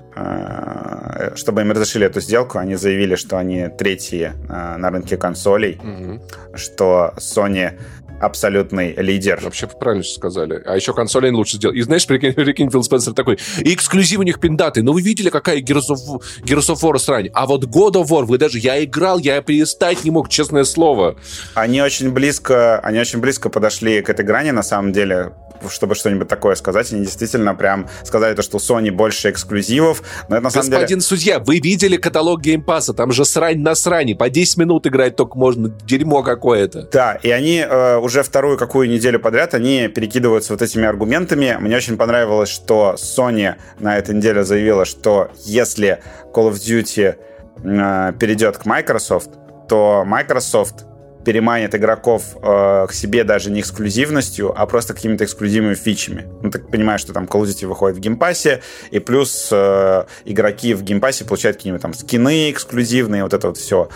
чтобы 1.35 1.61
им 1.61 1.71
разрешили 1.71 2.05
эту 2.07 2.19
сделку, 2.19 2.57
они 2.57 2.75
заявили, 2.75 3.15
что 3.15 3.37
они 3.37 3.69
третьи 3.69 4.33
на 4.49 4.89
рынке 4.89 5.15
консолей, 5.15 5.79
mm-hmm. 5.81 6.57
что 6.57 7.13
Sony 7.17 7.79
абсолютный 8.19 8.93
лидер. 8.95 9.39
Вообще 9.41 9.67
правильно 9.67 10.03
сказали. 10.03 10.61
А 10.65 10.75
еще 10.75 10.93
консоли 10.93 11.27
они 11.27 11.37
лучше 11.37 11.57
сделали. 11.57 11.79
И 11.79 11.81
знаешь, 11.81 12.05
прикинь, 12.05 12.33
прикинь 12.35 12.69
Фил 12.69 12.83
Спенсер 12.83 13.13
такой, 13.13 13.39
и 13.59 13.73
эксклюзив 13.73 14.19
у 14.19 14.23
них 14.23 14.39
пиздаты. 14.39 14.83
Ну 14.83 14.93
вы 14.93 15.01
видели, 15.01 15.29
какая 15.29 15.59
Gears 15.61 15.89
of, 15.91 16.21
Gears 16.43 16.73
of 16.73 16.81
War 16.81 16.97
срань? 16.97 17.29
А 17.33 17.45
вот 17.45 17.65
God 17.65 17.93
of 17.93 18.07
War, 18.07 18.25
вы 18.25 18.37
даже, 18.37 18.59
я 18.59 18.83
играл, 18.83 19.19
я 19.19 19.41
перестать 19.41 20.03
не 20.03 20.11
мог, 20.11 20.29
честное 20.29 20.63
слово. 20.63 21.15
Они 21.53 21.81
очень 21.81 22.11
близко, 22.11 22.79
они 22.79 22.99
очень 22.99 23.19
близко 23.19 23.49
подошли 23.49 24.01
к 24.01 24.09
этой 24.09 24.25
грани, 24.25 24.51
на 24.51 24.63
самом 24.63 24.91
деле, 24.91 25.33
чтобы 25.69 25.95
что-нибудь 25.95 26.27
такое 26.27 26.55
сказать. 26.55 26.91
Они 26.93 27.03
действительно 27.03 27.55
прям 27.55 27.87
сказали 28.03 28.35
то, 28.35 28.41
что 28.41 28.57
у 28.57 28.59
Sony 28.59 28.91
больше 28.91 29.29
эксклюзивов. 29.29 30.03
Но 30.29 30.35
это 30.35 30.43
на 30.45 30.49
самом 30.49 30.69
Господин 30.69 30.87
деле... 30.87 31.01
судья, 31.01 31.39
вы 31.39 31.59
видели 31.59 31.97
каталог 31.97 32.41
Game 32.41 32.62
Pass 32.62 32.83
а? 32.83 32.93
Там 32.93 33.11
же 33.11 33.25
срань 33.25 33.59
на 33.59 33.75
сране. 33.75 34.15
По 34.15 34.29
10 34.29 34.57
минут 34.57 34.87
играть 34.87 35.15
только 35.15 35.37
можно. 35.37 35.69
Дерьмо 35.85 36.23
какое-то. 36.23 36.87
Да, 36.91 37.13
и 37.13 37.29
они 37.29 37.57
э, 37.59 37.97
уже 37.97 38.23
вторую 38.23 38.57
какую 38.57 38.89
неделю 38.89 39.19
подряд, 39.19 39.53
они 39.53 39.87
перекидываются 39.87 40.53
вот 40.53 40.61
этими 40.61 40.85
аргументами. 40.85 41.57
Мне 41.59 41.75
очень 41.77 41.97
понравилось, 41.97 42.49
что 42.49 42.95
Sony 42.97 43.55
на 43.79 43.97
этой 43.97 44.15
неделе 44.15 44.43
заявила, 44.43 44.85
что 44.85 45.31
если 45.45 46.01
Call 46.33 46.51
of 46.51 46.53
Duty 46.53 47.15
э, 47.63 48.13
перейдет 48.19 48.57
к 48.57 48.65
Microsoft, 48.65 49.29
то 49.67 50.03
Microsoft 50.05 50.85
переманит 51.29 51.75
игроков 51.75 52.23
э, 52.41 52.87
к 52.89 52.91
себе 52.91 53.23
даже 53.23 53.51
не 53.51 53.59
эксклюзивностью, 53.59 54.51
а 54.59 54.65
просто 54.65 54.95
какими-то 54.95 55.25
эксклюзивными 55.25 55.75
фичами. 55.75 56.25
Ну, 56.41 56.49
ты 56.49 56.57
понимаешь, 56.57 57.01
что 57.01 57.13
там 57.13 57.25
Call 57.25 57.43
of 57.43 57.45
Duty 57.45 57.67
выходит 57.67 57.97
в 57.97 57.99
Game 57.99 58.25
Pass 58.25 58.50
е, 58.50 58.63
и 58.89 58.97
плюс 58.97 59.49
э, 59.51 60.05
игроки 60.25 60.73
в 60.73 60.81
Game 60.81 61.01
Pass 61.01 61.20
е 61.20 61.25
получают 61.25 61.57
какие-нибудь 61.57 61.83
там 61.83 61.93
скины 61.93 62.49
эксклюзивные, 62.49 63.21
вот 63.21 63.35
это 63.35 63.49
вот 63.49 63.57
все. 63.59 63.89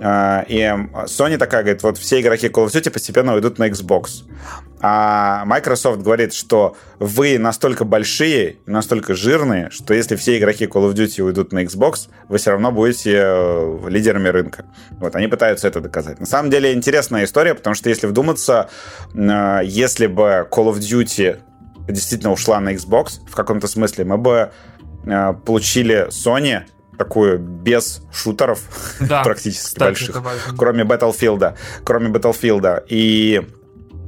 Э, 0.00 0.42
и 0.48 0.62
Sony 1.06 1.38
такая 1.38 1.62
говорит, 1.62 1.84
вот 1.84 1.96
все 1.96 2.20
игроки 2.20 2.48
Call 2.48 2.66
of 2.66 2.72
Duty 2.72 2.90
постепенно 2.90 3.34
уйдут 3.34 3.60
на 3.60 3.68
Xbox. 3.68 4.24
А 4.86 5.46
Microsoft 5.46 6.02
говорит, 6.02 6.34
что 6.34 6.76
вы 6.98 7.38
настолько 7.38 7.86
большие, 7.86 8.58
настолько 8.66 9.14
жирные, 9.14 9.70
что 9.70 9.94
если 9.94 10.14
все 10.14 10.36
игроки 10.36 10.66
Call 10.66 10.90
of 10.90 10.92
Duty 10.92 11.22
уйдут 11.22 11.52
на 11.52 11.64
Xbox, 11.64 12.10
вы 12.28 12.36
все 12.36 12.50
равно 12.50 12.70
будете 12.70 13.12
э, 13.14 13.78
лидерами 13.88 14.28
рынка. 14.28 14.66
Вот, 15.00 15.16
они 15.16 15.26
пытаются 15.26 15.68
это 15.68 15.80
доказать. 15.80 16.20
На 16.20 16.26
самом 16.26 16.50
деле 16.50 16.74
интересная 16.74 17.24
история, 17.24 17.54
потому 17.54 17.74
что 17.74 17.88
если 17.88 18.06
вдуматься, 18.06 18.68
э, 19.14 19.60
если 19.64 20.06
бы 20.06 20.46
Call 20.50 20.70
of 20.70 20.80
Duty 20.80 21.40
действительно 21.88 22.32
ушла 22.32 22.60
на 22.60 22.74
Xbox, 22.74 23.26
в 23.26 23.34
каком-то 23.34 23.68
смысле, 23.68 24.04
мы 24.04 24.18
бы 24.18 24.50
э, 25.06 25.32
получили 25.46 26.08
Sony 26.08 26.64
такую 26.98 27.38
без 27.38 28.02
шутеров 28.12 28.60
да, 29.00 29.22
практически 29.24 29.78
больших, 29.78 30.22
кроме 30.58 30.84
Battlefield, 30.84 31.56
кроме 31.84 32.10
Battlefield. 32.10 32.84
И 32.86 33.40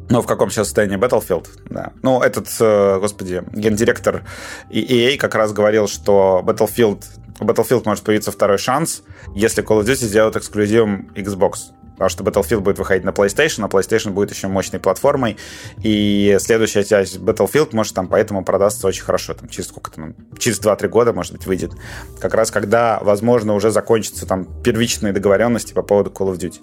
ну, 0.09 0.23
в 0.23 0.27
каком 0.27 0.51
сейчас 0.51 0.69
состоянии 0.69 0.99
Battlefield, 0.99 1.49
да. 1.69 1.93
Ну, 2.03 2.21
этот, 2.21 2.49
э, 2.61 2.99
господи, 3.01 3.43
гендиректор 3.53 4.23
EA 4.71 5.17
как 5.17 5.35
раз 5.35 5.53
говорил, 5.53 5.89
что 5.89 6.43
Battlefield, 6.45 7.03
Battlefield 7.41 7.83
может 7.85 8.05
появиться 8.05 8.31
второй 8.31 8.59
шанс, 8.59 9.03
если 9.35 9.65
Call 9.65 9.81
of 9.81 9.85
Duty 9.85 10.07
сделают 10.07 10.37
эксклюзивом 10.37 11.11
Xbox. 11.15 11.73
Потому 11.97 12.11
что 12.11 12.25
Battlefield 12.25 12.61
будет 12.61 12.79
выходить 12.79 13.05
на 13.05 13.11
PlayStation, 13.11 13.65
а 13.65 13.69
PlayStation 13.69 14.11
будет 14.11 14.31
еще 14.31 14.49
мощной 14.49 14.81
платформой, 14.81 15.39
и 15.83 16.37
следующая 16.41 16.85
часть 16.85 17.17
Battlefield 17.17 17.71
может 17.73 17.95
там 17.95 18.07
поэтому 18.07 18.45
продастся 18.45 18.87
очень 18.87 19.03
хорошо, 19.03 19.33
там 19.33 19.49
через 19.49 19.69
сколько 19.69 19.91
там, 19.91 20.15
через 20.39 20.61
2-3 20.61 20.89
года, 20.89 21.13
может 21.15 21.33
быть, 21.33 21.47
выйдет, 21.47 21.73
как 22.21 22.35
раз 22.35 22.51
когда, 22.51 23.01
возможно, 23.01 23.55
уже 23.55 23.71
закончатся 23.71 24.27
там 24.27 24.45
первичные 24.63 25.15
договоренности 25.15 25.73
по 25.73 25.83
поводу 25.83 26.11
Call 26.11 26.33
of 26.33 26.37
Duty. 26.37 26.61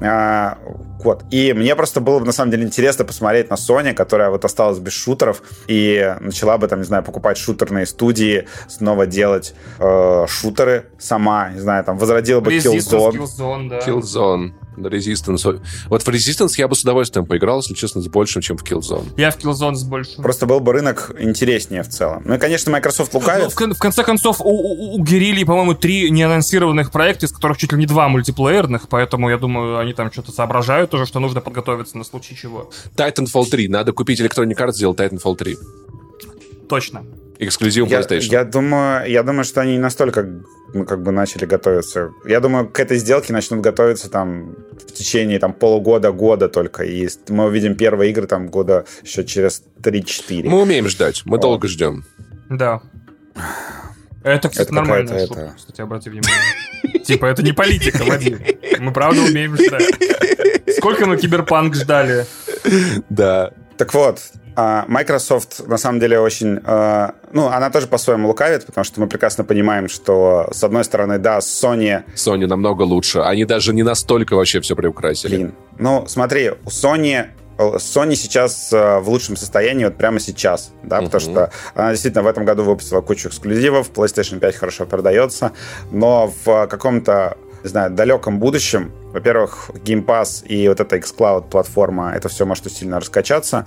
А, 0.00 0.58
вот. 1.02 1.24
И 1.30 1.52
мне 1.52 1.74
просто 1.76 2.00
было 2.00 2.18
бы, 2.18 2.24
на 2.26 2.32
самом 2.32 2.50
деле, 2.50 2.64
интересно 2.64 3.04
посмотреть 3.04 3.50
на 3.50 3.54
Sony, 3.54 3.92
которая 3.92 4.30
вот 4.30 4.44
осталась 4.44 4.78
без 4.78 4.92
шутеров 4.92 5.42
и 5.66 6.16
начала 6.20 6.58
бы, 6.58 6.68
там, 6.68 6.80
не 6.80 6.84
знаю, 6.84 7.02
покупать 7.02 7.36
шутерные 7.38 7.86
студии, 7.86 8.48
снова 8.68 9.06
делать 9.06 9.54
э, 9.78 10.26
шутеры 10.28 10.86
сама, 10.98 11.50
не 11.50 11.60
знаю, 11.60 11.84
там, 11.84 11.98
возродила 11.98 12.40
бы 12.40 12.52
Killzone. 12.52 13.12
Killzone, 13.12 13.68
да. 13.68 13.78
Killzone. 13.80 14.52
Resistance. 14.76 15.60
Вот 15.88 16.02
в 16.02 16.08
Resistance 16.08 16.52
я 16.56 16.68
бы 16.68 16.74
с 16.74 16.82
удовольствием 16.82 17.26
поиграл, 17.26 17.58
если 17.58 17.74
честно, 17.74 18.00
с 18.00 18.08
большим, 18.08 18.42
чем 18.42 18.56
в 18.56 18.64
Killzone. 18.64 19.06
Я 19.16 19.30
в 19.30 19.38
Killzone 19.38 19.74
с 19.74 19.84
большим. 19.84 20.22
Просто 20.22 20.46
был 20.46 20.60
бы 20.60 20.72
рынок 20.72 21.14
интереснее 21.18 21.82
в 21.82 21.88
целом. 21.88 22.22
Ну 22.24 22.34
и, 22.34 22.38
конечно, 22.38 22.70
Microsoft 22.72 23.14
лукавит. 23.14 23.54
Ну, 23.58 23.72
в, 23.72 23.76
в 23.76 23.78
конце 23.78 24.02
концов, 24.04 24.40
у, 24.40 24.44
у, 24.44 24.94
у 24.94 25.04
Guerrilla, 25.04 25.44
по-моему, 25.44 25.74
три 25.74 26.10
неанонсированных 26.10 26.90
проекта, 26.90 27.26
из 27.26 27.32
которых 27.32 27.58
чуть 27.58 27.72
ли 27.72 27.78
не 27.78 27.86
два 27.86 28.08
мультиплеерных, 28.08 28.88
поэтому 28.88 29.30
я 29.30 29.38
думаю, 29.38 29.78
они 29.78 29.92
там 29.92 30.10
что-то 30.12 30.32
соображают 30.32 30.94
уже, 30.94 31.06
что 31.06 31.20
нужно 31.20 31.40
подготовиться 31.40 31.98
на 31.98 32.04
случай 32.04 32.36
чего. 32.36 32.70
Titanfall 32.96 33.46
3. 33.48 33.68
Надо 33.68 33.92
купить 33.92 34.20
Electronic 34.20 34.56
Arts, 34.56 34.72
сделать 34.72 34.98
Titanfall 34.98 35.36
3. 35.36 35.56
Точно 36.68 37.02
эксклюзив 37.42 37.86
PlayStation. 37.86 38.30
Я, 38.30 38.38
я 38.38 38.44
думаю, 38.44 39.10
я 39.10 39.22
думаю, 39.22 39.44
что 39.44 39.60
они 39.60 39.72
не 39.72 39.78
настолько 39.78 40.26
ну, 40.74 40.84
как 40.84 41.02
бы 41.02 41.12
начали 41.12 41.44
готовиться. 41.44 42.10
Я 42.24 42.40
думаю, 42.40 42.68
к 42.68 42.80
этой 42.80 42.98
сделке 42.98 43.32
начнут 43.32 43.60
готовиться 43.60 44.08
там 44.10 44.54
в 44.72 44.92
течение 44.92 45.38
там 45.38 45.52
полугода, 45.52 46.12
года 46.12 46.48
только. 46.48 46.84
И 46.84 47.08
мы 47.28 47.46
увидим 47.46 47.74
первые 47.76 48.10
игры 48.10 48.26
там 48.26 48.48
года 48.48 48.84
еще 49.02 49.24
через 49.24 49.62
3-4. 49.82 50.48
Мы 50.48 50.62
умеем 50.62 50.88
ждать, 50.88 51.22
мы 51.24 51.36
О. 51.36 51.40
долго 51.40 51.68
ждем. 51.68 52.04
Да. 52.48 52.80
Это, 54.22 54.48
кстати, 54.48 54.68
это 54.68 54.74
нормальная 54.74 55.26
шутка, 55.26 55.40
это... 55.40 55.54
кстати, 55.56 55.80
обрати 55.80 56.10
внимание. 56.10 57.02
Типа, 57.04 57.26
это 57.26 57.42
не 57.42 57.52
политика, 57.52 58.04
Вадим. 58.04 58.38
Мы 58.78 58.92
правда 58.92 59.20
умеем 59.22 59.56
ждать. 59.56 59.90
Сколько 60.76 61.06
мы 61.06 61.16
киберпанк 61.16 61.74
ждали? 61.74 62.24
Да. 63.08 63.52
Так 63.76 63.92
вот, 63.94 64.20
Microsoft, 64.56 65.66
на 65.66 65.78
самом 65.78 66.00
деле, 66.00 66.20
очень... 66.20 66.60
Э, 66.64 67.10
ну, 67.32 67.46
она 67.46 67.70
тоже 67.70 67.86
по-своему 67.86 68.28
лукавит, 68.28 68.66
потому 68.66 68.84
что 68.84 69.00
мы 69.00 69.06
прекрасно 69.06 69.44
понимаем, 69.44 69.88
что, 69.88 70.48
с 70.52 70.62
одной 70.62 70.84
стороны, 70.84 71.18
да, 71.18 71.38
Sony... 71.38 72.02
Sony 72.14 72.46
намного 72.46 72.82
лучше. 72.82 73.20
Они 73.20 73.44
даже 73.44 73.72
не 73.72 73.82
настолько 73.82 74.36
вообще 74.36 74.60
все 74.60 74.76
приукрасили. 74.76 75.36
Блин. 75.36 75.54
Ну, 75.78 76.04
смотри, 76.06 76.50
у 76.50 76.68
Sony 76.68 77.26
Sony 77.58 78.14
сейчас 78.14 78.72
э, 78.72 78.98
в 78.98 79.08
лучшем 79.08 79.36
состоянии 79.36 79.84
вот 79.84 79.96
прямо 79.96 80.20
сейчас, 80.20 80.72
да, 80.82 80.98
uh-huh. 80.98 81.04
потому 81.04 81.20
что 81.20 81.50
она 81.74 81.90
действительно 81.90 82.22
в 82.22 82.26
этом 82.26 82.44
году 82.44 82.64
выпустила 82.64 83.00
кучу 83.00 83.28
эксклюзивов, 83.28 83.90
PlayStation 83.90 84.38
5 84.38 84.56
хорошо 84.56 84.86
продается, 84.86 85.52
но 85.90 86.32
в 86.44 86.66
каком-то 86.66 87.36
не 87.62 87.68
знаю, 87.68 87.90
далеком 87.90 88.38
будущем, 88.38 88.92
во-первых, 89.12 89.70
Game 89.84 90.04
Pass 90.04 90.46
и 90.46 90.68
вот 90.68 90.80
эта 90.80 90.96
xCloud 90.96 91.48
платформа, 91.50 92.12
это 92.14 92.28
все 92.28 92.46
может 92.46 92.70
сильно 92.72 92.98
раскачаться. 92.98 93.66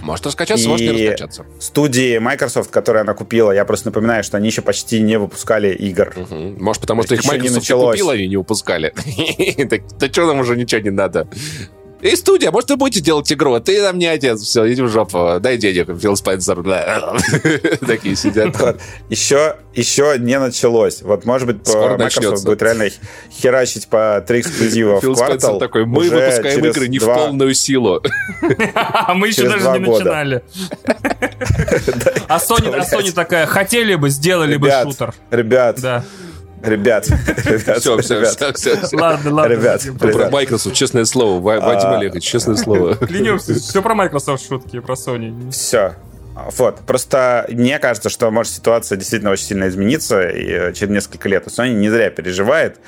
Может 0.00 0.26
раскачаться, 0.26 0.64
и 0.64 0.68
может 0.68 0.86
не 0.90 1.08
раскачаться. 1.08 1.46
студии 1.60 2.18
Microsoft, 2.18 2.70
которые 2.70 3.02
она 3.02 3.14
купила, 3.14 3.52
я 3.52 3.64
просто 3.64 3.88
напоминаю, 3.88 4.24
что 4.24 4.36
они 4.36 4.48
еще 4.48 4.62
почти 4.62 5.00
не 5.00 5.18
выпускали 5.18 5.74
игр. 5.74 6.14
Угу. 6.16 6.56
Может, 6.58 6.80
потому 6.80 7.02
что 7.02 7.14
их 7.14 7.24
Microsoft 7.24 7.70
купила 7.70 8.14
и 8.14 8.28
не 8.28 8.36
выпускали. 8.36 8.94
Да 9.98 10.08
что 10.08 10.26
нам 10.26 10.40
уже 10.40 10.56
ничего 10.56 10.80
не 10.80 10.90
надо. 10.90 11.28
Эй, 12.00 12.16
студия, 12.16 12.52
может, 12.52 12.70
вы 12.70 12.76
будете 12.76 13.00
делать 13.00 13.32
игру? 13.32 13.54
А 13.54 13.60
ты 13.60 13.82
нам 13.82 13.98
не 13.98 14.06
отец. 14.06 14.40
Все, 14.40 14.72
иди 14.72 14.82
в 14.82 14.88
жопу. 14.88 15.38
Дай 15.40 15.56
денег, 15.56 15.98
Фил 15.98 16.14
Спенсер. 16.16 16.62
Такие 17.86 18.14
сидят. 18.14 18.54
Еще, 19.08 19.56
еще 19.74 20.14
не 20.18 20.38
началось. 20.38 21.02
Вот, 21.02 21.24
может 21.24 21.48
быть, 21.48 21.66
Microsoft 21.66 22.44
будет 22.44 22.62
реально 22.62 22.88
херачить 23.32 23.88
по 23.88 24.24
три 24.26 24.40
эксклюзива 24.40 25.00
в 25.00 25.14
квартал. 25.14 25.58
такой, 25.58 25.86
мы 25.86 26.08
выпускаем 26.08 26.64
игры 26.64 26.88
не 26.88 26.98
в 26.98 27.04
полную 27.04 27.54
силу. 27.54 28.02
А 28.74 29.14
мы 29.14 29.28
еще 29.28 29.48
даже 29.48 29.68
не 29.70 29.86
начинали. 29.86 30.42
А 32.28 32.38
Sony 32.38 33.12
такая, 33.12 33.46
хотели 33.46 33.94
бы, 33.94 34.10
сделали 34.10 34.56
бы 34.56 34.70
шутер. 34.70 35.14
Ребят, 35.30 35.78
Ребят, 36.62 37.08
ребят, 37.44 37.78
все, 37.78 37.98
все, 37.98 38.24
все, 38.24 38.52
все, 38.52 38.96
Ладно, 38.96 39.34
ладно. 39.34 39.52
Ребят, 39.52 39.82
про 39.98 40.30
Microsoft, 40.30 40.74
честное 40.74 41.04
слово. 41.04 41.40
Вадим 41.40 41.88
а, 41.88 41.98
Олегович, 41.98 42.24
честное 42.24 42.56
слово. 42.56 42.96
Клянемся, 42.96 43.54
все 43.60 43.82
про 43.82 43.94
Microsoft 43.94 44.46
шутки, 44.46 44.80
про 44.80 44.94
Sony. 44.94 45.50
Все, 45.50 45.94
вот, 46.56 46.80
просто 46.86 47.46
мне 47.48 47.78
кажется, 47.78 48.10
что 48.10 48.30
может 48.30 48.52
ситуация 48.52 48.96
действительно 48.96 49.30
очень 49.30 49.44
сильно 49.44 49.68
измениться 49.68 50.28
и 50.28 50.46
э, 50.50 50.72
через 50.72 50.90
несколько 50.90 51.28
лет. 51.28 51.46
Sony 51.46 51.72
не 51.72 51.90
зря 51.90 52.10
переживает, 52.10 52.78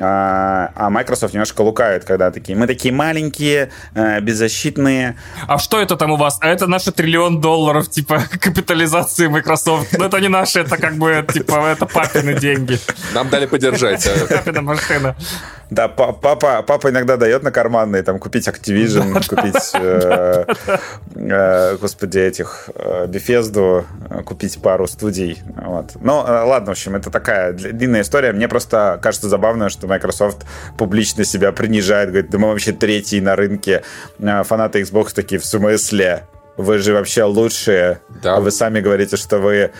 а, 0.00 0.72
а 0.74 0.90
Microsoft 0.90 1.34
немножко 1.34 1.60
лукает, 1.62 2.04
когда 2.04 2.30
такие, 2.30 2.56
мы 2.56 2.66
такие 2.66 2.94
маленькие, 2.94 3.70
э, 3.94 4.20
беззащитные. 4.20 5.16
А 5.46 5.58
что 5.58 5.80
это 5.80 5.96
там 5.96 6.12
у 6.12 6.16
вас? 6.16 6.38
А 6.40 6.48
это 6.48 6.66
наши 6.66 6.92
триллион 6.92 7.40
долларов, 7.40 7.90
типа, 7.90 8.22
капитализации 8.40 9.26
Microsoft. 9.26 9.96
Ну, 9.98 10.04
это 10.04 10.18
не 10.20 10.28
наши, 10.28 10.60
это 10.60 10.76
как 10.78 10.94
бы, 10.96 11.26
типа, 11.32 11.68
это 11.70 11.86
папины 11.86 12.34
деньги. 12.34 12.78
Нам 13.12 13.28
дали 13.28 13.46
подержать. 13.46 14.06
А. 14.06 14.26
Папина 14.26 14.62
машина. 14.62 15.16
Да, 15.70 15.88
папа, 15.88 16.62
папа 16.62 16.90
иногда 16.90 17.16
дает 17.16 17.42
на 17.42 17.50
карманные, 17.50 18.02
там, 18.02 18.18
купить 18.18 18.48
Activision, 18.48 19.14
купить, 19.28 19.70
э, 19.74 20.46
э, 21.14 21.76
господи, 21.76 22.18
этих, 22.18 22.70
э, 22.74 23.06
Bethesda, 23.06 23.84
купить 24.24 24.60
пару 24.62 24.86
студий. 24.86 25.42
Вот. 25.56 25.92
Ну, 26.00 26.14
ладно, 26.16 26.68
в 26.68 26.70
общем, 26.70 26.96
это 26.96 27.10
такая 27.10 27.52
длинная 27.52 28.00
история. 28.00 28.32
Мне 28.32 28.48
просто 28.48 28.98
кажется 29.02 29.28
забавно, 29.28 29.68
что 29.68 29.86
Microsoft 29.86 30.46
публично 30.78 31.24
себя 31.24 31.52
принижает, 31.52 32.10
говорит, 32.10 32.30
да 32.30 32.38
мы 32.38 32.48
вообще 32.48 32.72
третий 32.72 33.20
на 33.20 33.36
рынке. 33.36 33.82
Фанаты 34.18 34.80
Xbox 34.80 35.12
такие, 35.14 35.38
в 35.38 35.44
смысле? 35.44 36.24
Вы 36.56 36.78
же 36.78 36.92
вообще 36.92 37.24
лучшие. 37.24 38.00
Да. 38.22 38.40
Вы 38.40 38.50
сами 38.50 38.80
говорите, 38.80 39.16
что 39.16 39.38
вы 39.38 39.70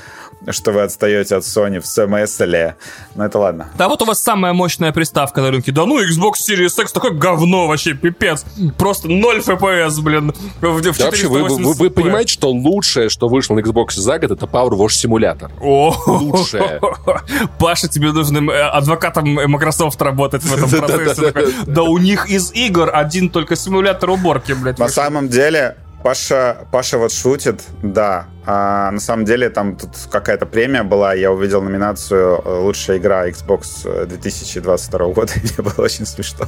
что 0.50 0.72
вы 0.72 0.82
отстаете 0.82 1.36
от 1.36 1.44
Sony 1.44 1.80
в 1.80 1.86
смысле. 1.86 2.76
Ну, 3.14 3.24
это 3.24 3.38
ладно. 3.38 3.68
Да 3.76 3.88
вот 3.88 4.02
у 4.02 4.04
вас 4.04 4.22
самая 4.22 4.52
мощная 4.52 4.92
приставка 4.92 5.40
на 5.40 5.50
рынке. 5.50 5.72
Да 5.72 5.84
ну, 5.84 6.00
Xbox 6.02 6.34
Series 6.48 6.80
X 6.80 6.92
такое 6.92 7.12
говно 7.12 7.66
вообще, 7.66 7.94
пипец. 7.94 8.44
Просто 8.76 9.08
0 9.08 9.38
FPS, 9.38 10.00
блин. 10.00 10.32
В, 10.60 10.66
в 10.66 10.82
да 10.82 10.92
вообще, 11.04 11.28
вы, 11.28 11.42
вы, 11.42 11.72
вы 11.74 11.90
понимаете, 11.90 12.32
что 12.32 12.50
лучшее, 12.50 13.08
что 13.08 13.28
вышло 13.28 13.54
на 13.54 13.60
Xbox 13.60 13.92
за 13.96 14.18
год, 14.18 14.30
это 14.30 14.46
Power 14.46 14.70
Wash 14.70 14.90
симулятор. 14.90 15.50
О, 15.60 15.94
лучшее. 16.06 16.80
Паша, 17.58 17.88
тебе 17.88 18.12
нужно 18.12 18.50
э, 18.50 18.60
адвокатом 18.68 19.28
Microsoft 19.28 20.00
работать 20.00 20.42
в 20.42 20.52
этом 20.52 20.70
процессе. 20.86 21.32
Да 21.66 21.82
у 21.82 21.98
них 21.98 22.28
из 22.30 22.52
игр 22.52 22.90
один 22.92 23.28
только 23.28 23.56
симулятор 23.56 24.10
уборки, 24.10 24.52
блядь. 24.52 24.78
На 24.78 24.88
самом 24.88 25.28
деле, 25.28 25.76
Паша, 26.02 26.66
Паша 26.70 26.98
вот 26.98 27.12
шутит, 27.12 27.62
да. 27.82 28.26
А 28.46 28.90
на 28.90 29.00
самом 29.00 29.24
деле 29.24 29.50
там 29.50 29.76
тут 29.76 29.90
какая-то 30.10 30.46
премия 30.46 30.82
была. 30.82 31.12
Я 31.12 31.30
увидел 31.32 31.60
номинацию 31.60 32.40
э, 32.42 32.60
«Лучшая 32.60 32.96
игра 32.98 33.28
Xbox 33.28 34.06
2022 34.06 35.06
года». 35.08 35.32
И 35.36 35.40
мне 35.40 35.52
было 35.58 35.84
очень 35.84 36.06
смешно. 36.06 36.46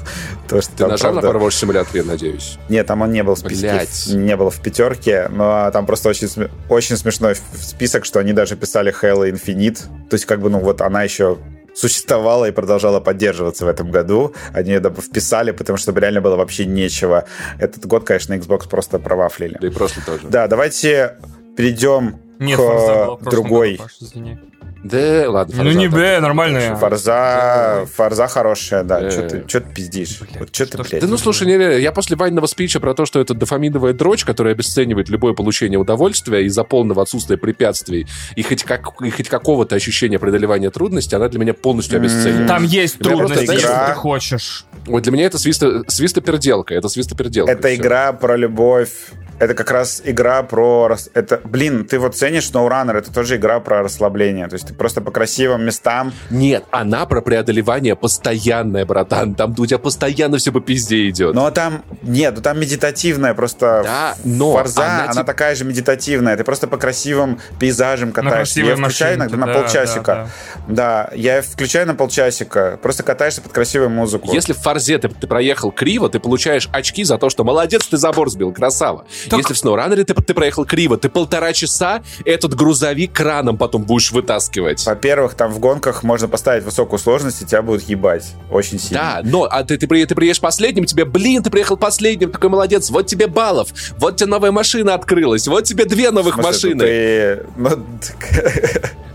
То, 0.48 0.62
что 0.62 0.70
Ты 0.70 0.78
там, 0.78 0.90
нажал 0.90 1.12
правда... 1.12 1.32
на 1.32 1.36
Power 1.36 1.48
Simulator, 1.48 1.88
я 1.92 2.04
надеюсь? 2.04 2.58
Нет, 2.68 2.86
там 2.86 3.02
он 3.02 3.12
не 3.12 3.22
был 3.22 3.34
в 3.34 3.38
списке. 3.38 3.70
Блять. 3.72 4.06
Не 4.08 4.36
был 4.36 4.50
в 4.50 4.60
пятерке. 4.60 5.28
Но 5.28 5.70
там 5.72 5.84
просто 5.84 6.08
очень, 6.08 6.28
очень 6.68 6.96
смешной 6.96 7.34
список, 7.60 8.06
что 8.06 8.18
они 8.20 8.32
даже 8.32 8.56
писали 8.56 8.94
Halo 9.02 9.30
Infinite. 9.30 9.80
То 10.08 10.14
есть 10.14 10.24
как 10.24 10.40
бы, 10.40 10.48
ну 10.48 10.60
вот 10.60 10.80
она 10.80 11.02
еще 11.02 11.38
существовала 11.80 12.46
и 12.46 12.52
продолжала 12.52 13.00
поддерживаться 13.00 13.64
в 13.64 13.68
этом 13.68 13.90
году. 13.90 14.34
Они 14.52 14.70
ее 14.70 14.80
вписали, 14.80 15.52
потому 15.52 15.78
что 15.78 15.92
реально 15.92 16.20
было 16.20 16.36
вообще 16.36 16.66
нечего. 16.66 17.24
Этот 17.58 17.86
год, 17.86 18.04
конечно, 18.04 18.34
Xbox 18.34 18.68
просто 18.68 18.98
провафлили. 18.98 19.56
Да 19.60 19.66
и 19.66 19.70
прошлый 19.70 20.04
тоже. 20.04 20.28
Да, 20.28 20.46
давайте 20.46 21.16
перейдем 21.56 22.20
Нет, 22.40 22.58
к 22.58 23.30
другой. 23.30 23.76
Году, 23.76 23.82
Паш, 23.84 24.42
да, 24.82 25.24
ладно. 25.28 25.56
Фарза, 25.56 25.70
ну 25.70 25.78
не 25.78 25.88
Б, 25.88 26.20
нормальная. 26.20 26.74
Фарза, 26.74 27.86
Фарза 27.94 28.28
хорошая, 28.28 28.82
да. 28.82 29.02
Э. 29.02 29.10
Что 29.10 29.28
ты, 29.28 29.44
что 29.46 29.60
ты 29.60 29.74
пиздишь? 29.74 30.18
Блядь, 30.20 30.40
вот 30.40 30.54
что 30.54 30.66
ты, 30.66 30.78
блядь? 30.78 31.02
Да 31.02 31.06
ну 31.06 31.18
слушай, 31.18 31.46
не, 31.46 31.58
не, 31.58 31.80
я 31.80 31.92
после 31.92 32.16
вайного 32.16 32.46
спича 32.46 32.80
про 32.80 32.94
то, 32.94 33.04
что 33.04 33.20
это 33.20 33.34
дофаминовая 33.34 33.92
дрочь, 33.92 34.24
которая 34.24 34.54
обесценивает 34.54 35.10
любое 35.10 35.34
получение 35.34 35.78
удовольствия 35.78 36.46
из-за 36.46 36.64
полного 36.64 37.02
отсутствия 37.02 37.36
препятствий 37.36 38.06
и 38.36 38.42
хоть, 38.42 38.64
как, 38.64 38.86
и 39.02 39.10
хоть 39.10 39.28
какого-то 39.28 39.76
ощущения 39.76 40.18
преодолевания 40.18 40.70
трудностей, 40.70 41.16
она 41.16 41.28
для 41.28 41.40
меня 41.40 41.52
полностью 41.52 41.98
обесценивает. 41.98 42.48
Там 42.48 42.64
есть 42.64 42.98
трудности, 43.00 43.44
игра... 43.44 43.54
если 43.54 43.68
ты 43.68 43.92
хочешь. 43.94 44.64
Вот 44.86 45.02
для 45.02 45.12
меня 45.12 45.26
это 45.26 45.38
свисто, 45.38 45.84
свистоперделка, 45.88 46.74
это 46.74 46.88
свистоперделка. 46.88 47.52
Это 47.52 47.74
игра 47.74 48.14
про 48.14 48.34
любовь 48.34 48.92
это 49.40 49.54
как 49.54 49.70
раз 49.70 50.02
игра 50.04 50.42
про... 50.42 50.96
Это, 51.14 51.40
блин, 51.42 51.86
ты 51.86 51.98
вот 51.98 52.14
ценишь 52.14 52.50
SnowRunner, 52.50 52.98
это 52.98 53.10
тоже 53.10 53.36
игра 53.36 53.58
про 53.58 53.82
расслабление. 53.82 54.46
То 54.48 54.54
есть 54.54 54.68
ты 54.68 54.74
просто 54.74 55.00
по 55.00 55.10
красивым 55.10 55.64
местам... 55.64 56.12
Нет, 56.28 56.64
она 56.70 57.06
про 57.06 57.22
преодолевание 57.22 57.96
постоянное, 57.96 58.84
братан. 58.84 59.34
Там 59.34 59.54
у 59.58 59.66
тебя 59.66 59.78
постоянно 59.78 60.36
все 60.36 60.52
по 60.52 60.60
пизде 60.60 61.08
идет. 61.08 61.34
Но 61.34 61.50
там... 61.50 61.82
Нет, 62.02 62.34
ну 62.36 62.42
там 62.42 62.60
медитативная 62.60 63.32
просто... 63.32 63.80
Да, 63.82 64.14
но... 64.24 64.52
Форза, 64.52 64.84
она, 64.84 65.04
она 65.04 65.12
тип... 65.14 65.26
такая 65.26 65.54
же 65.54 65.64
медитативная. 65.64 66.36
Ты 66.36 66.44
просто 66.44 66.66
по 66.66 66.76
красивым 66.76 67.40
пейзажам 67.58 68.12
катаешься. 68.12 68.60
Я 68.60 68.76
включаю 68.76 69.16
иногда 69.16 69.38
да, 69.38 69.46
на 69.46 69.54
полчасика. 69.54 70.04
Да, 70.04 70.28
да. 70.68 71.08
да, 71.08 71.16
я 71.16 71.40
включаю 71.40 71.86
на 71.86 71.94
полчасика. 71.94 72.78
Просто 72.82 73.04
катаешься 73.04 73.40
под 73.40 73.52
красивую 73.52 73.88
музыку. 73.88 74.28
Если 74.34 74.52
в 74.52 74.58
Форзе 74.58 74.98
ты, 74.98 75.08
ты 75.08 75.26
проехал 75.26 75.72
криво, 75.72 76.10
ты 76.10 76.20
получаешь 76.20 76.68
очки 76.72 77.04
за 77.04 77.16
то, 77.16 77.30
что 77.30 77.42
молодец, 77.42 77.86
ты 77.86 77.96
забор 77.96 78.30
сбил, 78.30 78.52
красава. 78.52 79.06
Так... 79.30 79.38
Если 79.38 79.54
в 79.54 79.64
SnowRunner 79.64 80.02
ты, 80.04 80.14
ты 80.14 80.34
проехал 80.34 80.64
криво, 80.64 80.96
ты 80.96 81.08
полтора 81.08 81.52
часа 81.52 82.02
этот 82.24 82.54
грузовик 82.54 83.12
краном 83.12 83.56
потом 83.56 83.84
будешь 83.84 84.10
вытаскивать. 84.10 84.84
Во-первых, 84.84 85.34
там 85.34 85.52
в 85.52 85.58
гонках 85.58 86.02
можно 86.02 86.28
поставить 86.28 86.64
высокую 86.64 86.98
сложность, 86.98 87.42
и 87.42 87.46
тебя 87.46 87.62
будут 87.62 87.82
ебать 87.82 88.32
очень 88.50 88.78
сильно. 88.78 89.20
Да, 89.22 89.30
но 89.30 89.44
а 89.44 89.62
ты, 89.62 89.78
ты, 89.78 89.86
ты, 89.86 90.06
ты 90.06 90.14
приедешь 90.14 90.40
последним, 90.40 90.84
тебе, 90.84 91.04
блин, 91.04 91.42
ты 91.42 91.50
приехал 91.50 91.76
последним, 91.76 92.32
такой 92.32 92.50
молодец, 92.50 92.90
вот 92.90 93.06
тебе 93.06 93.26
баллов, 93.28 93.68
вот 93.98 94.16
тебе 94.16 94.28
новая 94.28 94.50
машина 94.50 94.94
открылась, 94.94 95.46
вот 95.46 95.64
тебе 95.64 95.84
две 95.84 96.10
новых 96.10 96.34
смысле, 96.34 96.50
машины. 96.50 96.84
Ты... 96.84 97.46
Ну, 97.56 97.70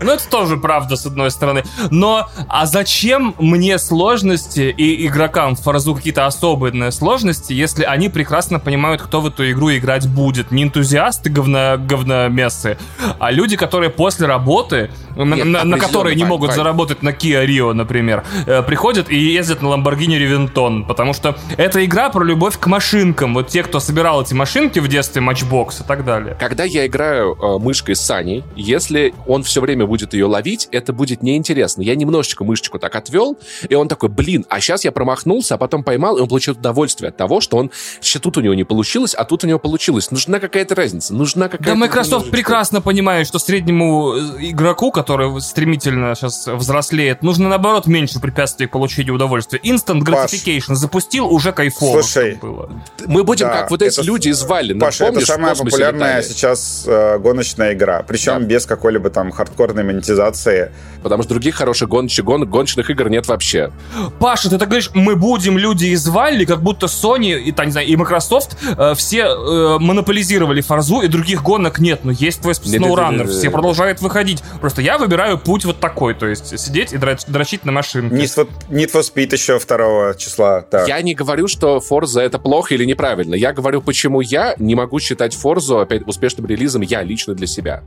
ну, 0.00 0.12
это 0.12 0.28
тоже 0.28 0.56
правда, 0.56 0.96
с 0.96 1.04
одной 1.04 1.30
стороны. 1.30 1.62
Но, 1.90 2.28
а 2.48 2.66
зачем 2.66 3.34
мне 3.38 3.78
сложности 3.78 4.74
и 4.76 5.06
игрокам 5.06 5.56
в 5.56 5.60
Форзу 5.60 5.94
какие-то 5.94 6.26
особые 6.26 6.90
сложности, 6.90 7.52
если 7.52 7.84
они 7.84 8.08
прекрасно 8.08 8.58
понимают, 8.58 9.02
кто 9.02 9.20
в 9.20 9.26
эту 9.26 9.50
игру 9.50 9.70
играть 9.74 10.05
играть 10.05 10.05
будет 10.06 10.50
не 10.50 10.62
энтузиасты 10.62 11.30
говно, 11.30 11.76
говномессы, 11.78 12.78
а 13.18 13.30
люди, 13.30 13.56
которые 13.56 13.90
после 13.90 14.26
работы, 14.26 14.90
Нет, 15.16 15.46
на, 15.46 15.64
на 15.64 15.78
которые 15.78 16.16
не 16.16 16.24
могут 16.24 16.52
заработать 16.52 17.02
на 17.02 17.10
Kia 17.10 17.46
Rio, 17.46 17.72
например, 17.72 18.24
э, 18.46 18.62
приходят 18.62 19.10
и 19.10 19.16
ездят 19.16 19.62
на 19.62 19.68
Lamborghini 19.68 20.18
Reventон, 20.18 20.86
потому 20.86 21.12
что 21.12 21.36
это 21.56 21.84
игра 21.84 22.10
про 22.10 22.24
любовь 22.24 22.58
к 22.58 22.66
машинкам. 22.66 23.34
Вот 23.34 23.48
те, 23.48 23.62
кто 23.62 23.80
собирал 23.80 24.22
эти 24.22 24.34
машинки 24.34 24.78
в 24.78 24.88
детстве, 24.88 25.22
Matchbox 25.22 25.82
и 25.82 25.86
так 25.86 26.04
далее. 26.04 26.36
Когда 26.38 26.64
я 26.64 26.86
играю 26.86 27.34
э, 27.34 27.58
мышкой 27.58 27.96
с 27.96 28.00
Саней, 28.00 28.44
если 28.54 29.14
он 29.26 29.42
все 29.42 29.60
время 29.60 29.86
будет 29.86 30.14
ее 30.14 30.26
ловить, 30.26 30.68
это 30.72 30.92
будет 30.92 31.22
неинтересно. 31.22 31.82
Я 31.82 31.94
немножечко 31.94 32.44
мышечку 32.44 32.78
так 32.78 32.94
отвел, 32.94 33.38
и 33.68 33.74
он 33.74 33.88
такой, 33.88 34.08
блин, 34.08 34.44
а 34.48 34.60
сейчас 34.60 34.84
я 34.84 34.92
промахнулся, 34.92 35.54
а 35.54 35.58
потом 35.58 35.82
поймал, 35.82 36.18
и 36.18 36.20
он 36.20 36.28
получил 36.28 36.54
удовольствие 36.54 37.08
от 37.08 37.16
того, 37.16 37.40
что 37.40 37.56
он, 37.56 37.70
сейчас 38.00 38.22
тут 38.22 38.36
у 38.36 38.40
него 38.40 38.54
не 38.54 38.64
получилось, 38.64 39.14
а 39.14 39.24
тут 39.24 39.44
у 39.44 39.46
него 39.46 39.58
получилось 39.58 39.76
получилось. 39.76 40.10
Нужна 40.10 40.40
какая-то 40.40 40.74
разница, 40.74 41.14
нужна 41.14 41.48
какая-то... 41.48 41.70
Да, 41.70 41.74
Microsoft 41.74 42.30
прекрасно 42.30 42.80
понимает, 42.80 43.26
что 43.26 43.38
среднему 43.38 44.14
э, 44.14 44.50
игроку, 44.50 44.90
который 45.06 45.40
стремительно 45.40 46.16
сейчас 46.16 46.48
взрослеет, 46.48 47.22
нужно, 47.22 47.48
наоборот, 47.48 47.86
меньше 47.86 48.18
препятствий 48.18 48.66
к 48.66 48.72
получению 48.72 49.14
удовольствия. 49.14 49.60
Instant 49.60 50.00
gratification 50.00 50.68
Паш, 50.68 50.78
запустил, 50.78 51.26
уже 51.26 51.52
кайфово 51.52 52.02
Слушай, 52.02 52.34
было. 52.34 52.68
Мы 53.06 53.22
будем 53.22 53.46
да, 53.46 53.60
как 53.60 53.70
вот 53.70 53.82
эти 53.82 54.00
люди 54.00 54.30
из 54.30 54.42
Вали. 54.42 54.74
Паша, 54.74 55.04
это 55.04 55.24
самая 55.24 55.54
популярная 55.54 56.18
летали? 56.18 56.32
сейчас 56.32 56.84
э, 56.88 57.18
гоночная 57.20 57.74
игра. 57.74 58.02
Причем 58.02 58.40
да. 58.40 58.46
без 58.46 58.66
какой-либо 58.66 59.10
там 59.10 59.30
хардкорной 59.30 59.84
монетизации. 59.84 60.72
Потому 61.04 61.22
что 61.22 61.34
других 61.34 61.54
хороших 61.54 61.88
гонщик, 61.88 62.24
гон, 62.24 62.44
гоночных 62.50 62.90
игр 62.90 63.08
нет 63.08 63.28
вообще. 63.28 63.70
Паша, 64.18 64.50
ты 64.50 64.58
так 64.58 64.66
говоришь, 64.66 64.90
мы 64.92 65.14
будем 65.14 65.56
люди 65.56 65.86
из 65.86 66.08
Вали, 66.08 66.44
как 66.44 66.62
будто 66.62 66.86
Sony 66.86 67.38
и, 67.38 67.52
там, 67.52 67.66
не 67.66 67.72
знаю, 67.72 67.86
и 67.86 67.94
Microsoft 67.94 68.56
э, 68.76 68.94
все 68.96 69.26
э, 69.26 69.78
монополизировали 69.78 70.62
Фарзу, 70.62 71.02
и 71.02 71.06
других 71.06 71.44
гонок 71.44 71.78
нет, 71.78 72.00
но 72.02 72.10
есть 72.10 72.40
твой 72.40 72.54
SnowRunner, 72.54 73.28
все 73.28 73.50
продолжают 73.50 74.00
выходить. 74.02 74.42
Просто 74.60 74.82
я 74.82 74.95
я 74.96 74.98
выбираю 74.98 75.38
путь 75.38 75.64
вот 75.64 75.78
такой, 75.78 76.14
то 76.14 76.26
есть 76.26 76.58
сидеть 76.58 76.92
и 76.92 76.98
дрочить 76.98 77.64
на 77.64 77.72
машинке. 77.72 78.16
Need 78.16 78.34
for, 78.36 78.48
Need 78.68 78.92
for 78.92 79.02
Speed 79.02 79.32
еще 79.32 79.58
2 79.58 80.14
числа. 80.14 80.62
Так. 80.62 80.88
Я 80.88 81.00
не 81.02 81.14
говорю, 81.14 81.48
что 81.48 81.78
Forza 81.78 82.20
это 82.20 82.38
плохо 82.38 82.74
или 82.74 82.84
неправильно. 82.84 83.34
Я 83.34 83.52
говорю, 83.52 83.82
почему 83.82 84.20
я 84.20 84.54
не 84.58 84.74
могу 84.74 84.98
считать 85.00 85.36
Forza 85.36 85.82
опять 85.82 86.06
успешным 86.06 86.46
релизом 86.46 86.82
я 86.82 87.02
лично 87.02 87.34
для 87.34 87.46
себя. 87.46 87.82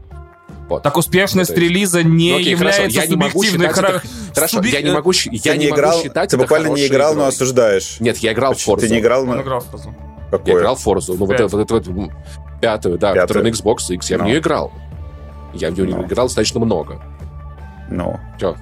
Вот. 0.67 0.83
Так 0.83 0.97
успешность 0.97 1.49
есть... 1.49 1.61
релиза 1.61 2.03
не 2.03 2.31
ну, 2.31 2.37
окей, 2.37 2.51
является 2.51 2.83
хорошо. 2.83 3.01
Я 3.01 3.07
не 3.07 3.15
могу 3.15 3.43
считать 3.43 3.71
хра... 3.71 3.87
это... 3.87 4.01
Хорошо, 4.35 4.57
Субъ... 4.57 4.67
я 4.67 4.81
не 4.83 4.91
могу, 4.91 5.11
я 5.11 5.53
не, 5.55 5.65
не 5.65 5.69
играл, 5.71 5.91
могу 5.93 6.03
считать 6.03 6.29
Ты 6.29 6.37
буквально 6.37 6.67
не 6.67 6.85
играл, 6.85 7.13
игрой. 7.13 7.23
но 7.23 7.27
осуждаешь. 7.27 7.99
Нет, 7.99 8.17
я 8.17 8.33
играл 8.33 8.53
Почему? 8.53 8.75
в 8.75 8.77
Forza. 8.77 8.81
Ты 8.81 8.89
не 8.89 8.99
играл, 8.99 9.25
но... 9.25 9.31
Он 9.31 9.41
играл 9.41 9.61
в 9.61 9.73
Forza. 9.73 9.91
Какое? 10.29 10.53
Я 10.53 10.59
играл 10.59 10.75
в 10.75 10.87
Forza. 10.87 11.15
Ну, 11.17 11.25
вот 11.25 11.31
это, 11.31 11.47
вот 11.47 11.71
это, 11.71 11.91
вот 11.91 12.11
пятую, 12.61 12.99
да, 12.99 13.13
Пятую. 13.13 13.21
которую 13.21 13.45
на 13.45 13.49
Xbox 13.49 13.77
X. 13.89 14.11
Я 14.11 14.17
no. 14.17 14.21
в 14.21 14.25
нее 14.25 14.37
играл. 14.37 14.71
Я 15.53 15.71
в 15.71 15.73
нее 15.73 15.85
no. 15.85 16.05
играл 16.05 16.27
достаточно 16.27 16.59
много. 16.59 17.01
Ну. 17.89 18.19
Все. 18.37 18.55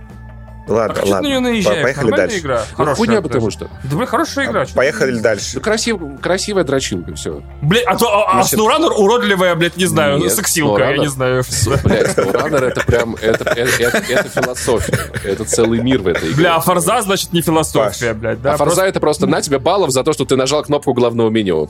Ладно, 0.67 1.01
а 1.01 1.07
ладно. 1.07 1.39
на 1.39 1.51
нее 1.51 1.63
Поехали 1.63 2.11
дальше. 2.11 2.39
игра. 2.39 2.61
Ну, 2.71 2.75
хорошая, 2.75 2.95
хуйня, 2.95 3.21
потому 3.21 3.51
что. 3.51 3.69
Да, 3.83 3.95
блин, 3.95 4.05
хорошая 4.05 4.45
игра. 4.47 4.65
Поехали 4.75 5.19
дальше. 5.19 5.51
Ну, 5.55 5.61
красив, 5.61 5.97
красивая 6.21 6.63
дрочилка, 6.65 7.15
все. 7.15 7.41
Блин, 7.61 7.83
а, 7.87 7.95
то, 7.95 8.27
а, 8.27 8.43
Значит... 8.43 8.59
а 8.59 8.87
уродливая, 8.99 9.55
блядь, 9.55 9.77
не 9.77 9.85
знаю, 9.85 10.17
Нет, 10.19 10.33
сексилка, 10.33 10.81
SnowRunner, 10.81 10.91
я 10.91 10.97
не 10.97 11.07
знаю. 11.07 11.43
Блядь, 11.83 12.17
SnowRunner 12.17 12.65
это 12.65 12.85
прям, 12.85 13.15
это, 13.15 13.49
это, 13.49 13.81
это, 13.81 13.97
это 13.97 14.29
философия. 14.29 14.99
Это 15.23 15.45
целый 15.45 15.81
мир 15.81 16.01
в 16.01 16.07
этой 16.07 16.31
игре. 16.31 16.35
Бля, 16.35 16.55
а 16.55 16.59
Форза, 16.59 17.01
значит, 17.01 17.31
не 17.31 17.41
философия, 17.41 18.09
Паш. 18.09 18.17
блядь, 18.17 18.41
да? 18.41 18.53
А 18.53 18.57
Форза 18.57 18.75
просто... 18.75 18.85
это 18.85 18.99
просто 18.99 19.27
на 19.27 19.41
тебе 19.41 19.59
баллов 19.59 19.91
за 19.91 20.03
то, 20.03 20.11
что 20.11 20.25
ты 20.25 20.35
нажал 20.35 20.63
кнопку 20.63 20.93
главного 20.93 21.29
меню. 21.29 21.69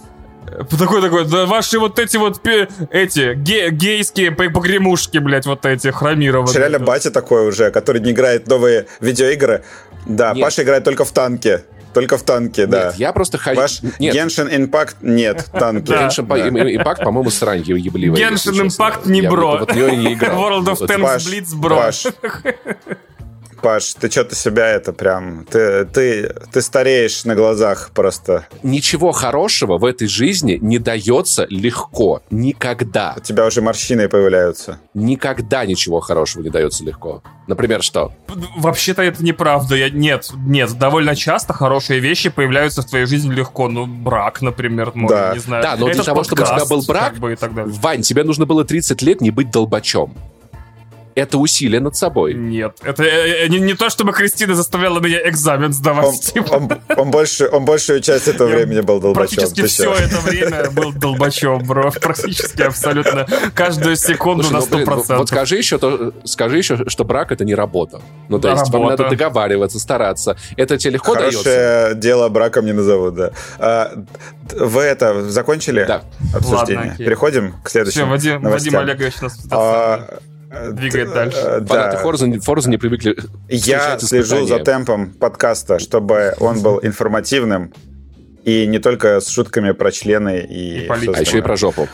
Такой 0.57 1.01
такой, 1.01 1.25
да 1.25 1.45
ваши 1.45 1.77
вот 1.77 1.99
эти 1.99 2.17
вот 2.17 2.41
эти 2.89 3.33
ге, 3.35 3.69
гейские 3.69 4.31
погремушки, 4.31 5.19
блядь, 5.19 5.45
вот 5.45 5.65
эти 5.65 5.91
хромированные. 5.91 6.57
Реально 6.57 6.79
батя 6.79 7.11
такой 7.11 7.47
уже, 7.47 7.69
который 7.69 8.01
не 8.01 8.11
играет 8.11 8.45
в 8.45 8.49
новые 8.49 8.87
видеоигры. 8.99 9.63
Да, 10.07 10.33
нет. 10.33 10.43
Паша 10.43 10.63
играет 10.63 10.83
только 10.83 11.05
в 11.05 11.11
танки. 11.11 11.61
Только 11.93 12.17
в 12.17 12.23
танке, 12.23 12.65
да. 12.65 12.85
Нет, 12.85 12.95
я 12.95 13.13
просто 13.13 13.37
хочу... 13.37 13.59
Ваш 13.59 13.81
нет. 13.99 14.15
Genshin 14.15 14.51
Impact 14.51 14.97
нет, 15.01 15.45
танки. 15.51 15.91
Genshin 15.91 16.27
Impact, 16.27 17.03
по-моему, 17.03 17.29
срань 17.29 17.61
ебливая. 17.61 18.19
Genshin 18.19 18.67
Impact 18.67 19.09
не 19.09 19.21
бро. 19.21 19.59
Вот 19.59 19.73
не 19.75 20.13
играл. 20.13 20.61
World 20.61 20.65
of 20.65 20.87
Tanks 20.87 21.17
Blitz 21.17 21.55
бро. 21.55 21.89
Паш, 23.61 23.93
ты 23.93 24.09
что-то 24.09 24.35
себя 24.35 24.67
это 24.67 24.93
прям... 24.93 25.45
Ты, 25.45 25.85
ты, 25.85 26.33
ты 26.51 26.61
стареешь 26.61 27.25
на 27.25 27.35
глазах 27.35 27.91
просто. 27.93 28.47
Ничего 28.63 29.11
хорошего 29.11 29.77
в 29.77 29.85
этой 29.85 30.07
жизни 30.07 30.57
не 30.61 30.79
дается 30.79 31.45
легко. 31.49 32.21
Никогда. 32.29 33.15
У 33.17 33.21
тебя 33.21 33.45
уже 33.45 33.61
морщины 33.61 34.09
появляются. 34.09 34.79
Никогда 34.93 35.65
ничего 35.65 35.99
хорошего 35.99 36.43
не 36.43 36.49
дается 36.49 36.83
легко. 36.83 37.21
Например, 37.47 37.81
что? 37.81 38.11
Вообще-то 38.57 39.01
это 39.01 39.23
неправда. 39.23 39.75
Я, 39.75 39.89
нет, 39.89 40.31
нет. 40.35 40.77
Довольно 40.77 41.15
часто 41.15 41.53
хорошие 41.53 41.99
вещи 41.99 42.29
появляются 42.29 42.81
в 42.81 42.85
твоей 42.85 43.05
жизни 43.05 43.33
легко. 43.33 43.69
Ну, 43.69 43.85
брак, 43.85 44.41
например, 44.41 44.91
может, 44.93 45.17
да. 45.17 45.33
не 45.33 45.39
знаю. 45.39 45.63
Да, 45.63 45.75
но 45.77 45.87
Этот 45.87 45.95
для 45.95 46.03
того, 46.03 46.23
подкаст, 46.23 46.51
чтобы 46.51 46.55
у 46.55 46.65
тебя 46.65 46.75
был 46.75 46.83
брак, 46.85 47.09
как 47.11 47.19
бы, 47.19 47.33
и 47.33 47.35
так 47.35 47.53
далее. 47.53 47.73
Вань, 47.81 48.01
тебе 48.01 48.23
нужно 48.23 48.45
было 48.45 48.65
30 48.65 49.01
лет 49.01 49.21
не 49.21 49.31
быть 49.31 49.49
долбачом 49.49 50.13
это 51.17 51.39
усилие 51.39 51.79
над 51.79 51.95
собой. 51.95 52.35
Нет, 52.35 52.77
это 52.83 53.03
э, 53.03 53.45
э, 53.45 53.47
не, 53.47 53.59
не 53.59 53.73
то, 53.73 53.89
чтобы 53.89 54.13
Кристина 54.13 54.53
заставляла 54.53 54.99
меня 54.99 55.27
экзамен 55.27 55.73
сдавать. 55.73 56.05
Он, 56.05 56.15
типа. 56.15 56.53
он, 56.53 56.71
он, 56.95 57.11
больше, 57.11 57.49
он 57.51 57.65
большую 57.65 58.01
часть 58.01 58.27
этого 58.27 58.47
времени 58.47 58.81
был 58.81 58.99
долбачом. 58.99 59.35
Практически 59.37 59.65
все 59.65 59.93
это 59.93 60.19
время 60.19 60.69
был 60.69 60.93
долбачом, 60.93 61.63
бро. 61.63 61.91
Практически 62.01 62.61
абсолютно. 62.61 63.25
Каждую 63.55 63.95
секунду 63.95 64.43
Слушай, 64.43 64.69
на 64.69 64.77
100%. 64.77 64.85
Ну, 64.85 65.03
блин, 65.03 65.17
вот 65.17 65.27
скажи 65.29 65.57
еще, 65.57 65.79
то, 65.79 66.13
скажи 66.23 66.59
еще, 66.59 66.87
что 66.87 67.03
брак 67.03 67.31
это 67.31 67.43
не 67.45 67.55
работа. 67.55 67.99
Ну, 68.29 68.37
то 68.37 68.49
да, 68.49 68.51
есть 68.51 68.71
работа. 68.71 68.77
вам 68.77 68.89
надо 68.89 69.09
договариваться, 69.09 69.79
стараться. 69.79 70.37
Это 70.55 70.77
тебе 70.77 70.93
легко 70.93 71.13
Хорошее 71.13 71.43
дается? 71.43 71.95
дело 71.95 72.29
браком 72.29 72.65
не 72.65 72.73
назовут, 72.73 73.15
да. 73.15 73.31
А, 73.57 73.91
вы 74.55 74.83
это 74.83 75.27
закончили? 75.31 75.83
Да. 75.87 76.03
Обсуждение. 76.35 76.89
Ладно, 76.91 77.05
Переходим 77.05 77.55
к 77.63 77.69
следующему. 77.69 78.05
Все, 78.17 78.33
Вадим, 78.35 78.41
Вадим 78.41 78.77
Олегович 78.77 79.21
нас 79.21 79.39
а, 79.49 80.19
двигает 80.71 81.13
дальше. 81.13 81.37
Э, 81.37 81.59
да. 81.59 81.97
Фанаты 81.97 82.39
Forza 82.39 82.67
не 82.69 82.77
привыкли 82.77 83.15
Я 83.49 83.97
слежу 83.99 84.45
за 84.45 84.59
темпом 84.59 85.11
подкаста, 85.11 85.79
чтобы 85.79 86.33
он 86.39 86.61
был 86.61 86.79
информативным 86.81 87.73
и 88.43 88.65
не 88.65 88.79
только 88.79 89.19
с 89.19 89.27
шутками 89.27 89.71
про 89.71 89.91
члены 89.91 90.39
и... 90.39 90.85
и 90.85 90.87
а 90.87 91.19
еще 91.19 91.39
и 91.39 91.41
про 91.41 91.57
жопу. 91.57 91.87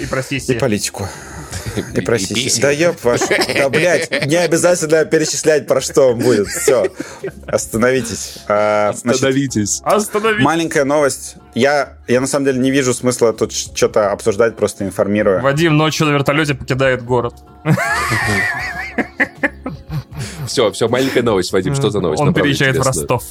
И 0.00 0.06
про 0.06 0.22
сиси. 0.22 0.52
И 0.52 0.58
политику. 0.58 1.08
И 1.94 2.00
про 2.00 2.18
сиси. 2.18 2.60
Да 2.60 2.70
ёб 2.70 3.02
ваш... 3.02 3.20
Да, 3.56 3.68
блядь, 3.68 4.26
не 4.26 4.36
обязательно 4.36 5.04
перечислять, 5.04 5.66
про 5.66 5.80
что 5.80 6.12
он 6.12 6.18
будет. 6.18 6.48
Все. 6.48 6.86
Остановитесь. 7.46 8.38
А, 8.48 8.90
Остановитесь. 8.90 9.80
Остановитесь. 9.84 10.44
Маленькая 10.44 10.84
новость. 10.84 11.36
Я, 11.54 11.98
я 12.06 12.20
на 12.20 12.26
самом 12.26 12.46
деле 12.46 12.58
не 12.58 12.70
вижу 12.70 12.94
смысла 12.94 13.32
тут 13.32 13.52
что-то 13.52 14.10
обсуждать, 14.12 14.56
просто 14.56 14.84
информирую. 14.84 15.42
Вадим 15.42 15.76
ночью 15.76 16.06
на 16.06 16.10
вертолете 16.10 16.54
покидает 16.54 17.04
город. 17.04 17.34
Все, 20.46 20.70
все, 20.72 20.88
маленькая 20.88 21.22
новость, 21.22 21.52
Вадим, 21.52 21.74
что 21.74 21.90
за 21.90 22.00
новость? 22.00 22.22
Он 22.22 22.32
переезжает 22.32 22.76
в 22.76 22.82
Ростов. 22.82 23.22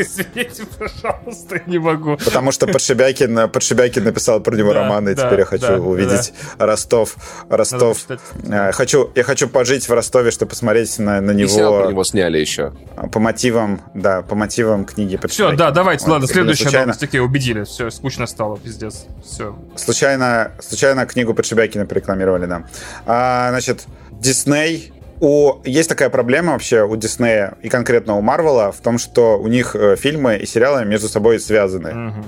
Извините, 0.00 0.64
пожалуйста, 0.78 1.60
не 1.66 1.78
могу. 1.78 2.16
Потому 2.16 2.52
что 2.52 2.66
Подшибякин, 2.66 3.50
Подшибякин 3.50 4.04
написал 4.04 4.40
про 4.40 4.54
него 4.54 4.72
да, 4.72 4.82
роман, 4.82 5.08
и 5.08 5.14
да, 5.14 5.26
теперь 5.26 5.40
я 5.40 5.44
хочу 5.44 5.66
да, 5.66 5.78
увидеть 5.78 6.32
да. 6.56 6.66
Ростов. 6.66 7.16
Ростов. 7.48 8.06
Э, 8.44 8.70
хочу, 8.72 9.10
я 9.16 9.24
хочу 9.24 9.48
пожить 9.48 9.88
в 9.88 9.92
Ростове, 9.92 10.30
чтобы 10.30 10.50
посмотреть 10.50 10.98
на, 10.98 11.20
на 11.20 11.32
него. 11.32 11.80
И 11.80 11.82
про 11.82 11.90
него 11.90 12.04
сняли 12.04 12.38
еще. 12.38 12.72
По 13.12 13.18
мотивам, 13.18 13.80
да, 13.94 14.22
по 14.22 14.36
мотивам 14.36 14.84
книги 14.84 15.16
Подшибякина. 15.16 15.48
Все, 15.48 15.56
да, 15.56 15.70
давайте, 15.72 16.04
вот, 16.04 16.12
ладно, 16.12 16.28
следующая 16.28 16.64
случайно... 16.64 16.86
новость. 16.86 17.00
Такие 17.00 17.22
убедили, 17.22 17.64
все, 17.64 17.90
скучно 17.90 18.26
стало, 18.26 18.56
пиздец. 18.58 19.06
Все. 19.24 19.56
Случайно, 19.74 20.52
случайно 20.60 21.06
книгу 21.06 21.34
Подшибякина 21.34 21.86
порекламировали, 21.86 22.46
да. 22.46 22.62
А, 23.04 23.50
значит, 23.50 23.86
Дисней 24.12 24.92
у... 25.20 25.60
Есть 25.64 25.88
такая 25.88 26.10
проблема 26.10 26.52
вообще 26.52 26.84
у 26.84 26.96
Диснея 26.96 27.56
и 27.62 27.68
конкретно 27.68 28.16
у 28.16 28.20
Марвела 28.20 28.72
в 28.72 28.80
том, 28.80 28.98
что 28.98 29.38
у 29.38 29.48
них 29.48 29.74
э, 29.74 29.96
фильмы 29.96 30.36
и 30.36 30.46
сериалы 30.46 30.84
между 30.84 31.08
собой 31.08 31.40
связаны. 31.40 31.88
Mm-hmm. 31.88 32.24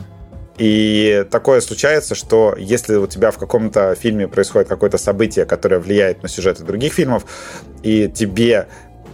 И 0.58 1.24
такое 1.30 1.62
случается, 1.62 2.14
что 2.14 2.54
если 2.58 2.96
у 2.96 3.06
тебя 3.06 3.30
в 3.30 3.38
каком-то 3.38 3.94
фильме 3.94 4.28
происходит 4.28 4.68
какое-то 4.68 4.98
событие, 4.98 5.46
которое 5.46 5.78
влияет 5.78 6.22
на 6.22 6.28
сюжеты 6.28 6.64
других 6.64 6.92
фильмов, 6.92 7.24
и 7.82 8.08
тебе 8.08 8.66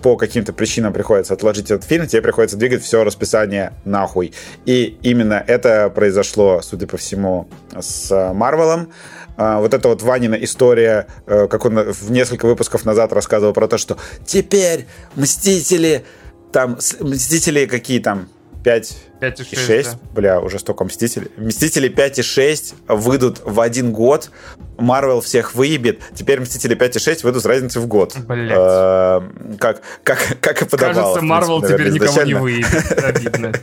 по 0.03 0.17
каким-то 0.17 0.53
причинам 0.53 0.93
приходится 0.93 1.35
отложить 1.35 1.71
этот 1.71 1.85
фильм, 1.85 2.07
тебе 2.07 2.23
приходится 2.23 2.57
двигать 2.57 2.83
все 2.83 3.05
расписание 3.05 3.73
нахуй. 3.85 4.33
И 4.65 4.99
именно 5.03 5.43
это 5.47 5.89
произошло, 5.89 6.61
судя 6.63 6.87
по 6.87 6.97
всему, 6.97 7.49
с 7.79 8.33
Марвелом. 8.35 8.93
А, 9.37 9.61
вот 9.61 9.75
эта 9.75 9.89
вот 9.89 10.03
Ванина 10.03 10.35
история, 10.35 11.07
э, 11.27 11.47
как 11.49 11.65
он 11.65 11.93
в 11.93 12.11
несколько 12.11 12.47
выпусков 12.47 12.85
назад 12.85 13.13
рассказывал 13.13 13.53
про 13.53 13.69
то, 13.69 13.79
что 13.79 13.97
теперь 14.25 14.87
Мстители, 15.15 16.05
там, 16.53 16.79
Мстители 17.01 17.67
какие 17.67 18.01
там, 18.01 18.29
5, 18.67 18.97
5 19.21 19.41
и 19.41 19.45
6, 19.45 19.67
6 19.67 19.91
да. 19.93 19.99
бля, 20.13 20.41
уже 20.41 20.59
столько 20.59 20.83
Мстителей. 20.83 21.31
Мстители 21.37 21.89
5 21.89 22.19
и 22.19 22.23
6 22.23 22.75
выйдут 22.89 23.41
в 23.45 23.61
один 23.61 23.93
год, 23.93 24.31
Марвел 24.77 25.21
всех 25.21 25.55
выебет, 25.55 26.01
теперь 26.15 26.41
Мстители 26.41 26.75
5 26.75 26.97
и 26.97 26.99
6 26.99 27.23
выйдут 27.23 27.43
с 27.43 27.47
разницей 27.47 27.81
в 27.81 27.87
год. 27.87 28.17
Блять. 28.27 28.51
Э, 28.57 29.21
как, 29.61 29.83
как, 30.03 30.19
как 30.41 30.63
и 30.63 30.65
подавалось. 30.65 30.97
Кажется, 30.97 31.23
Марвел 31.23 31.63
теперь 31.63 31.91
никого 31.91 32.23
не 32.23 32.35
выебет. 32.35 33.05
Обидно. 33.05 33.53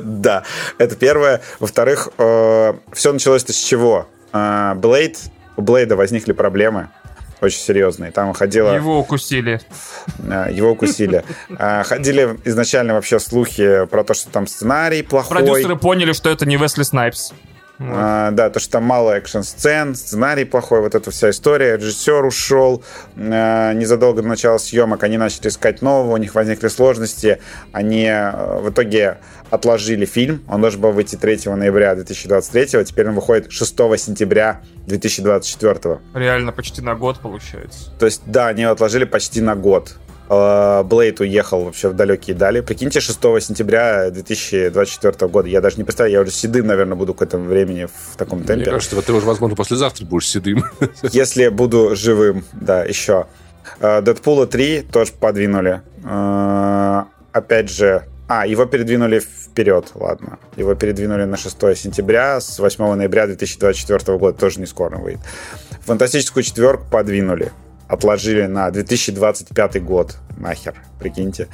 Да, 0.00 0.44
это 0.78 0.94
первое. 0.94 1.42
Во-вторых, 1.58 2.10
э, 2.16 2.74
все 2.92 3.12
началось-то 3.12 3.52
с 3.52 3.56
чего? 3.56 4.06
Блейд, 4.32 5.18
у 5.56 5.62
Блейда 5.62 5.96
возникли 5.96 6.32
проблемы 6.32 6.88
очень 7.40 7.58
серьезные. 7.58 8.10
Там 8.10 8.32
ходило... 8.32 8.74
Его 8.74 8.98
укусили. 8.98 9.60
А, 10.28 10.50
его 10.50 10.70
укусили. 10.70 11.24
А, 11.58 11.82
ходили 11.84 12.38
изначально 12.44 12.94
вообще 12.94 13.18
слухи 13.18 13.86
про 13.86 14.04
то, 14.04 14.14
что 14.14 14.30
там 14.30 14.46
сценарий 14.46 15.02
плохой. 15.02 15.38
Продюсеры 15.38 15.76
поняли, 15.76 16.12
что 16.12 16.30
это 16.30 16.46
не 16.46 16.56
Весли 16.56 16.82
Снайпс. 16.82 17.32
А, 17.82 18.30
да, 18.32 18.50
то, 18.50 18.60
что 18.60 18.72
там 18.72 18.84
мало 18.84 19.12
экшн-сцен, 19.12 19.94
сценарий 19.94 20.44
плохой, 20.44 20.82
вот 20.82 20.94
эта 20.94 21.10
вся 21.10 21.30
история. 21.30 21.76
Режиссер 21.76 22.24
ушел 22.24 22.84
а, 23.16 23.72
незадолго 23.72 24.20
до 24.20 24.28
начала 24.28 24.58
съемок, 24.58 25.02
они 25.02 25.16
начали 25.16 25.48
искать 25.48 25.80
нового, 25.80 26.12
у 26.12 26.16
них 26.18 26.34
возникли 26.34 26.68
сложности. 26.68 27.40
Они 27.72 28.06
а, 28.06 28.60
в 28.60 28.68
итоге 28.68 29.18
отложили 29.50 30.04
фильм. 30.04 30.42
Он 30.48 30.60
должен 30.60 30.80
был 30.80 30.92
выйти 30.92 31.16
3 31.16 31.40
ноября 31.46 31.94
2023, 31.94 32.84
теперь 32.84 33.08
он 33.08 33.14
выходит 33.14 33.50
6 33.50 33.76
сентября 33.98 34.62
2024. 34.86 35.98
Реально 36.14 36.52
почти 36.52 36.80
на 36.82 36.94
год 36.94 37.20
получается. 37.20 37.90
То 37.98 38.06
есть, 38.06 38.22
да, 38.26 38.48
они 38.48 38.64
отложили 38.64 39.04
почти 39.04 39.40
на 39.40 39.56
год. 39.56 39.96
Блейд 40.28 41.18
уехал 41.18 41.64
вообще 41.64 41.88
в 41.88 41.94
далекие 41.94 42.36
дали. 42.36 42.60
Прикиньте, 42.60 43.00
6 43.00 43.18
сентября 43.40 44.10
2024 44.10 45.28
года. 45.28 45.48
Я 45.48 45.60
даже 45.60 45.76
не 45.76 45.82
представляю, 45.82 46.12
я 46.14 46.20
уже 46.20 46.30
седым, 46.30 46.68
наверное, 46.68 46.94
буду 46.94 47.14
к 47.14 47.22
этому 47.22 47.46
времени 47.46 47.86
в 47.86 48.16
таком 48.16 48.44
темпе. 48.44 48.62
Мне 48.62 48.64
кажется, 48.66 49.02
ты 49.02 49.12
уже, 49.12 49.26
возможно, 49.26 49.56
послезавтра 49.56 50.06
будешь 50.06 50.28
седым. 50.28 50.64
Если 51.02 51.48
буду 51.48 51.96
живым, 51.96 52.44
да, 52.52 52.84
еще. 52.84 53.26
Дэдпула 53.80 54.46
3 54.46 54.82
тоже 54.82 55.10
подвинули. 55.18 55.82
Опять 57.32 57.70
же, 57.70 58.04
а, 58.32 58.46
его 58.46 58.64
передвинули 58.64 59.18
вперед, 59.18 59.90
ладно. 59.96 60.38
Его 60.54 60.76
передвинули 60.76 61.24
на 61.24 61.36
6 61.36 61.76
сентября, 61.76 62.40
с 62.40 62.60
8 62.60 62.94
ноября 62.94 63.26
2024 63.26 64.18
года, 64.18 64.38
тоже 64.38 64.60
не 64.60 64.66
скоро 64.66 64.98
выйдет. 64.98 65.20
Фантастическую 65.80 66.44
четверку 66.44 66.84
подвинули 66.88 67.50
отложили 67.88 68.46
на 68.46 68.70
2025 68.70 69.82
год. 69.82 70.16
Нахер, 70.38 70.76
прикиньте. 71.00 71.48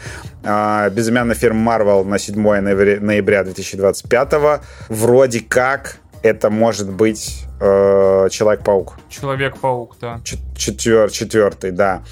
А, 0.45 0.91
безымянная 0.91 1.35
фирма 1.35 1.79
Marvel 1.79 2.05
на 2.05 2.19
7 2.19 2.61
ноября, 2.61 3.01
ноября 3.01 3.45
2025. 3.45 4.61
Вроде 4.91 5.41
как 5.41 5.97
это 6.23 6.51
может 6.51 6.91
быть 6.91 7.47
э, 7.59 8.29
Человек-паук. 8.31 8.99
Человек-паук, 9.09 9.97
да. 9.99 10.21
Четвер, 10.25 11.11
четвертый, 11.11 11.71
да. 11.71 12.03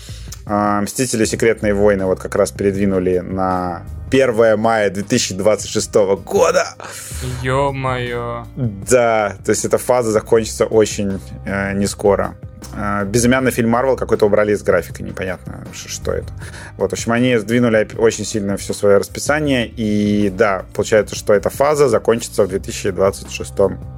Э, 0.47 0.81
Мстители 0.81 1.25
Секретные 1.25 1.75
войны 1.75 2.05
вот 2.05 2.21
как 2.21 2.35
раз 2.35 2.51
передвинули 2.51 3.19
на 3.19 3.83
1 4.11 4.59
мая 4.59 4.91
2026 4.91 5.95
года. 6.25 6.75
Ё-моё. 7.43 8.45
Да, 8.57 9.37
то 9.45 9.51
есть 9.51 9.65
эта 9.65 9.79
фаза 9.79 10.11
закончится 10.13 10.67
очень 10.67 11.21
э, 11.45 11.73
не 11.75 11.87
скоро. 11.87 12.37
Э, 12.77 13.05
безымянный 13.05 13.51
фильм 13.51 13.71
Марвел 13.71 13.97
какой-то 13.97 14.27
убрали 14.27 14.53
из 14.53 14.63
графика, 14.63 15.03
непонятно, 15.03 15.67
что 15.73 16.13
это. 16.13 16.33
Вот, 16.77 16.91
в 16.91 16.93
общем, 16.93 17.13
они 17.13 17.37
сдвинули 17.39 17.89
очень 17.97 18.25
сильно 18.25 18.57
все 18.57 18.73
свое 18.73 18.99
расписание, 18.99 19.67
и 19.67 20.31
да, 20.31 20.65
получается, 20.75 21.17
что 21.17 21.33
эта 21.33 21.51
фаза 21.51 21.89
закончится 21.89 22.45
в 22.45 22.49
2026 22.49 23.53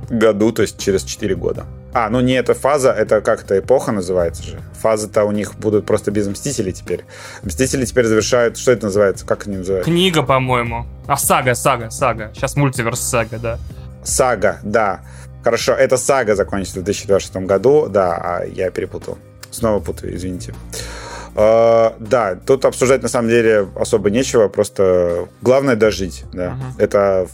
году, 0.08 0.52
то 0.52 0.62
есть 0.62 0.78
через 0.78 1.02
4 1.02 1.34
года. 1.34 1.66
А, 1.92 2.10
ну 2.10 2.20
не 2.20 2.34
эта 2.34 2.54
фаза, 2.54 2.92
это 2.92 3.20
как-то 3.20 3.58
эпоха 3.58 3.92
называется 3.92 4.42
же. 4.42 4.60
Фазы-то 4.80 5.24
у 5.24 5.32
них 5.32 5.54
будут 5.56 5.86
просто 5.86 6.10
без 6.10 6.26
Мстителей 6.26 6.72
теперь. 6.72 7.04
Мстители 7.42 7.84
теперь 7.84 8.04
завершают... 8.04 8.58
Что 8.58 8.72
это 8.72 8.86
называется? 8.86 9.26
Как 9.26 9.46
они 9.46 9.56
называются? 9.56 9.90
Книга, 9.90 10.22
по-моему. 10.22 10.86
А, 11.06 11.16
сага, 11.16 11.54
сага, 11.54 11.90
сага. 11.90 12.30
Сейчас 12.34 12.56
мультиверс 12.56 13.00
сага, 13.00 13.38
да. 13.38 13.58
Сага, 14.04 14.58
да. 14.62 15.00
Хорошо, 15.42 15.72
эта 15.72 15.96
сага 15.96 16.34
закончится 16.34 16.80
в 16.80 16.84
2026 16.84 17.46
году, 17.46 17.86
да, 17.88 18.16
а 18.16 18.44
я 18.44 18.70
перепутал. 18.70 19.16
Снова 19.50 19.80
путаю, 19.80 20.14
извините. 20.14 20.52
Uh, 20.52 20.95
да, 21.36 22.40
тут 22.46 22.64
обсуждать 22.64 23.02
на 23.02 23.08
самом 23.08 23.28
деле 23.28 23.68
особо 23.76 24.10
нечего, 24.10 24.48
просто 24.48 25.28
главное 25.42 25.76
дожить, 25.76 26.24
да. 26.32 26.56
Uh-huh. 26.56 26.82
Это 26.82 27.28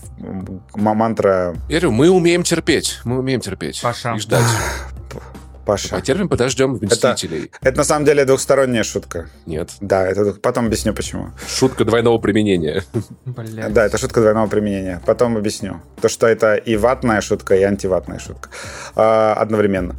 мантра... 0.75 1.55
Я 1.69 1.81
говорю, 1.81 1.93
мы 1.93 2.11
умеем 2.11 2.43
терпеть, 2.43 3.01
мы 3.05 3.19
умеем 3.19 3.41
терпеть 3.41 3.81
Паша. 3.81 4.15
и 4.15 4.19
ждать. 4.19 4.43
Паша. 5.65 5.91
Потерпим, 5.91 6.29
подождем 6.29 6.73
Мстителей. 6.83 7.45
Это, 7.45 7.69
это 7.69 7.79
на 7.79 7.85
самом 7.85 8.05
деле 8.05 8.25
двухсторонняя 8.25 8.83
шутка. 8.83 9.29
Нет. 9.47 9.71
Да, 9.81 10.07
это 10.07 10.35
потом 10.35 10.67
объясню 10.67 10.93
почему. 10.93 11.29
Шутка 11.47 11.85
двойного 11.85 12.19
применения. 12.19 12.83
Блядь. 13.25 13.73
Да, 13.73 13.87
это 13.87 13.99
шутка 13.99 14.21
двойного 14.21 14.49
применения. 14.49 15.01
Потом 15.07 15.37
объясню. 15.37 15.81
То, 16.01 16.09
что 16.09 16.27
это 16.27 16.57
и 16.57 16.77
ватная 16.77 17.21
шутка, 17.21 17.55
и 17.55 17.63
антиватная 17.63 18.19
шутка. 18.19 18.51
А, 18.97 19.35
одновременно. 19.35 19.95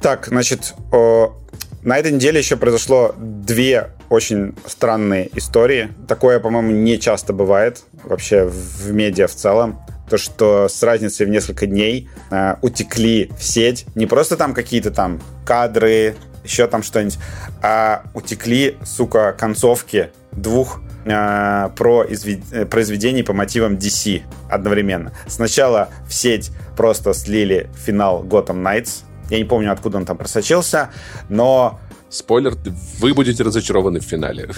Так, 0.00 0.26
значит, 0.28 0.74
о, 0.92 1.36
на 1.82 1.98
этой 1.98 2.12
неделе 2.12 2.38
еще 2.38 2.56
произошло 2.56 3.14
две 3.18 3.90
очень 4.08 4.54
странные 4.66 5.30
истории. 5.36 5.90
Такое, 6.08 6.40
по-моему, 6.40 6.72
не 6.72 6.98
часто 6.98 7.32
бывает 7.32 7.84
вообще 8.04 8.44
в 8.44 8.90
медиа 8.92 9.26
в 9.26 9.34
целом 9.34 9.80
то, 10.10 10.18
что 10.18 10.68
с 10.68 10.82
разницей 10.82 11.24
в 11.24 11.28
несколько 11.28 11.66
дней 11.66 12.10
э, 12.30 12.56
утекли 12.62 13.30
в 13.38 13.44
сеть 13.44 13.86
не 13.94 14.06
просто 14.06 14.36
там 14.36 14.52
какие-то 14.54 14.90
там 14.90 15.20
кадры, 15.46 16.16
еще 16.44 16.66
там 16.66 16.82
что-нибудь, 16.82 17.18
а 17.62 18.02
утекли, 18.12 18.76
сука, 18.84 19.34
концовки 19.38 20.10
двух 20.32 20.82
э, 21.04 21.68
произвед... 21.76 22.40
Э, 22.50 22.66
произведений 22.66 23.22
по 23.22 23.32
мотивам 23.32 23.74
DC 23.74 24.22
одновременно. 24.50 25.12
Сначала 25.28 25.88
в 26.08 26.12
сеть 26.12 26.50
просто 26.76 27.14
слили 27.14 27.70
финал 27.86 28.24
Gotham 28.24 28.62
Knights. 28.62 29.04
Я 29.30 29.38
не 29.38 29.44
помню, 29.44 29.72
откуда 29.72 29.98
он 29.98 30.04
там 30.04 30.16
просочился, 30.16 30.90
но... 31.28 31.78
Спойлер, 32.08 32.54
вы 32.98 33.14
будете 33.14 33.44
разочарованы 33.44 34.00
в 34.00 34.02
финале. 34.02 34.50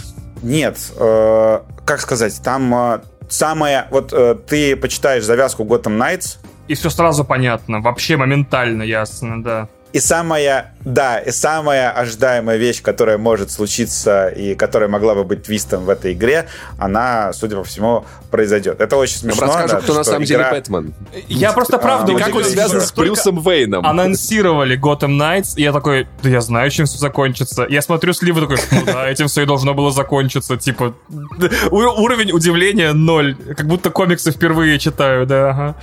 Нет, 0.43 0.79
э, 0.97 1.61
как 1.85 2.01
сказать, 2.01 2.41
там 2.43 2.75
э, 2.75 3.01
самое... 3.29 3.89
Вот 3.91 4.15
э, 4.15 4.37
ты 4.47 4.75
почитаешь 4.75 5.25
завязку 5.25 5.65
Gotham 5.65 5.99
Knights... 5.99 6.39
И 6.69 6.75
все 6.75 6.89
сразу 6.89 7.25
понятно, 7.25 7.81
вообще 7.81 8.17
моментально 8.17 8.83
ясно, 8.85 9.43
да. 9.43 9.69
И 9.93 10.01
самая, 10.01 10.75
да, 10.85 11.19
и 11.19 11.31
самая 11.31 11.91
ожидаемая 11.91 12.57
вещь, 12.57 12.81
которая 12.83 13.19
может 13.19 13.51
случиться 13.51 14.29
и 14.29 14.55
которая 14.55 14.89
могла 14.89 15.15
бы 15.15 15.25
быть 15.25 15.43
твистом 15.43 15.85
в 15.85 15.91
этой 15.91 16.15
игре, 16.15 16.49
она, 16.79 17.33
судя 17.35 17.57
по 17.57 17.65
всему, 17.65 18.07
произойдет. 18.31 18.81
Это 18.81 18.97
очень 18.97 19.19
смешно. 19.19 19.47
Нам 19.47 19.57
расскажу, 19.57 19.75
да, 19.75 19.81
кто 19.83 19.95
на 19.95 20.05
самом 20.05 20.25
игра... 20.25 20.27
деле 20.27 20.51
Бэтмен. 20.51 20.95
Я 21.29 21.53
просто 21.53 21.77
правда... 21.77 22.15
А, 22.15 22.19
как 22.19 22.35
он 22.35 22.45
связан 22.45 22.81
с 22.81 22.93
Брюсом 22.93 23.41
Вейном? 23.43 23.87
Анонсировали 23.87 24.81
Gotham 24.81 25.19
Knights, 25.19 25.55
и 25.57 25.63
я 25.63 25.73
такой, 25.73 26.09
да 26.23 26.31
я 26.31 26.41
знаю, 26.41 26.71
чем 26.71 26.87
все 26.87 26.99
закончится. 26.99 27.67
Я 27.69 27.83
смотрю 27.83 28.15
сливы 28.15 28.41
такой, 28.41 28.59
ну 28.71 28.87
да, 28.87 29.09
этим 29.09 29.29
все 29.29 29.43
и 29.43 29.47
должно 29.47 29.75
было 29.75 29.93
закончиться. 29.93 30.57
Типа, 30.57 30.95
уровень 31.71 32.33
удивления 32.33 32.95
ноль. 32.95 33.37
Как 33.57 33.67
будто 33.67 33.91
комиксы 33.91 34.33
впервые 34.33 34.79
читаю, 34.79 35.27
да, 35.27 35.51
ага. 35.51 35.77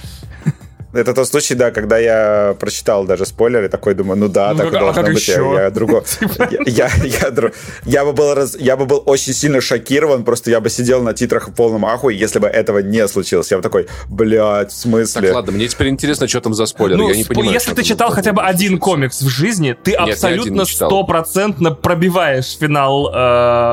Это 0.91 1.13
тот 1.13 1.27
случай, 1.27 1.53
да, 1.53 1.69
когда 1.69 1.99
я 1.99 2.55
прочитал 2.59 3.05
даже 3.05 3.25
спойлеры, 3.25 3.69
такой 3.69 3.93
думаю, 3.93 4.19
ну 4.19 4.27
да, 4.27 4.53
ну, 4.53 4.57
так 4.57 4.71
как, 4.71 4.79
должно 4.79 5.01
а 5.01 5.05
быть. 5.05 5.19
Еще? 5.19 5.51
Я, 5.53 5.63
я 5.63 5.69
другого. 5.69 6.01
Типа. 6.19 6.49
я, 6.49 6.59
я, 6.65 6.89
я, 7.03 7.51
я, 7.85 8.05
бы 8.05 8.13
был 8.13 8.33
раз, 8.33 8.55
я 8.59 8.75
бы 8.75 8.85
был 8.85 9.03
очень 9.05 9.33
сильно 9.33 9.61
шокирован, 9.61 10.23
просто 10.23 10.49
я 10.49 10.59
бы 10.59 10.69
сидел 10.69 11.03
на 11.03 11.13
титрах 11.13 11.49
в 11.49 11.53
полном 11.53 11.85
ахуе, 11.85 12.17
если 12.17 12.39
бы 12.39 12.47
этого 12.47 12.79
не 12.79 13.07
случилось. 13.07 13.51
Я 13.51 13.57
бы 13.57 13.63
такой, 13.63 13.87
блядь, 14.07 14.71
в 14.71 14.75
смысле? 14.75 15.27
Так, 15.27 15.35
ладно, 15.35 15.51
мне 15.51 15.67
теперь 15.67 15.89
интересно, 15.89 16.27
что 16.27 16.41
там 16.41 16.55
за 16.55 16.65
спойлер. 16.65 16.97
Ну, 16.97 17.09
я 17.09 17.15
не 17.15 17.23
понимаю. 17.23 17.51
Если 17.51 17.73
ты 17.75 17.83
читал 17.83 18.09
хотя 18.09 18.33
бы 18.33 18.41
один 18.41 18.79
комикс 18.79 19.21
в 19.21 19.29
жизни, 19.29 19.77
ты 19.83 19.91
Нет, 19.91 19.99
абсолютно 19.99 20.65
стопроцентно 20.65 21.71
пробиваешь 21.71 22.57
финал 22.57 23.11
э, 23.13 23.17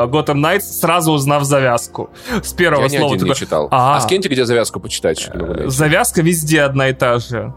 Gotham 0.09 0.37
Knights, 0.37 0.61
сразу 0.81 1.13
узнав 1.13 1.45
завязку. 1.45 2.11
С 2.43 2.53
первого 2.53 2.83
я 2.83 2.89
слова. 2.91 3.05
Я 3.05 3.11
ни 3.11 3.15
один 3.15 3.29
не 3.29 3.35
читал. 3.35 3.69
А, 3.71 3.97
а 3.97 4.01
скиньте, 4.01 4.29
где 4.29 4.45
завязку 4.45 4.81
почитать. 4.81 5.31
Завязка 5.65 6.21
везде 6.21 6.61
одна 6.61 6.91
и 6.91 6.93
та 6.93 7.06
та 7.07 7.19
же. 7.19 7.53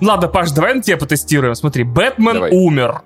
Ладно, 0.00 0.28
Паш, 0.28 0.50
давай 0.50 0.74
на 0.74 0.82
тебя 0.82 0.96
потестируем. 0.96 1.54
Смотри, 1.54 1.84
Бэтмен 1.84 2.34
давай. 2.34 2.50
умер. 2.52 3.02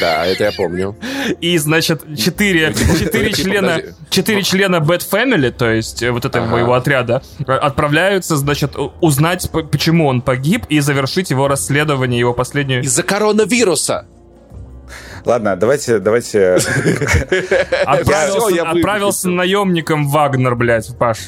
Да, 0.00 0.24
это 0.26 0.44
я 0.44 0.52
помню. 0.52 0.96
И, 1.40 1.58
значит, 1.58 2.02
четыре, 2.16 2.72
четыре 2.72 3.32
члена, 3.32 3.82
четыре 4.08 4.42
члена 4.42 4.80
Бэт 4.80 5.02
Family, 5.02 5.50
то 5.50 5.70
есть 5.70 6.02
э, 6.02 6.10
вот 6.10 6.24
этого 6.24 6.46
ага. 6.46 6.54
моего 6.54 6.72
отряда, 6.72 7.22
отправляются, 7.46 8.36
значит, 8.36 8.76
узнать, 9.00 9.50
почему 9.50 10.06
он 10.06 10.22
погиб, 10.22 10.64
и 10.70 10.80
завершить 10.80 11.30
его 11.30 11.48
расследование, 11.48 12.18
его 12.18 12.32
последнюю... 12.32 12.82
Из-за 12.82 13.02
коронавируса! 13.02 14.06
Ладно, 15.24 15.56
давайте, 15.56 15.98
давайте... 15.98 16.56
Отправился 17.86 19.30
наемником 19.30 20.08
Вагнер, 20.08 20.54
блядь, 20.54 20.96
Паш. 20.98 21.26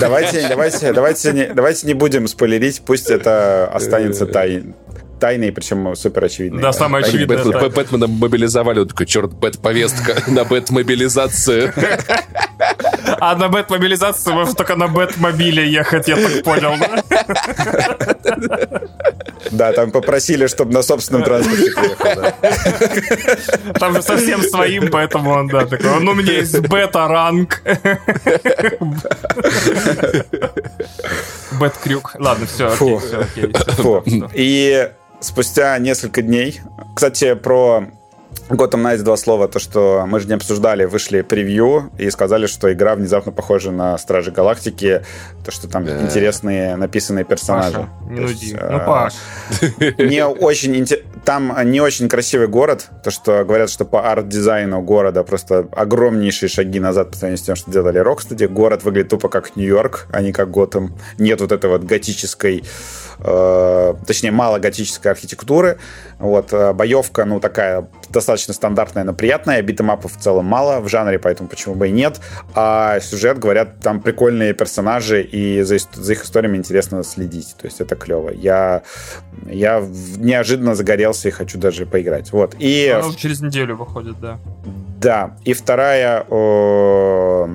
Давайте, 0.00 0.48
давайте, 0.48 0.92
давайте, 0.92 1.52
давайте 1.54 1.86
не 1.86 1.94
будем 1.94 2.26
спойлерить, 2.26 2.82
пусть 2.84 3.10
это 3.10 3.66
останется 3.72 4.26
тайной 4.26 4.74
тайной, 5.18 5.52
причем 5.52 5.94
супер 5.96 6.24
очевидный. 6.24 6.62
Да, 6.62 6.72
самое 6.72 7.04
очевидное. 7.04 7.38
Бэт, 7.42 7.52
да. 7.52 7.68
Бэтмена 7.68 8.06
мобилизовали, 8.06 8.80
он 8.80 8.88
такой, 8.88 9.06
черт, 9.06 9.32
бэт-повестка 9.32 10.14
на 10.30 10.44
бэт-мобилизацию. 10.44 11.72
А 13.18 13.34
на 13.36 13.48
бэт-мобилизацию 13.48 14.34
можно 14.34 14.54
только 14.54 14.76
на 14.76 14.88
бэт-мобиле 14.88 15.68
ехать, 15.70 16.08
я 16.08 16.16
так 16.16 16.42
понял, 16.42 16.74
да? 19.50 19.72
Там 19.72 19.90
попросили, 19.90 20.46
чтобы 20.46 20.72
на 20.72 20.82
собственном 20.82 21.24
транспорте 21.24 21.70
приехал, 21.72 22.32
Там 23.74 23.94
же 23.94 24.02
совсем 24.02 24.42
своим, 24.42 24.90
поэтому 24.90 25.30
он, 25.30 25.48
да, 25.48 25.66
такой, 25.66 26.00
ну, 26.00 26.12
у 26.12 26.14
меня 26.14 26.32
есть 26.32 26.58
бета-ранг. 26.60 27.62
Бэт-крюк. 31.52 32.16
Ладно, 32.18 32.46
все, 32.46 32.68
окей, 32.68 32.98
все, 32.98 33.20
окей. 33.20 34.24
И 34.34 34.90
спустя 35.20 35.78
несколько 35.78 36.22
дней, 36.22 36.60
кстати, 36.94 37.34
про 37.34 37.86
Gotham 38.48 38.82
Knights 38.82 39.02
два 39.02 39.16
слова, 39.16 39.48
то, 39.48 39.58
что 39.58 40.04
мы 40.06 40.20
же 40.20 40.28
не 40.28 40.34
обсуждали, 40.34 40.84
вышли 40.84 41.22
превью 41.22 41.90
и 41.98 42.10
сказали, 42.10 42.46
что 42.46 42.72
игра 42.72 42.94
внезапно 42.94 43.32
похожа 43.32 43.72
на 43.72 43.98
Стражи 43.98 44.30
Галактики, 44.30 45.02
то, 45.44 45.50
что 45.50 45.68
там 45.68 45.84
да. 45.84 46.00
интересные 46.00 46.76
написанные 46.76 47.24
персонажи. 47.24 47.88
Паша, 47.88 48.10
не 48.10 48.20
нуди. 48.20 48.46
Есть, 48.46 48.56
ну, 48.60 48.78
Паш. 48.80 49.14
Не 49.98 50.24
очень, 50.24 50.86
там 51.24 51.56
не 51.64 51.80
очень 51.80 52.08
красивый 52.08 52.48
город, 52.48 52.88
то, 53.02 53.10
что 53.10 53.44
говорят, 53.44 53.70
что 53.70 53.84
по 53.84 54.10
арт-дизайну 54.10 54.80
города 54.80 55.24
просто 55.24 55.68
огромнейшие 55.72 56.48
шаги 56.48 56.78
назад 56.78 57.10
по 57.10 57.16
сравнению 57.16 57.38
с 57.38 57.46
тем, 57.46 57.56
что 57.56 57.70
делали 57.70 58.00
Rocksteady. 58.00 58.46
Город 58.48 58.84
выглядит 58.84 59.10
тупо 59.10 59.28
как 59.28 59.56
Нью-Йорк, 59.56 60.06
а 60.12 60.20
не 60.20 60.32
как 60.32 60.50
Готэм. 60.50 60.94
Нет 61.18 61.40
вот 61.40 61.52
этой 61.52 61.68
вот 61.68 61.82
готической 61.82 62.62
Э, 62.66 63.05
точнее, 64.06 64.30
мало 64.30 64.58
готической 64.58 65.12
архитектуры. 65.12 65.78
Вот, 66.18 66.52
э, 66.52 66.72
боевка, 66.72 67.24
ну, 67.24 67.40
такая 67.40 67.88
достаточно 68.08 68.54
стандартная, 68.54 69.04
но 69.04 69.12
приятная. 69.12 69.60
Битэмапов 69.62 70.16
в 70.16 70.20
целом 70.20 70.46
мало 70.46 70.80
в 70.80 70.88
жанре, 70.88 71.18
поэтому 71.18 71.48
почему 71.48 71.74
бы 71.74 71.88
и 71.88 71.90
нет. 71.90 72.20
А 72.54 73.00
сюжет, 73.00 73.38
говорят, 73.38 73.80
там 73.80 74.00
прикольные 74.00 74.54
персонажи, 74.54 75.22
и 75.22 75.62
за, 75.62 75.76
за 75.92 76.12
их 76.12 76.24
историями 76.24 76.56
интересно 76.56 77.02
следить. 77.04 77.56
То 77.60 77.66
есть 77.66 77.80
это 77.80 77.96
клево. 77.96 78.30
Я, 78.30 78.82
я 79.46 79.84
неожиданно 80.16 80.74
загорелся 80.74 81.28
и 81.28 81.30
хочу 81.30 81.58
даже 81.58 81.84
поиграть. 81.84 82.32
Вот. 82.32 82.54
И... 82.58 82.88
Оно 82.88 83.12
через 83.12 83.40
неделю 83.40 83.76
выходит, 83.76 84.18
да. 84.20 84.38
Да. 84.98 85.36
И 85.44 85.52
вторая 85.52 86.24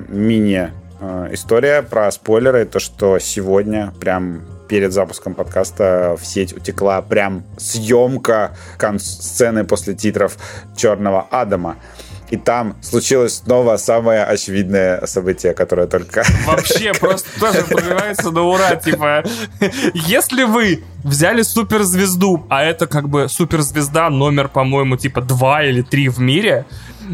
мини 0.08 0.70
э, 1.00 1.28
история 1.32 1.82
про 1.82 2.10
спойлеры, 2.12 2.64
то, 2.64 2.78
что 2.78 3.18
сегодня 3.18 3.92
прям 4.00 4.42
перед 4.72 4.90
запуском 4.94 5.34
подкаста 5.34 6.16
в 6.18 6.24
сеть 6.24 6.54
утекла 6.54 7.02
прям 7.02 7.44
съемка 7.58 8.56
сцены 8.98 9.64
после 9.64 9.92
титров 9.92 10.38
«Черного 10.74 11.26
Адама». 11.30 11.76
И 12.32 12.36
там 12.36 12.74
случилось 12.80 13.42
снова 13.44 13.76
самое 13.76 14.24
очевидное 14.24 15.06
событие, 15.06 15.54
которое 15.54 15.86
только... 15.86 16.24
Вообще, 16.46 16.92
просто 16.94 17.28
тоже 17.38 17.62
пробивается 17.62 18.30
на 18.30 18.42
ура. 18.42 18.74
Типа, 18.76 19.22
если 19.94 20.42
вы 20.44 20.82
взяли 21.04 21.42
суперзвезду, 21.42 22.44
а 22.48 22.64
это 22.64 22.86
как 22.86 23.08
бы 23.08 23.28
суперзвезда 23.28 24.10
номер, 24.10 24.48
по-моему, 24.48 24.96
типа 24.96 25.20
2 25.20 25.64
или 25.64 25.82
3 25.82 26.08
в 26.08 26.18
мире, 26.18 26.66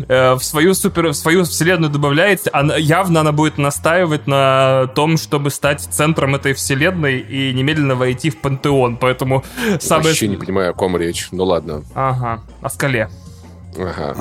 Э, 0.08 0.34
в 0.34 0.44
свою 0.44 0.74
супер, 0.74 1.08
в 1.08 1.14
свою 1.14 1.44
вселенную 1.44 1.90
добавляете, 1.90 2.50
она, 2.52 2.76
явно 2.76 3.20
она 3.20 3.32
будет 3.32 3.58
настаивать 3.58 4.26
на 4.26 4.86
том, 4.94 5.16
чтобы 5.16 5.50
стать 5.50 5.80
центром 5.80 6.34
этой 6.34 6.52
вселенной 6.52 7.18
и 7.18 7.52
немедленно 7.52 7.94
войти 7.94 8.30
в 8.30 8.38
пантеон. 8.38 8.96
Поэтому 8.96 9.44
самое... 9.80 10.08
Вообще 10.08 10.28
не 10.28 10.36
понимаю, 10.36 10.70
о 10.70 10.74
ком 10.74 10.96
речь. 10.96 11.28
Ну 11.32 11.44
ладно. 11.44 11.84
Ага, 11.94 12.42
о 12.60 12.68
скале. 12.68 13.08
Ага. 13.76 14.16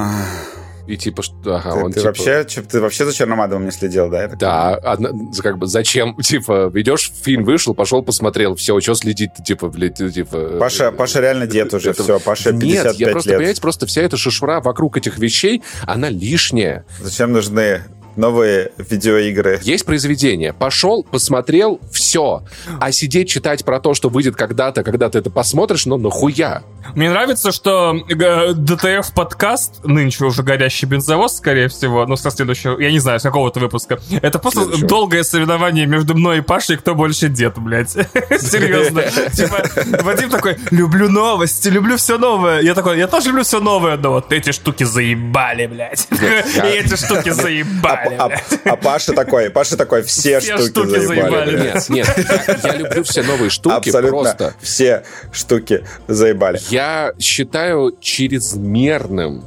И 0.87 0.97
типа, 0.97 1.21
что, 1.21 1.35
ага, 1.55 1.73
ты, 1.73 1.83
он 1.83 1.91
ты 1.91 1.99
типа... 1.99 2.07
Вообще, 2.07 2.43
ты 2.43 2.81
вообще 2.81 3.05
за 3.05 3.13
Черномадовым 3.13 3.65
не 3.65 3.71
следил, 3.71 4.09
да? 4.09 4.27
Да, 4.27 4.75
одна, 4.75 5.09
как 5.41 5.57
бы 5.57 5.67
зачем? 5.67 6.15
Типа, 6.21 6.71
идешь, 6.73 7.11
фильм 7.23 7.43
вышел, 7.43 7.73
пошел, 7.73 8.01
посмотрел, 8.03 8.55
все, 8.55 8.79
что 8.79 8.95
следить 8.95 9.31
типа, 9.45 9.69
блядь, 9.69 9.97
типа... 9.97 10.57
Паша, 10.59 10.91
Паша 10.91 11.19
реально 11.19 11.47
дед 11.47 11.73
уже, 11.73 11.91
это... 11.91 12.03
все, 12.03 12.19
Паша 12.19 12.51
55 12.51 12.63
Нет, 12.63 12.95
я 12.95 13.11
просто, 13.11 13.29
лет. 13.29 13.37
понимаете, 13.37 13.61
просто 13.61 13.85
вся 13.85 14.01
эта 14.01 14.17
шишура 14.17 14.61
вокруг 14.61 14.97
этих 14.97 15.17
вещей, 15.19 15.61
она 15.85 16.09
лишняя. 16.09 16.85
Зачем 17.01 17.31
нужны 17.31 17.81
новые 18.17 18.71
видеоигры. 18.77 19.59
Есть 19.63 19.85
произведение. 19.85 20.53
Пошел, 20.53 21.03
посмотрел, 21.03 21.79
все. 21.91 22.43
А 22.79 22.91
сидеть 22.91 23.29
читать 23.29 23.63
про 23.63 23.79
то, 23.79 23.93
что 23.93 24.09
выйдет 24.09 24.35
когда-то, 24.35 24.83
когда 24.83 25.09
ты 25.09 25.19
это 25.19 25.29
посмотришь, 25.29 25.85
ну 25.85 25.97
нахуя? 25.97 26.63
Мне 26.95 27.09
нравится, 27.09 27.51
что 27.51 27.95
э, 27.95 28.53
ДТФ 28.53 29.13
подкаст, 29.13 29.83
нынче 29.83 30.25
уже 30.25 30.41
горящий 30.41 30.85
бензовоз, 30.85 31.37
скорее 31.37 31.67
всего, 31.67 32.05
ну, 32.05 32.15
со 32.15 32.31
следующего, 32.31 32.79
я 32.79 32.91
не 32.91 32.99
знаю, 32.99 33.19
с 33.19 33.23
какого-то 33.23 33.59
выпуска. 33.59 33.99
Это 34.21 34.39
просто 34.39 34.61
Следующего. 34.61 34.87
долгое 34.87 35.23
соревнование 35.23 35.85
между 35.85 36.15
мной 36.15 36.37
и 36.37 36.41
Пашей, 36.41 36.77
кто 36.77 36.95
больше 36.95 37.27
дед, 37.27 37.57
блядь. 37.57 37.91
Серьезно. 37.91 39.03
Типа, 39.31 39.63
Вадим 40.03 40.29
такой, 40.29 40.57
люблю 40.71 41.09
новости, 41.09 41.67
люблю 41.67 41.97
все 41.97 42.17
новое. 42.17 42.61
Я 42.61 42.73
такой, 42.73 42.97
я 42.97 43.07
тоже 43.07 43.27
люблю 43.29 43.43
все 43.43 43.59
новое, 43.59 43.97
но 43.97 44.11
вот 44.11 44.31
эти 44.31 44.51
штуки 44.51 44.83
заебали, 44.83 45.67
блядь. 45.67 46.07
И 46.11 46.67
эти 46.67 46.95
штуки 46.95 47.29
заебали 47.31 48.06
а, 48.17 48.31
а, 48.65 48.75
Паша 48.75 49.13
такой, 49.13 49.49
Паша 49.49 49.77
такой, 49.77 50.03
все, 50.03 50.39
все 50.39 50.57
штуки, 50.57 50.69
штуки 50.69 50.99
заебали. 50.99 51.57
заебали. 51.57 51.63
Нет, 51.63 51.89
нет, 51.89 52.27
я, 52.27 52.71
я 52.71 52.77
люблю 52.77 53.03
все 53.03 53.23
новые 53.23 53.49
штуки, 53.49 53.89
Абсолютно 53.89 54.09
просто. 54.09 54.55
все 54.61 55.03
штуки 55.31 55.85
заебали. 56.07 56.59
Я 56.69 57.13
считаю 57.19 57.97
чрезмерным 57.99 59.43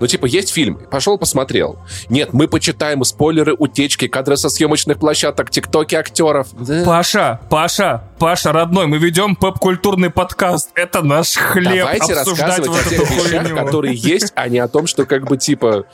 ну, 0.00 0.06
типа, 0.06 0.24
есть 0.24 0.50
фильм, 0.50 0.80
пошел 0.90 1.18
посмотрел. 1.18 1.78
Нет, 2.08 2.32
мы 2.32 2.48
почитаем 2.48 3.04
спойлеры, 3.04 3.54
утечки, 3.56 4.08
кадры 4.08 4.38
со 4.38 4.48
съемочных 4.48 4.98
площадок, 4.98 5.50
тиктоки 5.50 5.94
актеров. 5.94 6.48
Паша, 6.86 7.38
Паша, 7.50 8.04
Паша, 8.18 8.50
родной, 8.50 8.86
мы 8.86 8.96
ведем 8.96 9.36
поп-культурный 9.36 10.08
подкаст. 10.08 10.70
Это 10.74 11.02
наш 11.02 11.34
хлеб. 11.34 11.80
Давайте 11.80 12.14
рассказывать 12.14 12.68
вот 12.68 12.80
о 12.80 12.88
тех 12.88 13.10
вещах, 13.10 13.42
хуйню. 13.46 13.56
которые 13.56 13.94
есть, 13.94 14.32
а 14.34 14.48
не 14.48 14.58
о 14.58 14.68
том, 14.68 14.86
что 14.86 15.04
как 15.04 15.26
бы 15.26 15.36
типа... 15.36 15.84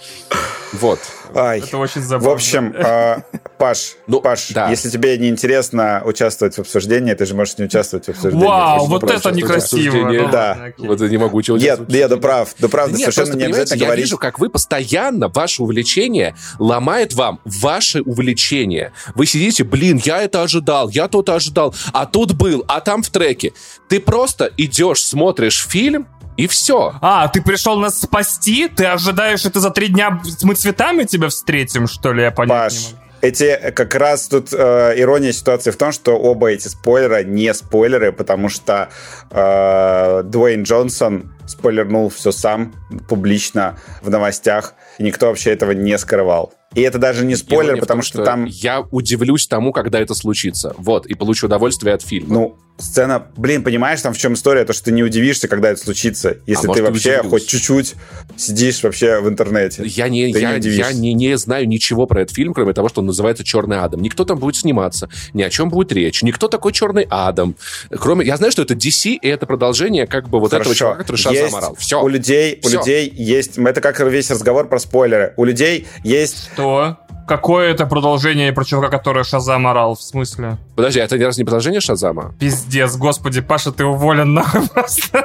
Вот. 0.72 0.98
Ай. 1.34 1.60
Это 1.60 1.78
очень 1.78 2.02
забавно. 2.02 2.30
В 2.30 2.32
общем, 2.32 2.72
э, 2.74 3.22
Паш, 3.58 3.96
ну, 4.06 4.20
Паш, 4.20 4.48
да. 4.50 4.70
если 4.70 4.90
тебе 4.90 5.16
не 5.18 5.28
интересно 5.28 6.02
участвовать 6.04 6.56
в 6.56 6.60
обсуждении, 6.60 7.14
ты 7.14 7.26
же 7.26 7.34
можешь 7.34 7.58
не 7.58 7.64
участвовать 7.64 8.06
в 8.06 8.08
обсуждении. 8.10 8.44
Вау, 8.44 8.86
вот 8.86 9.02
это 9.04 9.30
некрасиво. 9.30 10.30
Да. 10.30 10.72
Вот 10.78 11.00
я 11.00 11.08
не 11.08 11.18
могу 11.18 11.38
участвовать. 11.38 11.62
Нет, 11.62 11.88
нет, 11.88 12.10
да 12.10 12.16
прав, 12.16 12.54
да 12.58 12.68
правда, 12.68 12.92
да 12.92 12.98
совершенно 12.98 13.30
нет, 13.30 13.36
не 13.36 13.44
обязательно 13.44 13.78
я 13.78 13.86
говорить. 13.86 14.04
вижу, 14.04 14.18
как 14.18 14.38
вы 14.38 14.48
постоянно, 14.48 15.28
ваше 15.28 15.62
увлечение 15.62 16.36
ломает 16.58 17.14
вам 17.14 17.40
ваше 17.44 18.02
увлечение. 18.02 18.92
Вы 19.14 19.26
сидите, 19.26 19.64
блин, 19.64 20.00
я 20.04 20.22
это 20.22 20.42
ожидал, 20.42 20.88
я 20.90 21.08
то-то 21.08 21.34
ожидал, 21.34 21.74
а 21.92 22.06
тут 22.06 22.32
был, 22.32 22.64
а 22.68 22.80
там 22.80 23.02
в 23.02 23.10
треке. 23.10 23.52
Ты 23.88 24.00
просто 24.00 24.50
идешь, 24.56 25.04
смотришь 25.04 25.66
фильм, 25.66 26.06
и 26.36 26.46
все. 26.46 26.94
А, 27.00 27.28
ты 27.28 27.42
пришел 27.42 27.78
нас 27.78 28.00
спасти? 28.00 28.68
Ты 28.68 28.86
ожидаешь, 28.86 29.44
это 29.44 29.60
за 29.60 29.70
три 29.70 29.88
дня 29.88 30.20
мы 30.42 30.54
цветами 30.54 31.04
тебя 31.04 31.28
встретим, 31.28 31.86
что 31.86 32.12
ли? 32.12 32.22
Я 32.22 32.30
понять 32.30 32.50
Паш, 32.50 32.72
не 32.72 32.92
могу. 32.92 33.06
Эти 33.22 33.72
как 33.74 33.94
раз 33.94 34.28
тут 34.28 34.52
э, 34.52 34.94
ирония 34.96 35.32
ситуации 35.32 35.70
в 35.70 35.76
том, 35.76 35.90
что 35.90 36.12
оба 36.18 36.48
эти 36.48 36.68
спойлера 36.68 37.24
не 37.24 37.52
спойлеры, 37.54 38.12
потому 38.12 38.48
что 38.48 38.90
э, 39.30 40.22
Дуэйн 40.24 40.64
Джонсон 40.64 41.32
спойлернул 41.46 42.10
все 42.10 42.30
сам 42.30 42.74
публично 43.08 43.78
в 44.02 44.10
новостях, 44.10 44.74
и 44.98 45.02
никто 45.02 45.28
вообще 45.28 45.52
этого 45.52 45.72
не 45.72 45.96
скрывал. 45.96 46.52
И 46.74 46.82
это 46.82 46.98
даже 46.98 47.24
не 47.24 47.36
спойлер, 47.36 47.70
Ирония 47.70 47.80
потому 47.80 48.02
том, 48.02 48.06
что, 48.06 48.18
что 48.18 48.24
там... 48.24 48.44
Я 48.44 48.82
удивлюсь 48.82 49.46
тому, 49.46 49.72
когда 49.72 49.98
это 49.98 50.14
случится. 50.14 50.74
Вот, 50.76 51.06
и 51.06 51.14
получу 51.14 51.46
удовольствие 51.46 51.94
от 51.94 52.02
фильма. 52.02 52.34
Ну, 52.34 52.58
сцена... 52.78 53.26
Блин, 53.36 53.62
понимаешь, 53.62 54.00
там 54.00 54.12
в 54.12 54.18
чем 54.18 54.34
история? 54.34 54.64
То, 54.64 54.72
что 54.72 54.84
ты 54.84 54.92
не 54.92 55.02
удивишься, 55.02 55.48
когда 55.48 55.70
это 55.70 55.80
случится. 55.80 56.36
Если 56.46 56.68
а 56.68 56.72
ты 56.72 56.82
вообще 56.82 57.20
удивлюсь. 57.20 57.30
хоть 57.30 57.46
чуть-чуть 57.48 57.94
сидишь 58.36 58.82
вообще 58.82 59.20
в 59.20 59.28
интернете. 59.28 59.82
Я, 59.86 60.08
не, 60.08 60.30
я, 60.30 60.58
не, 60.58 60.68
я 60.68 60.92
не, 60.92 61.14
не 61.14 61.36
знаю 61.36 61.68
ничего 61.68 62.06
про 62.06 62.22
этот 62.22 62.34
фильм, 62.34 62.54
кроме 62.54 62.72
того, 62.72 62.88
что 62.88 63.00
он 63.00 63.06
называется 63.06 63.44
«Черный 63.44 63.78
Адам». 63.78 64.00
Никто 64.00 64.24
там 64.24 64.38
будет 64.38 64.56
сниматься, 64.56 65.08
ни 65.32 65.42
о 65.42 65.50
чем 65.50 65.68
будет 65.68 65.92
речь. 65.92 66.22
Никто 66.22 66.48
такой 66.48 66.72
«Черный 66.72 67.06
Адам». 67.08 67.56
Кроме... 67.90 68.26
Я 68.26 68.36
знаю, 68.36 68.52
что 68.52 68.62
это 68.62 68.74
DC, 68.74 69.14
и 69.14 69.28
это 69.28 69.46
продолжение 69.46 70.06
как 70.06 70.28
бы 70.28 70.40
вот 70.40 70.50
Хорошо. 70.50 70.70
этого 70.70 70.74
чувака, 70.76 70.98
который 70.98 71.16
Шазам 71.16 71.54
орал. 71.54 71.74
Все. 71.76 72.02
У 72.02 72.08
людей, 72.08 72.60
Все. 72.62 72.68
у 72.68 72.80
людей 72.80 73.12
есть... 73.14 73.58
Это 73.58 73.80
как 73.80 74.00
весь 74.00 74.30
разговор 74.30 74.68
про 74.68 74.78
спойлеры. 74.78 75.34
У 75.36 75.44
людей 75.44 75.86
есть... 76.04 76.50
Что? 76.52 76.98
Какое 77.26 77.72
это 77.72 77.86
продолжение 77.86 78.52
про 78.52 78.64
чувака, 78.64 78.88
который 78.88 79.24
Шазам 79.24 79.66
орал? 79.66 79.96
В 79.96 80.02
смысле? 80.02 80.58
Подожди, 80.76 81.00
это 81.00 81.18
не 81.18 81.24
раз 81.24 81.36
не 81.36 81.44
продолжение 81.44 81.80
Шазама? 81.80 82.34
Пиздец, 82.38 82.96
господи, 82.96 83.40
Паша, 83.40 83.72
ты 83.72 83.84
уволен 83.84 84.32
нахуй 84.32 84.68
просто. 84.74 85.24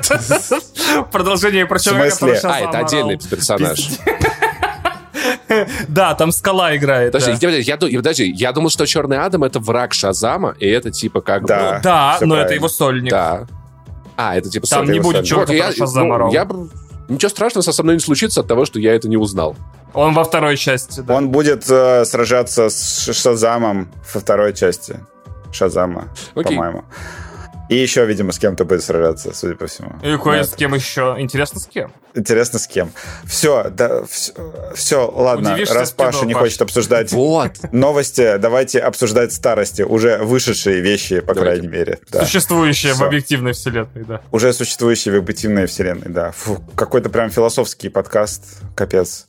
Продолжение 1.12 1.68
про 1.68 1.80
чувака, 1.80 2.10
который 2.10 2.36
Шазам 2.36 2.52
А, 2.52 2.60
это 2.60 2.80
отдельный 2.80 3.18
персонаж. 3.18 3.80
Да, 5.90 6.16
там 6.16 6.32
скала 6.32 6.76
играет. 6.76 7.12
Подожди, 7.12 7.46
да. 7.46 7.50
я, 7.50 7.58
я, 7.58 7.78
подожди, 7.78 8.32
я 8.32 8.54
думал, 8.54 8.70
что 8.70 8.86
Черный 8.86 9.18
Адам 9.18 9.44
это 9.44 9.60
враг 9.60 9.94
Шазама, 9.94 10.56
и 10.60 10.68
это 10.68 10.92
типа 10.92 11.20
как 11.20 11.46
да, 11.46 11.74
бы... 11.74 11.80
Да, 11.84 12.18
но 12.22 12.28
правильно. 12.28 12.46
это 12.46 12.54
его 12.54 12.70
сольник. 12.70 13.12
Да. 13.12 13.48
А, 14.16 14.38
это 14.38 14.50
типа 14.50 14.66
Там 14.68 14.90
не 14.90 15.00
будет 15.00 15.26
чувака, 15.26 15.52
вот, 15.52 15.60
который 15.60 15.78
Шазам 15.78 16.08
ну, 16.08 16.14
орал. 16.14 16.32
Я, 16.32 16.48
ничего 17.14 17.30
страшного 17.30 17.64
со 17.64 17.84
мной 17.84 17.96
не 17.96 18.00
случится 18.00 18.42
от 18.42 18.48
того, 18.48 18.66
что 18.66 18.80
я 18.80 18.94
это 18.96 19.08
не 19.08 19.18
узнал. 19.18 19.56
Он 19.94 20.14
во 20.14 20.24
второй 20.24 20.58
части, 20.58 21.02
да. 21.02 21.16
Он 21.16 21.30
будет 21.30 21.70
э, 21.70 22.06
сражаться 22.06 22.70
с 22.70 23.12
Шазамом 23.14 23.92
во 24.14 24.20
второй 24.20 24.54
части. 24.54 25.00
Шазама, 25.52 26.08
по-моему. 26.34 26.86
И 27.72 27.76
еще, 27.76 28.06
видимо, 28.06 28.34
с 28.34 28.38
кем-то 28.38 28.66
будет 28.66 28.84
сражаться, 28.84 29.34
судя 29.34 29.56
по 29.56 29.66
всему. 29.66 29.94
И 30.04 30.18
кое 30.18 30.44
с 30.44 30.54
кем 30.56 30.74
еще. 30.74 31.16
Интересно, 31.18 31.62
с 31.62 31.68
кем? 31.68 31.94
Интересно, 32.14 32.60
с 32.60 32.68
кем. 32.68 32.92
Все, 33.24 33.70
да, 33.72 34.04
все, 34.04 34.34
все 34.76 35.10
ладно. 35.10 35.54
Удивишься 35.54 35.76
раз 35.76 35.92
Паша 35.92 36.20
кино, 36.20 36.28
не 36.28 36.34
Паш. 36.34 36.44
хочет 36.44 36.62
обсуждать 36.64 37.14
вот. 37.14 37.54
новости, 37.72 38.36
давайте 38.40 38.80
обсуждать 38.80 39.32
старости. 39.32 39.84
Уже 39.84 40.18
вышедшие 40.18 40.82
вещи, 40.82 41.22
по 41.22 41.34
давайте. 41.34 41.62
крайней 41.62 41.68
мере. 41.70 42.00
Да. 42.12 42.26
Существующие 42.26 42.92
все. 42.92 43.02
в 43.02 43.08
объективной 43.08 43.54
вселенной, 43.54 44.04
да. 44.06 44.22
Уже 44.32 44.52
существующие 44.52 45.14
в 45.14 45.18
объективной 45.20 45.68
вселенной, 45.68 46.10
да. 46.10 46.32
Фу, 46.32 46.62
какой-то 46.76 47.10
прям 47.10 47.30
философский 47.30 47.88
подкаст. 47.88 48.44
Капец. 48.76 49.28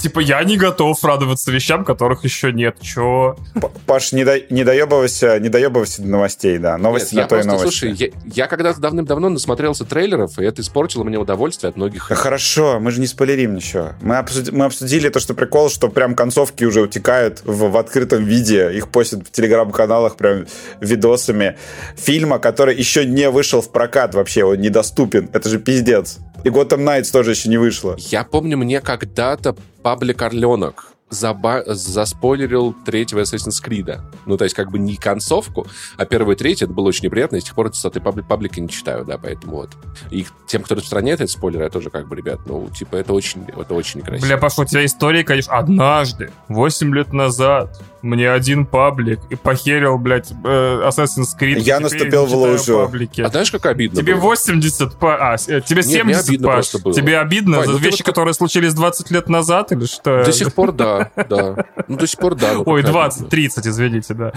Типа, 0.00 0.20
я 0.20 0.42
не 0.44 0.56
готов 0.56 1.04
радоваться 1.04 1.52
вещам, 1.52 1.84
которых 1.84 2.24
еще 2.24 2.52
нет. 2.52 2.80
Че? 2.80 3.36
Паш, 3.84 4.12
не, 4.12 4.24
до, 4.24 4.40
не 4.48 4.64
доебывайся, 4.64 5.38
не 5.38 5.50
доебывайся 5.50 6.00
до 6.00 6.08
новостей, 6.08 6.56
да. 6.56 6.78
Новости 6.78 7.16
нет, 7.16 7.24
на 7.24 7.28
то 7.28 7.38
и 7.38 7.44
новости. 7.44 7.81
Слушай, 7.82 8.12
я, 8.24 8.42
я 8.44 8.46
когда-то 8.46 8.80
давным-давно 8.80 9.28
насмотрелся 9.28 9.84
трейлеров, 9.84 10.38
и 10.38 10.44
это 10.44 10.62
испортило 10.62 11.04
мне 11.04 11.18
удовольствие 11.18 11.70
от 11.70 11.76
многих 11.76 12.02
Хорошо, 12.04 12.78
мы 12.80 12.90
же 12.90 13.00
не 13.00 13.06
спойлерим 13.06 13.54
ничего. 13.54 13.92
Мы, 14.00 14.18
обсуди, 14.18 14.50
мы 14.50 14.66
обсудили 14.66 15.08
то, 15.08 15.18
что 15.18 15.34
прикол, 15.34 15.68
что 15.68 15.88
прям 15.88 16.14
концовки 16.14 16.64
уже 16.64 16.82
утекают 16.82 17.42
в, 17.44 17.70
в 17.70 17.76
открытом 17.76 18.24
виде. 18.24 18.72
Их 18.72 18.88
постят 18.88 19.26
в 19.26 19.30
телеграм-каналах 19.30 20.16
прям 20.16 20.46
видосами. 20.80 21.56
Фильма, 21.96 22.38
который 22.38 22.76
еще 22.76 23.04
не 23.04 23.28
вышел 23.30 23.60
в 23.60 23.70
прокат 23.70 24.14
вообще, 24.14 24.44
он 24.44 24.60
недоступен. 24.60 25.28
Это 25.32 25.48
же 25.48 25.58
пиздец. 25.58 26.18
И 26.44 26.48
Gotham 26.48 26.84
Knights 26.84 27.10
тоже 27.12 27.32
еще 27.32 27.48
не 27.48 27.58
вышло. 27.58 27.96
Я 27.98 28.24
помню, 28.24 28.56
мне 28.56 28.80
когда-то 28.80 29.56
паблик 29.82 30.22
Орленок 30.22 30.91
заба- 31.12 31.62
заспойлерил 31.66 32.74
третьего 32.84 33.20
Assassin's 33.20 33.62
Creed. 33.62 34.00
Ну, 34.26 34.36
то 34.36 34.44
есть, 34.44 34.56
как 34.56 34.70
бы 34.70 34.78
не 34.78 34.96
концовку, 34.96 35.66
а 35.96 36.04
первый 36.04 36.34
и 36.34 36.38
третий, 36.38 36.64
это 36.64 36.74
было 36.74 36.88
очень 36.88 37.04
неприятно, 37.04 37.36
и 37.36 37.40
с 37.40 37.44
тех 37.44 37.54
пор 37.54 37.68
этой 37.68 38.00
пабли- 38.00 38.22
паблики 38.26 38.60
не 38.60 38.68
читаю, 38.68 39.04
да, 39.04 39.18
поэтому 39.18 39.56
вот. 39.56 39.70
И 40.10 40.26
тем, 40.46 40.62
кто 40.62 40.74
распространяет 40.74 41.20
эти 41.20 41.30
спойлеры, 41.30 41.64
я 41.64 41.70
тоже 41.70 41.90
как 41.90 42.08
бы, 42.08 42.16
ребят, 42.16 42.40
ну, 42.46 42.68
типа, 42.68 42.96
это 42.96 43.12
очень, 43.12 43.46
это 43.48 43.74
очень 43.74 44.00
некрасиво. 44.00 44.26
Бля, 44.26 44.38
Паша, 44.38 44.62
у 44.62 44.64
тебя 44.64 44.84
история, 44.84 45.24
конечно, 45.24 45.56
однажды, 45.56 46.30
8 46.48 46.94
лет 46.94 47.12
назад, 47.12 47.80
мне 48.02 48.30
один 48.30 48.66
паблик 48.66 49.20
и 49.30 49.36
похерил, 49.36 49.96
блядь, 49.98 50.30
э, 50.30 50.88
Assassin's 50.88 51.38
Creed. 51.38 51.60
Я 51.60 51.80
наступил 51.80 52.26
в 52.26 52.34
лужу. 52.34 52.80
А 52.80 53.28
знаешь, 53.28 53.50
как 53.50 53.66
обидно 53.66 54.00
Тебе 54.00 54.14
было? 54.14 54.22
80 54.22 54.96
по... 54.96 55.14
А, 55.14 55.36
э, 55.36 55.60
тебе 55.60 55.82
70, 55.82 56.04
Нет, 56.04 56.28
обидно 56.28 56.48
Паш. 56.48 56.74
Было. 56.74 56.94
Тебе 56.94 57.18
обидно 57.18 57.58
Пань, 57.58 57.66
за 57.66 57.72
ну 57.72 57.78
вещи, 57.78 58.02
вот... 58.02 58.06
которые 58.06 58.34
случились 58.34 58.74
20 58.74 59.10
лет 59.10 59.28
назад 59.28 59.72
или 59.72 59.86
что? 59.86 60.24
До 60.24 60.32
сих 60.32 60.52
пор 60.52 60.72
да, 60.72 61.10
да. 61.28 61.64
Ну, 61.86 61.96
до 61.96 62.06
сих 62.06 62.18
пор 62.18 62.34
да. 62.34 62.58
Ой, 62.58 62.82
20, 62.82 63.28
30, 63.28 63.66
извините, 63.66 64.14
да. 64.14 64.32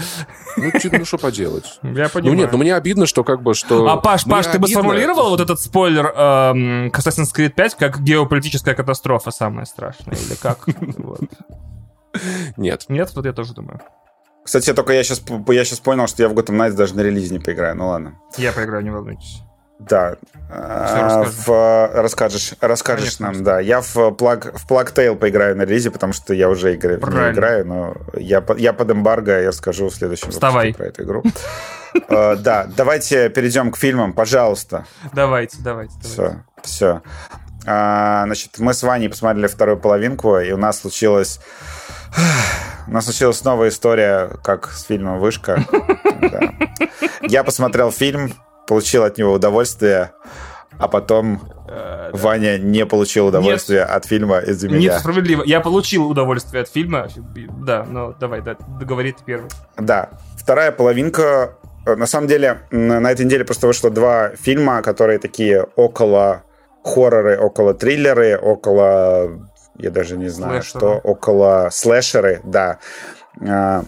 Ну, 0.56 0.70
ну 0.92 1.04
что 1.04 1.18
поделать? 1.18 1.78
Я 1.82 2.08
понимаю. 2.08 2.34
Ну 2.36 2.42
нет, 2.42 2.52
ну 2.52 2.58
мне 2.58 2.74
обидно, 2.74 3.06
что 3.06 3.24
как 3.24 3.42
бы, 3.42 3.54
что... 3.54 3.88
А, 3.88 3.96
Паш, 3.96 4.24
Паш, 4.24 4.46
ты 4.46 4.58
бы 4.58 4.68
сформулировал 4.68 5.30
вот 5.30 5.40
этот 5.40 5.60
спойлер 5.60 6.06
эм, 6.06 6.90
к 6.90 6.98
Assassin's 6.98 7.34
Creed 7.34 7.50
5 7.50 7.74
как 7.74 8.00
геополитическая 8.00 8.74
катастрофа 8.74 9.30
самая 9.30 9.64
страшная? 9.64 10.16
Или 10.16 10.34
как? 10.40 10.66
Нет. 12.56 12.84
Нет, 12.88 13.12
вот 13.14 13.26
я 13.26 13.32
тоже 13.32 13.54
думаю. 13.54 13.80
Кстати, 14.44 14.72
только 14.72 14.92
я 14.92 15.02
сейчас, 15.02 15.22
я 15.48 15.64
сейчас 15.64 15.80
понял, 15.80 16.06
что 16.06 16.22
я 16.22 16.28
в 16.28 16.32
Gotham 16.32 16.56
Knights 16.56 16.74
даже 16.74 16.94
на 16.94 17.00
релизе 17.00 17.32
не 17.32 17.40
поиграю. 17.40 17.76
Ну 17.76 17.88
ладно. 17.88 18.14
Я 18.36 18.52
поиграю, 18.52 18.84
не 18.84 18.90
волнуйтесь. 18.90 19.42
Да. 19.78 20.16
А, 20.48 21.24
в, 21.26 21.90
расскажешь, 21.94 22.54
расскажешь 22.60 23.16
Конечно. 23.16 23.32
нам, 23.32 23.44
да. 23.44 23.60
Я 23.60 23.80
в 23.80 23.96
Plug, 23.96 24.56
в 24.56 24.70
Plug 24.70 24.94
Tale 24.94 25.16
поиграю 25.16 25.56
на 25.56 25.62
релизе, 25.62 25.90
потому 25.90 26.12
что 26.12 26.32
я 26.32 26.48
уже 26.48 26.74
играю, 26.74 26.98
не 26.98 27.32
играю, 27.32 27.66
но 27.66 27.96
я, 28.14 28.42
я 28.56 28.72
под 28.72 28.90
эмбарго, 28.90 29.40
я 29.40 29.48
расскажу 29.48 29.88
в 29.88 29.94
следующем 29.94 30.30
Вставай. 30.30 30.72
про 30.72 30.86
эту 30.86 31.02
игру. 31.02 31.22
uh, 31.94 32.36
да, 32.36 32.66
давайте 32.74 33.28
перейдем 33.28 33.70
к 33.70 33.76
фильмам, 33.76 34.12
пожалуйста. 34.14 34.86
Давайте, 35.12 35.58
давайте. 35.60 35.94
Все, 36.00 36.42
все. 36.62 37.02
Uh, 37.66 38.24
значит, 38.24 38.58
мы 38.58 38.72
с 38.72 38.82
Ваней 38.82 39.08
посмотрели 39.08 39.46
вторую 39.46 39.76
половинку, 39.76 40.38
и 40.38 40.52
у 40.52 40.56
нас 40.56 40.80
случилось 40.80 41.40
у 42.86 42.90
нас 42.90 43.04
случилась 43.04 43.42
новая 43.44 43.68
история, 43.68 44.30
как 44.42 44.70
с 44.70 44.84
фильмом 44.84 45.18
«Вышка». 45.18 45.64
Я 47.22 47.44
посмотрел 47.44 47.90
фильм, 47.90 48.32
получил 48.66 49.04
от 49.04 49.18
него 49.18 49.32
удовольствие, 49.32 50.12
а 50.78 50.88
потом 50.88 51.40
э, 51.68 52.10
Ваня 52.12 52.58
не 52.58 52.84
получил 52.86 53.28
удовольствия 53.28 53.82
от 53.82 54.04
фильма 54.04 54.38
из-за 54.38 54.68
меня. 54.68 54.78
Нет, 54.78 55.00
справедливо. 55.00 55.42
Я 55.44 55.60
получил 55.60 56.08
удовольствие 56.08 56.62
от 56.62 56.68
фильма. 56.68 57.08
Да, 57.64 57.84
но 57.88 58.12
давай, 58.12 58.42
да, 58.42 58.56
договори 58.78 59.12
ты 59.12 59.24
первый. 59.24 59.50
Да. 59.78 60.10
Вторая 60.36 60.72
половинка... 60.72 61.56
Э, 61.86 61.96
на 61.96 62.06
самом 62.06 62.28
деле, 62.28 62.58
на 62.70 63.10
этой 63.10 63.24
неделе 63.24 63.44
просто 63.44 63.66
вышло 63.66 63.90
два 63.90 64.30
фильма, 64.36 64.82
которые 64.82 65.18
такие 65.18 65.66
около 65.76 66.42
хорроры, 66.84 67.38
около 67.38 67.74
триллеры, 67.74 68.38
около 68.38 69.48
я 69.78 69.90
даже 69.90 70.16
не 70.16 70.28
знаю, 70.28 70.62
Слэшеры. 70.62 70.80
что 70.80 71.00
около 71.02 71.68
слэшеры, 71.70 72.40
да. 72.44 72.78
А, 73.40 73.84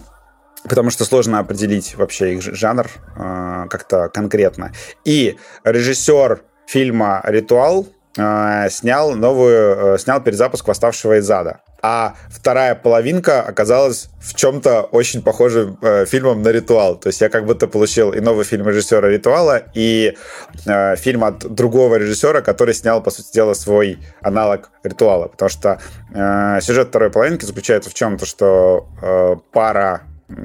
потому 0.63 0.89
что 0.89 1.05
сложно 1.05 1.39
определить 1.39 1.95
вообще 1.95 2.35
их 2.35 2.41
жанр 2.41 2.87
а, 3.15 3.67
как-то 3.67 4.09
конкретно. 4.09 4.71
И 5.05 5.37
режиссер 5.63 6.41
фильма 6.67 7.21
«Ритуал» 7.23 7.87
снял 8.15 9.15
новую, 9.15 9.97
снял 9.99 10.21
перезапуск 10.21 10.67
«Восставшего 10.67 11.19
из 11.19 11.29
ада» 11.29 11.61
а 11.81 12.15
вторая 12.29 12.75
половинка 12.75 13.41
оказалась 13.41 14.09
в 14.19 14.35
чем-то 14.35 14.81
очень 14.81 15.21
похожим 15.21 15.77
э, 15.81 16.05
фильмом 16.05 16.41
на 16.41 16.49
«Ритуал». 16.49 16.97
То 16.97 17.07
есть 17.07 17.21
я 17.21 17.29
как 17.29 17.45
будто 17.45 17.67
получил 17.67 18.11
и 18.11 18.19
новый 18.19 18.43
фильм 18.43 18.67
режиссера 18.67 19.07
«Ритуала», 19.07 19.63
и 19.73 20.17
э, 20.65 20.95
фильм 20.97 21.23
от 21.23 21.39
другого 21.53 21.95
режиссера, 21.95 22.41
который 22.41 22.73
снял, 22.73 23.01
по 23.01 23.11
сути 23.11 23.33
дела, 23.33 23.53
свой 23.53 23.99
аналог 24.21 24.71
«Ритуала». 24.83 25.27
Потому 25.27 25.49
что 25.49 25.79
э, 26.13 26.59
сюжет 26.61 26.89
второй 26.89 27.11
половинки 27.11 27.45
заключается 27.45 27.89
в 27.89 27.93
чем? 27.93 28.17
То, 28.17 28.25
что 28.25 28.87
э, 29.01 29.35
пара 29.51 30.01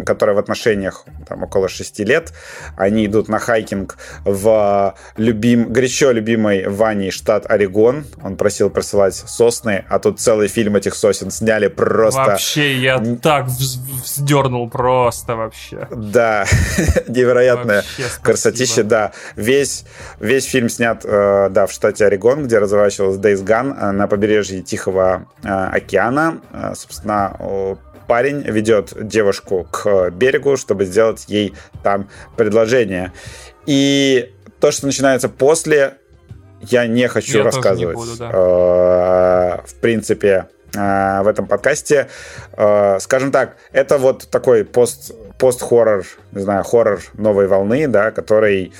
которая 0.06 0.34
в 0.34 0.38
отношениях 0.38 1.04
там, 1.28 1.42
около 1.42 1.68
шести 1.68 2.04
лет. 2.04 2.32
Они 2.76 3.06
идут 3.06 3.28
на 3.28 3.38
хайкинг 3.38 3.96
в 4.24 4.94
любим, 5.16 5.72
горячо 5.72 6.10
любимый 6.10 6.68
Ваней 6.68 7.10
штат 7.10 7.50
Орегон. 7.50 8.06
Он 8.22 8.36
просил 8.36 8.70
присылать 8.70 9.14
сосны, 9.14 9.84
а 9.88 9.98
тут 9.98 10.20
целый 10.20 10.48
фильм 10.48 10.76
этих 10.76 10.94
сосен 10.94 11.30
сняли 11.30 11.68
просто... 11.68 12.20
Вообще, 12.20 12.78
я 12.78 13.02
так 13.22 13.46
вздернул 13.46 14.68
просто 14.68 15.36
вообще. 15.36 15.88
Да, 15.90 16.46
невероятная 17.08 17.84
красотища, 18.22 18.84
да. 18.84 19.12
Весь, 19.36 19.84
весь 20.20 20.44
фильм 20.44 20.68
снят, 20.68 21.04
э, 21.04 21.48
да, 21.50 21.66
в 21.66 21.72
штате 21.72 22.06
Орегон, 22.06 22.44
где 22.44 22.58
разворачивалась 22.58 23.18
Days 23.18 23.44
Gone 23.44 23.74
э, 23.78 23.90
на 23.92 24.06
побережье 24.06 24.62
Тихого 24.62 25.26
э, 25.42 25.48
океана. 25.48 26.40
Собственно, 26.74 27.36
парень 28.06 28.42
ведет 28.42 28.92
девушку 28.96 29.66
к 29.70 30.10
берегу, 30.10 30.56
чтобы 30.56 30.84
сделать 30.84 31.24
ей 31.28 31.54
там 31.82 32.08
предложение. 32.36 33.12
И 33.66 34.32
то, 34.60 34.70
что 34.70 34.86
начинается 34.86 35.28
после, 35.28 35.94
я 36.60 36.86
не 36.86 37.08
хочу 37.08 37.38
я 37.38 37.44
рассказывать. 37.44 37.96
Буду, 37.96 38.16
да. 38.16 38.30
э, 38.32 39.66
в 39.66 39.74
принципе, 39.80 40.48
э, 40.74 41.22
в 41.22 41.28
этом 41.28 41.46
подкасте. 41.46 42.08
Э, 42.56 42.98
скажем 43.00 43.30
так, 43.32 43.56
это 43.72 43.98
вот 43.98 44.28
такой 44.30 44.64
пост, 44.64 45.12
пост-хоррор, 45.38 46.04
не 46.32 46.42
знаю, 46.42 46.64
хоррор 46.64 47.00
новой 47.14 47.46
волны, 47.46 47.88
да, 47.88 48.10
который 48.10 48.72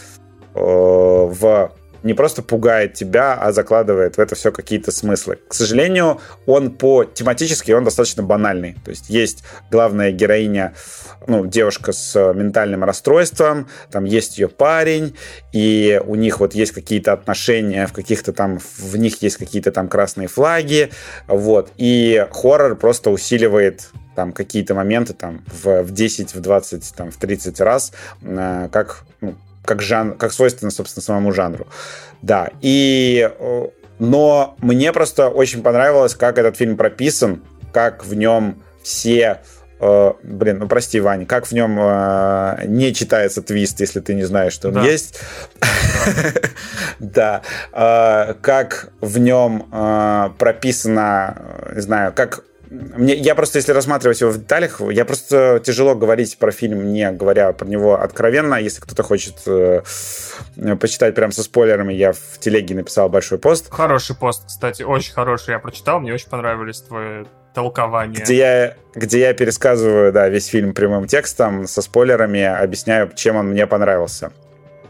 в 0.55 1.73
не 2.05 2.13
просто 2.15 2.43
пугает 2.43 2.95
тебя, 2.95 3.35
а 3.35 3.51
закладывает 3.51 4.17
в 4.17 4.21
это 4.21 4.35
все 4.35 4.53
какие-то 4.53 4.93
смыслы. 4.93 5.39
К 5.49 5.55
сожалению, 5.55 6.21
он 6.47 6.71
по 6.71 7.05
тематически 7.05 7.73
он 7.73 7.83
достаточно 7.83 8.23
банальный. 8.23 8.77
То 8.85 8.91
есть 8.91 9.09
есть 9.09 9.43
главная 9.71 10.13
героиня, 10.13 10.75
ну, 11.27 11.47
девушка 11.47 11.93
с 11.93 12.33
ментальным 12.35 12.85
расстройством, 12.85 13.69
там 13.91 14.05
есть 14.05 14.39
ее 14.39 14.49
парень, 14.49 15.17
и 15.53 16.01
у 16.05 16.15
них 16.15 16.41
вот 16.41 16.55
есть 16.55 16.73
какие-то 16.73 17.15
отношения, 17.15 17.87
в 17.87 17.95
каких-то 17.95 18.35
там, 18.35 18.59
в 18.59 18.97
них 18.99 19.23
есть 19.23 19.39
какие-то 19.39 19.73
там 19.73 19.89
красные 19.89 20.29
флаги, 20.29 20.91
вот, 21.27 21.73
и 21.79 22.27
хоррор 22.31 22.77
просто 22.77 23.11
усиливает 23.11 23.89
там 24.15 24.33
какие-то 24.33 24.75
моменты 24.75 25.15
там 25.15 25.43
в, 25.47 25.83
в 25.83 25.91
10, 25.91 26.35
в 26.35 26.41
20, 26.41 26.95
там 26.95 27.11
в 27.11 27.17
30 27.17 27.61
раз, 27.61 27.93
э, 28.23 28.69
как 28.71 29.05
ну, 29.21 29.35
как, 29.65 29.83
жан, 29.83 30.17
как 30.17 30.33
свойственно, 30.33 30.71
собственно, 30.71 31.03
самому 31.03 31.33
жанру. 31.33 31.67
Да, 32.23 32.51
и... 32.61 33.31
Но 34.01 34.57
мне 34.61 34.93
просто 34.93 35.29
очень 35.29 35.63
понравилось, 35.63 36.17
как 36.17 36.37
этот 36.39 36.57
фильм 36.57 36.77
прописан, 36.77 37.45
как 37.73 38.05
в 38.05 38.15
нем 38.15 38.63
все 38.83 39.41
э, 39.79 40.13
блин, 40.23 40.59
ну 40.59 40.67
прости, 40.67 40.99
Вань, 40.99 41.27
как 41.27 41.47
в 41.47 41.53
нем 41.53 41.79
э, 41.81 42.67
не 42.67 42.93
читается 42.93 43.41
твист, 43.41 43.79
если 43.81 44.01
ты 44.01 44.15
не 44.15 44.25
знаешь, 44.25 44.53
что 44.53 44.69
он 44.69 44.75
да. 44.75 44.83
есть. 44.83 45.21
Да. 46.99 47.43
Как 47.71 48.91
в 49.01 49.19
нем 49.19 49.67
прописано, 50.39 51.71
не 51.75 51.81
знаю, 51.81 52.13
как 52.15 52.45
мне, 52.71 53.15
я 53.15 53.35
просто, 53.35 53.59
если 53.59 53.73
рассматривать 53.73 54.21
его 54.21 54.31
в 54.31 54.39
деталях, 54.39 54.81
я 54.91 55.05
просто 55.05 55.61
тяжело 55.65 55.95
говорить 55.95 56.39
про 56.39 56.51
фильм, 56.51 56.93
не 56.93 57.11
говоря 57.13 57.53
про 57.53 57.67
него 57.67 58.01
откровенно. 58.01 58.57
Если 58.57 58.81
кто-то 58.81 59.03
хочет 59.03 59.37
э, 59.47 59.83
почитать 60.81 61.15
прям 61.15 61.33
со 61.33 61.43
спойлерами, 61.43 61.93
я 61.93 62.13
в 62.13 62.39
телеге 62.39 62.75
написал 62.75 63.09
большой 63.09 63.39
пост. 63.39 63.71
Хороший 63.71 64.17
пост, 64.17 64.47
кстати, 64.47 64.83
очень 64.83 65.13
хороший. 65.13 65.53
Я 65.53 65.59
прочитал, 65.59 66.01
мне 66.01 66.13
очень 66.13 66.29
понравились 66.29 66.81
твои 66.81 67.25
толкования. 67.55 68.21
Где 68.21 68.37
я, 68.37 68.75
где 68.95 69.21
я 69.21 69.35
пересказываю, 69.35 70.13
да, 70.13 70.29
весь 70.29 70.47
фильм 70.47 70.75
прямым 70.75 71.07
текстом, 71.07 71.67
со 71.67 71.83
спойлерами, 71.83 72.43
объясняю, 72.43 73.11
чем 73.15 73.37
он 73.37 73.49
мне 73.49 73.67
понравился. 73.67 74.33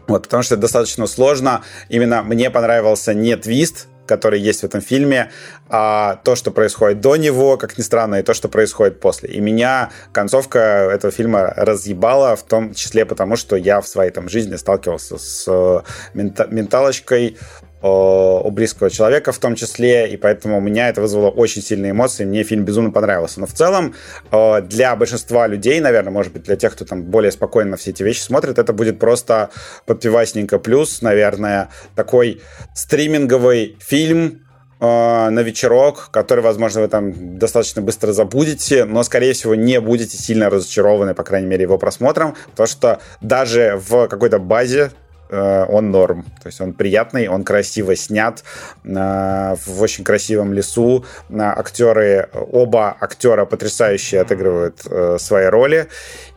Вот, 0.07 0.23
потому 0.23 0.43
что 0.43 0.55
это 0.55 0.61
достаточно 0.61 1.07
сложно. 1.07 1.63
Именно 1.89 2.23
мне 2.23 2.49
понравился 2.49 3.13
не 3.13 3.35
твист, 3.37 3.87
который 4.05 4.39
есть 4.39 4.61
в 4.61 4.63
этом 4.63 4.81
фильме, 4.81 5.31
а 5.69 6.17
то, 6.23 6.35
что 6.35 6.51
происходит 6.51 7.01
до 7.01 7.15
него, 7.15 7.57
как 7.57 7.77
ни 7.77 7.81
странно, 7.81 8.15
и 8.15 8.23
то, 8.23 8.33
что 8.33 8.49
происходит 8.49 8.99
после. 8.99 9.29
И 9.29 9.39
меня 9.39 9.91
концовка 10.11 10.59
этого 10.59 11.11
фильма 11.11 11.53
разъебала, 11.55 12.35
в 12.35 12.43
том 12.43 12.73
числе 12.73 13.05
потому, 13.05 13.35
что 13.35 13.55
я 13.55 13.81
в 13.81 13.87
своей 13.87 14.11
там 14.11 14.29
жизни 14.29 14.55
сталкивался 14.55 15.17
с 15.17 15.45
э, 15.47 15.81
менталочкой, 16.13 17.37
у 17.81 18.49
близкого 18.51 18.89
человека 18.89 19.31
в 19.31 19.37
том 19.37 19.55
числе, 19.55 20.09
и 20.09 20.17
поэтому 20.17 20.57
у 20.57 20.61
меня 20.61 20.89
это 20.89 21.01
вызвало 21.01 21.29
очень 21.29 21.61
сильные 21.61 21.91
эмоции, 21.91 22.25
мне 22.25 22.43
фильм 22.43 22.65
безумно 22.65 22.91
понравился. 22.91 23.39
Но 23.39 23.45
в 23.45 23.53
целом 23.53 23.93
для 24.31 24.95
большинства 24.95 25.47
людей, 25.47 25.79
наверное, 25.79 26.11
может 26.11 26.33
быть, 26.33 26.43
для 26.43 26.55
тех, 26.55 26.73
кто 26.73 26.85
там 26.85 27.03
более 27.03 27.31
спокойно 27.31 27.77
все 27.77 27.91
эти 27.91 28.01
вещи 28.01 28.21
смотрит, 28.21 28.57
это 28.57 28.73
будет 28.73 28.97
просто 28.97 29.49
подпивасненько 29.85 30.57
плюс, 30.57 31.01
наверное, 31.01 31.69
такой 31.95 32.41
стриминговый 32.73 33.77
фильм, 33.79 34.41
на 34.77 35.39
вечерок, 35.41 36.09
который, 36.11 36.41
возможно, 36.41 36.81
вы 36.81 36.89
там 36.89 37.37
достаточно 37.39 37.81
быстро 37.81 38.11
забудете, 38.11 38.83
но, 38.83 39.03
скорее 39.03 39.31
всего, 39.31 39.55
не 39.55 39.79
будете 39.79 40.17
сильно 40.17 40.49
разочарованы, 40.49 41.13
по 41.13 41.23
крайней 41.23 41.47
мере, 41.47 41.63
его 41.63 41.77
просмотром, 41.77 42.35
потому 42.51 42.67
что 42.67 42.99
даже 43.21 43.81
в 43.87 44.07
какой-то 44.09 44.37
базе 44.37 44.91
он 45.29 45.91
норм. 45.91 46.23
То 46.41 46.47
есть 46.47 46.61
он 46.61 46.73
приятный, 46.73 47.27
он 47.27 47.43
красиво 47.43 47.95
снят 47.95 48.43
э, 48.83 49.55
в 49.65 49.81
очень 49.81 50.03
красивом 50.03 50.53
лесу. 50.53 51.05
Э, 51.29 51.53
актеры, 51.55 52.29
оба 52.33 52.95
актера 52.99 53.45
потрясающе 53.45 54.21
отыгрывают 54.21 54.81
свои 55.21 55.45
роли. 55.45 55.87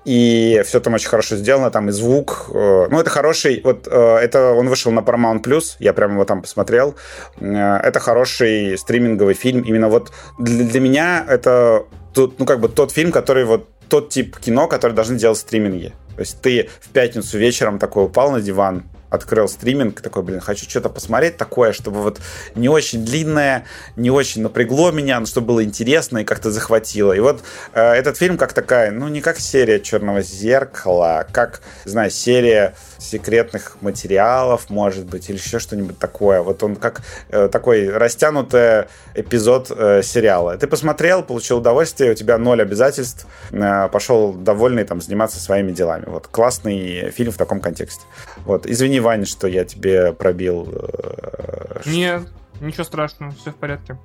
И 0.05 0.63
все 0.65 0.81
там 0.81 0.95
очень 0.95 1.09
хорошо 1.09 1.37
сделано, 1.37 1.71
там 1.71 1.89
и 1.91 1.93
звук. 1.93 2.47
Ну, 2.49 2.99
это 2.99 3.11
хороший, 3.11 3.61
вот 3.63 3.87
это 3.87 4.53
он 4.53 4.69
вышел 4.69 4.91
на 4.91 5.01
Paramount 5.01 5.43
Plus, 5.43 5.77
я 5.81 5.93
прямо 5.93 6.15
его 6.15 6.25
там 6.25 6.41
посмотрел. 6.41 6.95
Это 7.39 8.01
хороший 8.01 8.79
стриминговый 8.79 9.35
фильм. 9.35 9.61
Именно 9.63 9.89
вот 9.89 10.11
для 10.39 10.81
меня 10.81 11.27
это, 11.29 11.85
ну, 12.17 12.47
как 12.47 12.61
бы 12.61 12.69
тот 12.69 12.93
фильм, 12.93 13.13
который 13.13 13.45
вот 13.45 13.69
тот 13.89 14.09
тип 14.09 14.39
кино, 14.39 14.67
который 14.67 14.93
должны 14.93 15.19
делать 15.19 15.39
стриминги. 15.39 15.93
То 16.19 16.23
есть 16.23 16.41
ты 16.43 16.69
в 16.81 16.89
пятницу 16.89 17.39
вечером 17.39 17.79
такой 17.79 18.07
упал 18.07 18.33
на 18.33 18.41
диван, 18.41 18.83
открыл 19.11 19.49
стриминг, 19.49 20.01
такой, 20.01 20.23
блин, 20.23 20.41
хочу 20.41 20.69
что-то 20.69 20.89
посмотреть 20.89 21.37
такое, 21.37 21.73
чтобы 21.73 22.03
вот 22.03 22.21
не 22.55 22.69
очень 22.69 23.05
длинное, 23.05 23.65
не 23.97 24.11
очень 24.11 24.43
напрягло 24.43 24.91
меня, 24.91 25.19
но 25.21 25.27
чтобы 25.27 25.49
было 25.49 25.65
интересно 25.65 26.19
и 26.19 26.25
как-то 26.25 26.51
захватило. 26.51 27.13
И 27.13 27.21
вот 27.21 27.43
э, 27.73 27.81
этот 27.81 28.17
фильм 28.17 28.37
как 28.37 28.53
такая, 28.53 28.91
ну, 28.91 29.09
не 29.09 29.21
как 29.21 29.39
серия 29.39 29.81
«Черного 29.81 30.23
зеркала», 30.23 31.21
а 31.21 31.25
как, 31.25 31.61
знаю, 31.85 32.11
серия 32.11 32.75
секретных 32.99 33.77
материалов, 33.81 34.71
может 34.71 35.07
быть, 35.07 35.31
или 35.31 35.37
еще 35.37 35.59
что-нибудь 35.59 35.99
такое. 35.99 36.43
Вот 36.43 36.63
он 36.63 36.77
как 36.77 37.03
э, 37.29 37.49
такой 37.49 37.89
растянутый 37.89 38.85
эпизод 39.15 39.71
э, 39.71 40.03
сериала. 40.03 40.57
Ты 40.57 40.67
посмотрел, 40.67 41.23
получил 41.23 41.59
удовольствие, 41.59 42.13
у 42.13 42.15
тебя 42.15 42.39
ноль 42.39 42.61
обязательств, 42.61 43.27
э, 43.51 43.89
пошел 43.89 44.33
довольный 44.33 44.85
там 44.85 45.01
заниматься 45.01 45.41
своими 45.41 45.73
делами. 45.73 46.05
Вот 46.07 46.27
классный 46.27 47.11
фильм 47.11 47.33
в 47.33 47.37
таком 47.37 47.61
контексте. 47.61 48.03
Вот, 48.49 48.67
извини, 48.67 48.99
Ваня, 48.99 49.27
что 49.27 49.47
я 49.47 49.67
тебе 49.67 50.15
пробил. 50.15 50.67
Э, 50.73 51.83
Нет, 51.85 52.23
ничего 52.63 52.83
страшного, 52.83 53.33
все 53.33 53.51
в 53.51 53.57
порядке. 53.57 53.99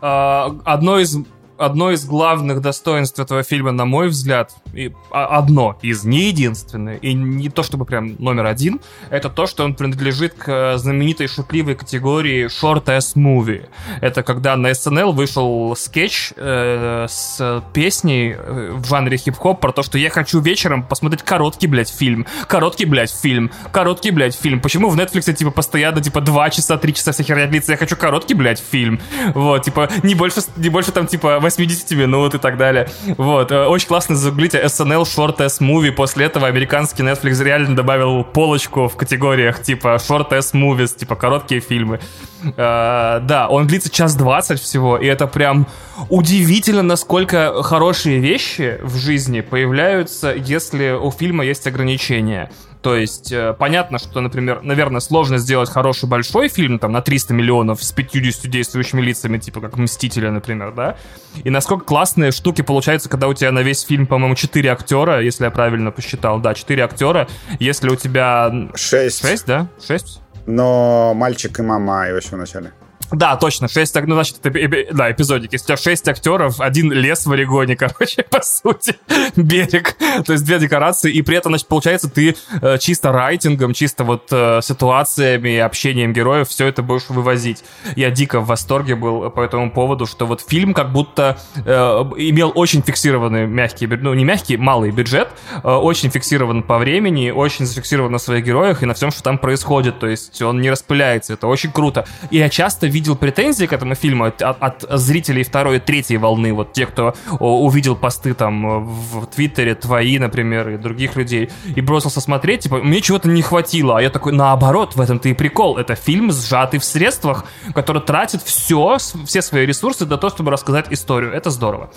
А, 0.00 0.56
одно 0.64 0.98
из 0.98 1.16
одно 1.58 1.90
из 1.90 2.04
главных 2.04 2.60
достоинств 2.60 3.18
этого 3.18 3.42
фильма, 3.42 3.72
на 3.72 3.84
мой 3.84 4.08
взгляд, 4.08 4.54
и 4.72 4.92
а, 5.10 5.38
одно 5.38 5.76
из, 5.82 6.04
не 6.04 6.28
единственное, 6.28 6.96
и 6.96 7.12
не 7.12 7.48
то 7.50 7.62
чтобы 7.62 7.84
прям 7.84 8.16
номер 8.18 8.46
один, 8.46 8.80
это 9.10 9.28
то, 9.28 9.46
что 9.46 9.64
он 9.64 9.74
принадлежит 9.74 10.34
к 10.34 10.48
э, 10.48 10.78
знаменитой 10.78 11.26
шутливой 11.26 11.74
категории 11.74 12.46
short 12.46 12.84
ass 12.86 13.16
movie. 13.16 13.66
Это 14.00 14.22
когда 14.22 14.56
на 14.56 14.70
SNL 14.70 15.12
вышел 15.12 15.74
скетч 15.76 16.32
э, 16.36 17.06
с 17.08 17.62
песней 17.72 18.34
э, 18.36 18.72
в 18.76 18.86
жанре 18.86 19.16
хип-хоп 19.16 19.60
про 19.60 19.72
то, 19.72 19.82
что 19.82 19.98
я 19.98 20.10
хочу 20.10 20.40
вечером 20.40 20.84
посмотреть 20.84 21.22
короткий, 21.22 21.66
блядь, 21.66 21.90
фильм, 21.90 22.26
короткий, 22.46 22.84
блядь, 22.84 23.12
фильм, 23.12 23.50
короткий, 23.72 24.10
блядь, 24.10 24.34
фильм. 24.34 24.60
Почему 24.60 24.88
в 24.88 24.96
Netflix, 24.96 25.32
типа, 25.32 25.50
постоянно, 25.50 26.00
типа, 26.00 26.20
два 26.20 26.50
часа, 26.50 26.78
три 26.78 26.94
часа 26.94 27.12
вся 27.12 27.24
херня 27.24 27.46
длится, 27.46 27.72
я 27.72 27.78
хочу 27.78 27.96
короткий, 27.96 28.34
блядь, 28.34 28.60
фильм. 28.60 29.00
Вот, 29.34 29.64
типа, 29.64 29.88
не 30.02 30.14
больше, 30.14 30.40
не 30.56 30.68
больше 30.68 30.92
там, 30.92 31.06
типа, 31.06 31.40
80 31.56 31.90
минут 31.92 32.34
и 32.34 32.38
так 32.38 32.56
далее. 32.56 32.88
Вот. 33.16 33.52
Э, 33.52 33.66
очень 33.66 33.88
классно 33.88 34.16
загуглите 34.16 34.60
SNL 34.62 35.02
Short 35.02 35.40
S 35.40 35.60
Movie. 35.60 35.92
После 35.92 36.26
этого 36.26 36.46
американский 36.46 37.02
Netflix 37.02 37.42
реально 37.42 37.76
добавил 37.76 38.24
полочку 38.24 38.88
в 38.88 38.96
категориях 38.96 39.62
типа 39.62 39.96
Short 39.96 40.32
S 40.36 40.52
Movies, 40.54 40.96
типа 40.96 41.16
короткие 41.16 41.60
фильмы. 41.60 42.00
Uh, 42.42 43.20
да, 43.20 43.48
он 43.48 43.66
длится 43.66 43.90
час 43.90 44.14
двадцать 44.14 44.60
всего, 44.60 44.96
и 44.96 45.06
это 45.06 45.26
прям 45.26 45.66
удивительно, 46.08 46.82
насколько 46.82 47.64
хорошие 47.64 48.20
вещи 48.20 48.78
в 48.82 48.96
жизни 48.96 49.40
появляются, 49.40 50.32
если 50.32 50.92
у 50.92 51.10
фильма 51.10 51.44
есть 51.44 51.66
ограничения. 51.66 52.50
То 52.82 52.94
есть 52.94 53.32
э, 53.32 53.54
понятно, 53.58 53.98
что, 53.98 54.20
например, 54.20 54.62
наверное, 54.62 55.00
сложно 55.00 55.38
сделать 55.38 55.68
хороший 55.68 56.08
большой 56.08 56.48
фильм 56.48 56.78
там 56.78 56.92
на 56.92 57.02
300 57.02 57.34
миллионов 57.34 57.82
с 57.82 57.90
50 57.92 58.50
действующими 58.50 59.00
лицами, 59.00 59.38
типа 59.38 59.60
как 59.60 59.76
«Мстители», 59.76 60.28
например, 60.28 60.72
да? 60.72 60.96
И 61.42 61.50
насколько 61.50 61.84
классные 61.84 62.30
штуки 62.30 62.62
получаются, 62.62 63.08
когда 63.08 63.26
у 63.28 63.34
тебя 63.34 63.50
на 63.50 63.60
весь 63.60 63.82
фильм, 63.82 64.06
по-моему, 64.06 64.36
4 64.36 64.70
актера, 64.70 65.20
если 65.20 65.44
я 65.44 65.50
правильно 65.50 65.90
посчитал, 65.90 66.40
да, 66.40 66.54
4 66.54 66.84
актера, 66.84 67.28
если 67.58 67.90
у 67.90 67.96
тебя... 67.96 68.52
6. 68.74 69.20
6, 69.22 69.46
да? 69.46 69.68
6? 69.86 70.20
Но 70.46 71.12
мальчик 71.14 71.58
и 71.58 71.62
мама 71.62 72.06
его 72.06 72.18
еще 72.18 72.36
вначале. 72.36 72.72
Да, 73.10 73.36
точно, 73.36 73.68
6, 73.68 73.94
ну, 74.06 74.14
значит, 74.14 74.36
это, 74.44 74.94
да, 74.94 75.10
эпизодик. 75.10 75.52
Если 75.52 75.64
у 75.64 75.68
тебя 75.68 75.76
6 75.76 76.08
актеров, 76.08 76.60
один 76.60 76.92
лес 76.92 77.24
в 77.24 77.32
Орегоне, 77.32 77.76
короче, 77.76 78.22
по 78.22 78.42
сути, 78.42 78.96
берег, 79.36 79.96
то 80.26 80.32
есть 80.32 80.44
две 80.44 80.58
декорации, 80.58 81.12
и 81.12 81.22
при 81.22 81.36
этом, 81.36 81.52
значит, 81.52 81.68
получается, 81.68 82.10
ты 82.10 82.36
э, 82.60 82.78
чисто 82.78 83.12
райтингом, 83.12 83.72
чисто 83.72 84.04
вот 84.04 84.28
э, 84.30 84.60
ситуациями, 84.62 85.56
общением 85.56 86.12
героев 86.12 86.48
все 86.48 86.66
это 86.66 86.82
будешь 86.82 87.08
вывозить. 87.08 87.64
Я 87.96 88.10
дико 88.10 88.40
в 88.40 88.46
восторге 88.46 88.94
был 88.94 89.30
по 89.30 89.40
этому 89.40 89.70
поводу, 89.70 90.06
что 90.06 90.26
вот 90.26 90.42
фильм 90.46 90.74
как 90.74 90.92
будто 90.92 91.38
э, 91.56 91.70
имел 92.18 92.52
очень 92.54 92.82
фиксированный 92.82 93.46
мягкий, 93.46 93.86
ну, 93.86 94.12
не 94.12 94.24
мягкий, 94.24 94.58
малый 94.58 94.90
бюджет, 94.90 95.28
э, 95.62 95.68
очень 95.68 96.10
фиксирован 96.10 96.62
по 96.62 96.76
времени, 96.76 97.30
очень 97.30 97.64
зафиксирован 97.64 98.12
на 98.12 98.18
своих 98.18 98.44
героях 98.44 98.82
и 98.82 98.86
на 98.86 98.92
всем, 98.92 99.10
что 99.10 99.22
там 99.22 99.38
происходит, 99.38 99.98
то 99.98 100.06
есть 100.06 100.42
он 100.42 100.60
не 100.60 100.70
распыляется, 100.70 101.32
это 101.32 101.46
очень 101.46 101.72
круто. 101.72 102.06
И 102.30 102.36
я 102.36 102.50
часто 102.50 102.86
вижу 102.86 102.97
видел 102.98 103.14
претензии 103.14 103.66
к 103.66 103.72
этому 103.72 103.94
фильму 103.94 104.24
от, 104.24 104.42
от 104.42 104.84
зрителей 104.90 105.44
второй 105.44 105.76
и 105.76 105.80
третьей 105.80 106.16
волны, 106.16 106.52
вот 106.52 106.72
те, 106.72 106.84
кто 106.86 107.14
увидел 107.38 107.94
посты 107.94 108.34
там 108.34 108.84
в 108.84 109.26
Твиттере, 109.26 109.74
твои, 109.74 110.18
например, 110.18 110.70
и 110.70 110.76
других 110.76 111.14
людей, 111.16 111.50
и 111.76 111.80
бросился 111.80 112.20
смотреть, 112.20 112.64
типа, 112.64 112.78
мне 112.78 113.00
чего-то 113.00 113.28
не 113.28 113.42
хватило, 113.42 113.98
а 113.98 114.02
я 114.02 114.10
такой, 114.10 114.32
наоборот, 114.32 114.96
в 114.96 115.00
этом-то 115.00 115.28
и 115.28 115.34
прикол, 115.34 115.78
это 115.78 115.94
фильм 115.94 116.32
сжатый 116.32 116.80
в 116.80 116.84
средствах, 116.84 117.44
который 117.72 118.02
тратит 118.02 118.42
все, 118.42 118.98
все 119.26 119.42
свои 119.42 119.64
ресурсы 119.64 120.04
для 120.04 120.16
того, 120.16 120.30
чтобы 120.30 120.50
рассказать 120.50 120.86
историю, 120.90 121.32
это 121.32 121.50
здорово. 121.50 121.90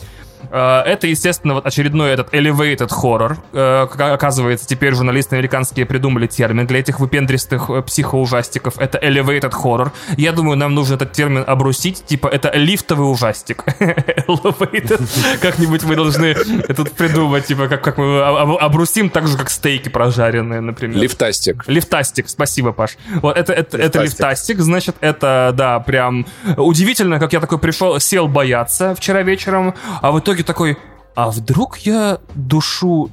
Э, 0.49 0.81
это, 0.81 1.07
естественно, 1.07 1.53
вот 1.53 1.65
очередной 1.65 2.11
этот 2.11 2.33
elevated 2.33 2.89
horror. 2.89 3.37
Э, 3.53 3.87
оказывается, 4.13 4.67
теперь 4.67 4.93
журналисты 4.93 5.35
американские 5.35 5.85
придумали 5.85 6.27
термин 6.27 6.67
для 6.67 6.79
этих 6.79 6.99
выпендристых 6.99 7.69
э, 7.69 7.81
психоужастиков. 7.81 8.79
Это 8.79 8.97
elevated 8.97 9.51
horror. 9.51 9.91
Я 10.17 10.31
думаю, 10.31 10.57
нам 10.57 10.73
нужно 10.73 10.95
этот 10.95 11.11
термин 11.11 11.43
обрусить. 11.45 12.05
Типа, 12.05 12.27
это 12.27 12.51
лифтовый 12.53 13.09
ужастик. 13.11 13.63
elevated. 13.79 15.39
Как-нибудь 15.41 15.83
мы 15.83 15.95
должны 15.95 16.25
это 16.25 16.85
придумать, 16.85 17.45
типа, 17.45 17.67
как, 17.67 17.83
как 17.83 17.97
мы 17.97 18.21
обрусим 18.21 19.09
так 19.09 19.27
же, 19.27 19.37
как 19.37 19.49
стейки 19.49 19.89
прожаренные, 19.89 20.61
например. 20.61 20.97
Лифтастик. 20.97 21.63
Лифтастик, 21.67 22.29
спасибо, 22.29 22.71
Паш. 22.71 22.97
Вот 23.21 23.37
это, 23.37 23.53
это, 23.53 23.77
лифтастик. 23.77 23.95
это 23.95 24.03
лифтастик, 24.03 24.59
значит, 24.59 24.95
это, 25.01 25.53
да, 25.55 25.79
прям 25.79 26.25
удивительно, 26.57 27.19
как 27.19 27.33
я 27.33 27.39
такой 27.39 27.57
пришел, 27.57 27.99
сел 27.99 28.27
бояться 28.27 28.95
вчера 28.95 29.21
вечером, 29.21 29.75
а 30.01 30.11
в 30.11 30.19
итоге 30.19 30.30
итоге 30.31 30.43
такой, 30.43 30.77
а 31.13 31.29
вдруг 31.29 31.77
я 31.79 32.19
душу 32.35 33.09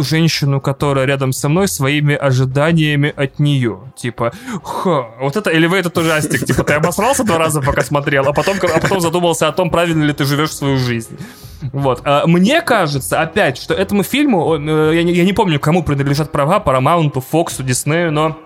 женщину, 0.00 0.60
которая 0.60 1.04
рядом 1.04 1.32
со 1.32 1.48
мной, 1.48 1.66
своими 1.66 2.14
ожиданиями 2.14 3.12
от 3.16 3.40
нее? 3.40 3.92
Типа, 3.96 4.32
ха, 4.62 5.08
вот 5.20 5.36
это 5.36 5.50
elevated 5.50 6.00
ужастик. 6.00 6.44
Типа, 6.46 6.62
ты 6.62 6.74
обосрался 6.74 7.24
два 7.24 7.38
раза, 7.38 7.60
пока 7.60 7.82
смотрел, 7.82 8.28
а 8.28 8.32
потом, 8.32 8.56
а 8.62 8.78
потом 8.78 9.00
задумался 9.00 9.48
о 9.48 9.52
том, 9.52 9.70
правильно 9.70 10.04
ли 10.04 10.12
ты 10.12 10.24
живешь 10.24 10.52
свою 10.52 10.76
жизнь. 10.76 11.18
Вот. 11.72 12.02
А, 12.04 12.24
мне 12.26 12.60
кажется, 12.62 13.20
опять, 13.20 13.58
что 13.58 13.74
этому 13.74 14.04
фильму, 14.04 14.56
э, 14.56 14.94
я 14.94 15.02
не, 15.02 15.12
я 15.12 15.24
не 15.24 15.32
помню, 15.32 15.58
кому 15.58 15.82
принадлежат 15.82 16.30
права, 16.30 16.62
Paramount, 16.64 17.14
Fox, 17.32 17.58
Disney, 17.58 18.10
но 18.10 18.38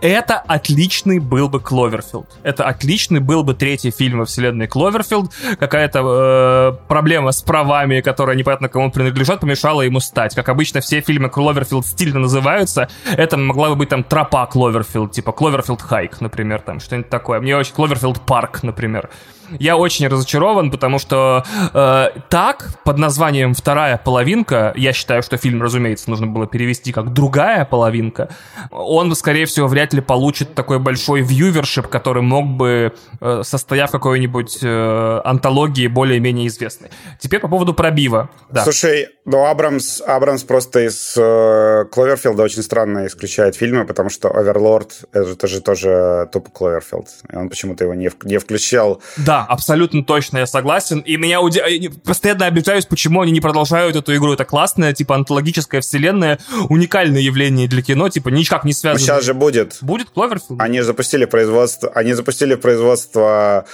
это 0.00 0.38
отличный 0.38 1.18
был 1.18 1.48
бы 1.48 1.60
Кловерфилд. 1.60 2.26
Это 2.42 2.64
отличный 2.64 3.20
был 3.20 3.44
бы 3.44 3.54
третий 3.54 3.90
фильм 3.90 4.20
во 4.20 4.24
вселенной 4.24 4.66
Кловерфилд. 4.66 5.32
Какая-то 5.58 6.00
э, 6.00 6.86
проблема 6.88 7.32
с 7.32 7.42
правами, 7.42 8.00
которая 8.00 8.36
непонятно 8.36 8.68
кому 8.68 8.90
принадлежат, 8.90 9.40
помешала 9.40 9.82
ему 9.82 10.00
стать. 10.00 10.34
Как 10.34 10.48
обычно, 10.48 10.80
все 10.80 11.00
фильмы 11.00 11.28
Кловерфилд 11.28 11.86
стильно 11.86 12.20
называются. 12.20 12.88
Это 13.04 13.36
могла 13.36 13.70
бы 13.70 13.76
быть 13.76 13.88
там 13.88 14.04
тропа 14.04 14.46
Кловерфилд, 14.46 15.12
типа 15.12 15.32
Кловерфилд 15.32 15.82
Hike, 15.82 16.20
например, 16.20 16.60
там 16.60 16.80
что-нибудь 16.80 17.10
такое. 17.10 17.40
Мне 17.40 17.56
очень 17.56 17.74
Кловерфилд 17.74 18.20
Парк, 18.22 18.62
например 18.62 19.10
я 19.58 19.76
очень 19.76 20.06
разочарован, 20.08 20.70
потому 20.70 20.98
что 20.98 21.44
э, 21.72 22.20
так, 22.28 22.80
под 22.84 22.98
названием 22.98 23.54
«Вторая 23.54 23.96
половинка», 23.98 24.72
я 24.76 24.92
считаю, 24.92 25.22
что 25.22 25.36
фильм, 25.36 25.62
разумеется, 25.62 26.10
нужно 26.10 26.26
было 26.26 26.46
перевести 26.46 26.92
как 26.92 27.12
«Другая 27.12 27.64
половинка», 27.64 28.28
он, 28.70 29.14
скорее 29.14 29.46
всего, 29.46 29.66
вряд 29.66 29.92
ли 29.92 30.00
получит 30.00 30.54
такой 30.54 30.78
большой 30.78 31.22
вьювершип, 31.22 31.88
который 31.88 32.22
мог 32.22 32.46
бы, 32.46 32.92
э, 33.20 33.42
состояв 33.44 33.90
в 33.90 33.92
какой-нибудь 33.92 34.58
э, 34.62 35.20
антологии 35.24 35.86
более-менее 35.86 36.48
известной. 36.48 36.90
Теперь 37.18 37.40
по 37.40 37.48
поводу 37.48 37.74
пробива. 37.74 38.30
Да. 38.50 38.62
Слушай, 38.62 39.08
ну 39.24 39.44
Абрамс, 39.46 40.00
Абрамс 40.00 40.42
просто 40.44 40.86
из 40.86 41.14
э, 41.16 41.84
Кловерфилда 41.90 42.42
очень 42.42 42.62
странно 42.62 43.06
исключает 43.06 43.56
фильмы, 43.56 43.84
потому 43.84 44.10
что 44.10 44.28
«Оверлорд»— 44.28 45.04
это 45.12 45.46
же 45.46 45.60
тоже 45.60 46.28
тупо 46.32 46.50
Кловерфилд. 46.50 47.08
И 47.32 47.36
он 47.36 47.48
почему-то 47.48 47.84
его 47.84 47.94
не, 47.94 48.10
не 48.24 48.38
включал. 48.38 49.02
Да, 49.16 49.39
абсолютно 49.44 50.04
точно, 50.04 50.38
я 50.38 50.46
согласен. 50.46 51.00
И 51.00 51.16
меня 51.16 51.40
уди... 51.40 51.88
постоянно 52.04 52.46
обижаюсь, 52.46 52.86
почему 52.86 53.20
они 53.22 53.32
не 53.32 53.40
продолжают 53.40 53.96
эту 53.96 54.14
игру. 54.16 54.32
Это 54.32 54.44
классная, 54.44 54.92
типа, 54.92 55.14
антологическая 55.14 55.80
вселенная, 55.80 56.38
уникальное 56.68 57.20
явление 57.20 57.68
для 57.68 57.82
кино, 57.82 58.08
типа, 58.08 58.28
никак 58.28 58.64
не 58.64 58.72
связано. 58.72 59.00
Сейчас 59.00 59.24
же 59.24 59.34
будет. 59.34 59.78
Будет 59.80 60.10
Кловерфилд? 60.10 60.60
Они 60.60 60.80
запустили 60.80 61.24
производство, 61.24 61.90
они 61.94 62.12
запустили 62.12 62.54
производство 62.54 63.66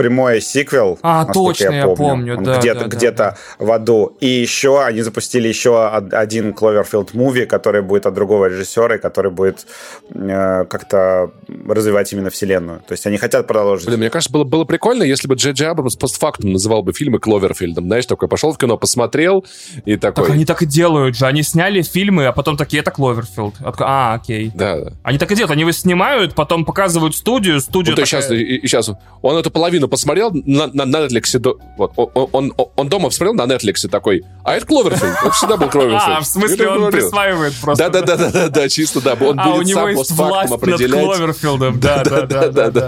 прямой 0.00 0.40
сиквел. 0.40 0.98
А, 1.02 1.26
точно, 1.26 1.72
я 1.72 1.86
помню. 1.88 2.32
Я 2.32 2.36
помню 2.36 2.36
да, 2.42 2.58
где-то, 2.58 2.80
да, 2.80 2.96
где-то 2.96 3.36
да. 3.58 3.64
в 3.64 3.70
аду. 3.70 4.16
И 4.20 4.26
еще 4.26 4.82
они 4.82 5.02
запустили 5.02 5.46
еще 5.46 5.86
один 5.86 6.52
Cloverfield 6.52 7.10
муви, 7.12 7.44
который 7.44 7.82
будет 7.82 8.06
от 8.06 8.14
другого 8.14 8.46
режиссера, 8.46 8.96
и 8.96 8.98
который 8.98 9.30
будет 9.30 9.66
э, 10.14 10.64
как-то 10.64 11.32
развивать 11.68 12.10
именно 12.14 12.30
вселенную. 12.30 12.78
То 12.88 12.92
есть 12.92 13.06
они 13.06 13.18
хотят 13.18 13.46
продолжить. 13.46 13.88
Блин, 13.88 13.98
мне 13.98 14.08
кажется, 14.08 14.32
было, 14.32 14.44
было 14.44 14.64
прикольно, 14.64 15.02
если 15.02 15.28
бы 15.28 15.34
Джей 15.34 15.52
Джей 15.52 15.68
Абрамс 15.68 15.96
постфактум 15.96 16.52
называл 16.52 16.82
бы 16.82 16.94
фильмы 16.94 17.18
Кловерфилдом. 17.18 17.84
Знаешь, 17.84 18.06
такой 18.06 18.28
пошел 18.28 18.54
в 18.54 18.58
кино, 18.58 18.78
посмотрел 18.78 19.44
и 19.84 19.96
такой... 19.96 20.24
Так 20.24 20.34
они 20.34 20.46
так 20.46 20.62
и 20.62 20.66
делают 20.66 21.14
же. 21.14 21.26
Они 21.26 21.42
сняли 21.42 21.82
фильмы, 21.82 22.24
а 22.24 22.32
потом 22.32 22.56
такие, 22.56 22.80
это 22.80 22.90
Кловерфилд. 22.90 23.56
А, 23.60 24.14
окей. 24.14 24.50
Да, 24.54 24.80
да. 24.80 24.92
Они 25.02 25.18
так 25.18 25.30
и 25.30 25.34
делают. 25.34 25.52
Они 25.52 25.60
его 25.60 25.72
снимают, 25.72 26.34
потом 26.34 26.64
показывают 26.64 27.14
студию, 27.14 27.60
студию 27.60 27.96
ну, 27.96 28.02
такая... 28.02 28.22
сейчас, 28.22 28.30
и, 28.30 28.56
и 28.56 28.66
сейчас 28.66 28.90
он 29.20 29.36
эту 29.36 29.50
половину 29.50 29.89
посмотрел 29.90 30.30
на, 30.32 30.68
на, 30.68 30.84
на 30.84 30.96
Netflix, 31.06 31.58
вот, 31.76 31.92
он, 31.96 32.28
он, 32.32 32.52
он 32.76 32.88
дома 32.88 33.08
посмотрел 33.08 33.34
на 33.34 33.52
Netflix 33.52 33.88
такой, 33.90 34.24
а 34.44 34.54
это 34.54 34.66
Кловерфилд, 34.66 35.16
это 35.22 35.30
всегда 35.32 35.56
был 35.56 35.68
Кловерфилд. 35.70 36.02
А, 36.18 36.20
в 36.20 36.26
смысле 36.26 36.68
он 36.68 36.90
присваивает 36.90 37.54
просто. 37.60 37.90
Да-да-да, 37.90 38.48
да, 38.48 38.68
чисто, 38.68 39.00
да, 39.00 39.14
он 39.14 39.38
а, 39.38 39.56
будет 39.56 39.74
сам 39.74 39.94
постфактум 39.94 40.54
определять. 40.54 41.04
Кловерфилдом, 41.04 41.80
да, 41.80 42.04
да, 42.04 42.26
да, 42.26 42.48
да, 42.48 42.70
да. 42.70 42.86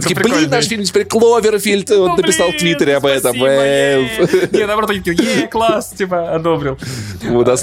Такие, 0.00 0.16
блин, 0.16 0.50
наш 0.50 0.66
фильм 0.66 0.84
теперь 0.84 1.04
Кловерфилд, 1.06 1.90
он 1.92 2.16
написал 2.16 2.50
в 2.50 2.56
Твиттере 2.56 2.96
об 2.96 3.06
этом. 3.06 3.36
Не, 3.38 4.66
наоборот, 4.66 4.90
они 4.90 5.00
такие, 5.00 5.48
класс, 5.48 5.94
типа, 5.96 6.34
одобрил. 6.34 6.78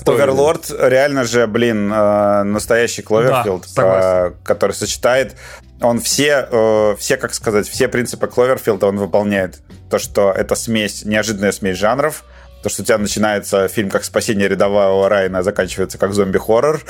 Оверлорд 0.05 0.71
реально 0.79 1.23
же, 1.25 1.47
блин, 1.47 1.91
э, 1.91 2.43
настоящий 2.43 3.01
Кловерфилд, 3.01 3.65
э, 3.77 4.31
который 4.43 4.71
сочетает 4.71 5.35
он 5.81 5.99
все, 5.99 6.47
э, 6.49 6.95
все, 6.97 7.17
как 7.17 7.33
сказать, 7.33 7.67
все 7.67 7.87
принципы 7.87 8.27
Кловерфилда 8.27 8.87
он 8.87 8.97
выполняет. 8.97 9.59
То, 9.89 9.99
что 9.99 10.31
это 10.31 10.55
смесь, 10.55 11.05
неожиданная 11.05 11.51
смесь 11.51 11.77
жанров, 11.77 12.23
то, 12.65 12.69
что 12.69 12.81
у 12.81 12.85
тебя 12.85 12.97
начинается 12.97 13.67
фильм 13.67 13.91
как 13.91 14.03
«Спасение 14.03 14.47
рядового 14.47 15.07
Райана», 15.07 15.43
заканчивается 15.43 15.99
как 15.99 16.13
зомби-хоррор, 16.13 16.81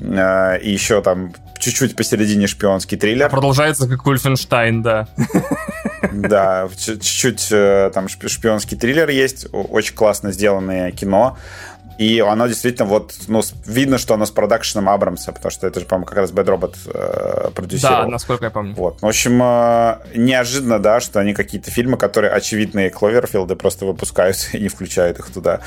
э, 0.00 0.58
и 0.60 0.70
еще 0.70 1.02
там 1.02 1.34
чуть-чуть 1.58 1.96
посередине 1.96 2.46
шпионский 2.46 2.96
триллер. 2.96 3.26
А 3.26 3.28
продолжается 3.28 3.86
как 3.86 4.06
Ульфенштайн, 4.06 4.82
да. 4.82 5.06
Да, 6.12 6.68
чуть-чуть 6.78 7.48
э, 7.50 7.90
там 7.92 8.08
шпионский 8.08 8.78
триллер 8.78 9.10
есть, 9.10 9.48
очень 9.52 9.94
классно 9.94 10.32
сделанное 10.32 10.92
кино. 10.92 11.36
И 11.98 12.20
оно 12.20 12.46
действительно 12.46 12.88
вот, 12.88 13.12
ну, 13.26 13.42
видно, 13.66 13.98
что 13.98 14.14
оно 14.14 14.24
с 14.24 14.30
продакшеном 14.30 14.88
Абрамса, 14.88 15.32
потому 15.32 15.50
что 15.50 15.66
это 15.66 15.80
же, 15.80 15.86
по-моему, 15.86 16.06
как 16.06 16.18
раз 16.18 16.30
Bad 16.30 16.46
Robot 16.46 16.76
э, 16.86 17.50
продюсировал. 17.50 18.04
Да, 18.04 18.08
насколько 18.08 18.44
я 18.44 18.50
помню. 18.50 18.74
Вот. 18.76 19.02
В 19.02 19.06
общем, 19.06 19.42
э, 19.42 19.98
неожиданно, 20.14 20.78
да, 20.78 21.00
что 21.00 21.18
они 21.18 21.34
какие-то 21.34 21.72
фильмы, 21.72 21.96
которые 21.96 22.30
очевидные 22.30 22.90
Кловерфилды, 22.90 23.56
просто 23.56 23.84
выпускают 23.84 24.36
и 24.52 24.60
не 24.60 24.68
включают 24.68 25.18
их 25.18 25.30
туда. 25.30 25.60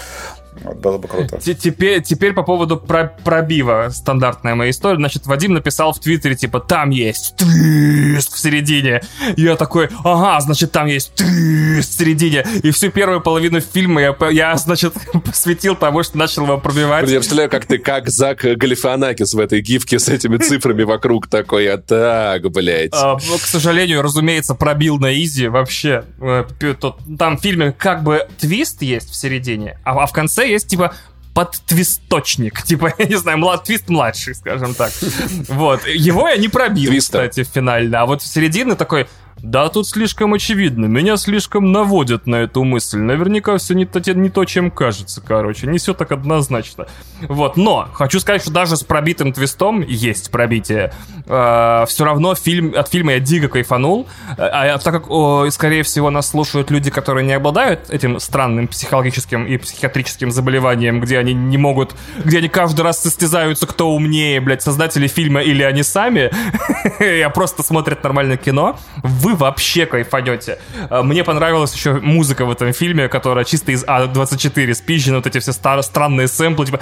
Вот, 0.63 0.77
было 0.77 0.97
бы 0.97 1.07
круто. 1.07 1.39
Теперь, 1.39 2.01
теперь 2.01 2.33
по 2.33 2.43
поводу 2.43 2.77
про 2.77 3.15
пробива 3.23 3.89
стандартная 3.91 4.55
моя 4.55 4.71
история. 4.71 4.97
Значит, 4.97 5.25
Вадим 5.25 5.53
написал 5.53 5.93
в 5.93 5.99
Твиттере, 5.99 6.35
типа, 6.35 6.59
там 6.59 6.89
есть 6.89 7.35
твист 7.37 8.33
в 8.33 8.39
середине. 8.39 9.01
Я 9.37 9.55
такой, 9.55 9.89
ага, 10.03 10.39
значит, 10.41 10.71
там 10.71 10.87
есть 10.87 11.13
твист 11.15 11.93
в 11.93 11.97
середине. 11.97 12.45
И 12.63 12.71
всю 12.71 12.91
первую 12.91 13.21
половину 13.21 13.61
фильма 13.61 14.01
я, 14.01 14.15
я 14.29 14.55
значит, 14.57 14.93
посвятил 15.25 15.75
тому, 15.75 16.03
что 16.03 16.17
начал 16.17 16.43
его 16.43 16.57
пробивать. 16.57 17.09
Я 17.09 17.17
представляю, 17.17 17.49
как 17.49 17.65
ты, 17.65 17.77
как 17.77 18.09
Зак 18.09 18.41
Галифианакис 18.41 19.33
в 19.33 19.39
этой 19.39 19.61
гифке 19.61 19.99
с 19.99 20.09
этими 20.09 20.37
цифрами 20.37 20.83
вокруг 20.83 21.27
такой, 21.27 21.67
а 21.71 21.77
так, 21.77 22.49
блядь. 22.51 22.93
А, 22.93 23.17
ну, 23.27 23.37
к 23.37 23.45
сожалению, 23.45 24.01
разумеется, 24.01 24.53
пробил 24.53 24.97
на 24.97 25.13
изи 25.13 25.47
вообще. 25.47 26.03
Э, 26.19 26.43
там 27.17 27.37
в 27.37 27.41
фильме 27.41 27.71
как 27.71 28.03
бы 28.03 28.27
твист 28.39 28.81
есть 28.81 29.09
в 29.09 29.15
середине, 29.15 29.77
а, 29.83 30.03
а 30.03 30.05
в 30.05 30.11
конце 30.11 30.40
есть, 30.43 30.67
типа, 30.67 30.93
подтвисточник. 31.33 32.61
Типа, 32.65 32.93
я 32.97 33.05
не 33.05 33.15
знаю, 33.15 33.37
млад, 33.37 33.63
твист 33.63 33.89
младший, 33.89 34.35
скажем 34.35 34.73
так. 34.73 34.91
Вот. 35.47 35.85
Его 35.87 36.27
я 36.27 36.37
не 36.37 36.49
пробил, 36.49 36.91
Твистер. 36.91 37.29
кстати, 37.29 37.47
финально. 37.49 38.01
А 38.01 38.05
вот 38.05 38.21
в 38.21 38.27
середине 38.27 38.75
такой, 38.75 39.07
да, 39.43 39.69
тут 39.69 39.87
слишком 39.87 40.35
очевидно. 40.35 40.85
Меня 40.85 41.17
слишком 41.17 41.71
наводят 41.71 42.27
на 42.27 42.35
эту 42.35 42.63
мысль. 42.63 42.99
Наверняка 42.99 43.57
все 43.57 43.73
не 43.73 43.85
то, 43.85 43.99
не 44.13 44.29
то 44.29 44.45
чем 44.45 44.69
кажется, 44.69 45.19
короче. 45.19 45.65
Не 45.65 45.79
все 45.79 45.93
так 45.95 46.11
однозначно. 46.11 46.85
Вот, 47.27 47.57
но 47.57 47.87
хочу 47.93 48.19
сказать, 48.19 48.43
что 48.43 48.51
даже 48.51 48.77
с 48.77 48.83
пробитым 48.83 49.33
твистом 49.33 49.81
есть 49.81 50.29
пробитие. 50.29 50.93
Э, 51.25 51.85
все 51.87 52.05
равно 52.05 52.35
фильм, 52.35 52.73
от 52.75 52.89
фильма 52.89 53.13
я 53.13 53.19
дико 53.19 53.47
кайфанул. 53.47 54.07
А, 54.37 54.75
а 54.75 54.77
так 54.77 54.93
как, 54.93 55.09
о, 55.09 55.49
скорее 55.49 55.81
всего, 55.81 56.11
нас 56.11 56.29
слушают 56.29 56.69
люди, 56.69 56.91
которые 56.91 57.25
не 57.25 57.33
обладают 57.33 57.89
этим 57.89 58.19
странным 58.19 58.67
психологическим 58.67 59.47
и 59.47 59.57
психиатрическим 59.57 60.31
заболеванием, 60.31 60.99
где 60.99 61.17
они 61.17 61.33
не 61.33 61.57
могут, 61.57 61.95
где 62.23 62.37
они 62.37 62.47
каждый 62.47 62.81
раз 62.81 63.01
состязаются, 63.01 63.65
кто 63.65 63.89
умнее, 63.89 64.39
блядь, 64.39 64.61
создатели 64.61 65.07
фильма 65.07 65.41
или 65.41 65.63
они 65.63 65.81
сами, 65.81 66.31
а 67.25 67.29
просто 67.29 67.63
смотрят 67.63 68.03
нормальное 68.03 68.37
кино. 68.37 68.77
Вы 69.03 69.30
вы 69.31 69.37
вообще 69.37 69.85
кайфанете. 69.85 70.59
А, 70.89 71.03
мне 71.03 71.23
понравилась 71.23 71.73
еще 71.73 71.93
музыка 71.93 72.45
в 72.45 72.51
этом 72.51 72.73
фильме, 72.73 73.07
которая 73.07 73.45
чисто 73.45 73.71
из 73.71 73.83
А24 73.83 74.73
спизжена, 74.73 75.17
вот 75.17 75.27
эти 75.27 75.39
все 75.39 75.51
старые 75.51 75.83
странные 75.83 76.27
сэмплы, 76.27 76.65
типа 76.65 76.79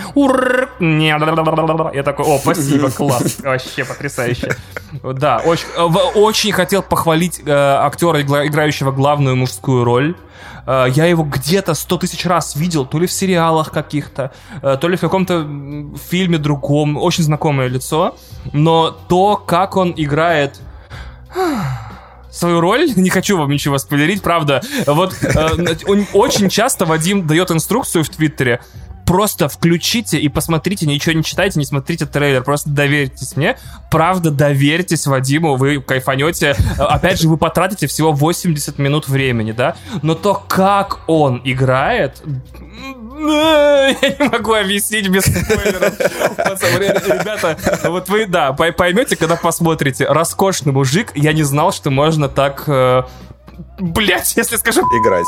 я 1.94 2.04
такой, 2.04 2.26
о, 2.26 2.40
спасибо, 2.40 2.90
класс, 2.92 3.38
вообще 3.40 3.86
потрясающе. 3.86 4.56
Да, 5.04 5.42
очень, 5.46 5.68
очень 6.16 6.52
хотел 6.52 6.82
похвалить 6.82 7.42
э, 7.46 7.52
актера, 7.52 8.22
играющего 8.22 8.92
главную 8.92 9.36
мужскую 9.36 9.84
роль. 9.84 10.16
Э, 10.66 10.86
я 10.90 11.06
его 11.06 11.24
где-то 11.24 11.74
сто 11.74 11.98
тысяч 11.98 12.26
раз 12.26 12.56
видел, 12.56 12.86
то 12.86 13.00
ли 13.00 13.08
в 13.08 13.12
сериалах 13.12 13.72
каких-то, 13.72 14.32
э, 14.62 14.78
то 14.80 14.88
ли 14.88 14.98
в 14.98 15.02
каком-то 15.02 15.48
фильме 16.10 16.38
другом. 16.38 16.98
Очень 16.98 17.24
знакомое 17.24 17.68
лицо. 17.68 18.16
Но 18.54 18.92
то, 18.92 19.36
как 19.36 19.76
он 19.76 19.94
играет 19.96 20.60
свою 22.32 22.60
роль. 22.60 22.92
Не 22.96 23.10
хочу 23.10 23.38
вам 23.38 23.50
ничего 23.50 23.78
спойлерить, 23.78 24.22
правда. 24.22 24.62
Вот 24.86 25.16
э, 25.22 25.76
очень 26.14 26.50
часто 26.50 26.86
Вадим 26.86 27.28
дает 27.28 27.52
инструкцию 27.52 28.04
в 28.04 28.10
Твиттере 28.10 28.60
просто 29.10 29.50
включите 29.50 30.20
и 30.20 30.30
посмотрите, 30.30 30.86
ничего 30.86 31.14
не 31.14 31.24
читайте, 31.24 31.58
не 31.58 31.66
смотрите 31.66 32.06
трейлер, 32.06 32.44
просто 32.44 32.70
доверьтесь 32.70 33.36
мне. 33.36 33.58
Правда, 33.90 34.30
доверьтесь 34.30 35.08
Вадиму, 35.08 35.56
вы 35.56 35.82
кайфанете. 35.82 36.56
Опять 36.78 37.20
же, 37.20 37.28
вы 37.28 37.38
потратите 37.38 37.88
всего 37.88 38.12
80 38.12 38.78
минут 38.78 39.08
времени, 39.08 39.52
да? 39.52 39.76
Но 40.04 40.14
то, 40.14 40.36
как 40.48 41.00
он 41.08 41.42
играет, 41.44 42.22
я 43.28 44.16
не 44.20 44.30
могу 44.30 44.54
объяснить 44.54 45.08
без 45.10 45.24
спойлеров. 45.24 46.00
Ребята, 46.00 47.58
вот 47.90 48.10
вы, 48.10 48.26
да, 48.26 48.54
поймете, 48.54 49.16
когда 49.16 49.36
посмотрите. 49.36 50.06
Роскошный 50.06 50.72
мужик, 50.72 51.12
я 51.16 51.34
не 51.34 51.44
знал, 51.44 51.72
что 51.72 51.90
можно 51.90 52.30
так 52.30 52.64
э, 52.68 53.04
Блять, 53.80 54.36
если 54.36 54.56
скажу... 54.56 54.82
Играть. 54.82 55.26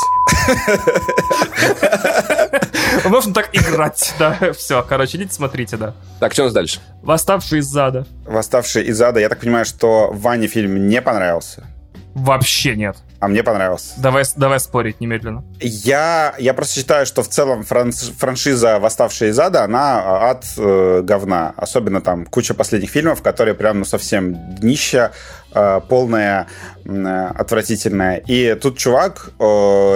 Можно 3.06 3.34
так 3.34 3.50
играть, 3.54 4.14
да. 4.20 4.54
Все, 4.54 4.84
короче, 4.88 5.18
идите 5.18 5.34
смотрите, 5.34 5.78
да. 5.78 5.94
Так, 6.20 6.34
что 6.34 6.44
у 6.44 6.46
нас 6.46 6.54
дальше? 6.54 6.80
Восставший 7.02 7.60
из 7.60 7.76
ада. 7.76 8.06
Восставший 8.26 8.84
из 8.84 9.02
ада. 9.02 9.20
Я 9.20 9.30
так 9.30 9.40
понимаю, 9.40 9.66
что 9.66 10.10
Ване 10.12 10.48
фильм 10.48 10.88
не 10.88 11.02
понравился. 11.02 11.68
Вообще 12.14 12.76
нет. 12.76 12.98
А 13.22 13.28
мне 13.28 13.44
понравился. 13.44 13.94
Давай, 13.98 14.24
давай 14.36 14.60
спорить 14.60 15.00
немедленно. 15.00 15.44
Я, 15.60 16.34
я 16.40 16.56
просто 16.56 16.80
считаю, 16.80 17.06
что 17.06 17.22
в 17.22 17.28
целом 17.28 17.64
франш, 17.64 17.96
франшиза 18.18 18.80
«Восставшая 18.80 19.30
из 19.30 19.40
ада», 19.40 19.64
она 19.64 20.32
от 20.32 20.46
э, 20.58 21.02
говна. 21.04 21.54
Особенно 21.56 22.02
там 22.02 22.26
куча 22.26 22.56
последних 22.56 22.90
фильмов, 22.90 23.22
которые 23.22 23.54
прям 23.54 23.80
ну, 23.80 23.86
совсем 23.86 24.34
днища, 24.56 25.12
э, 25.54 25.82
полная, 25.88 26.48
э, 26.84 27.32
отвратительная. 27.36 28.18
И 28.26 28.56
тут 28.56 28.80
чувак, 28.80 29.30
э, 29.38 29.44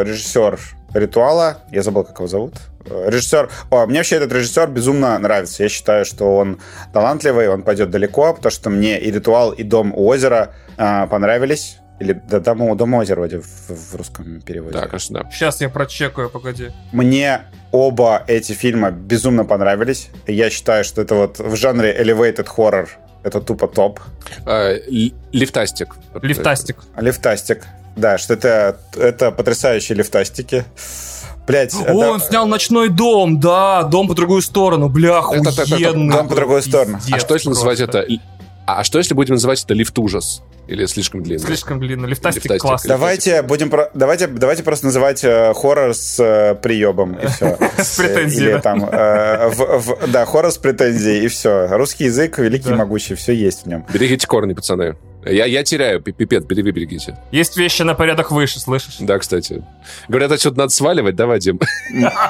режиссер 0.03 0.59
«Ритуала», 0.93 1.63
я 1.71 1.81
забыл, 1.81 2.03
как 2.03 2.19
его 2.19 2.27
зовут, 2.27 2.53
э, 2.85 3.09
режиссер... 3.09 3.49
О, 3.71 3.87
мне 3.87 3.97
вообще 3.97 4.17
этот 4.17 4.33
режиссер 4.33 4.67
безумно 4.67 5.17
нравится. 5.17 5.63
Я 5.63 5.69
считаю, 5.69 6.05
что 6.05 6.37
он 6.37 6.59
талантливый, 6.93 7.49
он 7.49 7.63
пойдет 7.63 7.89
далеко, 7.89 8.35
потому 8.35 8.51
что 8.51 8.69
мне 8.69 8.99
и 8.99 9.09
«Ритуал», 9.09 9.51
и 9.51 9.63
«Дом 9.63 9.93
у 9.95 10.05
озера» 10.05 10.53
э, 10.77 11.07
понравились. 11.07 11.79
Или 11.99 12.21
да, 12.27 12.39
Дом, 12.39 12.75
Дом 12.75 12.93
озера 12.95 13.19
вроде 13.19 13.39
в, 13.39 13.69
в 13.69 13.95
русском 13.95 14.41
переводе. 14.41 14.73
Да, 14.73 14.87
конечно, 14.87 15.23
да. 15.23 15.31
Сейчас 15.31 15.61
я 15.61 15.69
прочекаю, 15.69 16.29
погоди. 16.29 16.71
Мне 16.91 17.41
оба 17.71 18.23
эти 18.27 18.51
фильма 18.53 18.91
безумно 18.91 19.45
понравились. 19.45 20.09
Я 20.27 20.49
считаю, 20.49 20.83
что 20.83 21.01
это 21.01 21.15
вот 21.15 21.39
в 21.39 21.55
жанре 21.55 21.95
elevated 21.97 22.47
horror 22.57 22.89
это 23.25 23.41
тупо 23.41 23.67
топ. 23.67 23.99
А, 24.45 24.75
лифтастик. 25.31 25.95
Лифтастик. 26.21 26.77
Лифтастик. 26.95 27.63
Да, 27.95 28.17
что 28.19 28.35
это, 28.35 28.79
это 28.95 29.31
потрясающие 29.31 29.97
лифтастики. 29.97 30.63
Блять, 31.47 31.73
О, 31.73 31.77
это... 31.79 31.93
он 31.93 32.19
снял 32.19 32.47
ночной 32.47 32.89
дом, 32.89 33.39
да, 33.39 33.83
дом 33.83 34.07
по 34.07 34.15
другую 34.15 34.41
сторону, 34.41 34.89
бля, 34.89 35.19
охуенный. 35.19 35.51
Это, 35.51 35.61
это, 35.61 35.75
это, 35.75 35.93
дом 35.93 36.27
по 36.27 36.35
другую 36.35 36.61
сторону. 36.61 36.99
а 37.11 37.19
что 37.19 37.33
если 37.35 37.49
называть 37.49 37.79
это? 37.79 38.05
А 38.65 38.83
что 38.83 38.97
если 38.97 39.13
будем 39.13 39.35
называть 39.35 39.63
это 39.63 39.73
лифт 39.73 39.97
ужас? 39.99 40.41
Или 40.67 40.85
слишком 40.85 41.21
длинно? 41.21 41.45
Слишком 41.45 41.79
длинно. 41.79 42.07
Лифтастик, 42.07 42.45
Лифтастик 42.45 42.61
класс. 42.61 42.83
Давайте 42.83 43.43
будем 43.43 43.69
про... 43.69 43.91
давайте, 43.93 44.27
давайте 44.27 44.63
просто 44.63 44.87
называть 44.87 45.23
э, 45.23 45.53
хоррор 45.53 45.93
с 45.93 46.19
э, 46.19 46.55
приебом 46.55 47.13
и 47.13 47.27
все. 47.27 47.57
С 47.77 47.97
претензией. 47.97 48.53
Или 48.53 48.61
там, 48.61 48.83
э, 48.83 49.49
в, 49.49 49.79
в, 49.79 50.11
да, 50.11 50.25
хоррор 50.25 50.51
с 50.51 50.57
претензией 50.57 51.25
и 51.25 51.27
все. 51.27 51.67
Русский 51.67 52.05
язык 52.05 52.39
великий 52.39 52.69
и 52.69 52.73
могучий, 52.73 53.13
все 53.13 53.33
есть 53.33 53.63
в 53.63 53.67
нем. 53.67 53.85
Берегите 53.93 54.25
корни, 54.25 54.53
пацаны. 54.53 54.95
Я, 55.25 55.45
я 55.45 55.63
теряю, 55.63 56.01
пипец, 56.01 56.43
выберегите. 56.43 57.17
Есть 57.31 57.57
вещи 57.57 57.81
на 57.81 57.95
порядок 57.95 58.31
выше, 58.31 58.59
слышишь? 58.59 58.97
Да, 58.99 59.17
кстати. 59.17 59.63
Говорят, 60.07 60.31
отсюда 60.31 60.59
надо 60.59 60.69
сваливать, 60.69 61.15
да, 61.15 61.25
Вадим? 61.25 61.59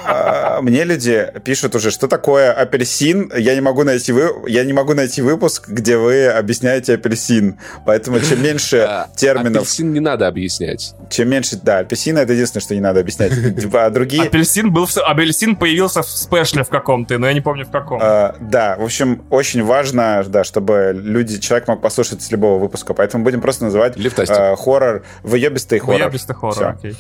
А, 0.05 0.61
мне 0.61 0.83
люди 0.83 1.31
пишут 1.43 1.75
уже, 1.75 1.91
что 1.91 2.07
такое 2.07 2.51
апельсин. 2.51 3.31
Я 3.35 3.55
не 3.55 3.61
могу 3.61 3.83
найти, 3.83 4.11
вы... 4.11 4.49
я 4.49 4.63
не 4.63 4.73
могу 4.73 4.93
найти 4.93 5.21
выпуск, 5.21 5.67
где 5.67 5.97
вы 5.97 6.27
объясняете 6.27 6.95
апельсин. 6.95 7.59
Поэтому 7.85 8.19
чем 8.21 8.41
меньше 8.41 8.77
а, 8.87 9.09
терминов... 9.15 9.63
Апельсин 9.63 9.93
не 9.93 9.99
надо 9.99 10.27
объяснять. 10.27 10.93
Чем 11.09 11.29
меньше... 11.29 11.59
Да, 11.61 11.79
апельсин— 11.79 12.17
это 12.19 12.33
единственное, 12.33 12.63
что 12.63 12.75
не 12.75 12.81
надо 12.81 13.01
объяснять. 13.01 13.33
Типа, 13.59 13.85
а 13.85 13.89
другие... 13.89 14.23
Апельсин 14.23 14.71
был... 14.71 14.87
Апельсин 15.05 15.55
появился 15.55 16.01
в 16.01 16.07
спешле 16.07 16.63
в 16.63 16.69
каком-то, 16.69 17.17
но 17.17 17.27
я 17.27 17.33
не 17.33 17.41
помню 17.41 17.65
в 17.65 17.71
каком. 17.71 17.99
А, 18.01 18.35
да, 18.39 18.77
в 18.77 18.83
общем, 18.83 19.23
очень 19.29 19.63
важно, 19.63 20.23
да, 20.27 20.43
чтобы 20.43 20.91
люди, 20.95 21.39
человек 21.39 21.67
мог 21.67 21.81
послушать 21.81 22.21
с 22.21 22.31
любого 22.31 22.59
выпуска 22.59 22.84
выпуска, 22.85 22.93
поэтому 22.93 23.23
будем 23.23 23.41
просто 23.41 23.65
называть 23.65 23.97
э, 23.97 24.55
хоррор 24.55 25.03
выебистый 25.23 25.79
хоррор. 25.79 26.03
Выебистый 26.03 26.35
хоррор, 26.35 26.75
окей. 26.77 26.95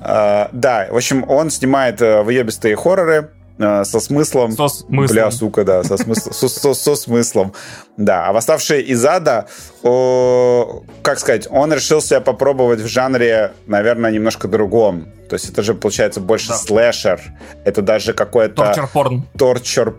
Э, 0.00 0.48
да, 0.52 0.86
в 0.90 0.96
общем, 0.96 1.24
он 1.28 1.50
снимает 1.50 2.00
э, 2.00 2.22
выебистые 2.22 2.76
хорроры, 2.76 3.30
э, 3.58 3.84
со 3.84 4.00
смыслом. 4.00 4.52
Со 4.52 4.68
смыслом. 4.68 5.14
Бля, 5.14 5.30
сука, 5.30 5.64
да, 5.64 5.82
со, 5.84 5.96
смысл, 5.96 6.30
со, 6.32 6.48
со, 6.48 6.74
со 6.74 6.94
смыслом. 6.94 7.52
Да, 7.96 8.26
а 8.28 8.32
восставший 8.32 8.82
из 8.82 9.04
ада, 9.04 9.46
о, 9.82 10.82
как 11.02 11.18
сказать, 11.18 11.48
он 11.50 11.72
решил 11.72 12.00
себя 12.00 12.20
попробовать 12.20 12.80
в 12.80 12.86
жанре, 12.86 13.52
наверное, 13.66 14.10
немножко 14.10 14.48
другом. 14.48 15.06
То 15.28 15.36
есть 15.36 15.50
это 15.50 15.62
же, 15.62 15.74
получается, 15.74 16.20
больше 16.20 16.48
да. 16.48 16.54
слэшер. 16.54 17.20
Это 17.64 17.82
даже 17.82 18.12
какой-то... 18.12 18.54
Торчер-порн. 18.54 19.22
Торчер, 19.38 19.94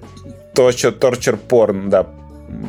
торчер, 0.54 0.92
торчер-порн, 0.92 1.90
да 1.90 2.06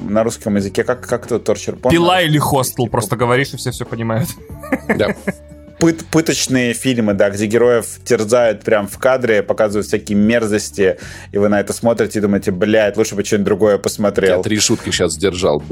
на 0.09 0.25
русском 0.25 0.57
языке, 0.57 0.85
как, 0.85 1.07
как 1.07 1.27
это 1.27 1.39
торчер? 1.39 1.77
Пила 1.77 2.21
или 2.21 2.39
хостел, 2.39 2.87
просто 2.89 3.17
говоришь, 3.17 3.53
и 3.53 3.57
все 3.57 3.71
все 3.71 3.85
понимают. 3.85 4.29
Да. 4.89 5.15
Пыт, 5.79 6.07
пыточные 6.07 6.73
фильмы, 6.73 7.13
да, 7.13 7.29
где 7.29 7.47
героев 7.47 7.99
терзают 8.05 8.63
прям 8.63 8.89
в 8.89 8.99
кадре, 8.99 9.43
показывают 9.43 9.87
всякие 9.87 10.17
мерзости, 10.17 10.99
и 11.33 11.39
вы 11.39 11.49
на 11.49 11.61
это 11.61 11.75
смотрите 11.75 12.19
и 12.19 12.23
думаете, 12.23 12.51
блядь, 12.51 12.97
лучше 12.97 13.15
бы 13.15 13.23
что-нибудь 13.23 13.45
другое 13.45 13.79
посмотрел. 13.79 14.39
Я 14.39 14.43
три 14.43 14.59
шутки 14.59 14.91
сейчас 14.91 15.13
сдержал. 15.13 15.63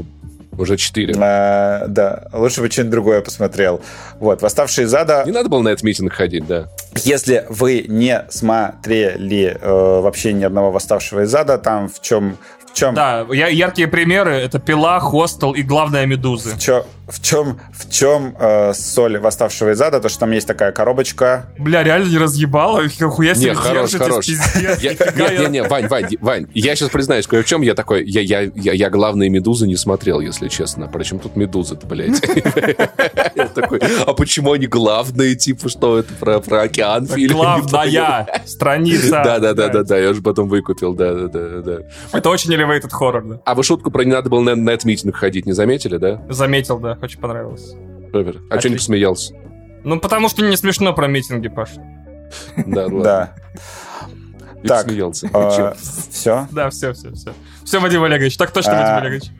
Уже 0.57 0.77
четыре. 0.77 1.13
А, 1.17 1.85
да, 1.87 2.29
лучше 2.31 2.61
бы 2.61 2.69
что-нибудь 2.69 2.91
другое 2.91 3.21
посмотрел. 3.21 3.81
Вот, 4.19 4.41
«Восставшие 4.41 4.85
из 4.85 4.93
ада». 4.93 5.23
Не 5.25 5.31
надо 5.31 5.49
было 5.49 5.61
на 5.61 5.69
этот 5.69 5.83
митинг 5.83 6.13
ходить, 6.13 6.45
да. 6.47 6.69
Если 7.03 7.45
вы 7.49 7.85
не 7.87 8.25
смотрели 8.29 9.57
э, 9.59 9.69
вообще 9.69 10.33
ни 10.33 10.43
одного 10.43 10.71
«Восставшего 10.71 11.23
из 11.23 11.35
ада», 11.35 11.57
там 11.57 11.89
в 11.89 12.01
чем 12.01 12.37
чем? 12.75 12.93
Да, 12.93 13.25
яркие 13.31 13.87
примеры— 13.87 14.31
это 14.33 14.59
«Пила», 14.59 14.99
«Хостел» 14.99 15.53
и, 15.53 15.61
главное, 15.63 16.05
«Медузы». 16.05 16.51
В, 16.51 16.59
чё, 16.59 16.85
в 17.07 17.21
чем, 17.21 17.59
в 17.71 17.89
чем 17.91 18.35
э, 18.39 18.73
соль 18.73 19.17
«Восставшего 19.19 19.71
из 19.71 19.81
ада»? 19.81 19.99
То, 19.99 20.09
что 20.09 20.19
там 20.19 20.31
есть 20.31 20.47
такая 20.47 20.71
коробочка. 20.71 21.47
Бля, 21.57 21.83
реально 21.83 22.09
не 22.09 22.17
разъебала? 22.17 22.83
Хуя 22.99 23.35
себе 23.35 23.49
не, 23.49 23.55
хорош, 23.55 23.93
хорош. 23.93 24.27
Не-не-не, 24.27 25.63
Вань, 25.63 25.87
Вань, 25.87 26.07
Вань, 26.19 26.47
я 26.53 26.75
сейчас 26.75 26.89
признаюсь, 26.89 27.27
кое 27.27 27.43
в 27.43 27.45
чем 27.45 27.61
я 27.61 27.75
такой, 27.75 28.05
я, 28.05 28.21
я, 28.21 28.41
я, 28.41 28.73
я 28.73 28.89
главные 28.89 29.29
«Медузы» 29.29 29.67
не 29.67 29.75
смотрел, 29.75 30.19
если 30.19 30.47
честно. 30.47 30.87
Причем 30.87 31.19
тут 31.19 31.35
«Медузы»-то, 31.35 31.85
блядь? 31.87 32.21
Я 33.35 33.47
такой, 33.47 33.79
а 34.05 34.13
почему 34.13 34.53
они 34.53 34.67
главные? 34.67 35.35
Типа, 35.35 35.67
что 35.69 35.99
это 35.99 36.13
про, 36.13 36.39
про 36.39 36.61
океан 36.61 37.05
фильм? 37.05 37.35
Главная 37.35 38.27
страница. 38.45 39.21
Да-да-да-да, 39.23 39.97
я 39.97 40.09
уже 40.09 40.21
потом 40.21 40.47
выкупил, 40.47 40.93
да-да-да. 40.93 41.79
Это 42.11 42.29
очень 42.29 42.49
elevated 42.65 42.91
horror, 42.99 43.21
да. 43.21 43.41
А 43.45 43.55
вы 43.55 43.63
шутку 43.63 43.91
про 43.91 44.03
не 44.03 44.11
надо 44.11 44.29
было 44.29 44.41
на 44.41 44.55
нет-митинг 44.55 45.15
ходить, 45.15 45.45
не 45.45 45.53
заметили, 45.53 45.97
да? 45.97 46.21
Заметил, 46.29 46.79
да, 46.79 46.97
очень 47.01 47.19
понравилось. 47.19 47.73
Супер. 48.11 48.41
А 48.49 48.59
что 48.59 48.69
не 48.69 48.75
посмеялся? 48.75 49.33
Ну, 49.83 49.99
потому 49.99 50.29
что 50.29 50.43
не 50.43 50.57
смешно 50.57 50.93
про 50.93 51.07
митинги, 51.07 51.47
Паш. 51.47 51.69
Да. 52.65 52.87
Да. 52.87 53.35
Так, 54.65 54.89
смеялся. 54.89 55.29
А, 55.31 55.75
все? 56.09 56.47
Да, 56.51 56.69
все, 56.69 56.93
все, 56.93 57.11
все. 57.11 57.33
Все, 57.63 57.79
Вадим 57.79 58.03
Олегович, 58.03 58.35
так 58.37 58.51
точно, 58.51 58.71
Вадим 58.73 58.87
а, 58.87 58.97
Олегович. 58.97 59.31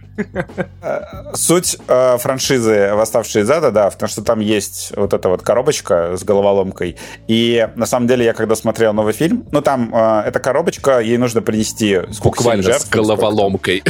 Суть 1.33 1.77
э, 1.87 2.17
франшизы 2.17 2.91
«Восставшие 2.93 3.43
из 3.43 3.51
ада», 3.51 3.71
да, 3.71 3.89
потому 3.89 4.09
что 4.09 4.23
там 4.23 4.39
есть 4.39 4.93
вот 4.95 5.13
эта 5.13 5.29
вот 5.29 5.41
коробочка 5.41 6.15
с 6.17 6.23
головоломкой. 6.23 6.97
И 7.27 7.67
на 7.75 7.85
самом 7.85 8.07
деле 8.07 8.25
я 8.25 8.33
когда 8.33 8.55
смотрел 8.55 8.93
новый 8.93 9.13
фильм, 9.13 9.45
ну 9.51 9.61
там 9.61 9.93
э, 9.93 10.23
эта 10.27 10.39
коробочка, 10.39 10.99
ей 10.99 11.17
нужно 11.17 11.41
принести 11.41 12.01
сколько 12.11 12.37
Буквально 12.37 12.63
жертв, 12.63 12.87
с 12.87 12.89
головоломкой. 12.89 13.83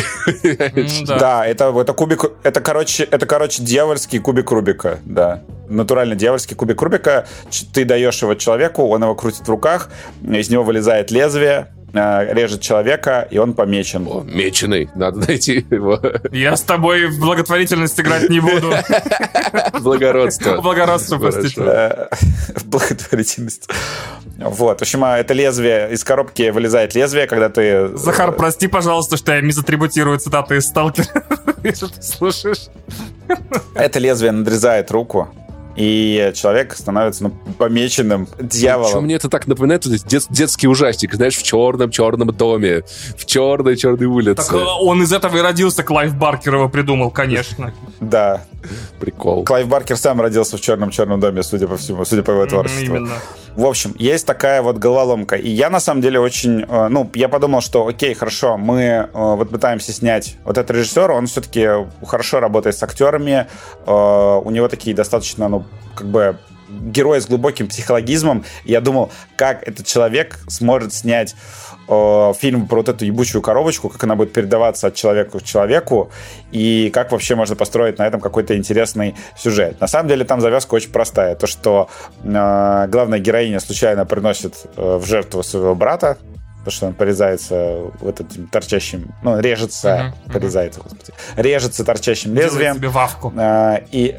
Да, 1.07 1.45
это, 1.45 1.73
это 1.79 1.93
кубик, 1.93 2.31
это 2.43 2.61
короче, 2.61 3.03
это 3.03 3.25
короче 3.25 3.61
дьявольский 3.63 4.19
кубик 4.19 4.51
Рубика, 4.51 4.99
да. 5.05 5.43
Натурально 5.67 6.15
дьявольский 6.15 6.55
кубик 6.55 6.81
Рубика. 6.81 7.27
Ты 7.73 7.85
даешь 7.85 8.21
его 8.21 8.35
человеку, 8.35 8.83
он 8.87 9.03
его 9.03 9.15
крутит 9.15 9.47
в 9.47 9.49
руках, 9.49 9.89
из 10.21 10.49
него 10.49 10.63
вылезает 10.63 11.11
лезвие, 11.11 11.67
режет 11.95 12.61
человека, 12.61 13.27
и 13.29 13.37
он 13.37 13.53
помечен. 13.53 14.07
О, 14.07 14.23
меченый, 14.23 14.89
надо 14.95 15.19
найти 15.27 15.65
его. 15.69 15.99
Я 16.31 16.55
с 16.55 16.61
тобой 16.61 17.07
в 17.07 17.19
благотворительность 17.19 17.99
играть 17.99 18.29
не 18.29 18.39
буду. 18.39 18.73
Благородство. 19.81 20.61
Благородство, 20.61 21.17
простите. 21.17 21.61
Э, 21.61 22.07
благотворительность. 22.65 23.69
Вот, 24.37 24.79
в 24.79 24.81
общем, 24.81 25.03
а 25.03 25.17
это 25.17 25.33
лезвие, 25.33 25.91
из 25.91 26.03
коробки 26.03 26.49
вылезает 26.49 26.93
лезвие, 26.95 27.27
когда 27.27 27.49
ты... 27.49 27.61
Э, 27.61 27.91
Захар, 27.95 28.31
прости, 28.33 28.67
пожалуйста, 28.67 29.17
что 29.17 29.33
я 29.33 29.41
мизатрибутирую 29.41 30.19
цитаты 30.19 30.57
из 30.57 30.65
«Сталкера», 30.65 31.23
если 31.63 31.87
ты 31.87 32.01
слушаешь. 32.01 32.67
Это 33.73 33.99
лезвие 33.99 34.31
надрезает 34.31 34.91
руку, 34.91 35.29
и 35.75 36.31
человек 36.35 36.73
становится 36.75 37.23
ну, 37.23 37.31
помеченным 37.57 38.27
дьяволом. 38.39 38.85
Почему 38.85 39.01
мне 39.01 39.15
это 39.15 39.29
так 39.29 39.47
напоминает? 39.47 39.85
Дет, 39.85 40.25
детский 40.29 40.67
ужастик, 40.67 41.13
знаешь, 41.13 41.35
в 41.35 41.43
черном-черном 41.43 42.29
доме, 42.29 42.83
в 43.17 43.25
черной-черной 43.25 44.05
улице. 44.05 44.35
Так 44.35 44.53
э, 44.53 44.57
он 44.57 45.03
из 45.03 45.11
этого 45.11 45.37
и 45.37 45.41
родился, 45.41 45.83
Клайв 45.83 46.15
Баркер 46.15 46.55
его 46.55 46.69
придумал, 46.69 47.11
конечно. 47.11 47.73
Да. 47.99 48.45
Прикол. 48.99 49.43
Клайв 49.43 49.67
Баркер 49.67 49.97
сам 49.97 50.21
родился 50.21 50.57
в 50.57 50.61
черном-черном 50.61 51.19
доме, 51.19 51.43
судя 51.43 51.67
по 51.67 51.77
всему, 51.77 52.05
судя 52.05 52.23
по 52.23 52.31
его 52.31 52.45
творчеству. 52.45 52.95
Именно. 52.95 53.15
В 53.55 53.65
общем, 53.65 53.95
есть 53.97 54.25
такая 54.25 54.61
вот 54.61 54.77
головоломка. 54.77 55.37
И 55.37 55.49
я, 55.49 55.69
на 55.69 55.79
самом 55.79 56.01
деле, 56.01 56.19
очень... 56.19 56.65
Э, 56.67 56.87
ну, 56.89 57.09
я 57.13 57.29
подумал, 57.29 57.61
что, 57.61 57.87
окей, 57.87 58.13
хорошо, 58.13 58.57
мы 58.57 58.81
э, 58.81 59.07
вот 59.13 59.49
пытаемся 59.49 59.93
снять... 59.93 60.35
Вот 60.43 60.57
этот 60.57 60.75
режиссер, 60.75 61.11
он 61.11 61.27
все-таки 61.27 61.67
хорошо 62.05 62.39
работает 62.39 62.77
с 62.77 62.83
актерами. 62.83 63.47
У 63.85 64.49
него 64.49 64.67
такие 64.67 64.95
достаточно, 64.95 65.47
ну, 65.47 65.65
как 65.95 66.07
бы 66.07 66.37
герой 66.69 67.21
с 67.21 67.27
глубоким 67.27 67.67
психологизмом. 67.67 68.43
Я 68.63 68.81
думал, 68.81 69.11
как 69.35 69.67
этот 69.67 69.85
человек 69.85 70.39
сможет 70.47 70.93
снять 70.93 71.35
э, 71.87 72.33
фильм 72.37 72.67
про 72.67 72.77
вот 72.77 72.89
эту 72.89 73.05
ебучую 73.05 73.41
коробочку, 73.41 73.89
как 73.89 74.03
она 74.03 74.15
будет 74.15 74.33
передаваться 74.33 74.87
от 74.87 74.95
человека 74.95 75.39
к 75.39 75.43
человеку, 75.43 76.11
и 76.51 76.89
как 76.93 77.11
вообще 77.11 77.35
можно 77.35 77.55
построить 77.55 77.97
на 77.97 78.07
этом 78.07 78.21
какой-то 78.21 78.57
интересный 78.57 79.15
сюжет. 79.37 79.79
На 79.79 79.87
самом 79.87 80.09
деле 80.09 80.25
там 80.25 80.41
завязка 80.41 80.75
очень 80.75 80.91
простая. 80.91 81.35
То, 81.35 81.47
что 81.47 81.89
э, 82.23 82.87
главная 82.87 83.19
героиня 83.19 83.59
случайно 83.59 84.05
приносит 84.05 84.55
э, 84.75 84.97
в 84.97 85.05
жертву 85.05 85.43
своего 85.43 85.75
брата, 85.75 86.17
потому 86.59 86.71
что 86.71 86.87
он 86.87 86.93
порезается 86.93 87.91
вот 87.99 88.19
этим 88.19 88.47
торчащим, 88.47 89.13
ну, 89.21 89.39
режется, 89.39 90.13
uh-huh, 90.27 90.33
порезается, 90.33 90.81
господи, 90.81 91.13
режется 91.35 91.85
торчащим 91.85 92.33
лезвием. 92.33 92.57
Делает 92.57 92.77
себе 92.77 92.89
вавку. 92.89 93.33
Э, 93.37 93.81
и 93.91 94.17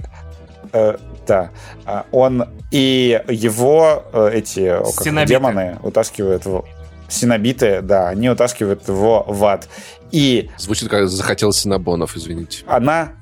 э, 0.73 0.97
да. 1.27 1.51
А 1.85 2.07
он 2.13 2.49
и 2.71 3.21
его 3.29 4.05
э, 4.13 4.31
эти 4.35 4.77
как, 4.97 5.27
демоны 5.27 5.79
утаскивают 5.83 6.45
в 6.47 6.65
синобиты, 7.09 7.81
да, 7.83 8.09
они 8.09 8.29
утаскивают 8.29 8.87
его 8.89 9.25
в 9.27 9.45
ад. 9.45 9.69
И... 10.11 10.51
Звучит 10.59 10.89
как 10.89 11.09
захотел 11.09 11.53
синабонов, 11.53 12.17
извините. 12.17 12.65
Она 12.67 13.13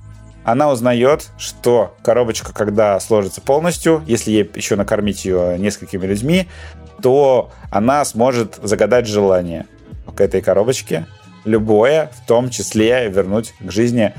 она 0.44 0.70
узнает, 0.70 1.31
что 1.39 1.97
коробочка, 2.05 2.52
когда 2.52 3.01
сложится 3.01 3.40
полностью, 3.40 4.05
если 4.06 4.31
ей 4.31 4.51
еще 4.55 4.77
накормить 4.77 5.24
ее 5.24 5.59
несколькими 5.59 6.05
людьми, 6.05 6.48
то 7.02 7.51
она 7.70 8.05
сможет 8.05 8.59
загадать 8.62 9.06
желание 9.06 9.66
к 10.15 10.20
этой 10.20 10.43
коробочке, 10.43 11.06
любое, 11.44 12.11
в 12.15 12.27
том 12.27 12.51
числе 12.51 13.09
вернуть 13.09 13.55
к 13.59 13.70
жизни 13.70 14.15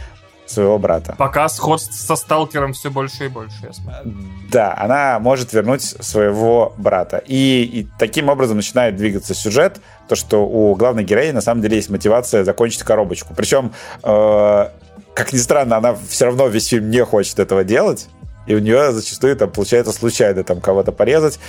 своего 0.46 0.78
брата. 0.78 1.16
Пока 1.18 1.48
сходств 1.50 1.94
со 1.94 2.16
сталкером 2.16 2.74
все 2.74 2.90
больше 2.90 3.26
и 3.26 3.28
больше, 3.28 3.56
я 3.64 3.74
смотрю. 3.74 4.14
Да, 4.52 4.76
она 4.78 5.20
может 5.20 5.54
вернуть 5.54 5.82
своего 5.82 6.74
брата. 6.78 7.24
И, 7.26 7.64
и 7.64 7.88
таким 7.98 8.30
образом 8.30 8.58
начинает 8.58 8.96
двигаться 8.96 9.34
сюжет, 9.34 9.82
то, 10.08 10.16
что 10.16 10.46
у 10.46 10.76
главной 10.76 11.04
героини 11.04 11.32
на 11.32 11.42
самом 11.42 11.62
деле 11.62 11.78
есть 11.78 11.90
мотивация 11.90 12.44
закончить 12.44 12.84
коробочку. 12.84 13.34
Причем, 13.36 13.74
э, 14.04 14.70
как 15.14 15.34
ни 15.34 15.38
странно, 15.38 15.78
она 15.78 15.96
все 16.08 16.26
равно 16.26 16.48
весь 16.48 16.68
фильм 16.68 16.90
не 16.90 17.04
хочет 17.04 17.40
этого 17.40 17.64
делать. 17.64 18.08
И 18.46 18.54
у 18.54 18.60
нее 18.60 18.92
зачастую 18.92 19.36
там 19.36 19.50
получается 19.50 19.92
случайно 19.92 20.44
там 20.44 20.62
кого-то 20.62 20.92
порезать. 20.92 21.40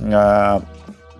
Э, 0.00 0.60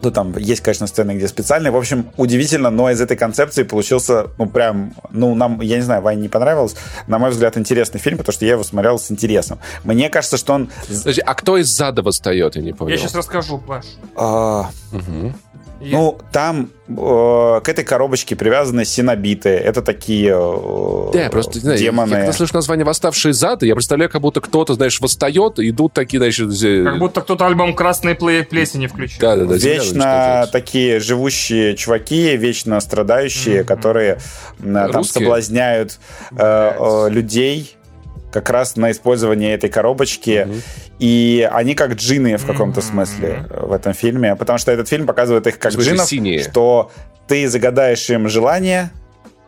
ну, 0.04 0.10
там 0.10 0.36
есть, 0.36 0.60
конечно, 0.60 0.86
сцены, 0.86 1.12
где 1.12 1.26
специальные. 1.28 1.72
В 1.72 1.76
общем, 1.76 2.10
удивительно, 2.16 2.70
но 2.70 2.90
из 2.90 3.00
этой 3.00 3.16
концепции 3.16 3.62
получился, 3.62 4.26
ну, 4.38 4.46
прям, 4.46 4.94
ну, 5.10 5.34
нам, 5.34 5.60
я 5.60 5.76
не 5.76 5.82
знаю, 5.82 6.02
Ване 6.02 6.20
не 6.20 6.28
понравилось. 6.28 6.76
На 7.06 7.18
мой 7.18 7.30
взгляд, 7.30 7.56
интересный 7.56 8.00
фильм, 8.00 8.18
потому 8.18 8.32
что 8.32 8.44
я 8.44 8.52
его 8.52 8.64
смотрел 8.64 8.98
с 8.98 9.10
интересом. 9.10 9.58
Мне 9.82 10.10
кажется, 10.10 10.36
что 10.36 10.54
он... 10.54 10.70
Подожди, 10.86 11.22
а 11.24 11.34
кто 11.34 11.56
из 11.56 11.68
зада 11.68 12.02
восстает, 12.02 12.56
я 12.56 12.62
не 12.62 12.72
понял. 12.72 12.90
Я 12.92 12.98
сейчас 12.98 13.14
расскажу, 13.14 13.58
Паш. 13.58 13.84
А... 14.14 14.70
Угу. 14.92 15.32
Ну, 15.80 16.18
там 16.32 16.70
э, 16.88 17.60
к 17.62 17.68
этой 17.68 17.84
коробочке 17.84 18.36
привязаны 18.36 18.84
синобиты. 18.84 19.50
Это 19.50 19.82
такие 19.82 20.32
э, 20.34 21.10
да, 21.12 21.28
просто, 21.30 21.58
знаешь, 21.58 21.80
демоны. 21.80 22.10
Я, 22.10 22.16
когда 22.20 22.32
слышу 22.32 22.54
название 22.54 22.84
«Восставшие 22.84 23.34
зады», 23.34 23.66
я 23.66 23.74
представляю, 23.74 24.10
как 24.10 24.20
будто 24.20 24.40
кто-то, 24.40 24.74
знаешь, 24.74 25.00
восстает, 25.00 25.58
идут 25.58 25.92
такие, 25.92 26.18
значит... 26.18 26.50
Как 26.84 26.98
будто 26.98 27.20
кто-то 27.20 27.46
альбом 27.46 27.74
«Красные 27.74 28.14
плесени» 28.14 28.86
включил. 28.86 29.20
Да, 29.20 29.36
да, 29.36 29.44
да. 29.44 29.56
Вечно 29.56 30.48
такие 30.52 31.00
живущие 31.00 31.76
чуваки, 31.76 32.36
вечно 32.36 32.80
страдающие, 32.80 33.60
mm-hmm. 33.60 33.64
которые 33.64 34.18
э, 34.60 34.88
там 34.92 35.04
соблазняют 35.04 35.98
э, 36.32 36.36
э, 36.38 37.10
людей 37.10 37.76
как 38.34 38.50
раз 38.50 38.74
на 38.74 38.90
использование 38.90 39.54
этой 39.54 39.70
коробочки. 39.70 40.48
Mm-hmm. 40.48 40.62
И 40.98 41.48
они 41.52 41.76
как 41.76 41.94
джины 41.94 42.36
в 42.36 42.44
каком-то 42.44 42.80
mm-hmm. 42.80 42.90
смысле 42.90 43.46
в 43.48 43.72
этом 43.72 43.94
фильме. 43.94 44.34
Потому 44.34 44.58
что 44.58 44.72
этот 44.72 44.88
фильм 44.88 45.06
показывает 45.06 45.46
их 45.46 45.60
как 45.60 45.72
джинов, 45.72 46.08
синие. 46.08 46.42
что 46.42 46.90
ты 47.28 47.48
загадаешь 47.48 48.10
им 48.10 48.28
желание 48.28 48.90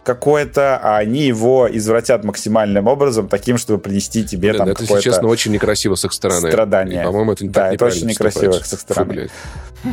какое-то, 0.05 0.79
а 0.81 0.99
они 0.99 1.23
его 1.23 1.69
извратят 1.69 2.23
максимальным 2.23 2.87
образом, 2.87 3.29
таким, 3.29 3.59
чтобы 3.59 3.81
принести 3.81 4.25
тебе 4.25 4.51
Блин, 4.51 4.59
там 4.59 4.69
это, 4.69 4.83
какое-то... 4.83 5.03
честно, 5.03 5.27
очень 5.27 5.51
некрасиво 5.51 5.97
с 5.97 6.05
их 6.05 6.13
стороны. 6.13 6.49
Страдание. 6.49 7.03
по-моему, 7.03 7.33
это 7.33 7.45
да, 7.49 7.75
это 7.75 7.87
очень 7.87 8.07
некрасиво 8.07 8.53
с 8.53 8.73
их 8.73 8.79
стороны. 8.79 9.29
Фу, 9.83 9.91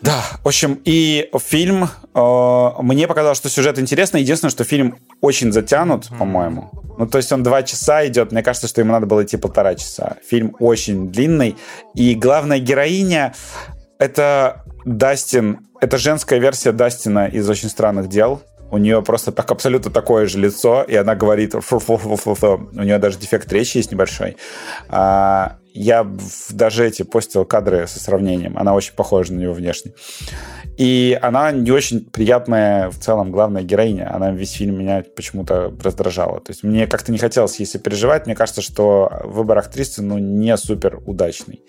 да, 0.00 0.22
в 0.42 0.48
общем, 0.48 0.80
и 0.84 1.30
фильм, 1.38 1.88
э, 2.14 2.70
мне 2.80 3.06
показалось, 3.06 3.38
что 3.38 3.48
сюжет 3.48 3.78
интересный. 3.78 4.20
Единственное, 4.20 4.50
что 4.50 4.64
фильм 4.64 4.96
очень 5.20 5.52
затянут, 5.52 6.08
по-моему. 6.18 6.70
Ну, 6.98 7.06
то 7.06 7.18
есть 7.18 7.32
он 7.32 7.42
два 7.42 7.62
часа 7.62 8.06
идет. 8.06 8.32
Мне 8.32 8.42
кажется, 8.42 8.68
что 8.68 8.80
ему 8.80 8.92
надо 8.92 9.06
было 9.06 9.24
идти 9.24 9.36
полтора 9.36 9.74
часа. 9.74 10.16
Фильм 10.28 10.54
очень 10.58 11.10
длинный. 11.10 11.56
И 11.94 12.14
главная 12.14 12.58
героиня— 12.58 13.34
это 13.98 14.64
Дастин. 14.84 15.66
Это 15.80 15.98
женская 15.98 16.38
версия 16.38 16.72
Дастина 16.72 17.26
из 17.26 17.48
«Очень 17.48 17.68
странных 17.68 18.08
дел». 18.08 18.42
У 18.70 18.78
нее 18.78 19.02
просто 19.02 19.32
так 19.32 19.50
абсолютно 19.50 19.90
такое 19.90 20.26
же 20.26 20.38
лицо, 20.38 20.82
и 20.82 20.94
она 20.94 21.14
говорит... 21.14 21.52
Фу 21.52 21.76
-фу 21.76 21.98
-фу 21.98 22.68
У 22.72 22.82
нее 22.82 22.98
даже 22.98 23.18
дефект 23.18 23.52
речи 23.52 23.76
есть 23.76 23.92
небольшой. 23.92 24.36
А, 24.88 25.56
я 25.74 26.06
даже 26.50 26.86
эти 26.86 27.02
постил 27.02 27.44
кадры 27.44 27.86
со 27.86 28.00
сравнением. 28.00 28.58
Она 28.58 28.74
очень 28.74 28.94
похожа 28.94 29.32
на 29.32 29.40
него 29.40 29.54
внешне. 29.54 29.92
И 30.76 31.18
она 31.20 31.52
не 31.52 31.70
очень 31.70 32.04
приятная 32.04 32.90
в 32.90 32.98
целом 32.98 33.30
главная 33.30 33.62
героиня. 33.62 34.14
Она 34.14 34.32
весь 34.32 34.52
фильм 34.52 34.78
меня 34.78 35.04
почему-то 35.14 35.72
раздражала. 35.82 36.40
То 36.40 36.50
есть 36.50 36.62
мне 36.62 36.86
как-то 36.86 37.12
не 37.12 37.18
хотелось 37.18 37.60
ей 37.60 37.66
переживать. 37.78 38.26
Мне 38.26 38.34
кажется, 38.34 38.62
что 38.62 39.10
выбор 39.24 39.58
актрисы 39.58 40.02
ну, 40.02 40.18
не 40.18 40.56
супер 40.56 41.00
удачный. 41.06 41.62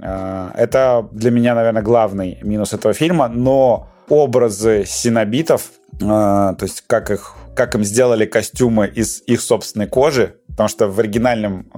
А, 0.00 0.52
это 0.56 1.08
для 1.12 1.30
меня, 1.30 1.54
наверное, 1.54 1.82
главный 1.82 2.38
минус 2.42 2.72
этого 2.72 2.92
фильма. 2.94 3.28
Но 3.28 3.88
образы 4.08 4.84
синобитов, 4.86 5.70
а, 6.02 6.54
то 6.54 6.64
есть 6.64 6.84
как 6.86 7.10
их 7.10 7.34
как 7.54 7.74
им 7.74 7.82
сделали 7.82 8.24
костюмы 8.24 8.86
из 8.86 9.20
их 9.26 9.40
собственной 9.40 9.88
кожи, 9.88 10.36
потому 10.46 10.68
что 10.68 10.86
в 10.86 11.00
оригинальном 11.00 11.68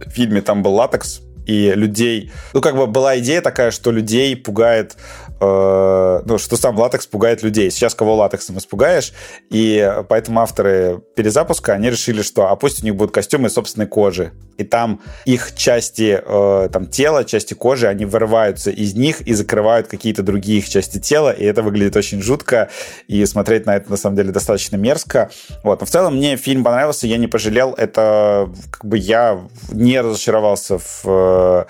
а, 0.00 0.10
фильме 0.10 0.42
там 0.42 0.62
был 0.62 0.74
латекс, 0.74 1.22
и 1.46 1.72
людей... 1.74 2.32
Ну, 2.52 2.60
как 2.60 2.76
бы 2.76 2.86
была 2.86 3.18
идея 3.20 3.40
такая, 3.40 3.70
что 3.70 3.92
людей 3.92 4.36
пугает 4.36 4.96
Э, 5.38 6.22
ну, 6.24 6.38
что 6.38 6.56
сам 6.56 6.78
латекс 6.78 7.06
пугает 7.06 7.42
людей. 7.42 7.70
Сейчас 7.70 7.94
кого 7.94 8.16
латексом 8.16 8.56
испугаешь, 8.56 9.12
и 9.50 9.92
поэтому 10.08 10.40
авторы 10.40 11.02
перезапуска, 11.14 11.74
они 11.74 11.90
решили, 11.90 12.22
что 12.22 12.48
а 12.48 12.56
пусть 12.56 12.82
у 12.82 12.86
них 12.86 12.96
будут 12.96 13.12
костюмы 13.12 13.50
собственной 13.50 13.86
кожи, 13.86 14.32
и 14.56 14.64
там 14.64 15.02
их 15.26 15.54
части 15.54 16.18
э, 16.24 16.68
там, 16.72 16.86
тела, 16.86 17.24
части 17.24 17.52
кожи, 17.52 17.86
они 17.86 18.06
вырываются 18.06 18.70
из 18.70 18.94
них 18.94 19.20
и 19.22 19.34
закрывают 19.34 19.88
какие-то 19.88 20.22
другие 20.22 20.58
их 20.58 20.68
части 20.68 20.98
тела, 20.98 21.30
и 21.30 21.44
это 21.44 21.62
выглядит 21.62 21.96
очень 21.96 22.22
жутко, 22.22 22.70
и 23.06 23.24
смотреть 23.26 23.66
на 23.66 23.76
это, 23.76 23.90
на 23.90 23.98
самом 23.98 24.16
деле, 24.16 24.32
достаточно 24.32 24.76
мерзко. 24.76 25.30
Вот. 25.62 25.80
Но 25.80 25.86
в 25.86 25.90
целом 25.90 26.16
мне 26.16 26.36
фильм 26.36 26.64
понравился, 26.64 27.06
я 27.06 27.18
не 27.18 27.26
пожалел, 27.26 27.74
это 27.76 28.48
как 28.70 28.86
бы 28.86 28.96
я 28.96 29.46
не 29.70 30.00
разочаровался 30.00 30.78
в... 30.78 31.04
Э, 31.04 31.64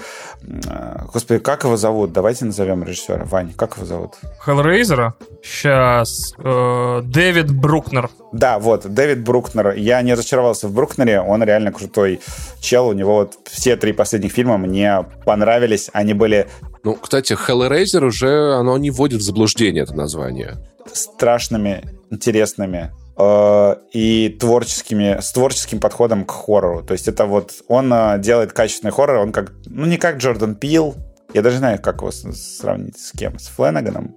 господи, 1.12 1.40
как 1.40 1.64
его 1.64 1.76
зовут? 1.76 2.12
Давайте 2.12 2.44
назовем 2.44 2.84
режиссера. 2.84 3.24
Вань, 3.24 3.55
как 3.56 3.76
его 3.76 3.86
зовут? 3.86 4.14
Hellraiser? 4.44 5.12
Сейчас. 5.42 6.34
Э, 6.38 7.00
Дэвид 7.02 7.50
Брукнер. 7.50 8.10
Да, 8.32 8.58
вот, 8.58 8.86
Дэвид 8.86 9.24
Брукнер. 9.24 9.74
Я 9.74 10.02
не 10.02 10.12
разочаровался 10.14 10.68
в 10.68 10.74
Брукнере, 10.74 11.20
он 11.20 11.42
реально 11.42 11.72
крутой 11.72 12.20
чел. 12.60 12.88
У 12.88 12.92
него 12.92 13.14
вот 13.14 13.34
все 13.44 13.76
три 13.76 13.92
последних 13.92 14.32
фильма 14.32 14.58
мне 14.58 15.04
понравились. 15.24 15.90
Они 15.92 16.14
были... 16.14 16.48
Ну, 16.84 16.94
кстати, 16.94 17.32
Hellraiser 17.32 18.04
уже, 18.04 18.54
оно 18.54 18.78
не 18.78 18.90
вводит 18.90 19.20
в 19.20 19.24
заблуждение 19.24 19.82
это 19.82 19.94
название. 19.94 20.58
Страшными, 20.92 21.82
интересными 22.10 22.92
э, 23.16 23.76
и 23.92 24.36
творческими, 24.38 25.20
с 25.20 25.32
творческим 25.32 25.80
подходом 25.80 26.24
к 26.24 26.30
хоррору. 26.30 26.82
То 26.82 26.92
есть 26.92 27.08
это 27.08 27.26
вот 27.26 27.52
он 27.68 27.92
э, 27.92 28.18
делает 28.18 28.52
качественный 28.52 28.92
хоррор, 28.92 29.18
он 29.18 29.32
как, 29.32 29.52
ну 29.66 29.86
не 29.86 29.96
как 29.96 30.18
Джордан 30.18 30.54
Пил, 30.54 30.94
я 31.36 31.42
даже 31.42 31.58
знаю, 31.58 31.78
как 31.78 32.00
его 32.00 32.10
сравнить 32.10 32.98
с 32.98 33.12
кем. 33.12 33.38
С 33.38 33.48
Фленаганом. 33.48 34.16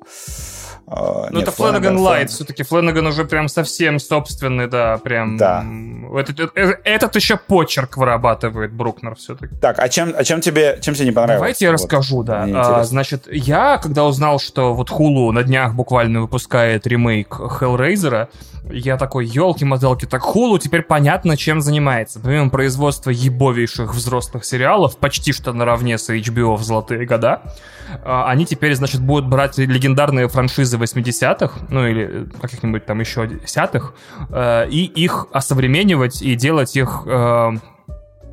Ну, 0.89 1.39
нет, 1.39 1.47
это 1.47 1.51
Фленаган 1.51 1.97
Лайт, 1.97 2.31
все-таки 2.31 2.63
Фленаган 2.63 3.05
уже 3.05 3.25
прям 3.25 3.47
совсем 3.47 3.99
собственный, 3.99 4.67
да, 4.67 4.97
прям... 4.97 5.37
Да. 5.37 5.63
Этот, 6.17 6.39
этот, 6.39 6.79
этот 6.83 7.15
еще 7.15 7.37
почерк 7.37 7.97
вырабатывает 7.97 8.73
Брукнер 8.73 9.15
все-таки. 9.15 9.55
Так, 9.55 9.77
а 9.77 9.87
чем, 9.89 10.13
а 10.17 10.23
чем, 10.23 10.41
тебе, 10.41 10.79
чем 10.81 10.95
тебе 10.95 11.05
не 11.05 11.11
понравилось? 11.11 11.39
Давайте 11.39 11.65
я 11.65 11.71
вот. 11.71 11.75
расскажу, 11.75 12.23
да. 12.23 12.47
А, 12.53 12.83
значит, 12.83 13.27
я, 13.31 13.77
когда 13.77 14.05
узнал, 14.05 14.39
что 14.39 14.73
вот 14.73 14.89
Hulu 14.89 15.31
на 15.31 15.43
днях 15.43 15.75
буквально 15.75 16.21
выпускает 16.21 16.87
ремейк 16.87 17.39
Hellraiser, 17.39 18.27
я 18.71 18.97
такой, 18.97 19.25
елки-мотелки, 19.25 20.05
так 20.05 20.23
Hulu 20.23 20.59
теперь 20.59 20.83
понятно, 20.83 21.37
чем 21.37 21.61
занимается. 21.61 22.19
Помимо 22.19 22.49
производства 22.49 23.09
ебовейших 23.09 23.93
взрослых 23.93 24.45
сериалов, 24.45 24.97
почти 24.97 25.33
что 25.33 25.53
наравне 25.53 25.97
с 25.97 26.09
HBO 26.09 26.55
в 26.55 26.63
золотые 26.63 27.05
года, 27.05 27.41
а, 28.03 28.29
они 28.29 28.45
теперь, 28.45 28.75
значит, 28.75 29.01
будут 29.01 29.27
брать 29.27 29.57
легендарные 29.57 30.27
франшизы 30.27 30.77
80-х, 30.79 31.67
ну 31.69 31.87
или 31.87 32.29
каких-нибудь 32.41 32.85
там 32.85 32.99
еще 32.99 33.27
десятых, 33.27 33.93
э, 34.29 34.69
и 34.69 34.85
их 34.85 35.27
осовременивать 35.31 36.21
и 36.21 36.35
делать 36.35 36.75
их 36.75 37.03
э, 37.05 37.51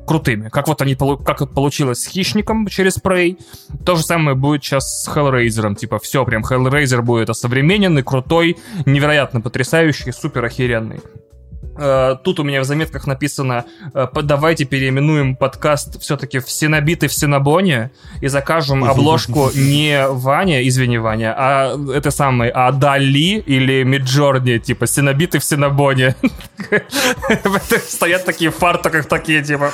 крутыми. 0.07 0.49
Как 0.49 0.67
вот 0.67 0.81
они, 0.81 0.95
как 0.95 1.41
это 1.41 1.47
получилось 1.47 1.99
с 1.99 2.07
Хищником 2.07 2.67
через 2.67 2.97
Prey. 2.97 3.37
То 3.85 3.95
же 3.95 4.03
самое 4.03 4.35
будет 4.35 4.63
сейчас 4.63 5.03
с 5.03 5.07
Hellraiser. 5.07 5.75
Типа, 5.75 5.99
все, 5.99 6.25
прям 6.25 6.43
Hellraiser 6.43 7.01
будет 7.01 7.29
осовремененный, 7.29 8.03
крутой, 8.03 8.57
невероятно 8.85 9.41
потрясающий, 9.41 10.11
супер 10.11 10.45
охеренный. 10.45 11.01
Э, 11.77 12.15
тут 12.23 12.39
у 12.39 12.43
меня 12.43 12.61
в 12.61 12.63
заметках 12.65 13.05
написано, 13.07 13.65
э, 13.93 14.07
давайте 14.23 14.65
переименуем 14.65 15.35
подкаст 15.35 16.01
все-таки 16.01 16.39
в 16.39 16.49
Синобиты 16.49 17.07
в 17.07 17.13
Синабоне 17.13 17.91
и 18.21 18.27
закажем 18.27 18.83
обложку 18.89 19.51
не 19.53 20.07
Ваня, 20.07 20.67
извини, 20.67 20.97
Ваня, 20.97 21.35
а 21.37 21.77
это 21.93 22.11
самый, 22.11 22.49
а 22.49 22.71
Дали 22.71 23.43
или 23.45 23.83
Миджорни, 23.83 24.57
типа 24.57 24.87
Синобиты 24.87 25.39
в 25.39 25.43
Синабоне. 25.43 26.15
Стоят 27.87 28.25
такие 28.25 28.49
в 28.49 28.55
фартуках 28.55 29.07
такие, 29.07 29.43
типа... 29.43 29.71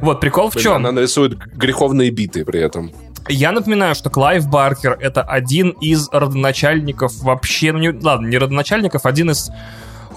Вот, 0.00 0.20
прикол 0.20 0.50
в 0.50 0.56
чем? 0.56 0.74
Она 0.74 0.92
нарисует 0.92 1.38
греховные 1.38 2.10
биты 2.10 2.44
при 2.44 2.60
этом. 2.60 2.92
Я 3.28 3.52
напоминаю, 3.52 3.94
что 3.94 4.10
Клайв 4.10 4.48
Баркер— 4.48 4.96
это 5.00 5.22
один 5.22 5.70
из 5.70 6.08
родоначальников 6.10 7.14
вообще... 7.18 7.72
Ну, 7.72 7.78
не, 7.78 7.90
ладно, 7.90 8.26
не 8.26 8.38
родоначальников, 8.38 9.06
один 9.06 9.30
из 9.30 9.50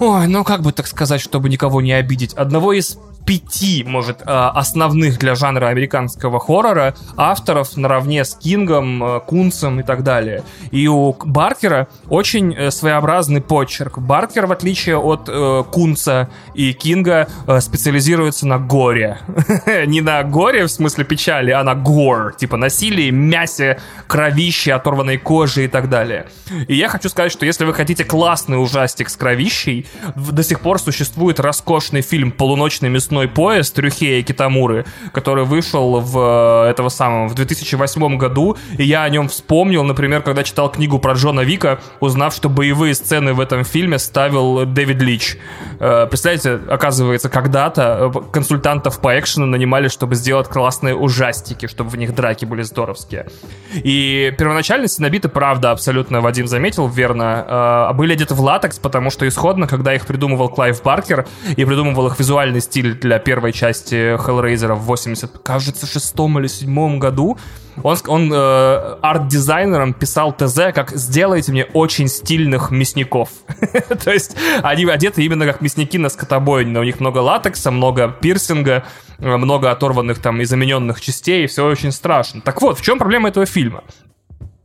Ой, 0.00 0.26
ну 0.26 0.44
как 0.44 0.62
бы 0.62 0.72
так 0.72 0.86
сказать, 0.86 1.20
чтобы 1.20 1.48
никого 1.48 1.80
не 1.80 1.92
обидеть. 1.92 2.34
Одного 2.34 2.72
из 2.72 2.98
пяти, 3.24 3.84
может, 3.84 4.20
э, 4.20 4.24
основных 4.26 5.18
для 5.18 5.34
жанра 5.34 5.66
американского 5.66 6.38
хоррора 6.38 6.94
авторов 7.16 7.76
наравне 7.76 8.24
с 8.24 8.34
Кингом, 8.34 9.02
э, 9.02 9.20
Кунцем 9.20 9.80
и 9.80 9.82
так 9.82 10.02
далее. 10.02 10.42
И 10.70 10.86
у 10.88 11.16
Баркера 11.24 11.88
очень 12.08 12.54
э, 12.54 12.70
своеобразный 12.70 13.40
почерк. 13.40 13.98
Баркер, 13.98 14.46
в 14.46 14.52
отличие 14.52 14.98
от 14.98 15.30
Кунца 15.70 16.28
и 16.54 16.72
Кинга, 16.72 17.28
специализируется 17.60 18.46
на 18.46 18.58
горе. 18.58 19.18
Не 19.86 20.00
на 20.00 20.22
горе 20.22 20.64
в 20.64 20.70
смысле 20.70 21.04
печали, 21.04 21.50
а 21.50 21.62
на 21.62 21.74
гор, 21.74 22.34
типа 22.34 22.56
насилие, 22.56 23.10
мясе, 23.10 23.78
кровище, 24.06 24.72
оторванной 24.72 25.18
кожи 25.18 25.64
и 25.64 25.68
так 25.68 25.88
далее. 25.88 26.26
И 26.68 26.74
я 26.74 26.88
хочу 26.88 27.08
сказать, 27.08 27.32
что 27.32 27.46
если 27.46 27.64
вы 27.64 27.74
хотите 27.74 28.04
классный 28.04 28.62
ужастик 28.62 29.08
с 29.08 29.16
кровищей, 29.16 29.86
до 30.14 30.42
сих 30.42 30.60
пор 30.60 30.78
существует 30.78 31.40
роскошный 31.40 32.02
фильм 32.02 32.30
«Полуночный 32.30 32.88
мясной 32.88 33.13
«Ночной 33.14 33.28
поезд» 33.28 33.78
Рюхея 33.78 34.22
Китамуры, 34.22 34.84
который 35.12 35.44
вышел 35.44 36.00
в 36.00 36.66
э, 36.66 36.70
этого 36.70 36.88
самого 36.88 37.28
в 37.28 37.34
2008 37.34 38.16
году, 38.16 38.56
и 38.76 38.82
я 38.82 39.04
о 39.04 39.08
нем 39.08 39.28
вспомнил, 39.28 39.84
например, 39.84 40.22
когда 40.22 40.42
читал 40.42 40.68
книгу 40.68 40.98
про 40.98 41.12
Джона 41.12 41.42
Вика, 41.42 41.78
узнав, 42.00 42.34
что 42.34 42.48
боевые 42.48 42.94
сцены 42.94 43.32
в 43.32 43.38
этом 43.38 43.62
фильме 43.62 44.00
ставил 44.00 44.66
Дэвид 44.66 45.00
Лич. 45.00 45.36
Э, 45.78 46.06
представляете, 46.08 46.58
оказывается, 46.68 47.28
когда-то 47.28 48.12
э, 48.12 48.32
консультантов 48.32 49.00
по 49.00 49.16
экшену 49.16 49.46
нанимали, 49.46 49.86
чтобы 49.86 50.16
сделать 50.16 50.48
классные 50.48 50.96
ужастики, 50.96 51.66
чтобы 51.66 51.90
в 51.90 51.96
них 51.96 52.16
драки 52.16 52.44
были 52.44 52.62
здоровские. 52.62 53.28
И 53.74 54.34
первоначально 54.36 54.88
сенобиты, 54.88 55.28
правда, 55.28 55.70
абсолютно 55.70 56.20
Вадим 56.20 56.48
заметил, 56.48 56.88
верно, 56.88 57.92
были 57.94 58.14
одеты 58.14 58.34
в 58.34 58.40
латекс, 58.40 58.80
потому 58.80 59.10
что 59.10 59.28
исходно, 59.28 59.68
когда 59.68 59.94
их 59.94 60.04
придумывал 60.04 60.48
Клайв 60.48 60.82
Баркер 60.82 61.26
и 61.56 61.64
придумывал 61.64 62.08
их 62.08 62.18
визуальный 62.18 62.60
стиль 62.60 63.03
для 63.04 63.18
первой 63.18 63.52
части 63.52 64.16
Hellraiser 64.16 64.72
в 64.74 64.80
80, 64.80 65.38
кажется, 65.42 65.86
шестом 65.86 66.38
или 66.38 66.46
седьмом 66.46 66.98
году. 66.98 67.38
Он, 67.82 67.96
он 68.06 68.32
э, 68.32 68.96
арт-дизайнером 69.02 69.92
писал 69.92 70.32
ТЗ, 70.32 70.72
как 70.74 70.92
«сделайте 70.92 71.52
мне 71.52 71.64
очень 71.64 72.08
стильных 72.08 72.70
мясников». 72.70 73.28
То 74.04 74.10
есть 74.10 74.36
они 74.62 74.86
одеты 74.86 75.22
именно 75.22 75.44
как 75.44 75.60
мясники 75.60 75.98
на 75.98 76.08
скотобойне. 76.08 76.78
У 76.80 76.82
них 76.82 76.98
много 76.98 77.18
латекса, 77.18 77.70
много 77.70 78.08
пирсинга, 78.08 78.84
много 79.18 79.70
оторванных 79.70 80.18
там 80.18 80.40
и 80.40 80.44
замененных 80.44 81.00
частей, 81.02 81.44
и 81.44 81.46
все 81.46 81.66
очень 81.66 81.92
страшно. 81.92 82.40
Так 82.40 82.62
вот, 82.62 82.78
в 82.78 82.82
чем 82.82 82.98
проблема 82.98 83.28
этого 83.28 83.44
фильма? 83.44 83.84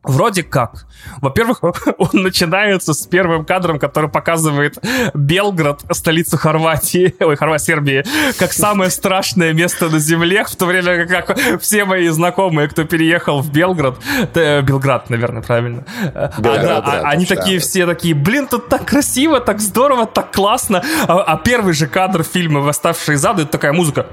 Вроде 0.03 0.43
как. 0.43 0.85
Во-первых, 1.21 1.61
он 1.97 2.09
начинается 2.13 2.93
с 2.93 3.05
первым 3.05 3.43
кадром, 3.43 3.79
который 3.79 4.09
показывает 4.09 4.77
Белград, 5.13 5.81
столицу 5.91 6.37
Хорватии, 6.37 7.15
ой, 7.19 7.35
Хорватии, 7.35 7.65
Сербии, 7.65 8.05
как 8.37 8.53
самое 8.53 8.89
страшное 8.89 9.51
место 9.51 9.89
на 9.89 9.99
земле, 9.99 10.45
в 10.45 10.55
то 10.55 10.65
время 10.65 11.05
как 11.05 11.37
все 11.59 11.83
мои 11.83 12.07
знакомые, 12.07 12.69
кто 12.69 12.85
переехал 12.85 13.41
в 13.41 13.51
Белград, 13.51 13.95
э, 14.33 14.61
Белград, 14.61 15.09
наверное, 15.09 15.41
правильно, 15.41 15.83
а, 16.15 16.31
да, 16.37 16.77
а, 16.79 17.09
они 17.09 17.25
такие 17.25 17.59
все 17.59 17.85
такие, 17.85 18.15
блин, 18.15 18.47
тут 18.47 18.69
так 18.69 18.85
красиво, 18.85 19.41
так 19.41 19.59
здорово, 19.59 20.05
так 20.05 20.31
классно, 20.31 20.83
а, 21.07 21.21
а 21.21 21.37
первый 21.37 21.73
же 21.73 21.87
кадр 21.87 22.23
фильма 22.23 22.61
«Восставшие 22.61 23.17
зады» 23.17 23.43
это 23.43 23.51
такая 23.51 23.73
музыка 23.73 24.07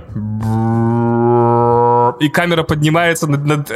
и 2.21 2.29
камера 2.29 2.63
поднимается 2.63 3.27
над, 3.27 3.45
над 3.45 3.73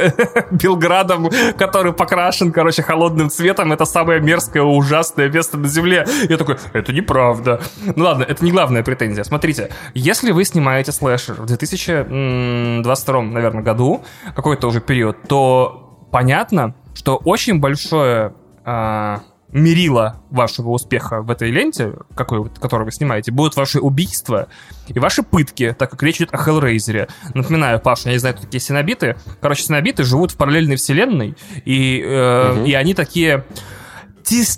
Белградом, 0.51 1.29
который 1.57 1.93
покрашен, 1.93 2.51
короче, 2.51 2.81
холодным 2.83 3.29
цветом. 3.29 3.71
Это 3.71 3.85
самое 3.85 4.19
мерзкое, 4.19 4.63
ужасное 4.63 5.29
место 5.29 5.57
на 5.57 5.67
Земле. 5.67 6.05
Я 6.29 6.37
такой, 6.37 6.57
это 6.73 6.93
неправда. 6.93 7.61
Ну 7.95 8.03
ладно, 8.03 8.23
это 8.23 8.43
не 8.43 8.51
главная 8.51 8.83
претензия. 8.83 9.23
Смотрите, 9.23 9.71
если 9.93 10.31
вы 10.31 10.43
снимаете 10.45 10.91
слэшер 10.91 11.35
в 11.35 11.45
2022, 11.45 13.21
наверное, 13.21 13.63
году, 13.63 14.03
какой-то 14.35 14.67
уже 14.67 14.81
период, 14.81 15.17
то 15.27 16.07
понятно, 16.11 16.75
что 16.93 17.17
очень 17.17 17.59
большое 17.59 18.33
а, 18.63 19.21
мерила 19.51 20.21
вашего 20.29 20.69
успеха 20.69 21.21
в 21.21 21.29
этой 21.29 21.51
ленте, 21.51 21.93
какой, 22.15 22.49
которую 22.49 22.85
вы 22.85 22.91
снимаете, 22.91 23.31
будут 23.31 23.55
ваши 23.55 23.79
убийства 23.79 24.47
и 24.87 24.97
ваши 24.99 25.23
пытки, 25.23 25.75
так 25.77 25.91
как 25.91 26.01
речь 26.03 26.17
идет 26.17 26.33
о 26.33 26.37
Хеллрейзере. 26.37 27.07
Напоминаю, 27.33 27.79
Паша, 27.79 28.09
я 28.09 28.13
не 28.13 28.19
знаю, 28.19 28.35
кто 28.35 28.45
такие 28.45 28.61
синобиты. 28.61 29.17
Короче, 29.41 29.63
синобиты 29.63 30.03
живут 30.03 30.31
в 30.31 30.37
параллельной 30.37 30.77
вселенной, 30.77 31.35
и, 31.65 32.01
э, 32.01 32.53
угу. 32.53 32.65
и 32.65 32.73
они 32.73 32.93
такие 32.93 33.45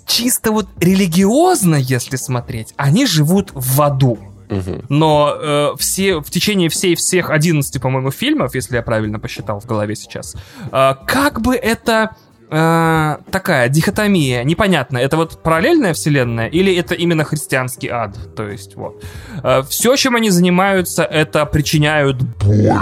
чисто 0.06 0.52
вот 0.52 0.68
религиозно, 0.80 1.74
если 1.74 2.16
смотреть, 2.16 2.74
они 2.76 3.06
живут 3.06 3.50
в 3.54 3.82
аду. 3.82 4.18
Но 4.88 5.34
э, 5.36 5.70
все, 5.78 6.20
в 6.20 6.30
течение 6.30 6.68
всей 6.68 6.94
всех 6.94 7.30
11, 7.30 7.80
по-моему, 7.80 8.10
фильмов, 8.10 8.54
если 8.54 8.76
я 8.76 8.82
правильно 8.82 9.18
посчитал 9.18 9.58
в 9.58 9.66
голове 9.66 9.96
сейчас, 9.96 10.36
э, 10.70 10.94
как 11.06 11.40
бы 11.40 11.56
это 11.56 12.14
э, 12.54 13.16
такая 13.30 13.68
дихотомия, 13.68 14.44
непонятно, 14.44 14.98
это 14.98 15.16
вот 15.16 15.42
параллельная 15.42 15.92
вселенная 15.94 16.48
или 16.48 16.74
это 16.76 16.94
именно 16.94 17.24
христианский 17.24 17.88
ад, 17.88 18.16
то 18.36 18.48
есть 18.48 18.76
вот. 18.76 19.02
Э, 19.42 19.62
все, 19.68 19.96
чем 19.96 20.16
они 20.16 20.30
занимаются, 20.30 21.04
это 21.04 21.44
причиняют 21.46 22.22
боль. 22.22 22.72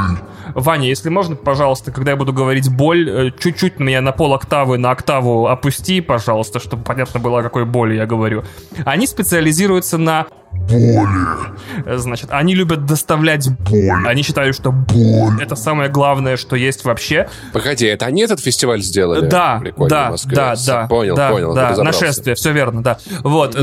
Ваня, 0.54 0.88
если 0.88 1.08
можно, 1.08 1.36
пожалуйста, 1.36 1.92
когда 1.92 2.12
я 2.12 2.16
буду 2.16 2.32
говорить 2.32 2.70
боль, 2.70 3.08
э, 3.08 3.30
чуть-чуть 3.38 3.78
меня 3.78 4.00
на 4.00 4.12
пол 4.12 4.34
октавы, 4.34 4.78
на 4.78 4.90
октаву 4.90 5.46
опусти, 5.46 6.00
пожалуйста, 6.00 6.60
чтобы 6.60 6.82
понятно 6.82 7.20
было, 7.20 7.40
о 7.40 7.42
какой 7.42 7.64
боли 7.64 7.94
я 7.94 8.06
говорю. 8.06 8.44
Они 8.84 9.06
специализируются 9.06 9.98
на 9.98 10.26
боли. 10.52 11.98
Значит, 11.98 12.30
они 12.30 12.54
любят 12.54 12.86
доставлять 12.86 13.48
боль. 13.50 14.06
Они 14.06 14.22
считают, 14.22 14.56
что 14.56 14.72
боль 14.72 15.42
это 15.42 15.56
самое 15.56 15.90
главное, 15.90 16.36
что 16.36 16.56
есть 16.56 16.84
вообще. 16.84 17.28
Погоди, 17.52 17.86
это 17.86 18.06
они 18.06 18.22
этот 18.22 18.40
фестиваль 18.40 18.82
сделали? 18.82 19.26
Да, 19.26 19.62
да, 19.88 20.14
да, 20.26 20.54
да. 20.66 20.86
Понял, 20.86 21.16
да, 21.16 21.30
понял. 21.30 21.54
Да, 21.54 21.74
нашествие, 21.82 22.34
все 22.34 22.52
верно, 22.52 22.82
да. 22.82 22.98
Вот. 23.22 23.56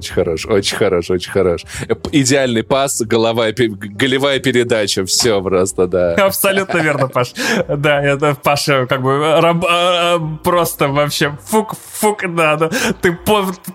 Очень 0.00 0.14
хорош, 0.14 0.46
очень 0.46 0.76
хорош, 0.76 1.10
очень 1.10 1.30
хорош. 1.30 1.64
Идеальный 2.12 2.62
пас, 2.62 3.00
голова, 3.02 3.46
голевая 3.50 4.38
передача, 4.38 5.04
все 5.04 5.42
просто, 5.42 5.86
да. 5.86 6.14
Абсолютно 6.14 6.78
верно, 6.78 7.08
Паш. 7.08 7.32
Да, 7.68 8.02
это 8.02 8.36
Паша 8.42 8.86
как 8.86 9.02
бы 9.02 9.20
а, 9.24 9.60
а, 9.68 10.18
просто 10.42 10.88
вообще 10.88 11.36
фук, 11.44 11.74
фук, 11.92 12.22
да, 12.34 12.56
да. 12.56 12.70
Ты, 13.00 13.18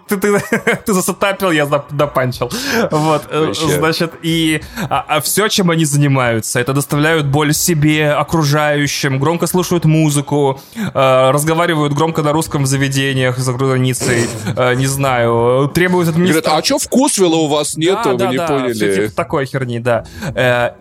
ты, 0.07 0.17
ты, 0.17 0.41
ты 0.85 0.93
засатапил, 0.93 1.51
я 1.51 1.65
допанчил. 1.65 2.51
Вот, 2.91 3.23
э, 3.29 3.53
значит, 3.53 4.13
и 4.21 4.61
а, 4.89 5.05
а 5.07 5.21
все, 5.21 5.47
чем 5.47 5.71
они 5.71 5.85
занимаются, 5.85 6.59
это 6.59 6.73
доставляют 6.73 7.27
боль 7.27 7.53
себе, 7.53 8.11
окружающим, 8.11 9.19
громко 9.19 9.47
слушают 9.47 9.85
музыку, 9.85 10.59
э, 10.75 11.31
разговаривают 11.31 11.93
громко 11.93 12.21
на 12.21 12.31
русском 12.31 12.63
в 12.63 12.65
заведениях 12.67 13.37
за 13.37 13.53
границей, 13.53 14.27
э, 14.55 14.75
не 14.75 14.87
знаю, 14.87 15.71
требуют 15.73 16.09
администрации. 16.09 16.49
Говорят, 16.49 16.63
а 16.63 16.65
что 16.65 16.79
вкусвилла 16.79 17.35
у 17.35 17.47
вас 17.47 17.77
нету, 17.77 18.01
да, 18.03 18.11
вы 18.11 18.17
да, 18.17 18.31
не 18.31 18.37
да, 18.37 18.47
поняли? 18.47 18.73
Все, 18.73 18.95
типа 18.95 19.15
такой 19.15 19.45
херни, 19.45 19.79
да. 19.79 20.05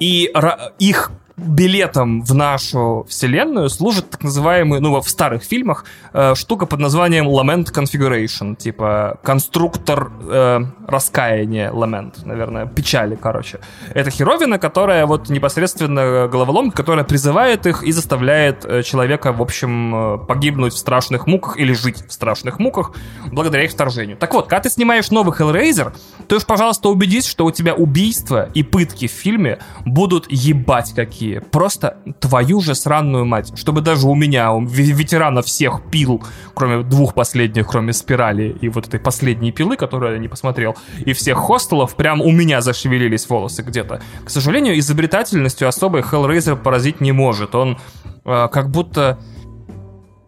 И 0.00 0.32
их 0.78 1.10
билетом 1.36 2.22
в 2.22 2.32
нашу 2.34 3.06
вселенную 3.08 3.68
служит 3.68 4.10
так 4.10 4.22
называемый, 4.22 4.80
ну, 4.80 5.00
в 5.00 5.08
старых 5.08 5.42
фильмах, 5.42 5.84
э, 6.12 6.34
штука 6.36 6.66
под 6.66 6.78
названием 6.78 7.28
Lament 7.28 7.72
Configuration, 7.72 8.54
типа 8.56 9.18
конструктор 9.22 10.12
э, 10.22 10.60
раскаяния, 10.86 11.72
Lament, 11.72 12.24
наверное, 12.24 12.66
печали, 12.66 13.18
короче. 13.20 13.58
Это 13.94 14.10
херовина, 14.10 14.58
которая 14.58 15.06
вот 15.06 15.28
непосредственно 15.28 16.28
головоломка, 16.28 16.76
которая 16.76 17.04
призывает 17.04 17.66
их 17.66 17.82
и 17.82 17.90
заставляет 17.90 18.64
э, 18.64 18.82
человека, 18.82 19.32
в 19.32 19.42
общем, 19.42 19.94
э, 19.94 20.18
погибнуть 20.18 20.72
в 20.72 20.78
страшных 20.78 21.26
муках 21.26 21.56
или 21.56 21.72
жить 21.72 22.06
в 22.06 22.12
страшных 22.12 22.60
муках 22.60 22.92
благодаря 23.32 23.64
их 23.64 23.72
вторжению. 23.72 24.16
Так 24.16 24.34
вот, 24.34 24.46
когда 24.46 24.62
ты 24.62 24.70
снимаешь 24.70 25.10
новый 25.10 25.36
Hellraiser, 25.36 25.94
то 26.28 26.36
уж, 26.36 26.46
пожалуйста, 26.46 26.88
убедись, 26.90 27.26
что 27.26 27.44
у 27.44 27.50
тебя 27.50 27.74
убийства 27.74 28.48
и 28.54 28.62
пытки 28.62 29.08
в 29.08 29.10
фильме 29.10 29.58
будут 29.84 30.26
ебать 30.30 30.92
какие 30.94 31.23
такие. 31.24 31.40
Просто 31.40 31.96
твою 32.20 32.60
же 32.60 32.74
сраную 32.74 33.24
мать. 33.24 33.52
Чтобы 33.58 33.80
даже 33.80 34.06
у 34.06 34.14
меня, 34.14 34.52
у 34.52 34.60
ветерана 34.64 35.42
всех 35.42 35.82
пил, 35.90 36.22
кроме 36.54 36.82
двух 36.82 37.14
последних, 37.14 37.66
кроме 37.66 37.92
спирали 37.92 38.56
и 38.60 38.68
вот 38.68 38.86
этой 38.88 39.00
последней 39.00 39.52
пилы, 39.52 39.76
которую 39.76 40.12
я 40.12 40.18
не 40.18 40.28
посмотрел, 40.28 40.76
и 41.06 41.12
всех 41.12 41.38
хостелов, 41.38 41.96
прям 41.96 42.20
у 42.20 42.30
меня 42.30 42.60
зашевелились 42.60 43.28
волосы 43.28 43.62
где-то. 43.62 44.00
К 44.24 44.30
сожалению, 44.30 44.78
изобретательностью 44.78 45.68
особой 45.68 46.02
Hellraiser 46.02 46.56
поразить 46.56 47.00
не 47.00 47.12
может. 47.12 47.54
Он 47.54 47.78
э, 48.24 48.48
как 48.48 48.70
будто... 48.70 49.18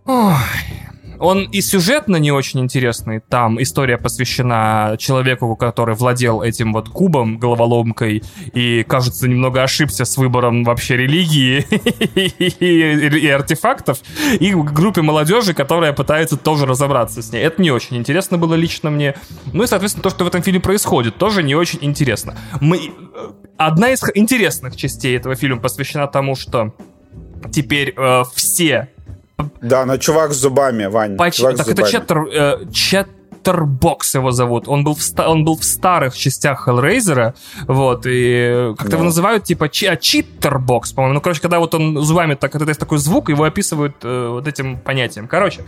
Ой, 0.06 0.35
он 1.18 1.44
и 1.44 1.60
сюжетно 1.60 2.16
не 2.16 2.32
очень 2.32 2.60
интересный. 2.60 3.20
Там 3.20 3.60
история 3.60 3.98
посвящена 3.98 4.97
человеку, 4.98 5.55
который 5.56 5.94
владел 5.94 6.43
этим 6.43 6.72
вот 6.72 6.88
кубом, 6.88 7.38
головоломкой, 7.38 8.22
и, 8.52 8.84
кажется, 8.84 9.28
немного 9.28 9.62
ошибся 9.62 10.05
с 10.05 10.16
выбором 10.16 10.64
вообще 10.64 10.97
религии 10.97 11.66
и 13.20 13.28
артефактов, 13.28 13.98
и 14.38 14.52
группе 14.52 15.02
молодежи, 15.02 15.55
которая 15.55 15.93
пытается 15.93 16.36
тоже 16.36 16.66
разобраться 16.66 17.22
с 17.22 17.32
ней. 17.32 17.43
Это 17.43 17.62
не 17.62 17.70
очень 17.70 17.97
интересно 17.97 18.38
было 18.38 18.55
лично 18.55 18.90
мне. 18.90 19.14
Ну 19.52 19.62
и, 19.64 19.66
соответственно, 19.66 20.02
то, 20.02 20.10
что 20.10 20.24
в 20.24 20.28
этом 20.28 20.43
фильме 20.43 20.60
происходит, 20.60 21.16
тоже 21.16 21.43
не 21.43 21.55
очень 21.55 21.78
интересно. 21.82 22.36
Мы... 22.60 22.93
Одна 23.56 23.90
из 23.90 24.02
интересных 24.14 24.76
частей 24.76 25.16
этого 25.16 25.34
фильма 25.34 25.60
посвящена 25.60 26.06
тому, 26.06 26.36
что 26.36 26.74
теперь 27.51 27.94
э, 27.97 28.22
все 28.34 28.90
да, 29.60 29.84
но 29.84 29.98
чувак 29.98 30.32
с 30.32 30.36
зубами, 30.36 30.86
Вань. 30.86 31.16
Почти. 31.16 31.42
Чувак 31.42 31.56
так 31.56 31.68
это 31.68 31.82
Четтер, 31.82 32.18
э, 32.32 32.70
Четтербокс 32.72 34.14
его 34.14 34.30
зовут. 34.30 34.68
Он 34.68 34.84
был, 34.84 34.94
в, 34.94 35.20
он 35.20 35.44
был 35.44 35.56
в 35.56 35.64
старых 35.64 36.16
частях 36.16 36.68
Hellraiser, 36.68 37.34
вот, 37.66 38.06
и 38.06 38.72
как-то 38.76 38.90
да. 38.90 38.96
его 38.96 39.04
называют, 39.04 39.44
типа, 39.44 39.68
чи, 39.68 39.86
а, 39.86 39.96
Chatterbox, 39.96 40.92
по-моему. 40.92 41.14
Ну, 41.14 41.20
короче, 41.20 41.40
когда 41.40 41.58
вот 41.58 41.74
он 41.74 41.98
зубами, 42.02 42.34
так, 42.34 42.54
это 42.54 42.74
такой 42.74 42.98
звук, 42.98 43.28
его 43.28 43.44
описывают 43.44 43.96
э, 44.02 44.28
вот 44.30 44.48
этим 44.48 44.78
понятием. 44.78 45.28
Короче, 45.28 45.64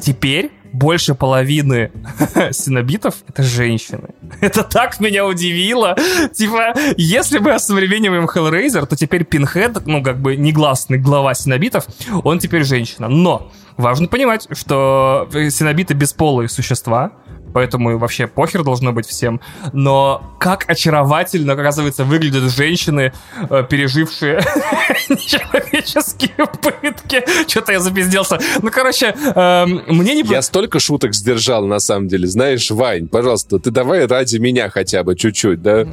теперь 0.00 0.50
больше 0.72 1.14
половины 1.14 1.90
синобитов— 2.52 3.16
это 3.28 3.42
женщины. 3.42 4.08
Это 4.40 4.62
так 4.62 5.00
меня 5.00 5.26
удивило. 5.26 5.96
Типа, 6.32 6.74
если 6.96 7.38
мы 7.38 7.52
осовремениваем 7.52 8.26
Hellraiser, 8.26 8.86
то 8.86 8.96
теперь 8.96 9.24
Пинхед, 9.24 9.86
ну, 9.86 10.02
как 10.02 10.20
бы 10.20 10.36
негласный 10.36 10.98
глава 10.98 11.34
синобитов, 11.34 11.86
он 12.24 12.38
теперь 12.38 12.64
женщина. 12.64 13.08
Но 13.08 13.50
важно 13.76 14.08
понимать, 14.08 14.46
что 14.52 15.28
синобиты 15.32 15.94
бесполые 15.94 16.48
существа, 16.48 17.12
поэтому 17.58 17.98
вообще 17.98 18.28
похер 18.28 18.62
должно 18.62 18.92
быть 18.92 19.08
всем. 19.08 19.40
Но 19.72 20.22
как 20.38 20.64
очаровательно, 20.70 21.54
оказывается, 21.54 22.04
выглядят 22.04 22.52
женщины, 22.52 23.12
э, 23.50 23.64
пережившие 23.68 24.36
нечеловеческие 25.08 26.46
пытки. 26.62 27.24
Что-то 27.48 27.72
я 27.72 27.80
запизделся. 27.80 28.38
Ну, 28.62 28.70
короче, 28.70 29.06
эм, 29.06 29.82
мне 29.88 30.14
не... 30.14 30.22
Я 30.22 30.40
столько 30.42 30.78
шуток 30.78 31.14
сдержал, 31.14 31.66
на 31.66 31.80
самом 31.80 32.06
деле. 32.06 32.28
Знаешь, 32.28 32.70
Вань, 32.70 33.08
пожалуйста, 33.08 33.58
ты 33.58 33.72
давай 33.72 34.06
ради 34.06 34.36
меня 34.36 34.70
хотя 34.70 35.02
бы 35.02 35.16
чуть-чуть, 35.16 35.60
да? 35.60 35.88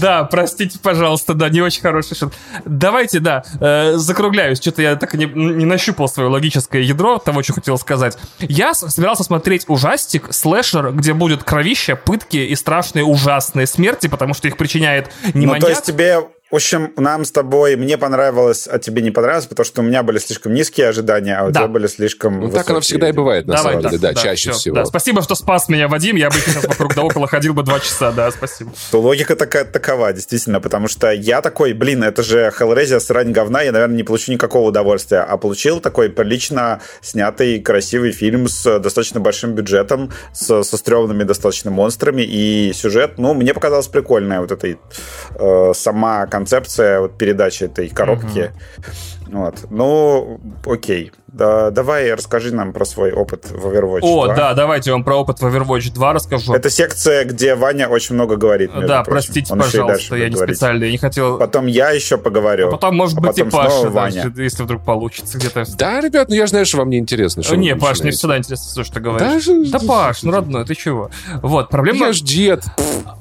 Да, 0.00 0.24
простите, 0.24 0.80
пожалуйста, 0.82 1.34
да, 1.34 1.48
не 1.50 1.60
очень 1.60 1.82
хороший 1.82 2.16
шут. 2.16 2.34
Давайте, 2.64 3.20
да, 3.20 3.44
э, 3.60 3.92
закругляюсь. 3.94 4.60
Что-то 4.60 4.82
я 4.82 4.96
так 4.96 5.14
не, 5.14 5.26
не 5.26 5.66
нащупал 5.66 6.08
свое 6.08 6.28
логическое 6.28 6.82
ядро 6.82 7.18
того, 7.18 7.44
что 7.44 7.52
хотел 7.52 7.78
сказать. 7.78 8.18
Я 8.40 8.74
собирался 8.74 9.22
смотреть 9.22 9.66
ужастик, 9.68 10.32
слэшер, 10.32 10.95
где 10.96 11.12
будет 11.12 11.44
кровище, 11.44 11.96
пытки 11.96 12.38
и 12.38 12.54
страшные 12.54 13.04
ужасные 13.04 13.66
смерти, 13.66 14.06
потому 14.06 14.34
что 14.34 14.48
их 14.48 14.56
причиняет 14.56 15.10
не 15.34 15.46
ну, 15.46 15.52
маньяк. 15.52 15.62
то 15.62 15.68
есть 15.68 15.84
тебе 15.84 16.28
в 16.50 16.54
общем, 16.54 16.92
нам 16.96 17.24
с 17.24 17.32
тобой, 17.32 17.74
мне 17.74 17.98
понравилось, 17.98 18.68
а 18.70 18.78
тебе 18.78 19.02
не 19.02 19.10
понравилось, 19.10 19.46
потому 19.46 19.64
что 19.64 19.80
у 19.80 19.84
меня 19.84 20.04
были 20.04 20.18
слишком 20.18 20.54
низкие 20.54 20.88
ожидания, 20.88 21.36
а 21.36 21.44
у 21.46 21.50
да. 21.50 21.60
тебя 21.60 21.68
были 21.68 21.88
слишком 21.88 22.34
Ну, 22.34 22.40
высокие. 22.42 22.62
так 22.62 22.70
оно 22.70 22.80
всегда 22.80 23.08
и 23.08 23.12
бывает, 23.12 23.46
на 23.46 23.56
Давай, 23.56 23.72
самом 23.72 23.82
да, 23.82 23.88
деле, 23.90 24.02
да, 24.02 24.12
да 24.12 24.22
чаще 24.22 24.50
все, 24.50 24.58
всего. 24.60 24.76
Да. 24.76 24.84
Спасибо, 24.84 25.22
что 25.22 25.34
спас 25.34 25.68
меня, 25.68 25.88
Вадим, 25.88 26.14
я 26.14 26.30
бы 26.30 26.36
сейчас 26.36 26.64
вокруг 26.64 26.94
да 26.94 27.02
около 27.02 27.26
ходил 27.26 27.52
бы 27.52 27.64
два 27.64 27.80
часа, 27.80 28.12
да, 28.12 28.30
спасибо. 28.30 28.70
То 28.92 29.00
логика 29.00 29.34
такая, 29.34 29.64
такова, 29.64 30.12
действительно, 30.12 30.60
потому 30.60 30.86
что 30.86 31.10
я 31.10 31.42
такой, 31.42 31.72
блин, 31.72 32.04
это 32.04 32.22
же 32.22 32.52
Hellraiser 32.56 33.00
срань 33.00 33.32
говна, 33.32 33.62
я, 33.62 33.72
наверное, 33.72 33.96
не 33.96 34.04
получу 34.04 34.30
никакого 34.30 34.68
удовольствия, 34.68 35.20
а 35.20 35.36
получил 35.38 35.80
такой 35.80 36.10
прилично 36.10 36.80
снятый 37.02 37.58
красивый 37.58 38.12
фильм 38.12 38.46
с 38.46 38.78
достаточно 38.78 39.18
большим 39.18 39.54
бюджетом, 39.54 40.12
с, 40.32 40.62
со 40.62 40.76
стрёмными 40.76 41.24
достаточно 41.24 41.72
монстрами, 41.72 42.22
и 42.22 42.72
сюжет, 42.72 43.14
ну, 43.18 43.34
мне 43.34 43.52
показалось 43.52 43.88
прикольная 43.88 44.40
вот 44.40 44.52
эта 44.52 44.76
э, 45.34 45.72
сама 45.74 46.26
концепция 46.36 47.00
вот 47.00 47.16
передачи 47.16 47.64
этой 47.64 47.88
коробки. 47.88 48.52
Угу. 49.26 49.38
Вот. 49.38 49.66
Ну, 49.70 50.40
окей. 50.66 51.12
Да, 51.36 51.70
давай 51.70 52.14
расскажи 52.14 52.54
нам 52.54 52.72
про 52.72 52.86
свой 52.86 53.12
опыт 53.12 53.50
в 53.50 53.66
Overwatch 53.66 53.98
О, 54.00 54.24
2. 54.24 54.34
да, 54.34 54.54
давайте 54.54 54.88
я 54.88 54.94
вам 54.94 55.04
про 55.04 55.16
опыт 55.16 55.38
в 55.40 55.44
Overwatch 55.46 55.92
2 55.92 56.12
расскажу. 56.14 56.54
Это 56.54 56.70
секция, 56.70 57.26
где 57.26 57.54
Ваня 57.54 57.88
очень 57.88 58.14
много 58.14 58.36
говорит. 58.36 58.70
Да, 58.72 59.02
прочим. 59.02 59.10
простите, 59.10 59.52
Он 59.52 59.60
пожалуйста, 59.60 60.16
я 60.16 60.30
не 60.30 60.34
говорить. 60.34 60.56
специально, 60.56 60.84
я 60.84 60.90
не 60.90 60.96
хотел... 60.96 61.36
Потом 61.36 61.66
я 61.66 61.90
еще 61.90 62.16
поговорю. 62.16 62.68
А 62.68 62.70
потом, 62.70 62.96
может 62.96 63.18
а 63.18 63.20
быть, 63.20 63.38
и 63.38 63.42
Паша, 63.42 63.90
Ваня. 63.90 64.32
Да, 64.34 64.42
если 64.42 64.62
вдруг 64.62 64.82
получится 64.82 65.36
где-то. 65.36 65.64
Да, 65.76 66.00
ребят, 66.00 66.30
ну 66.30 66.34
я 66.36 66.46
знаю, 66.46 66.64
что 66.64 66.78
вам 66.78 66.88
не 66.88 66.98
интересно. 66.98 67.42
Что 67.42 67.56
не, 67.56 67.76
Паш, 67.76 68.00
мне 68.00 68.12
всегда 68.12 68.38
интересно, 68.38 68.82
что 68.82 68.94
ты 68.94 69.00
говоришь. 69.00 69.44
Да, 69.44 69.78
да 69.78 69.86
Паш, 69.86 70.22
ну 70.22 70.32
родной, 70.32 70.64
ты 70.64 70.74
чего? 70.74 71.10
Вот, 71.42 71.68
проблема... 71.68 72.06
Я 72.06 72.12
ж 72.14 72.22
дед. 72.22 72.64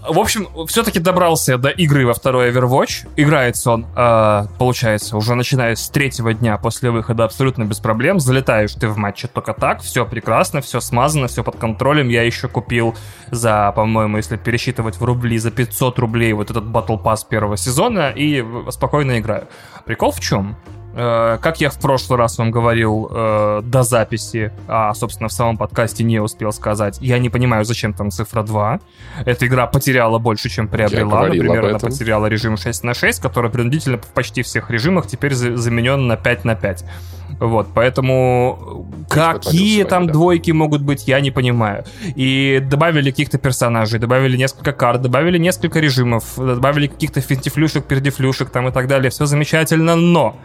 В 0.07 0.19
общем, 0.19 0.47
все-таки 0.67 0.99
добрался 0.99 1.57
до 1.57 1.69
игры 1.69 2.05
во 2.07 2.13
второй 2.13 2.51
Overwatch. 2.51 3.07
Играется 3.17 3.71
он, 3.71 3.85
э, 3.95 4.45
получается, 4.57 5.17
уже 5.17 5.35
начиная 5.35 5.75
с 5.75 5.89
третьего 5.89 6.33
дня 6.33 6.57
после 6.57 6.91
выхода 6.91 7.25
абсолютно 7.25 7.65
без 7.65 7.79
проблем. 7.79 8.05
Залетаешь 8.14 8.73
ты 8.73 8.88
в 8.88 8.98
матче 8.98 9.27
только 9.27 9.53
так, 9.53 9.82
все 9.82 10.06
прекрасно, 10.06 10.61
все 10.61 10.80
смазано, 10.80 11.27
все 11.27 11.44
под 11.44 11.57
контролем. 11.57 12.10
Я 12.10 12.23
еще 12.23 12.48
купил 12.48 12.95
за, 13.32 13.72
по-моему, 13.76 14.18
если 14.18 14.38
пересчитывать 14.38 14.98
в 14.98 15.03
рубли, 15.03 15.38
за 15.38 15.52
500 15.52 15.99
рублей 15.99 16.34
вот 16.34 16.52
этот 16.52 16.65
Battle 16.65 17.02
Pass 17.02 17.19
первого 17.27 17.57
сезона 17.57 18.11
и 18.15 18.44
спокойно 18.69 19.19
играю. 19.19 19.48
Прикол 19.86 20.11
в 20.11 20.19
чем? 20.19 20.56
Э, 20.98 21.38
как 21.41 21.60
я 21.60 21.69
в 21.69 21.77
прошлый 21.80 22.18
раз 22.18 22.38
вам 22.38 22.52
говорил 22.52 23.10
э, 23.11 23.61
до 23.64 23.84
записи, 23.84 24.53
а, 24.68 24.94
собственно, 24.94 25.27
в 25.27 25.34
самом 25.34 25.57
подкасте 25.57 26.06
не 26.06 26.19
успел 26.19 26.53
сказать, 26.53 26.98
я 27.02 27.19
не 27.19 27.30
понимаю, 27.30 27.65
зачем 27.65 27.94
там 27.94 28.11
цифра 28.11 28.44
2. 28.44 28.80
Эта 29.26 29.45
игра 29.45 29.68
потеряла 29.68 30.19
больше, 30.19 30.48
чем 30.49 30.69
приобрела. 30.69 31.23
Например, 31.23 31.65
она 31.65 31.80
потеряла 31.80 32.27
режим 32.27 32.56
6 32.56 32.84
на 32.84 32.94
6, 32.94 33.22
который 33.22 33.52
принудительно 33.52 33.98
в 33.98 34.07
почти 34.07 34.41
всех 34.41 34.69
режимах 34.72 35.07
теперь 35.07 35.34
заменен 35.34 36.07
на 36.07 36.15
5 36.15 36.45
на 36.45 36.56
5. 36.56 36.86
Вот, 37.40 37.68
поэтому 37.74 38.88
какие 39.10 39.84
там 39.84 40.07
да. 40.07 40.14
двойки 40.14 40.52
могут 40.52 40.82
быть, 40.82 41.07
я 41.07 41.20
не 41.20 41.32
понимаю. 41.32 41.84
И 42.16 42.62
добавили 42.64 43.12
каких-то 43.12 43.38
персонажей, 43.38 43.99
добавили 43.99 44.38
несколько 44.38 44.72
карт, 44.72 45.02
добавили 45.02 45.38
несколько 45.38 45.80
режимов, 45.80 46.34
добавили 46.38 46.88
каких-то 46.88 47.20
финтифлюшек, 47.22 47.86
пердифлюшек 47.86 48.49
там 48.49 48.70
и 48.70 48.72
так 48.72 48.88
далее. 48.88 49.10
Все 49.12 49.26
замечательно, 49.26 49.95
но 49.95 50.38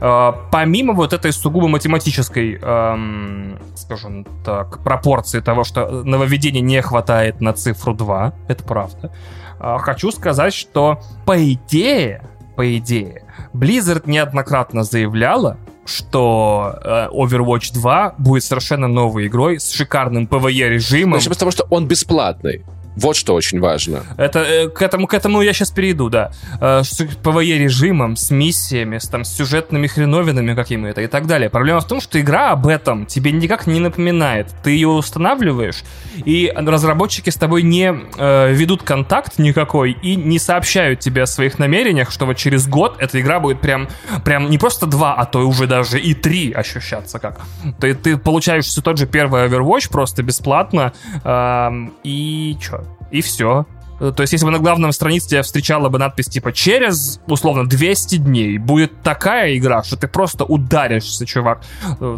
э, 0.00 0.32
помимо 0.52 0.92
вот 0.94 1.12
этой 1.12 1.32
сугубо 1.32 1.66
математической, 1.66 2.58
э, 2.60 3.56
скажем 3.74 4.26
так, 4.44 4.82
пропорции 4.84 5.40
того, 5.40 5.64
что 5.64 6.04
нововведения 6.04 6.60
не 6.60 6.80
хватает 6.82 7.40
на 7.40 7.52
цифру 7.52 7.94
2, 7.94 8.32
это 8.46 8.62
правда, 8.64 9.12
э, 9.58 9.76
хочу 9.80 10.12
сказать, 10.12 10.54
что 10.54 11.00
по 11.26 11.36
идее, 11.52 12.22
по 12.56 12.76
идее, 12.76 13.24
Blizzard 13.52 14.02
неоднократно 14.06 14.84
заявляла, 14.84 15.58
что 15.88 16.78
э, 16.82 17.08
Overwatch 17.10 17.72
2 17.72 18.14
будет 18.18 18.44
совершенно 18.44 18.88
новой 18.88 19.26
игрой 19.26 19.58
с 19.58 19.70
шикарным 19.72 20.26
PvE 20.26 20.68
режимом. 20.68 21.20
С 21.20 21.36
того, 21.36 21.50
что 21.50 21.66
он 21.70 21.86
бесплатный. 21.86 22.62
Вот 23.00 23.16
что 23.16 23.34
очень 23.34 23.60
важно. 23.60 24.02
Это, 24.16 24.40
э, 24.40 24.68
к, 24.68 24.82
этому, 24.82 25.06
к 25.06 25.14
этому 25.14 25.42
я 25.42 25.52
сейчас 25.52 25.70
перейду, 25.70 26.08
да. 26.08 26.32
Э, 26.60 26.82
с 26.82 27.00
PvE-режимом, 27.00 28.16
с 28.16 28.30
миссиями, 28.30 28.98
с, 28.98 29.08
там, 29.08 29.24
с 29.24 29.32
сюжетными 29.32 29.86
хреновинами 29.86 30.54
какими-то 30.54 31.00
и 31.00 31.06
так 31.06 31.26
далее. 31.26 31.48
Проблема 31.48 31.80
в 31.80 31.86
том, 31.86 32.00
что 32.00 32.20
игра 32.20 32.50
об 32.50 32.66
этом 32.66 33.06
тебе 33.06 33.30
никак 33.32 33.66
не 33.66 33.80
напоминает. 33.80 34.48
Ты 34.62 34.70
ее 34.70 34.88
устанавливаешь, 34.88 35.84
и 36.24 36.52
разработчики 36.54 37.30
с 37.30 37.36
тобой 37.36 37.62
не 37.62 37.94
э, 38.18 38.52
ведут 38.52 38.82
контакт 38.82 39.38
никакой 39.38 39.92
и 39.92 40.16
не 40.16 40.38
сообщают 40.38 41.00
тебе 41.00 41.22
о 41.22 41.26
своих 41.26 41.58
намерениях, 41.58 42.10
что 42.10 42.26
вот 42.26 42.36
через 42.36 42.66
год 42.66 42.96
эта 42.98 43.20
игра 43.20 43.40
будет 43.40 43.60
прям, 43.60 43.88
прям 44.24 44.50
не 44.50 44.58
просто 44.58 44.86
два, 44.86 45.14
а 45.14 45.24
то 45.24 45.46
уже 45.46 45.66
даже 45.66 46.00
и 46.00 46.14
три 46.14 46.52
ощущаться 46.52 47.18
как. 47.18 47.40
Ты, 47.80 47.94
ты 47.94 48.16
получаешь 48.16 48.64
все 48.64 48.80
тот 48.82 48.98
же 48.98 49.06
первый 49.06 49.46
Overwatch 49.46 49.90
просто 49.90 50.22
бесплатно, 50.22 50.92
э, 51.24 51.70
и 52.02 52.56
чё? 52.60 52.84
И 53.10 53.20
все. 53.20 53.66
То 53.98 54.20
есть, 54.20 54.32
если 54.32 54.46
бы 54.46 54.52
на 54.52 54.58
главном 54.58 54.92
странице 54.92 55.28
тебя 55.28 55.42
встречала 55.42 55.88
бы 55.88 55.98
надпись 55.98 56.26
типа 56.26 56.52
«Через, 56.52 57.20
условно, 57.26 57.68
200 57.68 58.16
дней 58.16 58.58
будет 58.58 59.02
такая 59.02 59.56
игра, 59.56 59.82
что 59.82 59.96
ты 59.96 60.06
просто 60.06 60.44
ударишься, 60.44 61.26
чувак. 61.26 61.62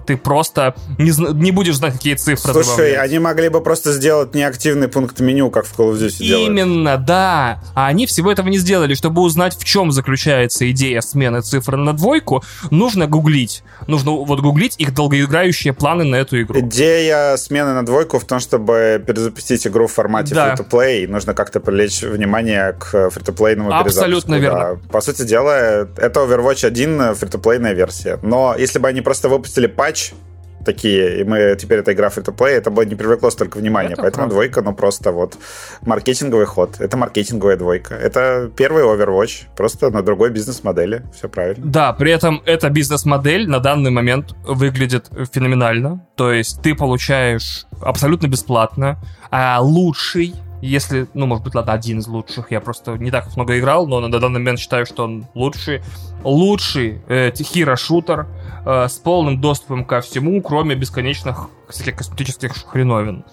Ты 0.06 0.16
просто 0.16 0.74
не, 0.98 1.12
не 1.34 1.50
будешь 1.52 1.76
знать, 1.76 1.94
какие 1.94 2.14
цифры 2.14 2.52
Слушай, 2.52 2.68
добавлять. 2.68 2.98
они 2.98 3.18
могли 3.18 3.48
бы 3.48 3.62
просто 3.62 3.92
сделать 3.92 4.34
неактивный 4.34 4.88
пункт 4.88 5.20
меню, 5.20 5.50
как 5.50 5.66
в 5.66 5.78
Call 5.78 5.92
of 5.92 5.98
Duty 5.98 6.46
Именно, 6.46 6.90
делают. 6.90 7.04
да. 7.06 7.62
А 7.74 7.86
они 7.86 8.06
всего 8.06 8.30
этого 8.30 8.48
не 8.48 8.58
сделали. 8.58 8.94
Чтобы 8.94 9.22
узнать, 9.22 9.56
в 9.56 9.64
чем 9.64 9.92
заключается 9.92 10.70
идея 10.70 11.00
смены 11.00 11.40
цифры 11.40 11.76
на 11.76 11.92
двойку, 11.92 12.42
нужно 12.70 13.06
гуглить. 13.06 13.62
Нужно 13.86 14.12
вот 14.12 14.40
гуглить 14.40 14.74
их 14.78 14.94
долгоиграющие 14.94 15.72
планы 15.72 16.04
на 16.04 16.16
эту 16.16 16.40
игру. 16.42 16.60
Идея 16.60 17.36
смены 17.36 17.72
на 17.72 17.84
двойку 17.84 18.18
в 18.18 18.24
том, 18.24 18.40
чтобы 18.40 19.02
перезапустить 19.06 19.66
игру 19.66 19.86
в 19.86 19.92
формате 19.92 20.34
да. 20.34 20.54
free-to-play. 20.54 21.08
Нужно 21.08 21.34
как-то 21.34 21.60
привлечь 21.70 22.02
внимание 22.02 22.72
к 22.72 23.10
фритуплейному 23.10 23.72
Абсолютно 23.72 24.34
верно. 24.34 24.74
Да. 24.74 24.92
По 24.92 25.00
сути 25.00 25.22
дела, 25.22 25.88
это 25.96 26.20
Overwatch 26.20 26.66
1 26.66 27.14
фритуплейная 27.14 27.74
версия. 27.74 28.18
Но 28.22 28.56
если 28.58 28.80
бы 28.80 28.88
они 28.88 29.00
просто 29.00 29.28
выпустили 29.28 29.68
патч, 29.68 30.12
такие, 30.64 31.20
и 31.20 31.24
мы 31.24 31.56
теперь 31.58 31.78
эта 31.78 31.92
игра 31.92 32.08
free 32.08 32.24
to 32.24 32.36
play, 32.36 32.50
это 32.50 32.70
бы 32.70 32.84
не 32.84 32.94
привлекло 32.94 33.30
столько 33.30 33.58
внимания. 33.58 33.92
Это 33.92 34.02
Поэтому 34.02 34.22
правда. 34.22 34.34
двойка, 34.34 34.62
ну 34.62 34.74
просто 34.74 35.12
вот 35.12 35.38
маркетинговый 35.82 36.46
ход. 36.46 36.80
Это 36.80 36.96
маркетинговая 36.96 37.56
двойка. 37.56 37.94
Это 37.94 38.50
первый 38.56 38.82
Overwatch, 38.82 39.44
просто 39.56 39.90
на 39.90 40.02
другой 40.02 40.30
бизнес-модели. 40.30 41.02
Все 41.14 41.28
правильно. 41.28 41.64
Да, 41.64 41.92
при 41.92 42.12
этом 42.12 42.42
эта 42.46 42.68
бизнес-модель 42.68 43.48
на 43.48 43.60
данный 43.60 43.90
момент 43.90 44.34
выглядит 44.44 45.06
феноменально. 45.32 46.06
То 46.16 46.32
есть 46.32 46.60
ты 46.62 46.74
получаешь 46.74 47.66
абсолютно 47.80 48.26
бесплатно 48.26 48.98
а 49.30 49.60
лучший 49.60 50.34
если, 50.60 51.06
ну, 51.14 51.26
может 51.26 51.44
быть, 51.44 51.54
ладно, 51.54 51.72
один 51.72 51.98
из 51.98 52.06
лучших. 52.06 52.50
Я 52.50 52.60
просто 52.60 52.96
не 52.98 53.10
так 53.10 53.34
много 53.36 53.58
играл, 53.58 53.86
но 53.86 54.00
на 54.00 54.10
данный 54.10 54.40
момент 54.40 54.58
считаю, 54.58 54.86
что 54.86 55.04
он 55.04 55.26
лучший. 55.34 55.82
Лучший 56.22 57.00
э, 57.08 57.32
хиро-шутер 57.32 58.26
э, 58.66 58.88
с 58.88 58.98
полным 58.98 59.40
доступом 59.40 59.84
ко 59.84 60.00
всему, 60.00 60.40
кроме 60.42 60.74
бесконечных 60.74 61.48
всяких 61.68 61.96
косметических 61.96 62.52
хреновин. 62.66 63.24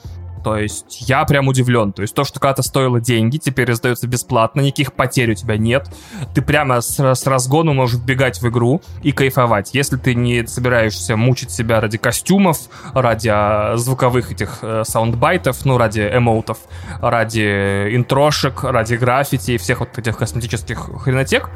То 0.47 0.55
есть 0.55 1.09
я 1.09 1.25
прям 1.25 1.49
удивлен. 1.49 1.91
То 1.91 2.03
есть 2.03 2.15
то, 2.15 2.23
что 2.23 2.39
когда-то 2.39 2.61
стоило 2.61 3.01
деньги, 3.01 3.35
теперь 3.35 3.67
раздается 3.67 4.07
бесплатно, 4.07 4.61
никаких 4.61 4.93
потерь 4.93 5.31
у 5.31 5.33
тебя 5.33 5.57
нет. 5.57 5.89
Ты 6.33 6.41
прямо 6.41 6.79
с, 6.79 6.97
с 6.97 7.27
разгону 7.27 7.73
можешь 7.73 7.99
вбегать 7.99 8.41
в 8.41 8.47
игру 8.47 8.81
и 9.03 9.11
кайфовать. 9.11 9.71
Если 9.73 9.97
ты 9.97 10.15
не 10.15 10.47
собираешься 10.47 11.17
мучить 11.17 11.51
себя 11.51 11.81
ради 11.81 11.97
костюмов, 11.97 12.59
ради 12.93 13.27
а, 13.29 13.75
звуковых 13.75 14.31
этих 14.31 14.59
э, 14.61 14.83
soundbite 14.85 15.45
ов, 15.45 15.65
ну, 15.65 15.77
ради 15.77 15.99
emote 15.99 16.37
ов, 16.37 16.59
ради 17.01 17.93
интрошек, 17.93 18.63
ради 18.63 18.95
граффити 18.95 19.51
и 19.51 19.57
всех 19.57 19.81
вот 19.81 19.97
этих 19.97 20.17
косметических 20.17 20.91
хренотек, 21.03 21.49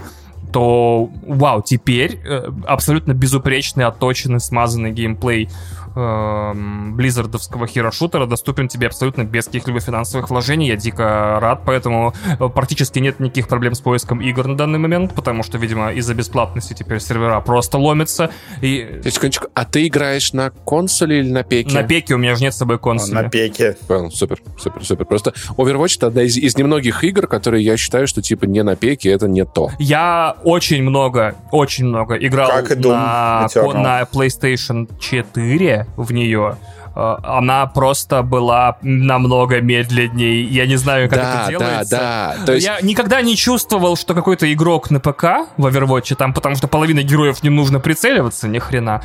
то 0.52 1.10
вау, 1.26 1.62
теперь 1.62 2.20
э, 2.26 2.52
абсолютно 2.68 3.14
безупречный, 3.14 3.86
отточенный, 3.86 4.40
смазанный 4.40 4.92
геймплей 4.92 5.50
близзардовского 5.94 7.68
hero 7.68 7.87
shooter 7.87 8.21
а 8.21 8.26
доступен 8.26 8.68
тебе 8.68 8.88
абсолютно 8.88 9.24
без 9.24 9.46
каких-либо 9.46 9.80
финансовых 9.80 10.30
вложений. 10.30 10.68
Я 10.68 10.76
дико 10.78 11.38
рад, 11.42 11.62
поэтому 11.66 12.14
э, 12.40 12.50
практически 12.50 13.00
нет 13.00 13.20
никаких 13.20 13.48
проблем 13.48 13.76
с 13.76 13.82
поиском 13.82 14.22
игр 14.22 14.48
на 14.48 14.56
данный 14.56 14.80
момент, 14.80 15.14
потому 15.14 15.44
что, 15.44 15.58
видимо, 15.58 15.92
из-за 15.92 16.14
бесплатности 16.14 16.74
теперь 16.74 17.00
сервера 17.00 17.40
просто 17.42 17.78
ломятся. 17.78 18.32
И... 18.62 19.02
Секундочку, 19.04 19.48
а 19.54 19.66
ты 19.66 19.88
играешь 19.88 20.34
на 20.34 20.52
консоли 20.52 21.16
или 21.16 21.30
на 21.30 21.44
пеке? 21.44 21.74
На 21.74 21.84
пеке, 21.84 22.16
у 22.16 22.18
меня 22.18 22.36
же 22.36 22.42
нет 22.42 22.54
с 22.54 22.58
собой 22.58 22.80
консоли. 22.80 23.14
На 23.14 23.30
пеке. 23.30 23.76
Понял, 23.88 24.12
супер, 24.12 24.40
супер, 24.58 24.86
супер. 24.86 25.06
Просто 25.06 25.34
Overwatch 25.58 25.98
это 25.98 26.08
одна 26.08 26.24
из, 26.24 26.38
из 26.38 26.58
немногих 26.58 27.04
игр, 27.04 27.28
которые 27.28 27.64
я 27.66 27.76
считаю, 27.76 28.08
что 28.08 28.22
типа 28.22 28.46
не 28.46 28.64
на 28.64 28.76
пеке, 28.76 29.12
это 29.12 29.28
не 29.28 29.46
то. 29.46 29.72
Я 29.80 30.38
очень 30.44 30.84
много, 30.84 31.36
очень 31.52 31.86
много 31.86 32.16
играл 32.16 32.50
на, 32.50 33.48
на 33.74 34.02
PlayStation 34.04 34.90
4 35.00 35.81
в 35.96 36.12
нее, 36.14 36.58
э, 36.96 37.16
она 37.24 37.66
просто 37.68 38.24
была 38.24 38.78
намного 38.82 39.62
медленнее. 39.62 40.44
Я 40.44 40.66
не 40.66 40.76
знаю, 40.76 41.10
как 41.10 41.20
да, 41.20 41.42
это 41.44 41.50
делается. 41.50 41.96
Да, 41.96 42.36
да. 42.40 42.46
То 42.46 42.54
есть... 42.54 42.66
Я 42.66 42.80
никогда 42.82 43.22
не 43.22 43.36
чувствовал, 43.36 43.96
что 43.96 44.14
какой-то 44.14 44.52
игрок 44.52 44.90
на 44.92 45.00
ПК 45.00 45.48
в 45.58 45.66
Overwatch, 45.66 46.16
там, 46.16 46.34
потому 46.34 46.56
что 46.56 46.68
половина 46.68 47.04
героев 47.04 47.44
не 47.44 47.50
нужно 47.50 47.80
прицеливаться, 47.80 48.48
ни 48.48 48.60
хрена. 48.60 49.02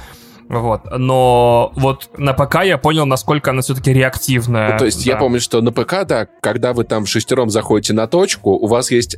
Вот. 0.48 0.82
Но 0.96 1.72
вот 1.74 2.10
на 2.16 2.32
ПК 2.32 2.62
я 2.64 2.78
понял, 2.78 3.06
насколько 3.06 3.50
она 3.50 3.62
все-таки 3.62 3.92
реактивная. 3.92 4.72
Ну, 4.72 4.78
то 4.78 4.84
есть 4.84 5.04
да. 5.04 5.12
я 5.12 5.16
помню, 5.16 5.40
что 5.40 5.60
на 5.60 5.72
ПК, 5.72 6.04
да, 6.04 6.28
когда 6.40 6.72
вы 6.72 6.84
там 6.84 7.06
шестером 7.06 7.50
заходите 7.50 7.92
на 7.94 8.06
точку, 8.06 8.50
у 8.50 8.66
вас 8.66 8.90
есть 8.90 9.16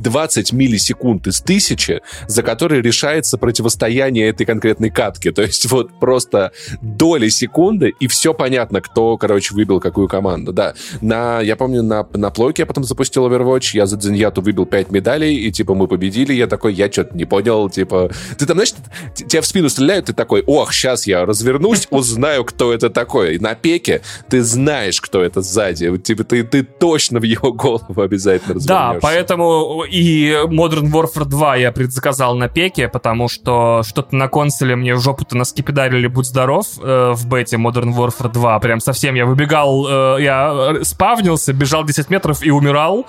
20 0.00 0.52
миллисекунд 0.52 1.26
из 1.26 1.40
тысячи, 1.40 2.00
за 2.26 2.42
которые 2.42 2.82
решается 2.82 3.38
противостояние 3.38 4.28
этой 4.28 4.44
конкретной 4.46 4.90
катки. 4.90 5.30
То 5.30 5.42
есть 5.42 5.70
вот 5.70 5.98
просто 5.98 6.52
доли 6.80 7.28
секунды, 7.28 7.92
и 8.00 8.06
все 8.06 8.34
понятно, 8.34 8.80
кто, 8.80 9.16
короче, 9.16 9.54
выбил 9.54 9.80
какую 9.80 10.08
команду. 10.08 10.52
Да, 10.52 10.74
на, 11.00 11.40
я 11.40 11.56
помню, 11.56 11.82
на, 11.82 12.06
на 12.14 12.30
плойке 12.30 12.62
я 12.62 12.66
потом 12.66 12.84
запустил 12.84 13.26
Overwatch, 13.26 13.70
я 13.74 13.86
за 13.86 13.96
Дзиньяту 13.96 14.40
выбил 14.40 14.66
5 14.66 14.90
медалей, 14.90 15.36
и 15.36 15.50
типа 15.50 15.74
мы 15.74 15.88
победили, 15.88 16.32
я 16.32 16.46
такой, 16.46 16.74
я 16.74 16.90
что-то 16.90 17.16
не 17.16 17.24
понял, 17.24 17.68
типа... 17.68 18.10
Ты 18.38 18.46
там, 18.46 18.56
знаешь, 18.56 18.74
тебя 19.14 19.40
в 19.42 19.46
спину 19.46 19.68
стреляют, 19.68 20.06
ты 20.06 20.12
такой, 20.12 20.42
ох, 20.46 20.72
сейчас 20.72 21.06
я 21.06 21.24
развернусь, 21.26 21.86
узнаю, 21.90 22.44
кто 22.44 22.72
это 22.72 22.90
такой. 22.90 23.36
И 23.36 23.38
на 23.38 23.54
пеке 23.54 24.02
ты 24.28 24.42
знаешь, 24.42 25.00
кто 25.00 25.22
это 25.22 25.42
сзади. 25.42 25.96
Типа 25.98 26.24
ты, 26.24 26.44
ты 26.44 26.62
точно 26.62 27.20
в 27.20 27.24
его 27.24 27.52
голову 27.52 28.00
обязательно 28.00 28.54
развернешься. 28.54 28.94
Да, 28.94 28.98
поэтому 29.00 29.84
и 29.90 30.30
Modern 30.46 30.90
Warfare 30.90 31.24
2 31.24 31.56
я 31.56 31.72
предзаказал 31.72 32.34
на 32.36 32.48
пеке, 32.48 32.88
потому 32.88 33.28
что 33.28 33.82
что-то 33.84 34.14
на 34.14 34.28
консоли 34.28 34.74
мне 34.74 34.94
в 34.94 35.00
жопу-то 35.00 35.36
наскипидарили, 35.36 36.06
будь 36.06 36.26
здоров, 36.26 36.66
э, 36.82 37.12
в 37.14 37.26
бете 37.26 37.56
Modern 37.56 37.94
Warfare 37.94 38.32
2. 38.32 38.58
Прям 38.60 38.80
совсем 38.80 39.14
я 39.14 39.26
выбегал, 39.26 39.86
э, 39.88 40.22
я 40.22 40.74
спавнился, 40.82 41.52
бежал 41.52 41.84
10 41.84 42.10
метров 42.10 42.42
и 42.42 42.50
умирал. 42.50 43.06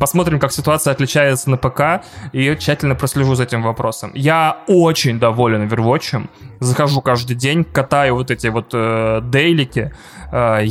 Посмотрим, 0.00 0.38
как 0.38 0.52
ситуация 0.52 0.92
отличается 0.92 1.50
на 1.50 1.56
ПК, 1.56 2.04
и 2.32 2.56
тщательно 2.58 2.94
прослежу 2.94 3.34
за 3.34 3.44
этим 3.44 3.62
вопросом. 3.62 4.10
Я 4.14 4.58
очень 4.66 5.18
доволен 5.18 5.68
Overwatch. 5.68 6.26
Захожу 6.64 7.00
каждый 7.00 7.36
день, 7.36 7.64
катаю 7.64 8.14
вот 8.14 8.30
эти 8.30 8.46
вот 8.48 8.70
э, 8.72 9.20
дейлики, 9.22 9.92
Э, 10.34 10.66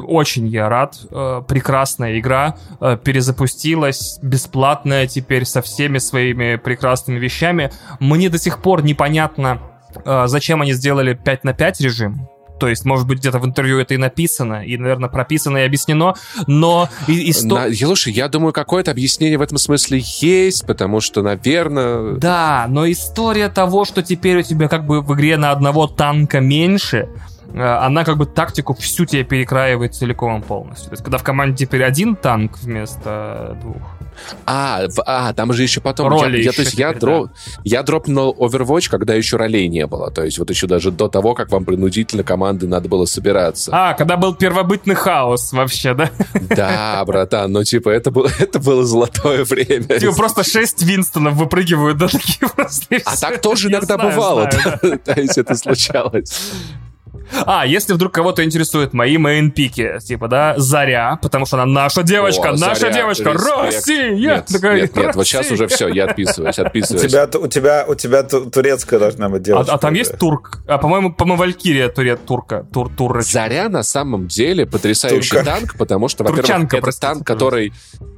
очень 0.00 0.48
я 0.48 0.68
рад. 0.68 0.96
Э, 1.10 1.40
прекрасная 1.46 2.18
игра. 2.18 2.56
Э, 2.80 2.98
перезапустилась. 3.02 4.18
Бесплатная 4.22 5.06
теперь 5.06 5.44
со 5.44 5.62
всеми 5.62 5.98
своими 5.98 6.56
прекрасными 6.56 7.20
вещами. 7.20 7.70
Мне 8.00 8.28
до 8.28 8.38
сих 8.38 8.60
пор 8.60 8.82
непонятно, 8.82 9.60
зачем 10.04 10.60
они 10.60 10.72
сделали 10.72 11.14
5 11.14 11.44
на 11.44 11.52
5 11.52 11.80
режим. 11.80 12.28
То 12.58 12.68
есть, 12.68 12.84
может 12.84 13.06
быть, 13.06 13.18
где-то 13.18 13.38
в 13.38 13.46
интервью 13.46 13.78
это 13.78 13.94
и 13.94 13.96
написано, 13.96 14.64
и, 14.64 14.76
наверное, 14.76 15.08
прописано 15.08 15.58
и 15.58 15.62
объяснено, 15.62 16.14
но... 16.46 16.88
И, 17.08 17.28
и 17.28 17.32
сто... 17.32 17.58
На, 17.58 17.74
слушай, 17.74 18.12
я 18.12 18.28
думаю, 18.28 18.52
какое-то 18.52 18.90
объяснение 18.90 19.38
в 19.38 19.42
этом 19.42 19.58
смысле 19.58 20.00
есть, 20.20 20.66
потому 20.66 21.00
что, 21.00 21.22
наверное... 21.22 22.14
Да, 22.14 22.66
но 22.68 22.90
история 22.90 23.48
того, 23.48 23.84
что 23.84 24.02
теперь 24.02 24.38
у 24.38 24.42
тебя 24.42 24.68
как 24.68 24.86
бы 24.86 25.00
в 25.00 25.14
игре 25.14 25.36
на 25.36 25.50
одного 25.50 25.86
танка 25.86 26.40
меньше, 26.40 27.08
она 27.54 28.04
как 28.04 28.16
бы 28.16 28.26
тактику 28.26 28.74
всю 28.74 29.04
тебе 29.04 29.22
перекраивает 29.22 29.94
целиком 29.94 30.42
полностью. 30.42 30.88
То 30.88 30.94
есть, 30.94 31.04
когда 31.04 31.18
в 31.18 31.22
команде 31.22 31.66
теперь 31.66 31.84
один 31.84 32.16
танк 32.16 32.58
вместо 32.58 33.56
двух, 33.60 33.76
а, 34.46 34.86
а, 35.06 35.32
там 35.32 35.52
же 35.52 35.62
еще 35.62 35.80
потом... 35.80 36.08
Роли 36.08 36.36
я, 36.36 36.50
еще 36.50 36.52
то 36.52 36.60
есть 36.62 36.74
я, 36.74 36.90
теперь, 36.90 37.00
дроп, 37.00 37.30
я 37.64 37.82
дропнул 37.82 38.34
Overwatch, 38.38 38.88
когда 38.90 39.14
еще 39.14 39.36
ролей 39.36 39.68
не 39.68 39.86
было. 39.86 40.10
То 40.10 40.24
есть 40.24 40.38
вот 40.38 40.50
еще 40.50 40.66
даже 40.66 40.90
до 40.90 41.08
того, 41.08 41.34
как 41.34 41.50
вам 41.50 41.64
принудительно 41.64 42.22
команды 42.22 42.66
надо 42.66 42.88
было 42.88 43.04
собираться. 43.04 43.70
А, 43.72 43.94
когда 43.94 44.16
был 44.16 44.34
первобытный 44.34 44.94
хаос 44.94 45.52
вообще, 45.52 45.94
да? 45.94 46.10
Да, 46.34 47.02
братан, 47.06 47.52
ну 47.52 47.64
типа 47.64 47.90
это 47.90 48.10
было, 48.10 48.30
это 48.38 48.58
было 48.58 48.84
золотое 48.84 49.44
время. 49.44 49.98
Типа 49.98 50.14
просто 50.14 50.44
шесть 50.44 50.82
Винстонов 50.82 51.34
выпрыгивают, 51.34 51.98
да, 51.98 52.08
такие 52.08 52.48
просто. 52.48 52.96
А 53.04 53.16
так 53.16 53.40
тоже 53.40 53.68
иногда 53.68 53.96
бывало, 53.98 54.46
то 55.04 55.20
есть 55.20 55.38
это 55.38 55.54
случалось. 55.54 56.52
А, 57.46 57.66
если 57.66 57.92
вдруг 57.94 58.12
кого-то 58.12 58.44
интересуют 58.44 58.92
мои 58.92 59.16
мейн-пики, 59.16 59.98
типа, 60.04 60.28
да, 60.28 60.54
Заря, 60.56 61.18
потому 61.22 61.46
что 61.46 61.56
она 61.60 61.66
наша 61.66 62.02
девочка, 62.02 62.50
О, 62.50 62.56
наша 62.56 62.80
Заря, 62.80 62.92
девочка, 62.94 63.30
респект. 63.32 63.62
Россия! 63.64 64.10
Нет, 64.14 64.46
Такая, 64.46 64.80
нет, 64.82 64.96
нет, 64.96 65.14
вот 65.16 65.26
сейчас 65.26 65.50
уже 65.50 65.66
все, 65.66 65.88
я 65.88 66.04
отписываюсь, 66.04 66.58
У 66.58 66.62
отписываюсь. 66.62 67.10
тебя, 67.10 67.28
у 67.38 67.46
тебя, 67.46 67.84
у 67.88 67.94
тебя 67.94 68.22
ту- 68.22 68.50
турецкая 68.50 68.98
должна 69.00 69.28
быть 69.28 69.42
А, 69.42 69.44
девушка. 69.44 69.72
а 69.72 69.78
там 69.78 69.94
есть 69.94 70.18
турк? 70.18 70.60
А, 70.66 70.78
по-моему, 70.78 71.12
по-моему, 71.12 71.40
Валькирия 71.40 71.88
туре, 71.88 72.16
турка, 72.16 72.66
тур, 72.72 72.90
турочка. 72.94 73.32
Заря 73.32 73.68
на 73.68 73.82
самом 73.82 74.28
деле 74.28 74.66
потрясающий 74.66 75.30
Турка. 75.30 75.44
танк, 75.44 75.76
потому 75.78 76.08
что, 76.08 76.24
во-первых, 76.24 76.46
Турчанка, 76.46 76.76
это 76.76 76.82
простите, 76.84 77.06
танк, 77.06 77.26
который, 77.26 77.72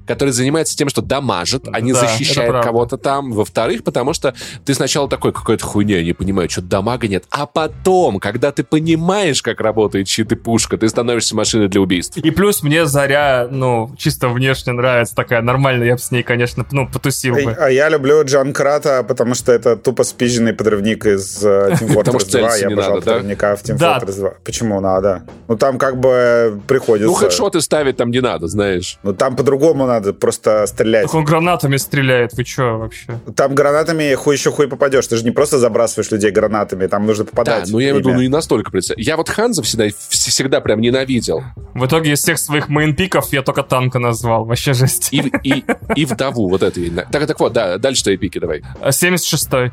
который 0.06 0.30
занимается 0.30 0.76
тем, 0.76 0.88
что 0.88 1.02
дамажит, 1.02 1.66
а 1.72 1.80
не 1.80 1.92
Да, 1.92 2.00
защищает 2.00 2.64
кого-то 2.64 2.96
там. 2.98 3.32
Во-вторых, 3.32 3.84
потому 3.84 4.12
что 4.12 4.34
ты 4.64 4.74
сначала 4.74 5.08
такой, 5.08 5.32
какая-то 5.32 5.64
хуйня, 5.64 5.98
я 5.98 6.04
не 6.04 6.12
понимаю, 6.12 6.48
что 6.50 6.60
дамага 6.62 7.08
нет. 7.08 7.24
А 7.30 7.46
потом, 7.46 8.18
когда 8.18 8.52
ты 8.52 8.64
понимаешь, 8.64 8.95
как 9.42 9.60
работает 9.60 10.08
щит 10.08 10.32
и 10.32 10.36
пушка, 10.36 10.76
ты 10.78 10.88
становишься 10.88 11.36
машиной 11.36 11.68
для 11.68 11.80
убийств. 11.80 12.16
И 12.16 12.30
плюс 12.30 12.62
мне 12.62 12.86
Заря, 12.86 13.48
ну, 13.50 13.90
чисто 13.98 14.28
внешне 14.28 14.72
нравится 14.72 15.14
такая 15.14 15.42
нормальная, 15.42 15.86
я 15.88 15.92
бы 15.94 15.98
с 16.00 16.10
ней, 16.10 16.22
конечно, 16.22 16.64
ну, 16.70 16.88
потусил 16.88 17.34
бы. 17.34 17.52
А 17.52 17.68
я 17.68 17.88
люблю 17.88 18.22
Джон 18.24 18.52
Крата, 18.52 19.04
потому 19.06 19.34
что 19.34 19.52
это 19.52 19.76
тупо 19.76 20.04
спизженный 20.04 20.52
подрывник 20.52 21.06
из 21.06 21.44
э, 21.44 21.70
Team 21.80 21.88
Fortress 21.94 22.20
что 22.20 22.38
2. 22.38 22.48
целиться 22.48 22.58
Я 22.60 22.66
обожал 22.68 22.94
да? 22.94 23.00
подрывника 23.00 23.56
в 23.56 23.62
Team 23.64 23.76
Да. 23.78 23.98
Fortress 23.98 24.16
2. 24.18 24.30
Почему 24.44 24.80
надо? 24.80 25.22
Ну 25.48 25.56
там 25.56 25.78
как 25.78 25.98
бы 25.98 26.60
приходится... 26.66 27.08
Ну, 27.08 27.14
хедшоты 27.14 27.60
ставить 27.60 27.96
там 27.96 28.10
не 28.10 28.20
надо, 28.20 28.46
знаешь. 28.48 28.98
Ну 29.02 29.12
там 29.12 29.36
по-другому 29.36 29.86
надо 29.86 30.12
просто 30.12 30.66
стрелять. 30.66 31.04
Так 31.04 31.14
он 31.14 31.24
гранатами 31.24 31.76
стреляет, 31.76 32.32
вы 32.34 32.44
чё 32.44 32.78
вообще? 32.78 33.20
Там 33.34 33.54
гранатами 33.54 34.14
хуй 34.14 34.34
еще 34.36 34.50
хуй 34.50 34.68
попадешь. 34.68 35.06
Ты 35.06 35.16
же 35.16 35.24
не 35.24 35.30
просто 35.30 35.58
забрасываешь 35.58 36.10
людей 36.10 36.30
гранатами, 36.30 36.86
там 36.86 37.06
нужно 37.06 37.24
Да, 37.24 37.30
попадать. 37.30 37.68
ну 37.70 37.78
я 37.78 37.90
имею 37.90 37.96
в 37.96 37.98
виду, 38.00 38.12
ну 38.14 38.20
не 38.22 38.28
настолько 38.28 38.70
представь. 38.86 39.06
Я 39.06 39.16
вот 39.16 39.28
Ханза 39.28 39.62
всегда, 39.62 39.86
всегда 40.08 40.60
прям 40.60 40.80
ненавидел. 40.80 41.42
В 41.74 41.86
итоге 41.86 42.12
из 42.12 42.20
всех 42.20 42.38
своих 42.38 42.68
мейн-пиков 42.68 43.28
я 43.32 43.42
только 43.42 43.62
танка 43.62 43.98
назвал, 43.98 44.44
вообще 44.44 44.72
жесть. 44.72 45.08
И, 45.12 45.32
и, 45.42 45.64
и 45.94 46.04
вдову, 46.04 46.48
вот 46.48 46.62
это. 46.62 46.80
Так, 47.10 47.26
так 47.26 47.40
вот, 47.40 47.52
да, 47.52 47.78
дальше 47.78 48.02
твои 48.02 48.16
пики 48.16 48.38
давай. 48.38 48.62
А 48.80 48.90
76-й. 48.90 49.72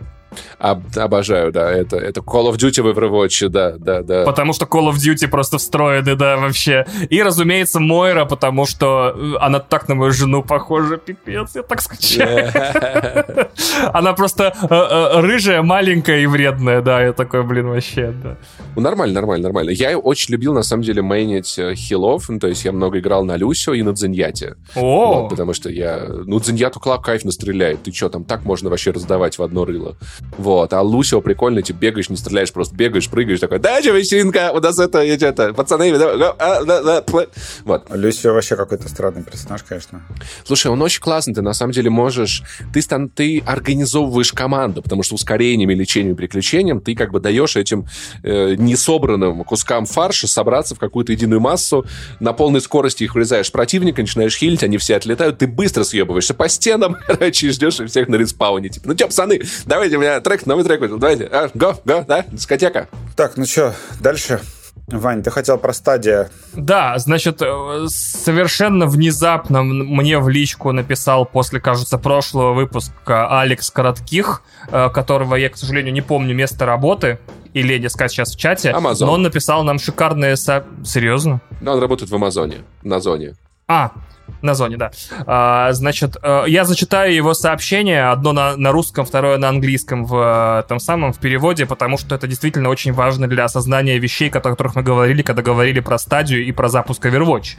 Об- 0.59 0.97
обожаю, 0.97 1.51
да, 1.51 1.71
это, 1.71 1.97
это 1.97 2.21
Call 2.21 2.51
of 2.51 2.55
Duty 2.55 2.81
в 2.81 2.87
Overwatch, 2.87 3.49
да, 3.49 3.75
да, 3.77 4.01
да. 4.01 4.23
Потому 4.25 4.53
что 4.53 4.65
Call 4.65 4.89
of 4.91 4.95
Duty 4.95 5.27
просто 5.27 5.57
встроены, 5.57 6.15
да, 6.15 6.37
вообще. 6.37 6.85
И, 7.09 7.21
разумеется, 7.21 7.79
Мойра, 7.79 8.25
потому 8.25 8.65
что 8.65 9.13
э, 9.15 9.33
она 9.39 9.59
так 9.59 9.87
на 9.89 9.95
мою 9.95 10.11
жену 10.11 10.43
похожа, 10.43 10.97
пипец, 10.97 11.55
я 11.55 11.63
так 11.63 11.81
скучаю. 11.81 12.51
Она 13.93 14.13
просто 14.13 14.53
э, 14.61 14.67
э, 14.69 15.19
рыжая, 15.21 15.61
маленькая 15.61 16.19
и 16.19 16.25
вредная, 16.25 16.81
да, 16.81 17.01
я 17.03 17.13
такой, 17.13 17.43
блин, 17.43 17.67
вообще, 17.69 18.13
да. 18.23 18.37
Ну, 18.75 18.81
нормально, 18.81 19.15
нормально, 19.15 19.43
нормально. 19.43 19.69
Я 19.71 19.97
очень 19.97 20.31
любил, 20.33 20.53
на 20.53 20.63
самом 20.63 20.83
деле, 20.83 21.01
мейнить 21.01 21.59
хилов, 21.75 22.29
ну, 22.29 22.39
то 22.39 22.47
есть 22.47 22.65
я 22.65 22.71
много 22.71 22.99
играл 22.99 23.23
на 23.25 23.35
Люсио 23.37 23.73
и 23.73 23.81
на 23.83 23.93
Дзиньяте. 23.93 24.55
О, 24.75 25.21
Вот, 25.21 25.29
потому 25.29 25.53
что 25.53 25.69
я... 25.69 25.99
Ну, 26.25 26.39
Дзиньяту 26.39 26.79
клак 26.79 27.03
кайфно 27.03 27.31
стреляет. 27.31 27.83
Ты 27.83 27.91
что, 27.91 28.09
там 28.09 28.23
так 28.23 28.43
можно 28.45 28.69
вообще 28.69 28.91
раздавать 28.91 29.37
в 29.37 29.43
одно 29.43 29.65
рыло. 29.65 29.95
Вот. 30.37 30.73
А 30.73 30.81
Лусио 30.81 31.21
прикольно, 31.21 31.61
типа, 31.61 31.79
бегаешь, 31.79 32.09
не 32.09 32.17
стреляешь, 32.17 32.51
просто 32.51 32.75
бегаешь, 32.75 33.09
прыгаешь, 33.09 33.39
такой, 33.39 33.59
дача, 33.59 33.91
вечеринка, 33.91 34.51
у 34.53 34.59
нас 34.59 34.79
это, 34.79 35.05
что-то, 35.17 35.53
пацаны, 35.53 35.97
да, 35.97 36.17
да, 36.17 36.35
а, 36.37 36.63
да, 36.63 36.81
да, 36.81 37.01
пла». 37.01 37.25
вот. 37.63 37.85
Люсио 37.93 38.33
вообще 38.33 38.55
какой-то 38.55 38.89
странный 38.89 39.23
персонаж, 39.23 39.63
конечно. 39.63 40.01
Слушай, 40.43 40.71
он 40.71 40.81
очень 40.81 41.01
классный, 41.01 41.33
ты 41.33 41.41
на 41.41 41.53
самом 41.53 41.73
деле 41.73 41.89
можешь... 41.89 42.43
Ты, 42.73 42.81
стан... 42.81 43.09
ты 43.09 43.43
организовываешь 43.45 44.33
команду, 44.33 44.81
потому 44.81 45.03
что 45.03 45.15
ускорениями, 45.15 45.73
лечением, 45.73 46.15
приключением 46.15 46.81
ты 46.81 46.95
как 46.95 47.11
бы 47.11 47.19
даешь 47.19 47.55
этим 47.55 47.87
э, 48.23 48.55
несобранным 48.55 49.43
кускам 49.43 49.85
фарша 49.85 50.27
собраться 50.27 50.75
в 50.75 50.79
какую-то 50.79 51.11
единую 51.11 51.39
массу, 51.41 51.85
на 52.19 52.33
полной 52.33 52.61
скорости 52.61 53.03
их 53.03 53.15
врезаешь 53.15 53.51
противника, 53.51 54.01
начинаешь 54.01 54.35
хилить, 54.35 54.63
они 54.63 54.77
все 54.77 54.95
отлетают, 54.95 55.37
ты 55.37 55.47
быстро 55.47 55.83
съебываешься 55.83 56.33
по 56.33 56.49
стенам, 56.49 56.97
короче, 57.07 57.47
и 57.47 57.49
ждешь 57.51 57.79
их 57.79 57.89
всех 57.89 58.07
на 58.07 58.15
респауне. 58.15 58.69
Типа, 58.69 58.89
ну 58.89 58.95
что, 58.95 59.07
пацаны, 59.07 59.41
давайте, 59.65 59.97
у 59.97 60.01
меня 60.13 60.21
трек, 60.21 60.45
новый 60.45 60.63
трек, 60.63 60.79
вышел, 60.79 60.97
давайте, 60.97 61.25
а, 61.25 61.49
го, 61.53 61.75
го, 61.85 62.05
да, 62.07 62.25
дискотека. 62.31 62.87
Так, 63.15 63.37
ну 63.37 63.45
что, 63.45 63.73
дальше? 63.99 64.39
Вань, 64.87 65.23
ты 65.23 65.31
хотел 65.31 65.57
про 65.57 65.71
стадия. 65.71 66.29
Да, 66.53 66.97
значит, 66.97 67.41
э, 67.41 67.85
совершенно 67.87 68.85
внезапно 68.85 69.63
мне 69.63 70.19
в 70.19 70.27
личку 70.29 70.71
написал 70.71 71.25
после, 71.25 71.59
кажется, 71.61 71.97
прошлого 71.97 72.53
выпуска 72.53 73.39
Алекс 73.39 73.71
Коротких, 73.71 74.41
э, 74.69 74.89
которого 74.89 75.35
я, 75.35 75.49
к 75.49 75.57
сожалению, 75.57 75.93
не 75.93 76.01
помню 76.01 76.35
место 76.35 76.65
работы, 76.65 77.17
и 77.53 77.61
лень 77.61 77.85
искать 77.85 78.11
сейчас 78.11 78.33
в 78.35 78.37
чате, 78.37 78.71
Amazon. 78.71 79.05
но 79.05 79.13
он 79.13 79.21
написал 79.21 79.63
нам 79.63 79.79
шикарные... 79.79 80.35
со- 80.35 80.65
Серьезно? 80.83 81.39
Но 81.61 81.73
он 81.73 81.79
работает 81.79 82.11
в 82.11 82.15
Амазоне, 82.15 82.57
на 82.81 82.99
зоне. 82.99 83.35
А, 83.67 83.91
на 84.41 84.53
зоне, 84.53 84.77
да. 84.77 84.91
А, 85.25 85.71
значит, 85.73 86.17
э, 86.21 86.43
я 86.47 86.65
зачитаю 86.65 87.13
его 87.13 87.33
сообщение, 87.33 88.09
одно 88.09 88.33
на, 88.33 88.57
на 88.57 88.71
русском, 88.71 89.05
второе 89.05 89.37
на 89.37 89.49
английском 89.49 90.05
в 90.05 90.63
э, 90.63 90.67
том 90.67 90.79
самом, 90.79 91.13
в 91.13 91.19
переводе, 91.19 91.65
потому 91.65 91.97
что 91.97 92.15
это 92.15 92.27
действительно 92.27 92.69
очень 92.69 92.93
важно 92.93 93.27
для 93.27 93.45
осознания 93.45 93.97
вещей, 93.97 94.29
о 94.29 94.31
которых 94.31 94.75
мы 94.75 94.83
говорили, 94.83 95.21
когда 95.21 95.41
говорили 95.41 95.79
про 95.79 95.97
стадию 95.97 96.45
и 96.45 96.51
про 96.51 96.69
запуск 96.69 97.05
Overwatch. 97.05 97.57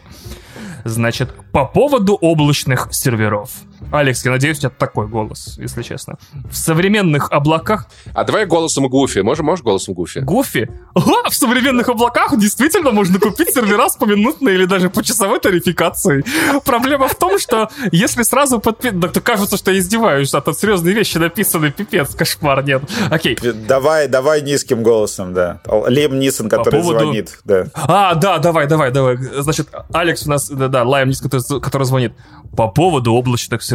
Значит, 0.84 1.30
по 1.52 1.64
поводу 1.64 2.14
облачных 2.14 2.88
серверов. 2.92 3.51
Алекс, 3.93 4.24
я 4.24 4.31
надеюсь, 4.31 4.59
у 4.59 4.61
тебя 4.62 4.70
такой 4.70 5.06
голос, 5.06 5.55
если 5.59 5.82
честно. 5.82 6.19
В 6.51 6.56
современных 6.56 7.31
облаках 7.31 7.86
А 8.12 8.24
давай 8.24 8.47
голосом 8.47 8.89
Гуфи. 8.89 9.20
Можешь, 9.20 9.44
можешь 9.44 9.65
голосом 9.65 9.94
Гуфи? 9.94 10.19
Гуфи. 10.20 10.70
Ага, 10.94 11.28
в 11.31 11.35
современных 11.35 11.89
облаках 11.89 12.36
действительно 12.39 12.90
можно 12.90 13.19
купить 13.19 13.52
сервера 13.55 13.89
с 13.89 13.97
поминутной 13.97 14.55
или 14.55 14.65
даже 14.65 14.90
почасовой 14.90 15.40
тарификацией. 15.40 16.24
Проблема 16.65 17.09
в 17.09 17.15
том, 17.15 17.39
что 17.39 17.70
если 17.93 18.23
сразу 18.23 18.59
подписать... 18.61 18.98
Да, 18.98 19.09
то 19.09 19.20
кажется, 19.20 19.56
что 19.56 19.70
я 19.70 19.78
издеваюсь, 19.78 20.32
а 20.35 20.40
тут 20.40 20.59
серьезные 20.59 20.94
вещи 20.94 21.19
написаны, 21.19 21.70
пипец, 21.70 22.15
кошмар, 22.15 22.65
нет. 22.65 22.82
Окей. 23.11 23.36
Давай, 23.69 24.09
давай 24.09 24.43
низким 24.43 24.82
голосом, 24.82 25.35
да. 25.35 25.61
Лем 25.89 26.19
Нисон, 26.19 26.48
который 26.48 26.81
поводу- 26.81 27.01
звонит, 27.01 27.39
да. 27.44 27.66
А, 27.74 28.15
да, 28.15 28.39
давай, 28.39 28.66
давай, 28.66 28.90
давай. 28.90 29.16
Значит, 29.16 29.69
Алекс 29.93 30.27
у 30.27 30.31
нас, 30.31 30.48
да, 30.48 30.69
да, 30.69 30.82
Лайм 30.85 31.09
Нис, 31.09 31.20
который, 31.20 31.61
который 31.61 31.85
звонит. 31.85 32.12
По 32.56 32.69
поводу 32.69 33.15
облачных 33.15 33.62
серверов. 33.62 33.73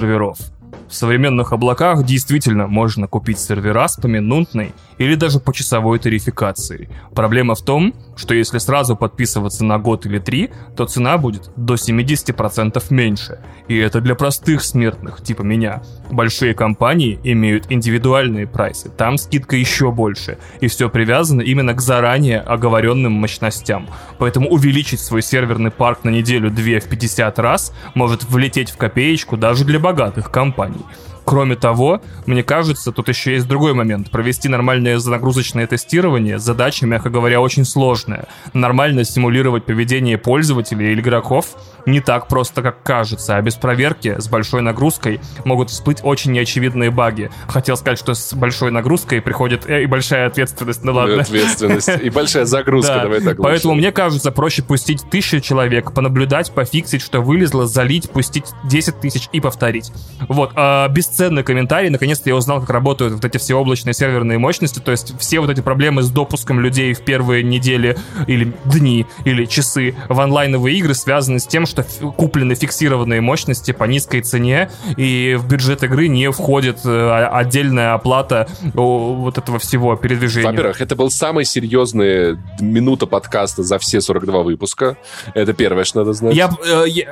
В 0.87 0.93
современных 0.95 1.53
облаках 1.53 2.03
действительно 2.03 2.67
можно 2.67 3.07
купить 3.07 3.39
сервера 3.39 3.87
с 3.87 3.95
поминутной 3.95 4.73
или 4.97 5.15
даже 5.15 5.39
почасовой 5.39 5.99
тарификацией. 5.99 6.89
Проблема 7.13 7.53
в 7.53 7.61
том, 7.61 7.93
что 8.19 8.33
если 8.33 8.57
сразу 8.57 8.97
подписываться 8.97 9.63
на 9.63 9.79
год 9.79 10.05
или 10.05 10.19
три, 10.19 10.51
то 10.75 10.85
цена 10.85 11.17
будет 11.17 11.49
до 11.55 11.75
70% 11.75 12.83
меньше. 12.89 13.39
И 13.69 13.77
это 13.77 14.01
для 14.01 14.13
простых 14.13 14.61
смертных, 14.61 15.23
типа 15.23 15.41
меня. 15.43 15.81
Большие 16.11 16.53
компании 16.53 17.19
имеют 17.23 17.67
индивидуальные 17.69 18.45
прайсы, 18.45 18.89
там 18.89 19.17
скидка 19.17 19.55
еще 19.55 19.91
больше. 19.91 20.37
И 20.59 20.67
все 20.67 20.89
привязано 20.89 21.41
именно 21.41 21.73
к 21.73 21.81
заранее 21.81 22.41
оговоренным 22.41 23.13
мощностям. 23.13 23.87
Поэтому 24.17 24.49
увеличить 24.49 24.99
свой 24.99 25.21
серверный 25.21 25.71
парк 25.71 26.03
на 26.03 26.09
неделю-две 26.09 26.81
в 26.81 26.89
50 26.89 27.39
раз 27.39 27.73
может 27.95 28.25
влететь 28.25 28.71
в 28.71 28.77
копеечку 28.77 29.37
даже 29.37 29.63
для 29.63 29.79
богатых 29.79 30.29
компаний. 30.29 30.83
Кроме 31.29 31.55
того, 31.55 32.01
мне 32.25 32.41
кажется, 32.41 32.91
тут 32.91 33.07
еще 33.07 33.33
есть 33.33 33.47
другой 33.47 33.75
момент. 33.75 34.09
Провести 34.09 34.49
нормальное 34.49 34.97
нагрузочное 34.99 35.67
тестирование 35.67 36.39
задача, 36.39 36.87
мягко 36.87 37.11
говоря, 37.11 37.39
очень 37.39 37.65
сложная. 37.65 38.25
Нормально 38.55 39.03
симулировать 39.03 39.63
поведение 39.63 40.17
пользователей 40.17 40.91
или 40.91 41.01
игроков 41.01 41.55
не 41.85 42.01
так 42.01 42.27
просто, 42.27 42.63
как 42.63 42.81
кажется, 42.81 43.37
а 43.37 43.41
без 43.41 43.55
проверки 43.55 44.19
с 44.19 44.27
большой 44.27 44.61
нагрузкой 44.61 45.21
могут 45.45 45.69
всплыть 45.69 45.99
очень 46.03 46.31
неочевидные 46.31 46.89
баги. 46.89 47.29
Хотел 47.47 47.77
сказать, 47.77 47.99
что 47.99 48.15
с 48.15 48.33
большой 48.33 48.71
нагрузкой 48.71 49.21
приходит 49.21 49.69
э, 49.69 49.83
и 49.83 49.85
большая 49.85 50.27
ответственность, 50.27 50.83
ну 50.83 50.93
ладно. 50.93 51.21
Ответственность. 51.21 51.89
И 52.01 52.09
большая 52.09 52.45
загрузка, 52.45 52.95
Да. 52.95 53.03
давай 53.03 53.19
так 53.19 53.37
лучше. 53.37 53.41
Поэтому 53.43 53.75
мне 53.75 53.91
кажется, 53.91 54.31
проще 54.31 54.63
пустить 54.63 55.03
тысячу 55.09 55.39
человек, 55.41 55.93
понаблюдать, 55.93 56.51
пофиксить, 56.51 57.01
что 57.03 57.21
вылезло, 57.21 57.67
залить, 57.67 58.09
пустить 58.09 58.45
10 58.63 58.99
тысяч 58.99 59.29
и 59.31 59.39
повторить. 59.39 59.91
Вот. 60.27 60.51
А 60.55 60.87
бесценный 60.87 61.18
бесценный 61.19 61.43
комментарий. 61.43 61.89
Наконец-то 61.89 62.29
я 62.29 62.35
узнал, 62.35 62.61
как 62.61 62.69
работают 62.69 63.13
вот 63.13 63.25
эти 63.25 63.37
все 63.37 63.55
облачные 63.55 63.93
серверные 63.93 64.37
мощности. 64.37 64.79
То 64.79 64.91
есть 64.91 65.13
все 65.19 65.39
вот 65.39 65.49
эти 65.49 65.59
проблемы 65.59 66.01
с 66.01 66.09
допуском 66.09 66.59
людей 66.61 66.93
в 66.93 67.01
первые 67.01 67.43
недели 67.43 67.97
или 68.27 68.53
дни 68.65 69.05
или 69.25 69.45
часы 69.45 69.95
в 70.07 70.19
онлайновые 70.19 70.77
игры 70.77 70.93
связаны 70.93 71.39
с 71.39 71.47
тем, 71.47 71.65
что 71.65 71.83
куплены 72.15 72.55
фиксированные 72.55 73.19
мощности 73.19 73.71
по 73.71 73.83
низкой 73.83 74.21
цене, 74.21 74.69
и 74.95 75.35
в 75.37 75.47
бюджет 75.47 75.83
игры 75.83 76.07
не 76.07 76.31
входит 76.31 76.79
э, 76.85 77.27
отдельная 77.31 77.93
оплата 77.93 78.47
вот 78.73 79.37
этого 79.37 79.59
всего 79.59 79.95
передвижения. 79.95 80.49
Во-первых, 80.49 80.81
это 80.81 80.95
был 80.95 81.11
самый 81.11 81.43
серьезный 81.43 82.37
минута 82.59 83.07
подкаста 83.07 83.63
за 83.63 83.77
все 83.77 83.99
42 83.99 84.43
выпуска. 84.43 84.97
Это 85.33 85.53
первое, 85.53 85.83
что 85.83 85.99
надо 85.99 86.13
знать. 86.13 86.35
Я, 86.35 86.49
э, 86.65 86.83
я, 86.87 87.05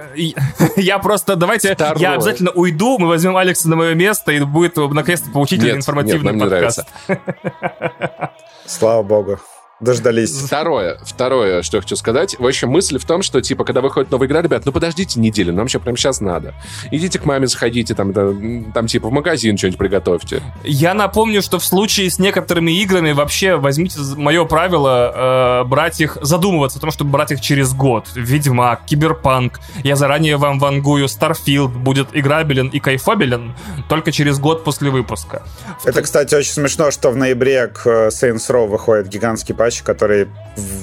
я 0.77 0.99
просто, 0.99 1.35
давайте, 1.35 1.73
Второе. 1.73 2.01
я 2.01 2.13
обязательно 2.13 2.51
уйду, 2.51 2.97
мы 2.97 3.07
возьмем 3.07 3.35
Алекса 3.35 3.69
на 3.69 3.75
мое 3.87 3.95
место, 3.95 4.31
и 4.31 4.39
будет 4.41 4.77
наконец-то 4.77 5.29
поучительный 5.31 5.71
нет, 5.71 5.77
информативный 5.77 6.33
нет, 6.33 6.41
подкаст. 6.41 6.87
Слава 8.65 9.03
богу. 9.03 9.39
Дождались. 9.79 10.31
Второе, 10.31 10.97
второе, 11.03 11.61
что 11.61 11.77
я 11.77 11.81
хочу 11.81 11.95
сказать. 11.95 12.35
В 12.39 12.47
общем, 12.47 12.69
мысль 12.69 12.97
в 12.97 13.05
том, 13.05 13.21
что, 13.21 13.41
типа, 13.41 13.63
когда 13.63 13.81
выходит 13.81 14.09
новая 14.09 14.27
игра, 14.27 14.41
ребят, 14.41 14.63
ну 14.65 14.71
подождите 14.71 15.19
неделю, 15.19 15.53
нам 15.53 15.67
еще 15.67 15.79
прямо 15.79 15.95
сейчас 15.95 16.19
надо. 16.19 16.55
Идите 16.89 17.19
к 17.19 17.25
маме, 17.25 17.45
заходите, 17.45 17.93
там, 17.93 18.11
там, 18.11 18.71
там 18.71 18.87
типа, 18.87 19.09
в 19.09 19.11
магазин 19.11 19.55
что-нибудь 19.55 19.77
приготовьте. 19.77 20.41
Я 20.63 20.95
напомню, 20.95 21.43
что 21.43 21.59
в 21.59 21.63
случае 21.63 22.09
с 22.09 22.17
некоторыми 22.17 22.71
играми 22.81 23.11
вообще 23.11 23.55
возьмите 23.57 23.99
мое 24.15 24.45
правило 24.45 25.61
э, 25.61 25.67
брать 25.67 26.01
их, 26.01 26.17
задумываться 26.21 26.79
о 26.79 26.81
том, 26.81 26.89
чтобы 26.89 27.11
брать 27.11 27.31
их 27.31 27.41
через 27.41 27.73
год. 27.73 28.07
Ведьмак, 28.15 28.85
Киберпанк. 28.85 29.59
Я 29.83 29.95
заранее 29.95 30.37
вам 30.37 30.57
вангую, 30.57 31.05
Starfield 31.05 31.69
будет 31.69 32.07
играбелен 32.13 32.69
и 32.69 32.79
кайфабелен 32.79 33.53
только 33.89 34.11
через 34.11 34.39
год 34.39 34.63
после 34.63 34.89
выпуска. 34.89 35.43
Это, 35.85 36.01
кстати, 36.01 36.33
очень 36.33 36.53
смешно, 36.53 36.89
что 36.89 37.11
в 37.11 37.15
ноябре 37.15 37.67
к 37.67 37.85
э, 37.85 38.07
Saints 38.07 38.49
Row 38.49 38.65
выходит 38.67 39.07
гигантский 39.07 39.53
патч, 39.53 39.66
который 39.83 40.27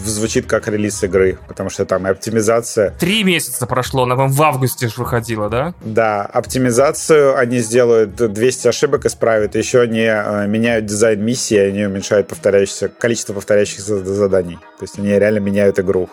звучит 0.04 0.46
как 0.46 0.68
релиз 0.68 1.02
игры, 1.02 1.38
потому 1.48 1.70
что 1.70 1.84
там 1.84 2.06
и 2.06 2.10
оптимизация. 2.10 2.90
Три 2.98 3.24
месяца 3.24 3.66
прошло, 3.66 4.04
она 4.04 4.14
вам 4.14 4.30
в 4.30 4.42
августе 4.42 4.88
же 4.88 4.94
выходила, 4.96 5.48
да? 5.48 5.74
Да, 5.82 6.22
оптимизацию 6.22 7.36
они 7.36 7.58
сделают, 7.58 8.14
200 8.14 8.68
ошибок 8.68 9.06
исправят, 9.06 9.54
еще 9.54 9.80
они 9.80 10.04
э, 10.06 10.46
меняют 10.46 10.86
дизайн 10.86 11.24
миссии, 11.24 11.56
они 11.56 11.84
уменьшают 11.84 12.28
повторяющееся, 12.28 12.88
количество 12.88 13.32
повторяющихся 13.32 13.98
заданий. 14.04 14.58
То 14.78 14.84
есть 14.84 14.98
они 14.98 15.08
реально 15.08 15.38
меняют 15.38 15.78
игру. 15.78 16.08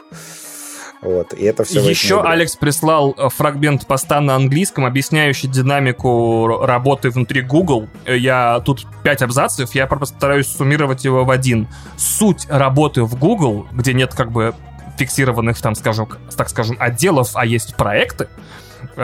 Вот, 1.01 1.33
и 1.33 1.43
это 1.45 1.63
все 1.63 1.81
Еще 1.81 2.21
Алекс 2.21 2.55
прислал 2.55 3.15
э, 3.17 3.29
фрагмент 3.29 3.87
поста 3.87 4.21
на 4.21 4.35
английском, 4.35 4.85
объясняющий 4.85 5.49
динамику 5.49 6.59
работы 6.61 7.09
внутри 7.09 7.41
Google. 7.41 7.89
Э, 8.05 8.15
я 8.15 8.61
тут 8.63 8.85
пять 9.03 9.23
абзацев, 9.23 9.73
я 9.73 9.87
постараюсь 9.87 10.47
суммировать 10.47 11.03
его 11.03 11.25
в 11.25 11.31
один. 11.31 11.67
Суть 11.97 12.45
работы 12.49 13.03
в 13.03 13.17
Google, 13.17 13.67
где 13.71 13.93
нет 13.93 14.13
как 14.13 14.31
бы 14.31 14.53
фиксированных, 14.97 15.59
там, 15.59 15.73
скажем, 15.73 16.07
так 16.37 16.49
скажем, 16.49 16.77
отделов, 16.79 17.31
а 17.33 17.47
есть 17.47 17.75
проекты, 17.75 18.27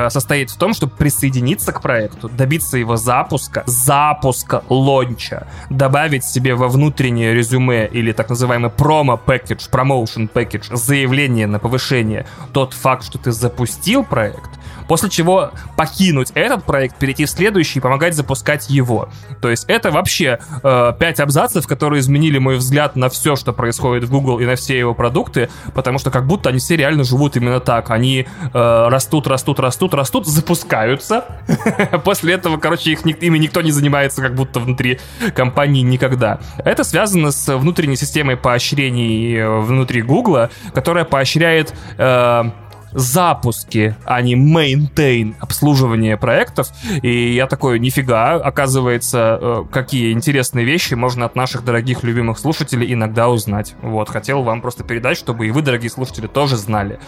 состоит 0.09 0.49
в 0.49 0.57
том, 0.57 0.73
чтобы 0.73 0.93
присоединиться 0.93 1.72
к 1.72 1.81
проекту, 1.81 2.30
добиться 2.30 2.77
его 2.77 2.97
запуска, 2.97 3.64
запуска 3.65 4.64
лонча, 4.69 5.47
добавить 5.69 6.23
себе 6.23 6.55
во 6.55 6.68
внутреннее 6.68 7.34
резюме 7.34 7.88
или 7.88 8.11
так 8.11 8.30
называемый 8.30 8.69
промо-пэкидж, 8.69 9.69
промоушен 9.69 10.27
пэкидж, 10.27 10.69
заявление 10.72 11.47
на 11.47 11.59
повышение, 11.59 12.26
тот 12.53 12.73
факт, 12.73 13.03
что 13.03 13.18
ты 13.18 13.31
запустил 13.31 14.03
проект, 14.03 14.49
после 14.88 15.09
чего 15.09 15.51
покинуть 15.76 16.31
этот 16.34 16.64
проект, 16.64 16.97
перейти 16.97 17.26
в 17.26 17.30
следующий 17.30 17.80
и 17.80 17.81
помогать 17.81 18.15
запускать 18.15 18.69
его. 18.69 19.09
То 19.41 19.49
есть 19.49 19.65
это 19.68 19.91
вообще 19.91 20.39
э, 20.64 20.93
5 20.97 21.19
абзацев, 21.19 21.68
которые 21.68 21.99
изменили 21.99 22.38
мой 22.38 22.57
взгляд 22.57 22.95
на 22.95 23.09
все, 23.09 23.35
что 23.35 23.53
происходит 23.53 24.05
в 24.05 24.11
Google 24.11 24.39
и 24.39 24.45
на 24.45 24.55
все 24.55 24.77
его 24.77 24.93
продукты, 24.93 25.49
потому 25.73 25.99
что 25.99 26.11
как 26.11 26.26
будто 26.26 26.49
они 26.49 26.59
все 26.59 26.76
реально 26.76 27.03
живут 27.03 27.35
именно 27.35 27.59
так. 27.59 27.89
Они 27.91 28.27
э, 28.53 28.88
растут, 28.89 29.27
растут, 29.27 29.59
растут, 29.59 29.93
растут, 29.93 30.27
запускаются. 30.27 31.26
После 32.03 32.34
этого, 32.34 32.57
короче, 32.57 32.91
их, 32.91 33.05
ими 33.05 33.38
никто 33.38 33.61
не 33.61 33.72
занимается 33.72 34.22
как 34.22 34.35
будто 34.35 34.59
внутри 34.59 34.99
компании 35.35 35.81
никогда. 35.81 36.39
Это 36.57 36.84
связано 36.84 37.31
с 37.31 37.55
внутренней 37.55 37.95
системой 37.97 38.38
поощрений 38.38 39.38
э, 39.38 39.59
внутри 39.59 40.01
Google, 40.01 40.49
которая 40.73 41.05
поощряет 41.05 41.73
э, 41.97 42.43
запуски, 42.91 43.95
а 44.05 44.22
не 44.22 44.35
maintain 44.35 45.35
обслуживание 45.39 46.18
проектов. 46.18 46.69
И 47.01 47.34
я 47.34 47.47
такой, 47.47 47.80
нифига, 47.80 48.35
оказывается, 48.35 49.39
э, 49.41 49.64
какие 49.72 50.14
интересные 50.14 50.65
вещи 50.65 50.93
можно 50.93 51.26
от 51.26 51.35
наших 51.35 51.64
дорогих 51.64 52.03
любимых 52.03 52.39
слушателей 52.39 52.91
иногда 52.93 53.30
узнать. 53.30 53.76
Вот, 53.81 54.09
хотел 54.09 54.43
вам 54.43 54.61
просто 54.61 54.84
передать, 54.84 55.18
чтобы 55.18 55.47
и 55.47 55.51
вы, 55.51 55.61
дорогие 55.61 55.89
слушатели, 55.89 56.27
тоже 56.27 56.57
знали. 56.57 56.99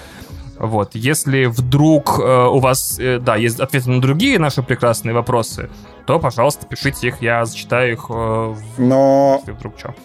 Вот, 0.60 0.94
если 0.94 1.46
вдруг 1.46 2.20
э, 2.20 2.48
у 2.48 2.60
вас, 2.60 3.00
э, 3.00 3.20
да, 3.20 3.38
есть 3.38 3.62
ответы 3.62 3.90
на 3.90 4.02
другие 4.02 4.38
наши 4.40 4.62
прекрасные 4.62 5.14
вопросы, 5.14 5.70
то, 6.06 6.20
пожалуйста, 6.20 6.66
пишите 6.68 7.08
их, 7.08 7.22
я 7.22 7.46
зачитаю 7.46 7.94
их. 7.94 8.06
Э, 8.10 8.56
Но... 8.78 9.38
Если 9.40 9.54
вдруг 9.54 9.80
что. 9.80 9.96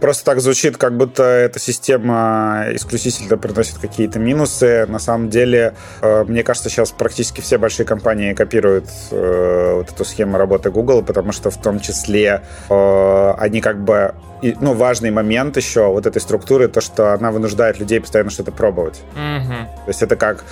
Просто 0.00 0.24
так 0.24 0.40
звучит, 0.40 0.76
как 0.76 0.96
будто 0.96 1.22
эта 1.22 1.58
система 1.58 2.66
исключительно 2.72 3.36
приносит 3.36 3.78
какие-то 3.78 4.18
минусы. 4.18 4.86
На 4.86 4.98
самом 4.98 5.30
деле, 5.30 5.74
э, 6.02 6.24
мне 6.24 6.42
кажется, 6.42 6.68
сейчас 6.68 6.90
практически 6.90 7.40
все 7.40 7.56
большие 7.58 7.86
компании 7.86 8.34
копируют 8.34 8.86
э, 9.10 9.74
вот 9.76 9.90
эту 9.90 10.04
схему 10.04 10.38
работы 10.38 10.70
Google, 10.70 11.02
потому 11.02 11.32
что 11.32 11.50
в 11.50 11.56
том 11.56 11.80
числе 11.80 12.42
э, 12.68 13.34
они 13.38 13.60
как 13.60 13.82
бы 13.82 14.14
ну, 14.60 14.74
важный 14.74 15.10
момент 15.10 15.56
еще 15.56 15.86
вот 15.86 16.06
этой 16.06 16.20
структуры, 16.20 16.68
то, 16.68 16.80
что 16.80 17.14
она 17.14 17.30
вынуждает 17.30 17.78
людей 17.78 18.00
постоянно 18.00 18.30
что-то 18.30 18.52
пробовать. 18.52 19.00
Mm-hmm. 19.14 19.64
То 19.84 19.88
есть 19.88 20.02
это 20.02 20.16
как, 20.16 20.44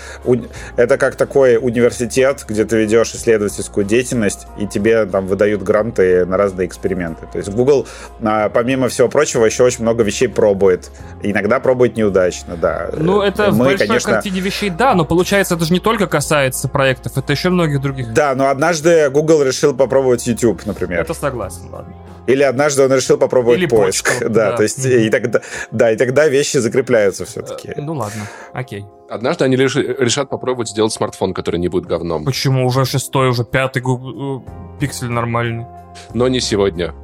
это 0.76 0.96
как 0.96 1.16
такой 1.16 1.58
университет, 1.58 2.44
где 2.48 2.64
ты 2.64 2.78
ведешь 2.78 3.14
исследовательскую 3.14 3.84
деятельность, 3.84 4.46
и 4.58 4.66
тебе 4.66 5.04
там 5.04 5.26
выдают 5.26 5.62
гранты 5.62 6.24
на 6.24 6.36
разные 6.36 6.66
эксперименты. 6.66 7.26
То 7.30 7.38
есть 7.38 7.50
Google, 7.50 7.86
а, 8.22 8.48
помимо 8.48 8.88
всего 8.88 9.08
прочего, 9.08 9.23
еще 9.24 9.64
очень 9.64 9.82
много 9.82 10.02
вещей 10.02 10.28
пробует. 10.28 10.90
Иногда 11.22 11.60
пробует 11.60 11.96
неудачно, 11.96 12.56
да. 12.56 12.90
Ну, 12.96 13.20
это 13.22 13.50
Мы, 13.50 13.52
в 13.52 13.58
большой 13.58 13.86
конечно... 13.86 14.12
картине 14.12 14.40
вещей, 14.40 14.70
да, 14.70 14.94
но 14.94 15.04
получается, 15.04 15.54
это 15.54 15.64
же 15.64 15.72
не 15.72 15.80
только 15.80 16.06
касается 16.06 16.68
проектов, 16.68 17.16
это 17.16 17.32
еще 17.32 17.50
многих 17.50 17.80
других. 17.80 18.12
Да, 18.12 18.34
но 18.34 18.48
однажды 18.48 19.10
Google 19.10 19.42
решил 19.42 19.74
попробовать 19.74 20.26
YouTube, 20.26 20.64
например. 20.66 21.00
Это 21.00 21.14
согласен, 21.14 21.68
ладно. 21.70 21.94
Или 22.26 22.42
однажды 22.42 22.82
он 22.82 22.92
решил 22.92 23.18
попробовать 23.18 23.58
Или 23.58 23.66
поиск. 23.66 24.08
Почту, 24.08 24.28
да, 24.30 24.50
да, 24.50 24.56
то 24.56 24.62
есть 24.62 24.84
mm-hmm. 24.84 25.06
и 25.06 25.10
тогда, 25.10 25.40
да, 25.70 25.90
и 25.92 25.96
тогда 25.96 26.28
вещи 26.28 26.56
закрепляются 26.56 27.24
все-таки. 27.24 27.68
Э, 27.68 27.80
ну 27.80 27.94
ладно, 27.94 28.22
окей. 28.52 28.86
Однажды 29.10 29.44
они 29.44 29.56
решат 29.56 30.30
попробовать 30.30 30.70
сделать 30.70 30.92
смартфон, 30.92 31.34
который 31.34 31.60
не 31.60 31.68
будет 31.68 31.84
говном. 31.84 32.24
Почему? 32.24 32.66
Уже 32.66 32.86
шестой, 32.86 33.28
уже 33.28 33.44
пятый 33.44 33.82
э, 33.82 34.40
пиксель 34.80 35.10
нормальный. 35.10 35.66
Но 36.14 36.28
не 36.28 36.40
сегодня. 36.40 36.94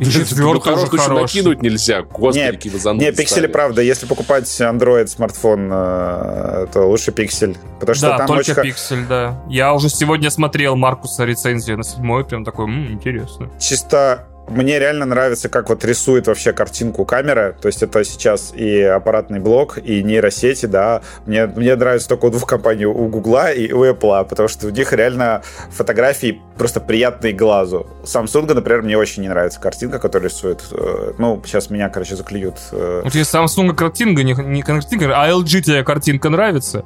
И 0.00 0.34
ну, 0.36 0.60
хороший 0.60 0.98
еще 0.98 1.12
накинуть 1.12 1.62
нельзя. 1.62 2.02
Господи, 2.02 2.38
не, 2.38 2.52
какие 2.52 2.72
вы 2.72 2.94
Не, 2.94 3.10
пиксели, 3.10 3.26
стали. 3.26 3.46
правда. 3.46 3.82
Если 3.82 4.06
покупать 4.06 4.44
Android 4.44 5.06
смартфон, 5.06 5.70
э, 5.72 6.66
то 6.72 6.86
лучше 6.86 7.12
пиксель. 7.12 7.56
Потому 7.80 7.94
что 7.94 8.06
да, 8.08 8.18
там 8.18 8.26
только 8.26 8.50
очень... 8.52 8.62
пиксель, 8.62 9.06
да. 9.08 9.42
Я 9.48 9.74
уже 9.74 9.88
сегодня 9.88 10.30
смотрел 10.30 10.76
Маркуса 10.76 11.24
рецензию 11.24 11.78
на 11.78 11.84
седьмой, 11.84 12.24
прям 12.24 12.44
такой, 12.44 12.66
м-м, 12.66 12.92
интересно. 12.92 13.50
Чисто 13.58 14.26
мне 14.48 14.78
реально 14.78 15.06
нравится, 15.06 15.48
как 15.48 15.68
вот 15.68 15.84
рисует 15.84 16.26
вообще 16.26 16.52
картинку 16.52 17.04
камера. 17.04 17.56
То 17.60 17.66
есть 17.66 17.82
это 17.82 18.04
сейчас 18.04 18.52
и 18.54 18.80
аппаратный 18.80 19.40
блок, 19.40 19.78
и 19.78 20.02
нейросети, 20.02 20.66
да. 20.66 21.02
Мне, 21.26 21.46
мне 21.46 21.74
нравится 21.74 22.08
только 22.08 22.26
у 22.26 22.30
двух 22.30 22.46
компаний, 22.46 22.86
у 22.86 23.08
Гугла 23.08 23.52
и 23.52 23.72
у 23.72 23.84
Apple, 23.84 24.28
потому 24.28 24.48
что 24.48 24.68
у 24.68 24.70
них 24.70 24.92
реально 24.92 25.42
фотографии 25.70 26.40
просто 26.56 26.80
приятные 26.80 27.32
глазу. 27.32 27.86
Samsung, 28.04 28.52
например, 28.52 28.82
мне 28.82 28.96
очень 28.96 29.22
не 29.22 29.28
нравится 29.28 29.60
картинка, 29.60 29.98
которая 29.98 30.28
рисует. 30.28 30.62
Э, 30.70 31.12
ну, 31.18 31.42
сейчас 31.44 31.70
меня, 31.70 31.88
короче, 31.88 32.16
заклюют. 32.16 32.56
Вот 32.70 33.12
тебе 33.12 33.22
Samsung 33.22 33.74
картинка, 33.74 34.22
не, 34.22 34.32
не 34.32 34.62
картинка, 34.62 35.06
а 35.14 35.28
LG 35.30 35.60
тебе 35.62 35.84
картинка 35.84 36.30
нравится? 36.30 36.84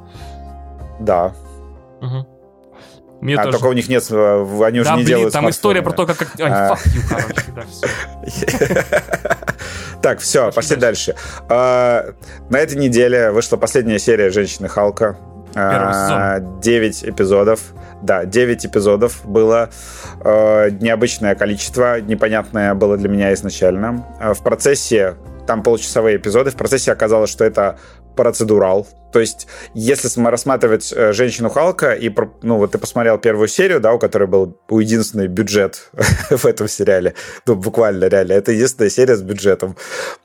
Да. 0.99 1.33
Угу. 2.01 2.30
Мне 3.21 3.35
а 3.35 3.43
тоже. 3.43 3.57
только 3.57 3.67
у 3.67 3.73
них 3.73 3.87
нет, 3.87 4.03
э, 4.09 4.63
они 4.63 4.79
уже 4.79 4.89
да, 4.89 4.95
не 4.95 5.03
блин, 5.03 5.17
делают 5.17 5.33
там 5.33 5.49
история 5.49 5.83
про 5.83 5.91
то, 5.91 6.07
как... 6.07 6.27
А... 6.39 6.75
Так, 10.01 10.19
все, 10.19 10.51
пошли 10.51 10.77
дальше. 10.77 11.15
А, 11.47 12.15
на 12.49 12.57
этой 12.57 12.75
неделе 12.75 13.29
вышла 13.29 13.57
последняя 13.57 13.99
серия 13.99 14.31
«Женщины 14.31 14.67
Халка». 14.67 15.15
А, 15.53 16.39
девять 16.39 17.03
эпизодов. 17.03 17.61
Да, 18.01 18.25
9 18.25 18.65
эпизодов 18.65 19.23
было. 19.25 19.69
Необычное 20.23 21.35
количество, 21.35 22.01
непонятное 22.01 22.73
было 22.73 22.97
для 22.97 23.09
меня 23.09 23.31
изначально. 23.33 24.07
В 24.33 24.41
процессе 24.41 25.17
там 25.45 25.61
получасовые 25.63 26.17
эпизоды. 26.17 26.49
В 26.49 26.55
процессе 26.55 26.91
оказалось, 26.91 27.29
что 27.29 27.43
это 27.43 27.77
процедурал. 28.15 28.87
То 29.11 29.19
есть, 29.19 29.47
если 29.73 30.07
рассматривать 30.25 30.93
э, 30.95 31.11
«Женщину 31.13 31.49
Халка», 31.49 31.93
и, 31.93 32.13
ну, 32.41 32.57
вот 32.57 32.71
ты 32.71 32.77
посмотрел 32.77 33.17
первую 33.17 33.47
серию, 33.47 33.79
да, 33.79 33.93
у 33.93 33.99
которой 33.99 34.27
был 34.27 34.57
единственный 34.69 35.27
бюджет 35.27 35.89
в 36.29 36.45
этом 36.45 36.67
сериале, 36.67 37.15
ну, 37.45 37.55
буквально, 37.55 38.05
реально, 38.05 38.33
это 38.33 38.51
единственная 38.51 38.89
серия 38.89 39.15
с 39.15 39.21
бюджетом. 39.21 39.75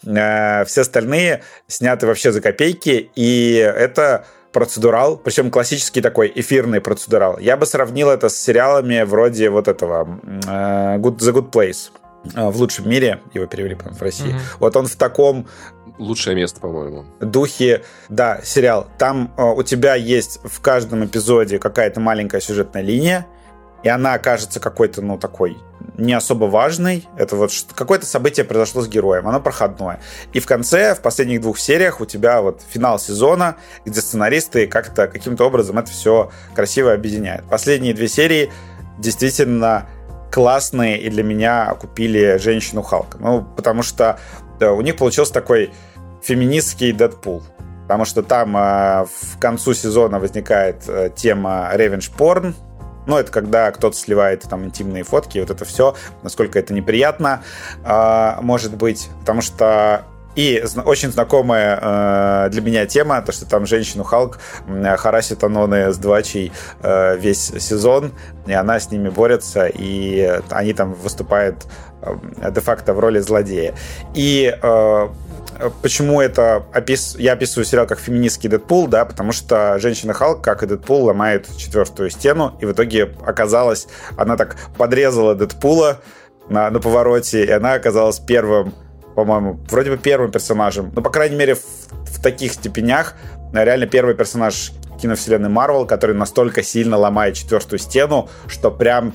Э, 0.06 0.64
все 0.66 0.82
остальные 0.82 1.42
сняты 1.66 2.06
вообще 2.06 2.32
за 2.32 2.40
копейки, 2.40 3.10
и 3.16 3.54
это 3.56 4.26
процедурал, 4.52 5.18
причем 5.18 5.50
классический 5.50 6.00
такой 6.00 6.32
эфирный 6.34 6.80
процедурал. 6.80 7.38
Я 7.38 7.56
бы 7.56 7.66
сравнил 7.66 8.08
это 8.08 8.28
с 8.28 8.36
сериалами 8.36 9.02
вроде 9.02 9.50
вот 9.50 9.68
этого 9.68 10.20
э, 10.24 10.98
Good, 10.98 11.18
The 11.18 11.32
Good 11.32 11.50
Place 11.50 11.90
в 12.34 12.56
лучшем 12.56 12.88
мире, 12.88 13.20
его 13.34 13.46
перевели 13.46 13.76
в 13.76 14.02
России. 14.02 14.34
Mm-hmm. 14.34 14.56
Вот 14.58 14.76
он 14.76 14.86
в 14.86 14.96
таком 14.96 15.46
лучшее 15.98 16.36
место, 16.36 16.60
по-моему. 16.60 17.04
Духе, 17.20 17.84
да, 18.08 18.40
сериал. 18.42 18.86
Там 18.98 19.32
э, 19.36 19.42
у 19.42 19.62
тебя 19.62 19.94
есть 19.94 20.40
в 20.44 20.60
каждом 20.60 21.04
эпизоде 21.04 21.58
какая-то 21.58 22.00
маленькая 22.00 22.40
сюжетная 22.40 22.82
линия, 22.82 23.26
и 23.82 23.88
она 23.88 24.14
окажется 24.14 24.58
какой-то, 24.58 25.02
ну, 25.02 25.18
такой 25.18 25.56
не 25.96 26.12
особо 26.12 26.46
важной. 26.46 27.06
Это 27.16 27.36
вот 27.36 27.50
какое-то 27.74 28.06
событие 28.06 28.44
произошло 28.44 28.82
с 28.82 28.88
героем, 28.88 29.28
оно 29.28 29.40
проходное. 29.40 30.00
И 30.32 30.40
в 30.40 30.46
конце, 30.46 30.94
в 30.94 31.00
последних 31.00 31.40
двух 31.40 31.58
сериях 31.58 32.00
у 32.00 32.06
тебя 32.06 32.42
вот 32.42 32.62
финал 32.68 32.98
сезона, 32.98 33.56
где 33.84 34.00
сценаристы 34.00 34.66
как-то 34.66 35.06
каким-то 35.06 35.44
образом 35.44 35.78
это 35.78 35.90
все 35.90 36.30
красиво 36.54 36.92
объединяют. 36.92 37.44
Последние 37.48 37.94
две 37.94 38.08
серии 38.08 38.50
действительно 38.98 39.86
классные 40.32 41.00
и 41.00 41.08
для 41.08 41.22
меня 41.22 41.74
купили 41.80 42.38
женщину 42.38 42.82
Халка. 42.82 43.18
Ну, 43.18 43.42
потому 43.56 43.82
что 43.82 44.18
у 44.60 44.80
них 44.80 44.96
получился 44.96 45.32
такой 45.32 45.72
феминистский 46.22 46.92
Дэдпул. 46.92 47.42
Потому 47.82 48.04
что 48.04 48.22
там 48.22 48.56
э, 48.56 49.04
в 49.04 49.38
концу 49.38 49.72
сезона 49.72 50.18
возникает 50.18 50.88
э, 50.88 51.10
тема 51.14 51.70
revenge 51.72 52.10
porn, 52.16 52.54
ну, 53.06 53.16
это 53.16 53.30
когда 53.30 53.70
кто-то 53.70 53.96
сливает 53.96 54.42
там 54.42 54.64
интимные 54.64 55.04
фотки, 55.04 55.38
вот 55.38 55.50
это 55.50 55.64
все, 55.64 55.94
насколько 56.24 56.58
это 56.58 56.74
неприятно, 56.74 57.44
э, 57.84 58.40
может 58.40 58.74
быть, 58.76 59.08
потому 59.20 59.40
что 59.40 60.04
и 60.36 60.62
очень 60.84 61.10
знакомая 61.10 61.78
э, 61.80 62.48
для 62.50 62.60
меня 62.60 62.86
тема, 62.86 63.22
то, 63.22 63.32
что 63.32 63.46
там 63.46 63.66
женщину 63.66 64.04
Халк 64.04 64.38
э, 64.68 64.96
харасит 64.98 65.42
Аноны 65.42 65.92
с 65.92 65.96
Двачей 65.96 66.52
э, 66.82 67.16
весь 67.16 67.52
сезон, 67.58 68.12
и 68.46 68.52
она 68.52 68.78
с 68.78 68.90
ними 68.90 69.08
борется, 69.08 69.66
и 69.66 70.40
они 70.50 70.74
там 70.74 70.92
выступают 70.92 71.64
э, 71.64 71.68
де-факто 72.50 72.94
в 72.94 73.00
роли 73.00 73.20
злодея. 73.20 73.74
И 74.14 74.56
э, 74.62 75.08
почему 75.82 76.20
это 76.20 76.64
опис... 76.74 77.16
я 77.18 77.32
описываю 77.32 77.64
сериал 77.64 77.86
как 77.86 77.98
феминистский 77.98 78.48
Дэдпул, 78.48 78.86
да, 78.86 79.04
потому 79.04 79.32
что 79.32 79.78
женщина 79.78 80.12
Халк, 80.12 80.42
как 80.42 80.62
и 80.62 80.66
Дэдпул, 80.66 81.04
ломает 81.04 81.48
четвертую 81.56 82.10
стену, 82.10 82.56
и 82.60 82.66
в 82.66 82.72
итоге 82.72 83.10
оказалась, 83.24 83.88
она 84.16 84.36
так 84.36 84.56
подрезала 84.76 85.34
Дэдпула 85.34 86.00
на, 86.48 86.70
на 86.70 86.80
повороте, 86.80 87.44
и 87.44 87.50
она 87.50 87.74
оказалась 87.74 88.18
первым, 88.18 88.74
по-моему, 89.14 89.58
вроде 89.70 89.90
бы 89.90 89.96
первым 89.96 90.30
персонажем, 90.30 90.92
ну, 90.94 91.02
по 91.02 91.10
крайней 91.10 91.36
мере, 91.36 91.54
в, 91.54 91.64
в 91.90 92.22
таких 92.22 92.52
степенях, 92.52 93.14
реально 93.52 93.86
первый 93.86 94.14
персонаж 94.14 94.72
киновселенной 95.00 95.48
Марвел, 95.48 95.86
который 95.86 96.14
настолько 96.14 96.62
сильно 96.62 96.96
ломает 96.96 97.34
четвертую 97.34 97.78
стену, 97.78 98.28
что 98.46 98.70
прям 98.70 99.14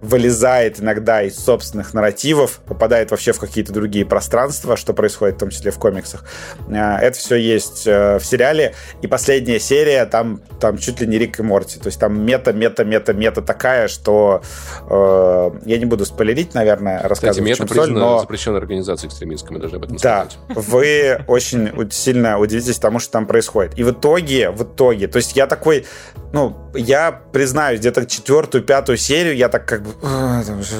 вылезает 0.00 0.80
иногда 0.80 1.22
из 1.22 1.36
собственных 1.36 1.94
нарративов, 1.94 2.60
попадает 2.66 3.10
вообще 3.10 3.32
в 3.32 3.38
какие-то 3.38 3.72
другие 3.72 4.04
пространства, 4.04 4.76
что 4.76 4.94
происходит 4.94 5.36
в 5.36 5.38
том 5.40 5.50
числе 5.50 5.70
в 5.70 5.78
комиксах. 5.78 6.24
Э, 6.68 6.96
это 6.96 7.18
все 7.18 7.36
есть 7.36 7.86
э, 7.86 8.18
в 8.18 8.24
сериале. 8.24 8.74
И 9.02 9.06
последняя 9.06 9.58
серия, 9.58 10.04
там, 10.06 10.40
там 10.60 10.78
чуть 10.78 11.00
ли 11.00 11.06
не 11.06 11.18
Рик 11.18 11.40
и 11.40 11.42
Морти. 11.42 11.78
То 11.80 11.86
есть 11.86 11.98
там 11.98 12.20
мета, 12.24 12.52
мета, 12.52 12.84
мета, 12.84 13.12
мета 13.12 13.42
такая, 13.42 13.88
что 13.88 14.42
э, 14.88 15.50
я 15.64 15.78
не 15.78 15.84
буду 15.84 16.04
спойлерить, 16.04 16.54
наверное, 16.54 17.02
рассказывать. 17.02 17.52
Кстати, 17.52 17.62
мета 17.62 17.74
признана 17.74 18.00
но... 18.00 18.20
запрещенной 18.20 18.58
организацией 18.58 19.08
экстремистской, 19.08 19.54
мы 19.54 19.60
должны 19.60 19.76
об 19.76 19.84
этом 19.84 19.96
да, 19.96 20.26
сказать. 20.26 20.68
вы 20.68 21.24
очень 21.26 21.90
сильно 21.90 22.38
удивитесь 22.38 22.78
тому, 22.78 22.98
что 22.98 23.12
там 23.12 23.26
происходит. 23.26 23.78
И 23.78 23.82
в 23.82 23.90
итоге, 23.90 24.50
в 24.50 24.62
итоге, 24.62 25.08
то 25.08 25.16
есть 25.16 25.36
я 25.36 25.46
такой, 25.46 25.86
ну, 26.32 26.56
я 26.74 27.10
признаюсь, 27.32 27.80
где-то 27.80 28.06
четвертую, 28.06 28.62
пятую 28.62 28.96
серию 28.96 29.36
я 29.36 29.48
так 29.48 29.66
как 29.66 29.82
бы 29.82 29.87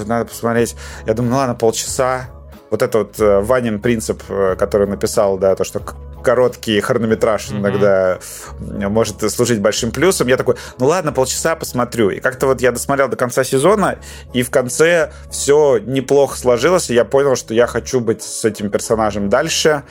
надо 0.06 0.24
посмотреть. 0.26 0.76
Я 1.06 1.14
думаю, 1.14 1.32
ну 1.32 1.36
ладно, 1.39 1.55
полчаса. 1.55 2.28
Вот 2.70 2.82
это 2.82 2.98
вот 2.98 3.18
э, 3.18 3.40
Ванин 3.40 3.80
принцип, 3.80 4.22
э, 4.28 4.56
который 4.59 4.86
написал, 4.86 5.39
да, 5.39 5.55
то, 5.56 5.64
что 5.64 5.80
короткий 6.23 6.81
хронометраж 6.81 7.49
mm-hmm. 7.49 7.59
иногда 7.59 8.19
может 8.61 9.31
служить 9.31 9.61
большим 9.61 9.90
плюсом. 9.90 10.28
Я 10.28 10.36
такой, 10.36 10.57
ну 10.78 10.86
ладно, 10.86 11.12
полчаса 11.12 11.57
посмотрю. 11.57 12.11
И 12.11 12.20
как-то 12.20 12.47
вот 12.47 12.61
я 12.61 12.73
досмотрел 12.73 13.09
до 13.09 13.16
конца 13.16 13.45
сезона, 13.45 13.99
и 14.32 14.43
в 14.43 14.51
конце 14.51 15.12
все 15.31 15.78
неплохо 15.78 16.36
сложилось, 16.36 16.90
и 16.90 16.95
я 16.95 17.05
понял, 17.05 17.36
что 17.36 17.55
я 17.55 17.66
хочу 17.66 18.01
быть 18.01 18.23
с 18.23 18.45
этим 18.45 18.70
персонажем 18.70 19.28
дальше. 19.28 19.82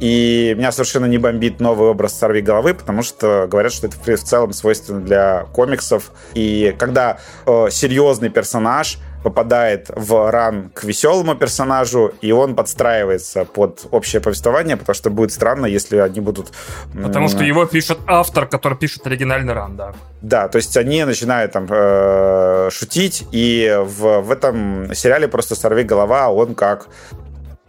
И 0.00 0.54
меня 0.56 0.72
совершенно 0.72 1.06
не 1.06 1.18
бомбит 1.18 1.60
новый 1.60 1.88
образ 1.88 2.18
сорви 2.18 2.42
головы, 2.42 2.74
потому 2.74 3.02
что 3.02 3.46
говорят, 3.50 3.72
что 3.72 3.86
это 3.86 3.96
в 3.96 4.24
целом 4.24 4.52
свойственно 4.52 5.00
для 5.00 5.46
комиксов. 5.52 6.10
И 6.34 6.74
когда 6.78 7.18
э, 7.46 7.68
серьезный 7.70 8.28
персонаж 8.28 8.98
попадает 9.26 9.90
в 9.96 10.30
ран 10.30 10.70
к 10.72 10.84
веселому 10.84 11.34
персонажу, 11.34 12.12
и 12.22 12.30
он 12.30 12.54
подстраивается 12.54 13.44
под 13.44 13.86
общее 13.90 14.22
повествование, 14.22 14.76
потому 14.76 14.94
что 14.94 15.10
будет 15.10 15.32
странно, 15.32 15.66
если 15.66 15.96
они 15.96 16.20
будут... 16.20 16.52
Потому 16.94 17.28
что 17.28 17.42
его 17.42 17.66
пишет 17.66 17.98
автор, 18.06 18.46
который 18.46 18.78
пишет 18.78 19.04
оригинальный 19.06 19.52
ран, 19.52 19.76
да. 19.76 19.94
Да, 20.22 20.46
то 20.46 20.58
есть 20.58 20.76
они 20.76 21.04
начинают 21.04 21.52
там 21.52 21.66
э, 21.68 22.70
шутить, 22.70 23.26
и 23.32 23.76
в, 23.82 24.20
в 24.20 24.30
этом 24.30 24.94
сериале 24.94 25.26
просто 25.26 25.56
«Сорви 25.56 25.82
голова», 25.82 26.30
он 26.30 26.54
как 26.54 26.86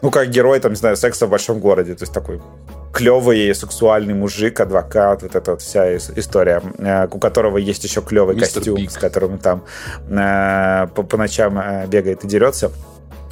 ну, 0.03 0.11
как 0.11 0.29
герой, 0.29 0.59
там, 0.59 0.73
не 0.73 0.77
знаю, 0.77 0.95
секса 0.95 1.25
в 1.25 1.29
большом 1.29 1.59
городе. 1.59 1.95
То 1.95 2.03
есть 2.03 2.13
такой 2.13 2.39
клевый 2.93 3.53
сексуальный 3.53 4.13
мужик, 4.13 4.59
адвокат, 4.59 5.23
вот 5.23 5.35
эта 5.35 5.51
вот 5.51 5.61
вся 5.61 5.95
история, 5.95 6.61
э, 6.77 7.07
у 7.11 7.19
которого 7.19 7.57
есть 7.57 7.83
еще 7.83 8.01
клевый 8.01 8.35
Мистер 8.35 8.61
костюм, 8.61 8.77
Пик. 8.77 8.91
с 8.91 8.97
которым 8.97 9.37
там 9.37 9.63
э, 10.09 10.87
по, 10.95 11.03
по 11.03 11.17
ночам 11.17 11.59
э, 11.59 11.87
бегает 11.87 12.23
и 12.23 12.27
дерется. 12.27 12.71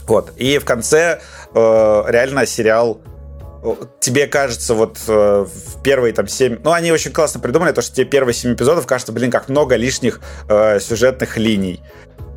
Вот. 0.07 0.31
И 0.37 0.59
в 0.59 0.65
конце 0.65 1.19
э, 1.53 2.03
реально 2.07 2.45
сериал 2.45 3.01
тебе 3.99 4.27
кажется 4.27 4.73
вот 4.73 4.99
э, 5.07 5.45
в 5.45 5.81
первые 5.81 6.13
там 6.13 6.27
семь... 6.27 6.59
Ну, 6.63 6.71
они 6.71 6.91
очень 6.91 7.11
классно 7.11 7.39
придумали, 7.39 7.71
то, 7.71 7.81
что 7.81 7.95
тебе 7.95 8.05
первые 8.05 8.33
семь 8.33 8.53
эпизодов 8.53 8.85
кажется, 8.85 9.11
блин, 9.11 9.31
как 9.31 9.49
много 9.49 9.75
лишних 9.75 10.19
э, 10.47 10.79
сюжетных 10.79 11.37
линий. 11.37 11.81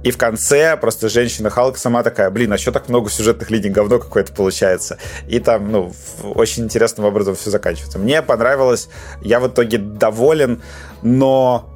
И 0.03 0.11
в 0.11 0.17
конце 0.17 0.77
просто 0.77 1.09
женщина 1.09 1.51
Халк 1.51 1.77
сама 1.77 2.03
такая, 2.03 2.31
блин, 2.31 2.53
а 2.53 2.59
что 2.59 2.73
так 2.73 2.89
много 2.89 3.11
сюжетных 3.11 3.51
линий, 3.51 3.71
говно 3.71 3.99
какое-то 3.99 4.33
получается. 4.33 4.99
И 5.27 5.41
там, 5.41 5.73
ну, 5.73 5.93
очень 6.23 6.65
интересным 6.65 7.07
образом 7.07 7.35
все 7.35 7.51
заканчивается. 7.51 7.99
Мне 7.99 8.23
понравилось, 8.23 8.89
я 9.23 9.41
в 9.41 9.49
итоге 9.49 9.79
доволен, 9.79 10.63
но 11.03 11.69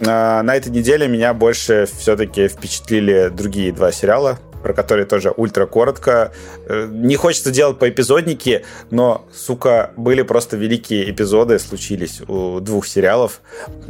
э, 0.00 0.04
на 0.04 0.56
этой 0.56 0.70
неделе 0.70 1.08
меня 1.08 1.34
больше 1.34 1.88
все-таки 1.98 2.46
впечатлили 2.48 3.28
другие 3.28 3.72
два 3.72 3.90
сериала, 3.90 4.38
про 4.62 4.72
которые 4.72 5.04
тоже 5.04 5.32
ультра 5.36 5.66
коротко. 5.66 6.32
Э, 6.66 6.86
не 6.88 7.16
хочется 7.16 7.50
делать 7.50 7.80
по 7.80 7.88
эпизоднике, 7.88 8.64
но, 8.90 9.26
сука, 9.34 9.90
были 9.96 10.22
просто 10.22 10.56
великие 10.56 11.10
эпизоды, 11.10 11.58
случились 11.58 12.20
у 12.28 12.60
двух 12.60 12.86
сериалов. 12.86 13.40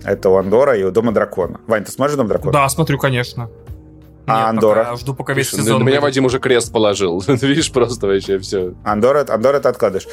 Это 0.05 0.31
у 0.31 0.36
Андора 0.36 0.74
и 0.74 0.82
у 0.85 0.90
Дома 0.90 1.12
Дракона. 1.12 1.61
Вань, 1.66 1.85
ты 1.85 1.93
смотришь 1.93 2.16
Дом 2.16 2.28
Дракона? 2.28 2.52
Да, 2.52 2.69
смотрю, 2.70 2.98
конечно. 2.98 3.51
А 4.26 4.48
Андора? 4.48 4.84
Пока, 4.84 4.96
жду, 4.96 5.14
пока 5.14 5.32
весь 5.34 5.51
Слушай, 5.51 5.62
сезон. 5.64 5.82
На 5.82 5.86
меня 5.86 6.01
Вадим 6.01 6.24
уже 6.24 6.38
крест 6.38 6.72
положил. 6.72 7.22
Видишь, 7.26 7.70
просто 7.70 8.06
вообще 8.06 8.38
все. 8.38 8.74
Андора, 8.84 9.24
Андора 9.28 9.60
ты 9.60 9.68
откладываешь. 9.68 10.09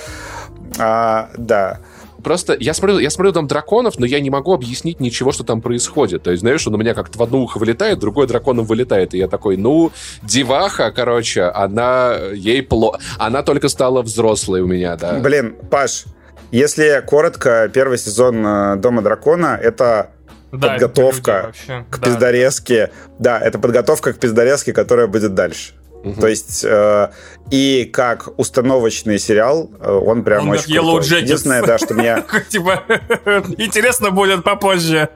А, 0.79 1.29
да. 1.37 1.79
Просто 2.23 2.55
я 2.59 2.73
смотрю, 2.73 2.99
я 2.99 3.09
смотрю 3.09 3.33
там 3.33 3.47
драконов, 3.47 3.97
но 3.97 4.05
я 4.05 4.19
не 4.19 4.29
могу 4.29 4.53
объяснить 4.53 4.99
ничего, 4.99 5.31
что 5.31 5.43
там 5.43 5.61
происходит. 5.61 6.23
То 6.23 6.31
есть, 6.31 6.41
знаешь, 6.41 6.65
он 6.67 6.75
у 6.75 6.77
меня 6.77 6.93
как-то 6.93 7.17
в 7.17 7.23
одно 7.23 7.39
ухо 7.39 7.57
вылетает, 7.57 7.99
другой 7.99 8.27
драконом 8.27 8.65
вылетает. 8.65 9.13
И 9.13 9.17
я 9.17 9.27
такой, 9.27 9.57
ну, 9.57 9.91
деваха, 10.21 10.91
короче, 10.91 11.43
она 11.43 12.15
ей 12.33 12.61
плохо. 12.61 12.99
Она 13.17 13.43
только 13.43 13.69
стала 13.69 14.01
взрослой 14.01 14.61
у 14.61 14.67
меня, 14.67 14.95
да. 14.97 15.19
Блин, 15.19 15.55
Паш, 15.69 16.05
если 16.51 17.03
коротко, 17.05 17.69
первый 17.73 17.97
сезон 17.97 18.45
э, 18.45 18.75
Дома 18.75 19.01
дракона 19.01 19.57
это 19.61 20.11
да, 20.51 20.69
подготовка 20.69 21.53
к 21.89 21.99
да. 21.99 22.05
пиздорезке. 22.05 22.91
Да, 23.19 23.39
это 23.39 23.59
подготовка 23.59 24.13
к 24.13 24.19
пиздорезке, 24.19 24.73
которая 24.73 25.07
будет 25.07 25.33
дальше. 25.33 25.73
Угу. 26.03 26.19
То 26.19 26.27
есть 26.27 26.65
э, 26.65 27.09
и 27.51 27.89
как 27.91 28.39
установочный 28.39 29.19
сериал, 29.19 29.69
э, 29.79 29.91
он 29.91 30.23
прям 30.23 30.49
он 30.49 30.55
очень 30.55 30.75
Yellow 30.75 30.99
крутой. 30.99 31.21
Единственное, 31.21 31.61
да, 31.61 31.77
что 31.77 31.93
меня... 31.93 32.23
Типа, 32.49 32.83
интересно 33.57 34.09
будет 34.09 34.43
попозже. 34.43 35.09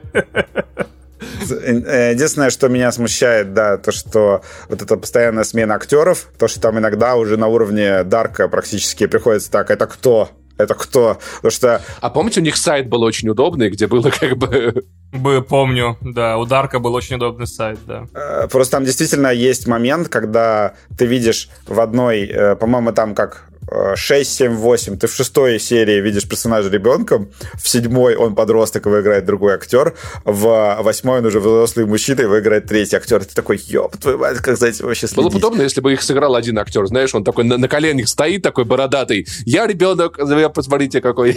Э, 1.50 2.12
единственное, 2.12 2.50
что 2.50 2.68
меня 2.68 2.92
смущает, 2.92 3.52
да, 3.52 3.78
то, 3.78 3.90
что 3.90 4.42
вот 4.68 4.80
эта 4.80 4.96
постоянная 4.96 5.44
смена 5.44 5.74
актеров, 5.74 6.28
то, 6.38 6.46
что 6.46 6.60
там 6.60 6.78
иногда 6.78 7.16
уже 7.16 7.36
на 7.36 7.48
уровне 7.48 8.04
Дарка 8.04 8.48
практически 8.48 9.06
приходится 9.06 9.50
так, 9.50 9.72
это 9.72 9.86
кто? 9.86 10.30
Это 10.58 10.74
кто? 10.74 11.18
Потому 11.36 11.50
что... 11.50 11.82
А 12.00 12.10
помните, 12.10 12.40
у 12.40 12.42
них 12.42 12.56
сайт 12.56 12.88
был 12.88 13.02
очень 13.02 13.28
удобный, 13.28 13.70
где 13.70 13.86
было 13.86 14.10
как 14.10 14.36
бы... 14.36 14.84
Бы, 15.12 15.42
помню, 15.42 15.96
да, 16.00 16.36
у 16.36 16.46
Дарка 16.46 16.78
был 16.78 16.94
очень 16.94 17.16
удобный 17.16 17.46
сайт, 17.46 17.78
да. 17.86 18.06
Э, 18.14 18.48
просто 18.48 18.72
там 18.72 18.84
действительно 18.84 19.28
есть 19.28 19.66
момент, 19.66 20.08
когда 20.08 20.74
ты 20.98 21.06
видишь 21.06 21.48
в 21.66 21.80
одной, 21.80 22.24
э, 22.26 22.56
по-моему, 22.56 22.92
там 22.92 23.14
как 23.14 23.48
6, 23.94 24.30
7, 24.30 24.54
8, 24.54 24.98
ты 24.98 25.06
в 25.06 25.14
шестой 25.14 25.58
серии 25.58 26.00
видишь 26.00 26.28
персонажа 26.28 26.70
ребенком, 26.70 27.30
в 27.54 27.68
седьмой 27.68 28.14
он 28.16 28.34
подросток, 28.34 28.86
его 28.86 29.00
играет 29.00 29.24
другой 29.24 29.54
актер, 29.54 29.94
в 30.24 30.78
восьмой 30.80 31.18
он 31.18 31.26
уже 31.26 31.40
взрослый 31.40 31.86
мужчина, 31.86 32.22
его 32.22 32.38
играет 32.38 32.66
третий 32.66 32.96
актер. 32.96 33.24
Ты 33.24 33.34
такой, 33.34 33.60
ёб 33.66 33.96
твою 33.96 34.18
мать, 34.18 34.38
как 34.38 34.56
за 34.56 34.68
этим 34.68 34.86
вообще 34.86 35.06
следить? 35.06 35.16
Было 35.16 35.30
бы 35.30 35.38
удобно, 35.38 35.62
если 35.62 35.80
бы 35.80 35.92
их 35.92 36.02
сыграл 36.02 36.36
один 36.36 36.58
актер, 36.58 36.86
знаешь, 36.86 37.14
он 37.14 37.24
такой 37.24 37.44
на, 37.44 37.58
на 37.58 37.68
коленях 37.68 38.08
стоит, 38.08 38.42
такой 38.42 38.64
бородатый, 38.64 39.26
я 39.44 39.66
ребенок, 39.66 40.18
посмотрите, 40.54 41.00
какой. 41.00 41.36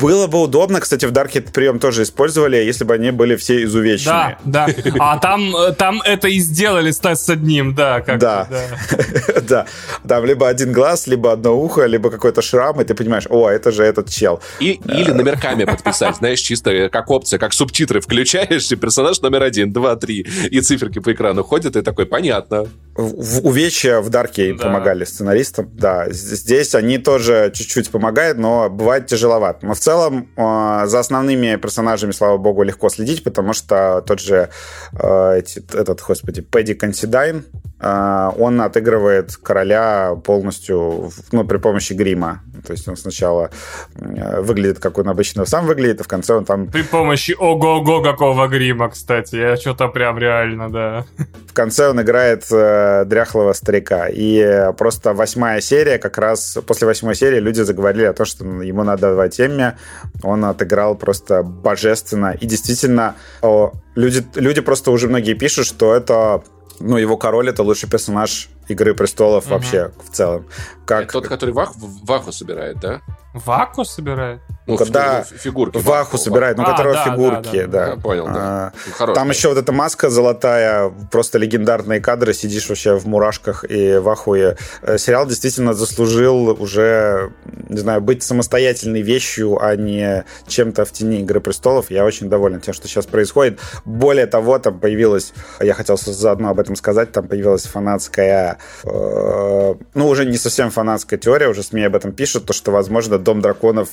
Было 0.00 0.26
бы 0.26 0.40
удобно, 0.40 0.80
кстати, 0.80 1.04
в 1.04 1.12
Dark 1.12 1.30
этот 1.34 1.52
прием 1.52 1.78
тоже 1.78 2.02
использовали, 2.02 2.56
если 2.56 2.84
бы 2.84 2.94
они 2.94 3.10
были 3.10 3.36
все 3.36 3.64
изувеченные. 3.64 4.38
Да, 4.44 4.66
да. 4.66 4.92
А 4.98 5.18
там, 5.18 5.54
там 5.76 6.00
это 6.02 6.28
и 6.28 6.38
сделали 6.38 6.90
стать 6.90 7.18
с 7.20 7.28
одним, 7.28 7.74
да. 7.74 8.00
Как 8.00 8.18
да. 8.18 8.48
Да. 8.50 9.40
да. 9.48 9.66
Там 10.06 10.24
либо 10.24 10.48
один 10.48 10.72
глаз, 10.72 11.06
либо 11.06 11.32
одно 11.32 11.49
одно 11.50 11.60
ухо, 11.60 11.86
либо 11.86 12.10
какой-то 12.10 12.42
шрам, 12.42 12.80
и 12.80 12.84
ты 12.84 12.94
понимаешь, 12.94 13.26
о, 13.28 13.48
это 13.48 13.70
же 13.70 13.82
этот 13.82 14.08
чел. 14.08 14.40
И, 14.60 14.80
или 14.84 15.10
номерками 15.12 15.64
подписать, 15.64 16.16
знаешь, 16.16 16.40
чисто 16.40 16.88
как 16.88 17.10
опция, 17.10 17.38
как 17.38 17.52
субтитры 17.52 18.00
включаешь, 18.00 18.72
и 18.72 18.76
персонаж 18.76 19.20
номер 19.20 19.42
один, 19.42 19.72
два, 19.72 19.96
три, 19.96 20.26
и 20.50 20.60
циферки 20.60 21.00
по 21.00 21.12
экрану 21.12 21.42
ходят, 21.42 21.76
и 21.76 21.82
такой, 21.82 22.06
понятно. 22.06 22.66
В, 22.96 23.46
увечья 23.46 24.00
в 24.00 24.08
Дарке 24.10 24.54
да. 24.54 24.64
помогали 24.64 25.04
сценаристам, 25.04 25.70
да. 25.72 26.06
Здесь 26.10 26.74
они 26.74 26.98
тоже 26.98 27.52
чуть-чуть 27.54 27.90
помогают, 27.90 28.38
но 28.38 28.68
бывает 28.68 29.06
тяжеловато. 29.06 29.66
Но 29.66 29.74
в 29.74 29.78
целом 29.78 30.28
э, 30.36 30.86
за 30.86 30.98
основными 30.98 31.56
персонажами, 31.56 32.12
слава 32.12 32.36
богу, 32.36 32.62
легко 32.62 32.88
следить, 32.90 33.24
потому 33.24 33.52
что 33.52 34.02
тот 34.06 34.20
же 34.20 34.50
э, 34.92 35.38
эти, 35.38 35.62
этот, 35.74 36.02
господи, 36.06 36.42
Пэдди 36.42 36.74
Консидайн, 36.74 37.44
э, 37.80 38.30
он 38.38 38.60
отыгрывает 38.60 39.36
короля 39.36 40.14
полностью, 40.24 41.10
ну, 41.32 41.39
при 41.44 41.58
помощи 41.58 41.92
грима. 41.92 42.42
То 42.66 42.72
есть 42.72 42.88
он 42.88 42.96
сначала 42.96 43.50
э, 43.94 44.40
выглядит, 44.40 44.78
как 44.78 44.98
он 44.98 45.08
обычно 45.08 45.44
сам 45.46 45.66
выглядит, 45.66 46.00
а 46.00 46.04
в 46.04 46.08
конце 46.08 46.34
он 46.34 46.44
там... 46.44 46.66
При 46.66 46.82
помощи 46.82 47.32
ого-го 47.38 48.02
какого 48.02 48.48
грима, 48.48 48.88
кстати. 48.88 49.36
Я 49.36 49.56
что-то 49.56 49.88
прям 49.88 50.18
реально, 50.18 50.70
да. 50.70 51.04
В 51.48 51.52
конце 51.52 51.88
он 51.88 52.00
играет 52.00 52.44
э, 52.50 53.04
дряхлого 53.06 53.52
старика. 53.52 54.08
И 54.08 54.72
просто 54.76 55.14
восьмая 55.14 55.60
серия, 55.60 55.98
как 55.98 56.18
раз 56.18 56.58
после 56.66 56.86
восьмой 56.86 57.14
серии 57.14 57.40
люди 57.40 57.62
заговорили 57.62 58.04
о 58.04 58.12
том, 58.12 58.26
что 58.26 58.44
ему 58.44 58.84
надо 58.84 59.10
давать 59.10 59.40
Эмми. 59.40 59.76
Он 60.22 60.44
отыграл 60.44 60.94
просто 60.94 61.42
божественно. 61.42 62.36
И 62.40 62.46
действительно, 62.46 63.16
о, 63.42 63.72
люди, 63.94 64.24
люди 64.34 64.60
просто 64.60 64.90
уже 64.90 65.08
многие 65.08 65.34
пишут, 65.34 65.66
что 65.66 65.94
это 65.94 66.42
ну, 66.80 66.96
его 66.96 67.16
король 67.16 67.48
это 67.48 67.62
лучший 67.62 67.88
персонаж 67.88 68.48
Игры 68.70 68.94
престолов 68.94 69.44
угу. 69.44 69.54
вообще 69.54 69.90
в 70.02 70.14
целом. 70.14 70.46
Как... 70.86 71.04
Это 71.04 71.12
тот, 71.12 71.28
который 71.28 71.54
ваху, 71.54 71.74
ваху 72.02 72.32
собирает, 72.32 72.80
да? 72.80 73.00
Ваку 73.32 73.84
собирает? 73.84 74.40
Ну, 74.66 74.76
когда 74.76 75.22
фигурки. 75.22 75.76
Ваху, 75.76 75.88
ваху 75.88 76.18
собирает, 76.18 76.56
ну, 76.56 76.64
а, 76.64 76.70
которого 76.70 76.94
да, 76.94 77.04
фигурки, 77.04 77.64
да. 77.64 77.86
да. 77.86 77.94
да. 77.94 78.00
понял, 78.00 78.26
да. 78.26 78.72
А, 78.98 79.14
там 79.14 79.30
еще 79.30 79.48
вот 79.48 79.58
эта 79.58 79.72
маска 79.72 80.10
золотая, 80.10 80.92
просто 81.10 81.38
легендарные 81.38 82.00
кадры, 82.00 82.34
сидишь 82.34 82.68
вообще 82.68 82.96
в 82.96 83.06
мурашках 83.06 83.64
и 83.68 83.98
в 83.98 84.08
ахуе. 84.08 84.56
Э, 84.82 84.98
сериал 84.98 85.26
действительно 85.26 85.74
заслужил 85.74 86.50
уже, 86.60 87.32
не 87.68 87.78
знаю, 87.78 88.00
быть 88.00 88.22
самостоятельной 88.22 89.02
вещью, 89.02 89.58
а 89.62 89.76
не 89.76 90.24
чем-то 90.46 90.84
в 90.84 90.92
тени 90.92 91.20
Игры 91.20 91.40
престолов. 91.40 91.90
Я 91.90 92.04
очень 92.04 92.28
доволен 92.28 92.60
тем, 92.60 92.74
что 92.74 92.88
сейчас 92.88 93.06
происходит. 93.06 93.60
Более 93.84 94.26
того, 94.26 94.58
там 94.58 94.78
появилась, 94.78 95.32
я 95.60 95.74
хотел 95.74 95.96
заодно 95.96 96.50
об 96.50 96.60
этом 96.60 96.76
сказать, 96.76 97.12
там 97.12 97.28
появилась 97.28 97.64
фанатская, 97.64 98.58
э, 98.84 99.74
ну, 99.94 100.08
уже 100.08 100.24
не 100.24 100.38
совсем 100.38 100.70
фанатская 100.70 101.18
теория, 101.18 101.48
уже 101.48 101.62
СМИ 101.62 101.84
об 101.84 101.96
этом 101.96 102.12
пишут, 102.12 102.46
то, 102.46 102.52
что, 102.52 102.70
возможно, 102.70 103.18
Дом 103.18 103.40
драконов 103.40 103.88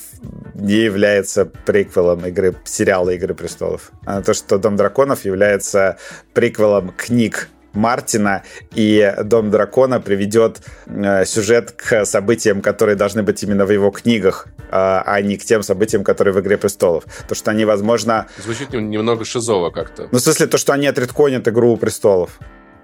не 0.53 0.75
является 0.75 1.45
приквелом 1.45 2.25
игры, 2.25 2.55
сериала 2.65 3.09
«Игры 3.11 3.33
престолов». 3.33 3.91
А 4.05 4.21
то, 4.21 4.33
что 4.33 4.57
«Дом 4.57 4.75
драконов» 4.75 5.25
является 5.25 5.97
приквелом 6.33 6.93
книг 6.97 7.49
Мартина, 7.77 8.43
и 8.73 9.13
Дом 9.23 9.51
дракона 9.51 10.01
приведет 10.01 10.61
э, 10.87 11.25
сюжет 11.25 11.71
к 11.71 12.05
событиям, 12.05 12.61
которые 12.61 12.95
должны 12.95 13.23
быть 13.23 13.41
именно 13.43 13.65
в 13.65 13.71
его 13.71 13.91
книгах, 13.91 14.47
э, 14.57 14.61
а 14.71 15.21
не 15.21 15.37
к 15.37 15.45
тем 15.45 15.63
событиям, 15.63 16.03
которые 16.03 16.33
в 16.33 16.39
Игре 16.39 16.57
престолов. 16.57 17.03
То, 17.27 17.35
что 17.35 17.51
они, 17.51 17.65
возможно... 17.65 18.27
Звучит 18.37 18.73
немного 18.73 19.25
шизово 19.25 19.69
как-то. 19.69 20.09
Ну, 20.11 20.17
в 20.17 20.21
смысле, 20.21 20.47
то, 20.47 20.57
что 20.57 20.73
они 20.73 20.87
отредконят 20.87 21.47
Игру 21.47 21.77
престолов 21.77 22.39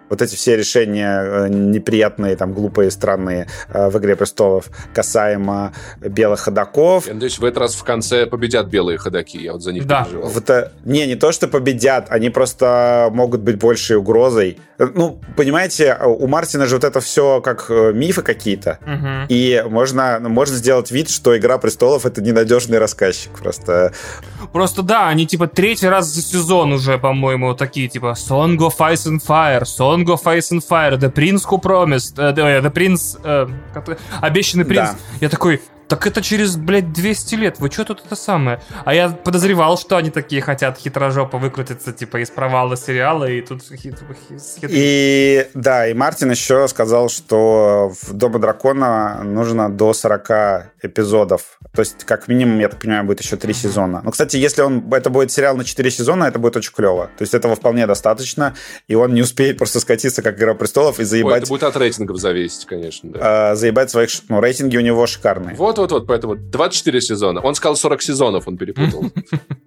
вот 0.09 0.21
эти 0.21 0.35
все 0.35 0.55
решения 0.55 1.21
э, 1.21 1.47
неприятные, 1.49 2.35
там, 2.35 2.53
глупые, 2.53 2.91
странные 2.91 3.47
э, 3.69 3.89
в 3.89 3.97
«Игре 3.97 4.15
престолов» 4.15 4.69
касаемо 4.93 5.73
белых 6.01 6.41
ходаков. 6.41 7.07
Я 7.07 7.13
надеюсь, 7.13 7.39
в 7.39 7.45
этот 7.45 7.59
раз 7.59 7.75
в 7.75 7.83
конце 7.83 8.25
победят 8.25 8.67
белые 8.67 8.97
ходаки, 8.97 9.37
я 9.37 9.53
вот 9.53 9.61
за 9.61 9.73
них 9.73 9.85
да. 9.85 10.03
переживал. 10.03 10.29
Вот, 10.29 10.71
не, 10.85 11.07
не 11.07 11.15
то, 11.15 11.31
что 11.31 11.47
победят, 11.47 12.07
они 12.09 12.29
просто 12.29 13.09
могут 13.11 13.41
быть 13.41 13.57
большей 13.57 13.97
угрозой. 13.97 14.57
Ну, 14.77 15.19
понимаете, 15.35 15.97
у 16.03 16.27
Мартина 16.27 16.65
же 16.65 16.75
вот 16.75 16.83
это 16.83 16.99
все 16.99 17.41
как 17.41 17.67
э, 17.69 17.91
мифы 17.93 18.21
какие-то, 18.21 18.79
угу. 18.81 19.27
и 19.29 19.63
можно, 19.67 20.19
можно 20.19 20.55
сделать 20.55 20.91
вид, 20.91 21.09
что 21.09 21.37
«Игра 21.37 21.57
престолов»— 21.57 22.05
это 22.07 22.21
ненадежный 22.21 22.79
рассказчик 22.79 23.31
просто. 23.31 23.93
Просто 24.51 24.81
да, 24.81 25.07
они 25.07 25.25
типа 25.25 25.47
третий 25.47 25.87
раз 25.87 26.07
за 26.07 26.21
сезон 26.21 26.73
уже, 26.73 26.97
по-моему, 26.97 27.53
такие 27.55 27.87
типа 27.87 28.15
«Song 28.17 28.57
of 28.57 28.77
Ice 28.77 29.07
and 29.07 29.19
Fire», 29.25 29.63
«Song 29.63 30.02
Song 30.03 30.13
of 30.13 30.27
Ice 30.27 30.51
and 30.51 30.63
Fire, 30.63 30.97
The 30.97 31.09
Prince 31.09 31.45
Who 31.45 31.57
Promised, 31.57 32.19
uh, 32.19 32.31
The 32.31 32.71
Prince, 32.71 33.17
uh, 33.23 33.49
Обещанный 34.21 34.65
принц. 34.65 34.89
Да. 34.89 34.95
Я 35.21 35.29
такой, 35.29 35.61
так 35.93 36.07
это 36.07 36.23
через, 36.23 36.57
блядь, 36.57 36.91
200 36.91 37.35
лет. 37.35 37.59
Вы 37.59 37.69
что 37.69 37.85
тут 37.85 38.01
это 38.03 38.15
самое? 38.15 38.59
А 38.83 38.95
я 38.95 39.09
подозревал, 39.09 39.77
что 39.77 39.95
они 39.95 40.09
такие 40.09 40.41
хотят 40.41 40.79
хитрожопо 40.79 41.37
выкрутиться, 41.37 41.93
типа, 41.93 42.23
из 42.23 42.31
провала 42.31 42.75
сериала, 42.75 43.25
и 43.25 43.41
тут 43.41 43.61
хит, 43.61 43.99
хит... 44.29 44.69
И, 44.69 45.47
да, 45.53 45.87
и 45.87 45.93
Мартин 45.93 46.31
еще 46.31 46.67
сказал, 46.67 47.09
что 47.09 47.93
в 48.01 48.11
Дома 48.11 48.39
Дракона 48.39 49.21
нужно 49.23 49.69
до 49.69 49.93
40 49.93 50.73
эпизодов. 50.81 51.59
То 51.75 51.81
есть, 51.81 52.05
как 52.05 52.27
минимум, 52.27 52.59
я 52.59 52.69
так 52.69 52.79
понимаю, 52.79 53.03
будет 53.03 53.21
еще 53.21 53.35
3 53.35 53.51
uh-huh. 53.51 53.55
сезона. 53.55 54.01
Но, 54.03 54.09
кстати, 54.09 54.37
если 54.37 54.63
он, 54.63 54.91
это 54.91 55.11
будет 55.11 55.31
сериал 55.31 55.55
на 55.55 55.63
4 55.63 55.91
сезона, 55.91 56.23
это 56.23 56.39
будет 56.39 56.57
очень 56.57 56.73
клево. 56.73 57.11
То 57.17 57.21
есть, 57.21 57.35
этого 57.35 57.55
вполне 57.55 57.85
достаточно, 57.85 58.55
и 58.87 58.95
он 58.95 59.13
не 59.13 59.21
успеет 59.21 59.59
просто 59.59 59.79
скатиться, 59.79 60.23
как 60.23 60.39
Игра 60.39 60.55
Престолов, 60.55 60.99
и 60.99 61.03
заебать... 61.03 61.33
Ой, 61.33 61.39
это 61.39 61.47
будет 61.49 61.63
от 61.63 61.77
рейтингов 61.77 62.17
зависеть, 62.17 62.65
конечно, 62.65 63.11
да. 63.11 63.51
А, 63.51 63.55
заебать 63.55 63.91
своих... 63.91 64.09
Ну, 64.29 64.41
рейтинги 64.41 64.77
у 64.77 64.81
него 64.81 65.05
шикарные. 65.05 65.55
Вот 65.55 65.82
вот-вот-вот, 65.83 66.07
поэтому 66.07 66.35
24 66.35 67.01
сезона. 67.01 67.41
Он 67.41 67.55
сказал 67.55 67.75
40 67.75 68.01
сезонов, 68.01 68.47
он 68.47 68.57
перепутал. 68.57 69.05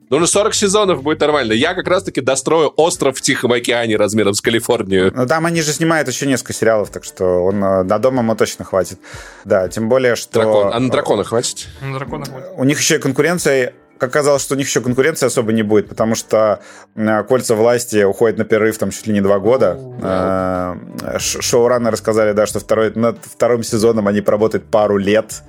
Ну, 0.09 0.20
ну 0.20 0.26
40 0.28 0.55
сезонов 0.55 1.02
будет 1.02 1.20
нормально. 1.20 1.52
Я 1.52 1.74
как 1.74 1.88
раз-таки 1.88 2.20
дострою 2.20 2.72
остров 2.76 3.16
в 3.16 3.20
Тихом 3.22 3.51
океане 3.51 3.97
размером 3.97 4.34
с 4.34 4.40
Калифорнию. 4.40 5.12
Ну, 5.12 5.26
там 5.26 5.47
они 5.47 5.62
же 5.62 5.72
снимают 5.72 6.06
еще 6.06 6.28
несколько 6.28 6.52
сериалов, 6.52 6.90
так 6.90 7.02
что 7.02 7.44
он 7.44 7.56
э, 7.56 7.82
на 7.82 7.98
дома 7.98 8.22
ему 8.22 8.36
точно 8.36 8.64
хватит. 8.64 9.01
Да, 9.44 9.68
тем 9.68 9.88
более, 9.88 10.14
что... 10.14 10.34
Дракон. 10.34 10.70
А 10.72 10.78
на 10.78 10.90
дракона 10.90 11.24
хватит? 11.24 11.66
На 11.82 11.98
дракона 11.98 12.24
хватит. 12.24 12.47
У 12.56 12.62
них 12.62 12.78
еще 12.78 12.97
и 12.97 12.98
конкуренция 13.01 13.74
как 13.98 14.10
оказалось, 14.10 14.43
что 14.43 14.55
у 14.55 14.59
них 14.59 14.66
еще 14.66 14.80
конкуренции 14.80 15.26
особо 15.26 15.52
не 15.52 15.62
будет, 15.62 15.88
потому 15.88 16.14
что 16.14 16.60
э, 16.94 17.22
кольца 17.24 17.55
власти 17.55 18.05
уходят 18.05 18.38
на 18.38 18.44
перерыв 18.44 18.76
там 18.78 18.90
чуть 18.90 19.06
ли 19.06 19.14
не 19.14 19.20
два 19.20 19.38
года. 19.38 19.78
Э, 20.02 21.18
шоураннеры 21.18 21.93
рассказали, 21.93 22.32
да, 22.32 22.47
что 22.47 22.60
второй, 22.60 22.93
над 22.94 23.18
вторым 23.24 23.62
сезоном 23.62 24.06
они 24.06 24.20
поработают 24.20 24.66
пару 24.66 24.98
лет. 24.98 25.43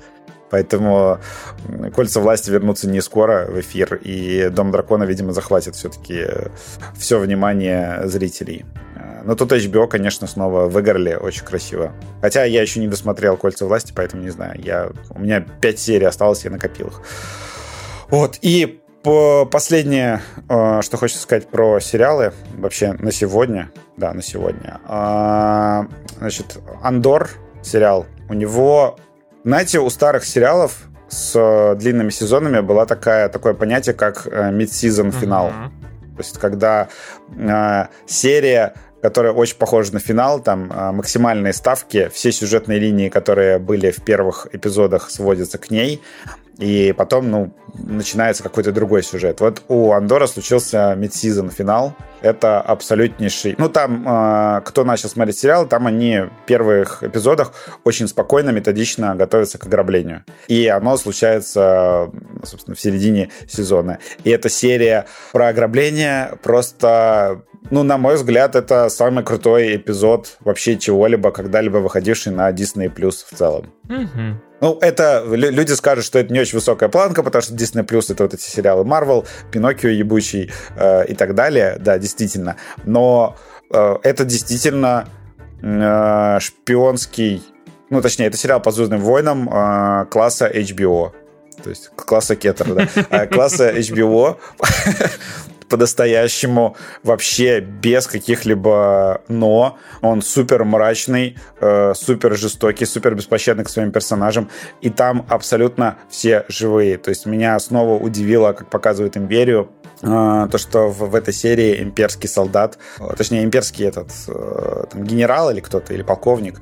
Поэтому 0.49 1.19
кольца 1.94 2.19
власти 2.19 2.49
вернутся 2.49 2.90
не 2.90 3.02
скоро 3.02 3.45
в 3.49 3.60
эфир, 3.60 3.95
и 3.95 4.49
Дом 4.49 4.72
дракона, 4.72 5.03
видимо, 5.03 5.34
захватит 5.34 5.76
все-таки 5.76 6.26
все 6.98 7.19
внимание 7.19 8.02
зрителей. 8.06 8.65
Но 9.24 9.36
тут 9.36 9.52
HBO, 9.52 9.88
конечно, 9.88 10.26
снова 10.26 10.68
выиграли 10.68 11.15
очень 11.15 11.44
красиво. 11.44 11.91
Хотя 12.22 12.45
я 12.45 12.61
еще 12.61 12.80
не 12.80 12.88
досмотрел 12.88 13.36
«Кольца 13.36 13.65
власти», 13.65 13.91
поэтому 13.94 14.24
не 14.24 14.30
знаю. 14.30 14.57
Я, 14.64 14.90
у 15.10 15.19
меня 15.19 15.41
пять 15.41 15.80
серий 15.80 16.06
осталось, 16.06 16.45
я 16.45 16.52
накопил 16.52 16.88
их. 16.88 17.02
Вот, 18.10 18.38
и 18.41 18.82
по 19.03 19.45
последнее, 19.45 20.22
э, 20.49 20.82
что 20.82 20.98
хочется 20.98 21.22
сказать 21.22 21.48
про 21.48 21.80
сериалы, 21.80 22.32
вообще 22.57 22.94
на 22.94 23.11
сегодня, 23.11 23.69
да, 23.98 24.14
на 24.14 24.22
сегодня. 24.22 24.80
А, 24.86 25.88
значит, 26.19 26.60
«Андор» 26.82 27.30
сериал, 27.61 28.06
у 28.30 28.34
него 28.34 28.98
знаете, 29.48 29.80
у 29.80 29.90
старых 29.90 30.26
сериалов 30.26 30.78
с 31.07 31.32
э, 31.34 31.76
длинными 31.76 32.10
сезонами 32.10 32.60
было 32.60 32.86
такая, 32.86 33.30
такое 33.30 33.53
понятие, 33.53 33.95
как 33.95 34.28
э, 34.28 34.52
mid-season 34.52 35.11
финал. 35.11 35.48
Uh-huh. 35.48 36.15
То 36.18 36.24
есть, 36.24 36.38
когда 36.38 36.90
э, 37.38 37.86
серия 38.06 38.74
которая 39.02 39.32
очень 39.32 39.56
похожа 39.56 39.94
на 39.94 39.99
финал, 39.99 40.41
там 40.41 40.69
э, 40.69 40.91
максимальные 40.91 41.53
ставки, 41.53 42.10
все 42.14 42.34
сюжетные 42.34 42.80
линии, 42.80 43.07
которые 43.07 43.57
были 43.57 43.91
в 43.91 44.03
первых 44.03 44.48
эпизодах, 44.52 45.10
сводятся 45.10 45.57
к 45.57 45.72
ней, 45.72 46.02
и 46.57 46.94
потом, 46.98 47.30
ну, 47.30 47.53
начинается 47.78 48.44
какой-то 48.44 48.72
другой 48.72 49.03
сюжет. 49.03 49.40
Вот 49.40 49.61
у 49.68 49.91
Андора 49.94 50.28
случился 50.28 50.95
мидсезон 50.95 51.52
финал. 51.52 51.94
Это 52.22 52.61
абсолютнейший... 52.61 53.56
Ну, 53.57 53.69
там, 53.69 54.07
э, 54.07 54.61
кто 54.65 54.84
начал 54.84 55.10
смотреть 55.10 55.38
сериал, 55.38 55.68
там 55.68 55.88
они 55.88 56.22
в 56.22 56.45
первых 56.45 57.03
эпизодах 57.03 57.53
очень 57.84 58.07
спокойно, 58.07 58.49
методично 58.49 59.15
готовятся 59.15 59.57
к 59.57 59.65
ограблению. 59.65 60.23
И 60.48 60.68
оно 60.68 60.98
случается, 60.98 62.11
собственно, 62.44 62.76
в 62.76 62.81
середине 62.81 63.30
сезона. 63.48 63.99
И 64.23 64.30
эта 64.30 64.49
серия 64.49 65.06
про 65.31 65.49
ограбление 65.49 66.38
просто 66.44 67.44
ну, 67.69 67.84
на 67.84 67.98
мой 67.98 68.15
взгляд, 68.15 68.56
это 68.56 68.88
самый 68.89 69.23
крутой 69.23 69.76
эпизод 69.76 70.38
вообще 70.39 70.77
чего-либо, 70.77 71.31
когда-либо 71.31 71.77
выходивший 71.77 72.31
на 72.31 72.49
Disney 72.52 72.94
Plus 72.94 73.26
в 73.30 73.35
целом. 73.35 73.73
Mm-hmm. 73.89 74.34
Ну, 74.60 74.77
это 74.81 75.23
люди 75.27 75.72
скажут, 75.73 76.03
что 76.03 76.18
это 76.18 76.34
не 76.34 76.39
очень 76.39 76.56
высокая 76.56 76.89
планка, 76.89 77.22
потому 77.22 77.41
что 77.41 77.53
Disney 77.53 77.85
Plus 77.85 78.11
это 78.11 78.23
вот 78.23 78.34
эти 78.34 78.41
сериалы 78.41 78.84
Marvel, 78.84 79.27
Пиноккио 79.52 79.89
ебучий 79.89 80.52
э, 80.76 81.06
и 81.06 81.14
так 81.14 81.35
далее. 81.35 81.77
Да, 81.80 81.99
действительно. 82.08 82.56
Но 82.86 83.36
э, 83.72 83.98
это 84.04 84.26
действительно 84.26 85.08
э, 85.62 86.40
шпионский... 86.40 87.44
Ну, 87.90 88.02
точнее, 88.02 88.28
это 88.28 88.38
сериал 88.38 88.62
по 88.62 88.72
Звездным 88.72 89.02
войнам 89.02 89.50
э, 89.50 90.06
класса 90.10 90.50
HBO. 90.50 91.12
То 91.64 91.70
есть 91.70 91.90
класса 91.96 92.36
Кеттера, 92.36 92.74
да. 92.74 92.88
Э, 93.10 93.28
класса 93.28 93.72
HBO 93.72 94.38
по-настоящему, 95.69 96.76
вообще 97.03 97.60
без 97.60 98.07
каких-либо 98.07 99.22
«но». 99.27 99.77
Он 100.02 100.22
супер 100.22 100.64
мрачный, 100.64 101.38
э, 101.60 101.94
супер 101.95 102.35
жестокий, 102.35 102.85
супер 102.85 103.15
беспощадный 103.15 103.64
к 103.64 103.69
своим 103.69 103.91
персонажам. 103.91 104.49
И 104.81 104.89
там 104.89 105.26
абсолютно 105.30 105.98
все 106.10 106.45
живые. 106.48 106.98
То 106.98 107.10
есть 107.10 107.26
меня 107.26 107.60
снова 107.60 108.02
удивило, 108.02 108.53
как 108.53 108.69
показывает 108.69 109.18
«Империю», 109.18 109.69
э, 110.02 110.48
то, 110.52 110.57
что 110.57 110.88
в, 110.89 111.10
в 111.10 111.15
этой 111.15 111.34
серии 111.34 111.81
имперский 111.81 112.30
солдат, 112.30 112.77
э, 112.99 113.03
точнее, 113.18 113.44
имперский 113.44 113.85
этот 113.85 114.11
э, 114.27 114.85
там, 114.91 115.03
генерал 115.03 115.52
или 115.52 115.60
кто-то, 115.60 115.94
или 115.94 116.03
полковник, 116.03 116.61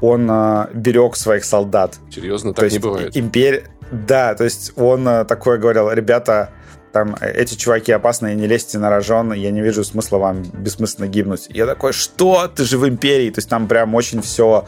он 0.00 0.28
э, 0.30 0.66
берег 0.74 1.16
своих 1.16 1.44
солдат. 1.44 1.98
Серьезно, 2.10 2.52
так 2.52 2.68
то 2.68 2.70
не 2.70 2.78
бывает. 2.78 3.16
Импер... 3.16 3.64
Да, 3.90 4.34
то 4.34 4.44
есть 4.44 4.72
он 4.76 5.06
э, 5.06 5.24
такое 5.24 5.58
говорил, 5.58 5.90
ребята, 5.92 6.50
там 6.96 7.14
эти 7.20 7.56
чуваки 7.56 7.92
опасные, 7.92 8.34
не 8.34 8.46
лезьте 8.46 8.78
на 8.78 8.88
рожон, 8.88 9.34
я 9.34 9.50
не 9.50 9.60
вижу 9.60 9.84
смысла 9.84 10.16
вам 10.16 10.42
бессмысленно 10.42 11.06
гибнуть. 11.06 11.46
Я 11.50 11.66
такой, 11.66 11.92
что? 11.92 12.48
Ты 12.48 12.64
же 12.64 12.78
в 12.78 12.88
империи. 12.88 13.28
То 13.28 13.40
есть 13.40 13.50
там 13.50 13.68
прям 13.68 13.94
очень 13.94 14.22
все 14.22 14.64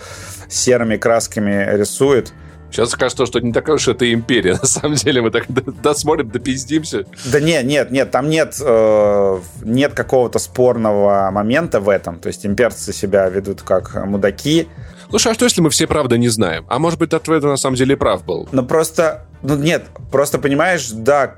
серыми 0.47 0.99
красками 0.99 1.67
рисует. 1.75 2.35
Сейчас 2.71 2.95
кажется, 2.95 3.25
что 3.25 3.41
не 3.41 3.51
такая 3.51 3.77
уж 3.77 3.89
это 3.89 4.13
империя. 4.13 4.53
На 4.61 4.67
самом 4.67 4.97
деле 4.97 5.23
мы 5.23 5.31
так 5.31 5.47
досмотрим, 5.83 6.29
допиздимся. 6.29 7.07
Да 7.33 7.41
нет, 7.41 7.65
нет, 7.65 7.91
нет, 7.91 8.11
там 8.11 8.29
нет, 8.29 8.61
э, 8.61 9.41
нет 9.63 9.95
какого-то 9.95 10.39
спорного 10.39 11.31
момента 11.31 11.81
в 11.81 11.89
этом. 11.89 12.21
То 12.21 12.27
есть 12.27 12.45
имперцы 12.45 12.93
себя 12.93 13.27
ведут 13.31 13.63
как 13.63 13.95
мудаки. 14.05 14.69
Слушай, 15.09 15.33
а 15.33 15.35
что 15.35 15.47
если 15.47 15.63
мы 15.63 15.71
все 15.71 15.87
правда 15.87 16.19
не 16.19 16.29
знаем? 16.29 16.67
А 16.69 16.79
может 16.79 16.99
быть, 16.99 17.09
Татведа 17.09 17.47
на 17.47 17.57
самом 17.57 17.77
деле 17.77 17.97
прав 17.97 18.23
был? 18.23 18.47
Ну 18.53 18.63
просто, 18.67 19.25
ну 19.43 19.57
нет, 19.57 19.87
просто 20.11 20.39
понимаешь, 20.39 20.91
да, 20.91 21.35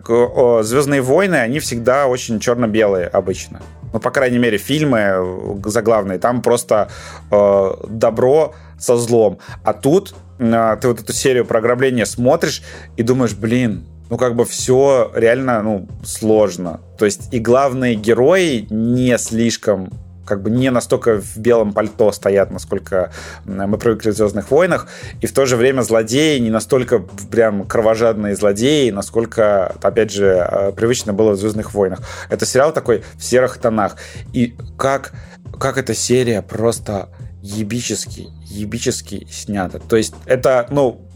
Звездные 0.62 1.02
войны, 1.02 1.36
они 1.36 1.59
всегда 1.59 2.06
очень 2.06 2.40
черно-белые 2.40 3.06
обычно. 3.06 3.60
Ну, 3.93 3.98
по 3.98 4.10
крайней 4.10 4.39
мере, 4.39 4.59
фильмы 4.59 4.98
э, 4.98 5.60
заглавные, 5.64 6.18
там 6.18 6.43
просто 6.43 6.90
э, 7.31 7.70
добро 7.89 8.55
со 8.78 8.97
злом. 8.97 9.39
А 9.64 9.72
тут 9.72 10.14
э, 10.39 10.77
ты 10.81 10.89
вот 10.89 11.01
эту 11.01 11.12
серию 11.12 11.44
про 11.44 11.59
ограбление 11.59 12.06
смотришь 12.06 12.62
и 12.97 13.02
думаешь, 13.02 13.35
блин, 13.35 13.86
ну, 14.09 14.16
как 14.16 14.36
бы 14.36 14.44
все 14.44 15.10
реально, 15.14 15.62
ну, 15.62 15.89
сложно. 16.05 16.81
То 16.98 17.05
есть 17.05 17.32
и 17.32 17.40
главные 17.40 17.94
герои 17.94 18.66
не 18.70 19.18
слишком 19.18 19.90
как 20.31 20.43
бы 20.43 20.51
не 20.51 20.70
настолько 20.70 21.20
в 21.20 21.39
белом 21.39 21.73
пальто 21.73 22.12
стоят, 22.12 22.52
насколько 22.52 23.11
мы 23.44 23.77
привыкли 23.78 24.11
в 24.11 24.16
«Звездных 24.16 24.52
войнах», 24.52 24.86
и 25.20 25.27
в 25.27 25.32
то 25.32 25.44
же 25.44 25.57
время 25.57 25.82
злодеи 25.82 26.39
не 26.39 26.51
настолько 26.51 27.01
прям 27.32 27.66
кровожадные 27.66 28.36
злодеи, 28.36 28.90
насколько, 28.90 29.74
опять 29.82 30.12
же, 30.12 30.27
э, 30.27 30.70
привычно 30.70 31.12
было 31.12 31.32
в 31.32 31.36
«Звездных 31.36 31.74
войнах». 31.74 32.02
Это 32.28 32.47
сериал 32.47 32.73
такой 32.73 33.02
в 33.19 33.24
серых 33.24 33.59
тонах. 33.59 33.97
И 34.32 34.57
как, 34.78 35.15
как 35.59 35.78
эта 35.78 35.94
серия 35.94 36.43
просто 36.43 37.09
ебически, 37.43 38.28
ебически 38.47 39.27
снята. 39.32 39.81
То 39.81 39.97
есть 39.97 40.15
это, 40.27 40.69
ну, 40.70 41.09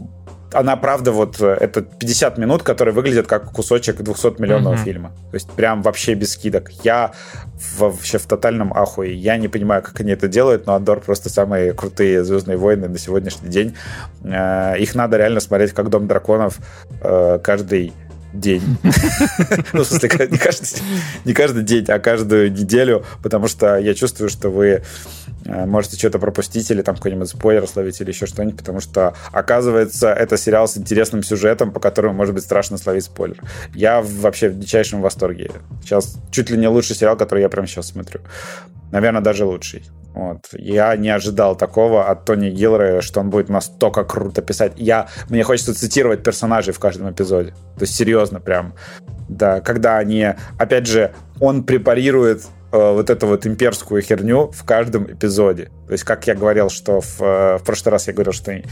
она, 0.55 0.76
правда, 0.76 1.12
вот 1.12 1.40
э, 1.40 1.56
это 1.60 1.82
50 1.82 2.39
минут, 2.39 2.62
которые 2.62 2.94
выглядят 2.94 3.26
как 3.26 3.52
кусочек 3.52 3.97
200 3.97 4.40
миллионного 4.40 4.74
mm-hmm. 4.74 4.85
фильма. 4.85 5.12
То 5.31 5.35
есть 5.35 5.51
прям 5.51 5.82
вообще 5.82 6.14
без 6.14 6.32
скидок. 6.32 6.70
Я 6.85 7.12
вообще 7.78 8.18
в 8.18 8.26
тотальном 8.26 8.72
ахуе. 8.72 9.14
Я 9.14 9.36
не 9.36 9.48
понимаю, 9.48 9.82
как 9.82 10.01
они 10.01 10.12
это 10.12 10.28
делают, 10.28 10.66
но 10.66 10.74
Андор 10.74 11.01
просто 11.01 11.28
самые 11.28 11.72
крутые 11.72 12.24
«Звездные 12.24 12.56
войны» 12.56 12.89
на 12.89 12.98
сегодняшний 12.98 13.48
день. 13.48 13.76
Э, 14.22 14.78
их 14.78 14.94
надо 14.94 15.16
реально 15.16 15.40
смотреть 15.40 15.72
как 15.72 15.90
«Дом 15.90 16.06
драконов» 16.06 16.59
э, 17.02 17.39
каждый 17.43 17.93
день. 18.35 18.62
Ну, 19.73 19.82
в 19.82 19.86
смысле, 19.86 20.28
не 20.31 20.39
каждый, 20.39 20.82
не 21.24 21.32
каждый 21.32 21.62
день, 21.62 21.85
а 21.89 21.98
каждую 21.98 22.52
неделю, 22.52 23.05
потому 23.23 23.48
что 23.48 23.77
я 23.78 23.94
чувствую, 23.94 24.28
что 24.28 24.51
вы 24.51 24.82
э, 25.44 25.66
можете 25.66 25.97
что-то 25.97 26.19
пропустить 26.19 26.70
или 26.70 26.82
там 26.82 26.97
какой-нибудь 26.97 27.28
спойлер 27.28 27.66
словить 27.66 28.01
или 28.01 28.11
еще 28.11 28.27
что-нибудь, 28.27 28.59
потому 28.59 28.81
что, 28.81 29.15
оказывается, 29.32 30.12
это 30.12 30.36
сериал 30.36 30.69
с 30.69 30.77
интересным 30.77 31.23
сюжетом, 31.23 31.73
по 31.73 31.81
которому 31.81 32.15
может 32.15 32.35
быть 32.35 32.44
страшно 32.44 32.78
словить 32.78 33.05
спойлер. 33.05 33.43
Я 33.74 34.02
вообще 34.02 34.48
в 34.48 34.59
дичайшем 34.59 35.01
восторге. 35.01 35.51
Сейчас 35.82 36.16
чуть 36.31 36.51
ли 36.51 36.59
не 36.59 36.69
лучший 36.69 36.97
сериал, 36.97 37.16
который 37.16 37.40
я 37.40 37.48
прямо 37.48 37.66
сейчас 37.66 37.89
смотрю. 37.89 38.20
Наверное, 38.93 39.23
даже 39.23 39.44
лучший. 39.44 39.82
Вот. 40.15 40.47
Я 40.53 40.97
не 40.97 41.11
ожидал 41.11 41.57
такого 41.57 42.09
от 42.09 42.24
Тони 42.24 42.49
Гиллера, 42.49 43.01
что 43.01 43.20
он 43.20 43.31
будет 43.31 43.49
настолько 43.49 44.05
круто 44.05 44.43
писать. 44.43 44.73
Я, 44.77 45.09
мне 45.28 45.43
хочется 45.43 45.74
цитировать 45.74 46.23
персонажей 46.23 46.73
в 46.73 46.78
каждом 46.78 47.11
эпизоде. 47.11 47.51
То 47.77 47.82
есть 47.82 47.97
серьезно 47.97 48.41
прям. 48.41 48.74
Да, 49.28 49.61
когда 49.61 49.99
они, 49.99 50.28
опять 50.57 50.86
же, 50.86 51.12
он 51.41 51.65
препарирует 51.65 52.45
э, 52.70 52.93
вот 52.93 53.11
эту 53.11 53.27
вот 53.27 53.45
имперскую 53.45 54.03
херню 54.03 54.53
в 54.53 54.65
каждом 54.65 55.11
эпизоде. 55.11 55.70
То 55.86 55.93
есть, 55.93 56.05
как 56.05 56.24
я 56.28 56.36
говорил, 56.36 56.70
что 56.70 57.01
в, 57.01 57.20
э, 57.20 57.59
в 57.59 57.65
прошлый 57.65 57.91
раз 57.91 58.07
я 58.07 58.12
говорил, 58.12 58.32
что 58.32 58.53
э, 58.53 58.62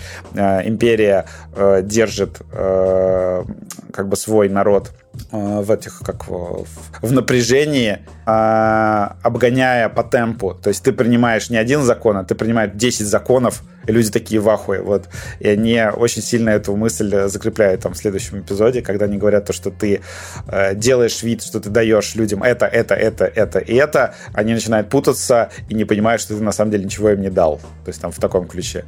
империя 0.68 1.26
э, 1.56 1.80
держит 1.82 2.40
э, 2.52 3.44
как 3.92 4.08
бы 4.08 4.16
свой 4.16 4.48
народ 4.48 4.92
в 5.30 5.70
этих 5.70 6.00
как 6.04 6.28
в, 6.28 6.66
в 7.02 7.12
напряжении, 7.12 7.98
э, 8.26 9.08
обгоняя 9.22 9.88
по 9.88 10.04
темпу. 10.04 10.54
То 10.54 10.68
есть 10.68 10.82
ты 10.82 10.92
принимаешь 10.92 11.50
не 11.50 11.56
один 11.56 11.82
закон, 11.82 12.16
а 12.16 12.24
ты 12.24 12.34
принимаешь 12.34 12.72
10 12.74 13.06
законов, 13.06 13.62
и 13.86 13.92
люди 13.92 14.10
такие 14.10 14.40
в 14.40 14.48
ахуе. 14.48 14.80
Вот. 14.80 15.08
И 15.40 15.48
они 15.48 15.82
очень 15.96 16.22
сильно 16.22 16.50
эту 16.50 16.76
мысль 16.76 17.28
закрепляют 17.28 17.82
там 17.82 17.92
в 17.92 17.96
следующем 17.96 18.40
эпизоде, 18.40 18.82
когда 18.82 19.04
они 19.04 19.18
говорят 19.18 19.46
то, 19.46 19.52
что 19.52 19.70
ты 19.70 20.00
э, 20.46 20.74
делаешь 20.74 21.22
вид, 21.22 21.42
что 21.42 21.60
ты 21.60 21.68
даешь 21.68 22.14
людям 22.14 22.42
это, 22.42 22.66
это, 22.66 22.94
это, 22.94 23.24
это 23.24 23.58
и 23.58 23.74
это, 23.74 24.14
они 24.32 24.54
начинают 24.54 24.88
путаться 24.88 25.50
и 25.68 25.74
не 25.74 25.84
понимают, 25.84 26.22
что 26.22 26.36
ты 26.36 26.42
на 26.42 26.52
самом 26.52 26.70
деле 26.70 26.84
ничего 26.84 27.10
им 27.10 27.20
не 27.20 27.30
дал. 27.30 27.58
То 27.84 27.88
есть 27.88 28.00
там 28.00 28.12
в 28.12 28.18
таком 28.18 28.46
ключе. 28.46 28.84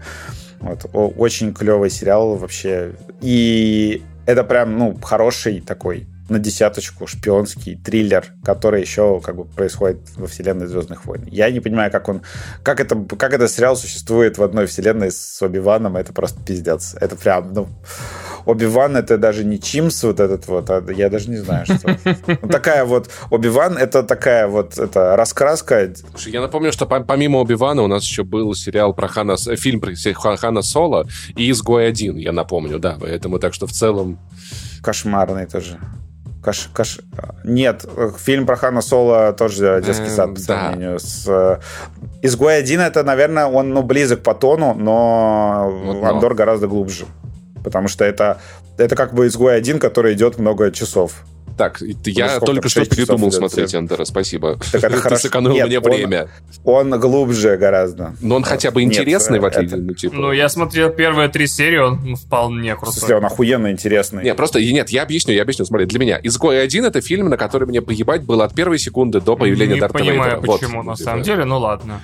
Вот. 0.61 0.87
Очень 0.93 1.53
клевый 1.53 1.91
сериал 1.91 2.37
вообще. 2.37 2.93
И 3.21 4.03
это 4.27 4.45
прям, 4.45 4.79
ну, 4.79 4.99
хороший 5.03 5.61
такой 5.61 6.07
на 6.29 6.39
десяточку 6.39 7.07
шпионский 7.07 7.77
триллер, 7.77 8.25
который 8.43 8.81
еще 8.81 9.21
как 9.21 9.37
бы 9.37 9.45
происходит 9.45 9.99
во 10.17 10.27
вселенной 10.27 10.67
Звездных 10.67 11.05
войн. 11.05 11.25
Я 11.27 11.51
не 11.51 11.61
понимаю, 11.61 11.91
как 11.91 12.09
он, 12.09 12.23
как 12.63 12.81
это, 12.81 12.97
как 13.17 13.35
этот 13.35 13.51
сериал 13.51 13.77
существует 13.77 14.39
в 14.39 14.43
одной 14.43 14.67
вселенной 14.67 15.11
с 15.11 15.43
Оби-Ваном, 15.43 15.97
это 15.97 16.13
просто 16.13 16.43
пиздец. 16.43 16.95
Это 17.01 17.17
прям, 17.17 17.53
ну, 17.53 17.69
Оби-Ван 18.47 18.97
это 18.97 19.19
даже 19.19 19.45
не 19.45 19.61
Чимс 19.61 20.03
вот 20.03 20.21
этот 20.21 20.47
вот, 20.49 20.71
а 20.71 20.83
я 20.93 21.11
даже 21.11 21.29
не 21.31 21.37
знаю, 21.37 21.67
что. 21.67 21.97
Такая 22.49 22.85
вот, 22.85 23.11
Оби-Ван 23.31 23.77
это 23.77 24.03
такая 24.03 24.47
вот, 24.49 24.79
это 24.79 25.17
раскраска. 25.17 25.93
Слушай, 26.11 26.33
я 26.33 26.41
напомню, 26.41 26.73
что 26.73 26.87
помимо 26.87 27.39
Оби-Вана 27.39 27.83
у 27.83 27.87
нас 27.87 28.03
еще 28.05 28.25
был 28.25 28.55
сериал 28.55 28.95
про 28.95 29.09
Хана, 29.09 29.37
фильм 29.37 29.81
про 29.81 29.95
Хана 30.37 30.63
Соло 30.63 31.07
и 31.37 31.51
Изгой 31.51 31.89
один, 31.89 32.17
я 32.17 32.33
напомню, 32.33 32.79
да, 32.79 32.97
поэтому 32.99 33.39
так 33.39 33.53
что 33.53 33.67
в 33.67 33.73
целом... 33.73 34.19
Кошмарный 34.83 35.47
тоже. 35.47 35.79
Каш, 36.45 36.69
каш... 36.75 37.01
Нет, 37.43 37.87
фильм 38.19 38.45
про 38.45 38.57
Хана 38.57 38.83
Соло 38.83 39.33
тоже 39.33 39.83
детский 39.85 40.11
сад 40.11 40.35
по 40.35 40.41
сравнению 40.41 40.99
с... 40.99 41.27
Э, 41.27 41.59
Изгой 42.21 42.59
один 42.59 42.81
это, 42.81 43.03
наверное, 43.03 43.47
он 43.47 43.71
ну, 43.71 43.83
близок 43.83 44.23
по 44.23 44.35
тону, 44.35 44.75
но 44.75 45.71
вот, 45.71 46.05
Андор 46.05 46.33
но. 46.33 46.37
гораздо 46.37 46.67
глубже. 46.67 47.07
Потому 47.63 47.89
что 47.89 48.05
это, 48.05 48.41
это 48.77 48.95
как 48.95 49.15
бы 49.15 49.27
Изгой 49.27 49.57
один, 49.57 49.79
который 49.79 50.13
идет 50.13 50.39
много 50.39 50.71
часов. 50.71 51.25
Так, 51.57 51.81
я 52.07 52.29
сколько, 52.31 52.47
только 52.47 52.69
что 52.69 52.85
передумал 52.85 53.29
идет 53.29 53.39
смотреть. 53.39 53.75
Эндера, 53.75 54.05
спасибо. 54.05 54.59
Так 54.73 54.85
это 54.85 54.91
Ты 54.97 54.97
хорошо. 54.97 55.23
сэкономил 55.23 55.55
Нет, 55.57 55.67
мне 55.69 55.79
он- 55.79 55.85
время. 55.85 56.29
Он 56.65 56.91
глубже 56.99 57.57
гораздо. 57.57 58.15
Но 58.21 58.37
он 58.37 58.43
хотя 58.43 58.71
бы 58.71 58.83
Нет, 58.83 58.93
интересный, 58.93 59.39
в 59.39 59.45
отличие, 59.45 59.77
это- 59.79 59.83
ну, 59.87 59.95
типа... 59.95 60.15
Ну, 60.17 60.33
я 60.33 60.49
смотрел 60.49 60.91
первые 60.91 61.29
три 61.29 61.47
серии, 61.47 61.79
он 61.79 62.17
вполне 62.17 62.75
В 62.75 62.81
крутой. 62.81 62.99
смысле, 62.99 63.17
он 63.17 63.25
охуенно 63.27 63.71
интересный. 63.71 64.25
Не, 64.25 64.35
просто, 64.35 64.61
нет, 64.61 64.91
я 64.91 65.03
объясню, 65.03 65.35
я 65.35 65.43
объясню. 65.43 65.65
Смотри, 65.65 65.87
для 65.87 65.99
меня 65.99 66.19
«Изгой 66.23 66.63
один»— 66.63 66.85
это 66.87 67.01
фильм, 67.01 67.29
на 67.29 67.37
который 67.37 67.69
мне 67.69 67.81
поебать 67.83 68.23
было 68.23 68.45
от 68.45 68.55
первой 68.55 68.79
секунды 68.79 69.21
до 69.21 69.37
появления 69.37 69.75
Не 69.75 69.81
Дарта 69.81 69.99
понимаю, 69.99 70.33
Вейдера. 70.37 70.41
Вот. 70.47 70.61
почему, 70.61 70.83
на 70.83 70.95
Типа, 70.97 71.11
самом 71.11 71.23
деле, 71.23 71.45
ну 71.45 71.59
ладно. 71.59 72.01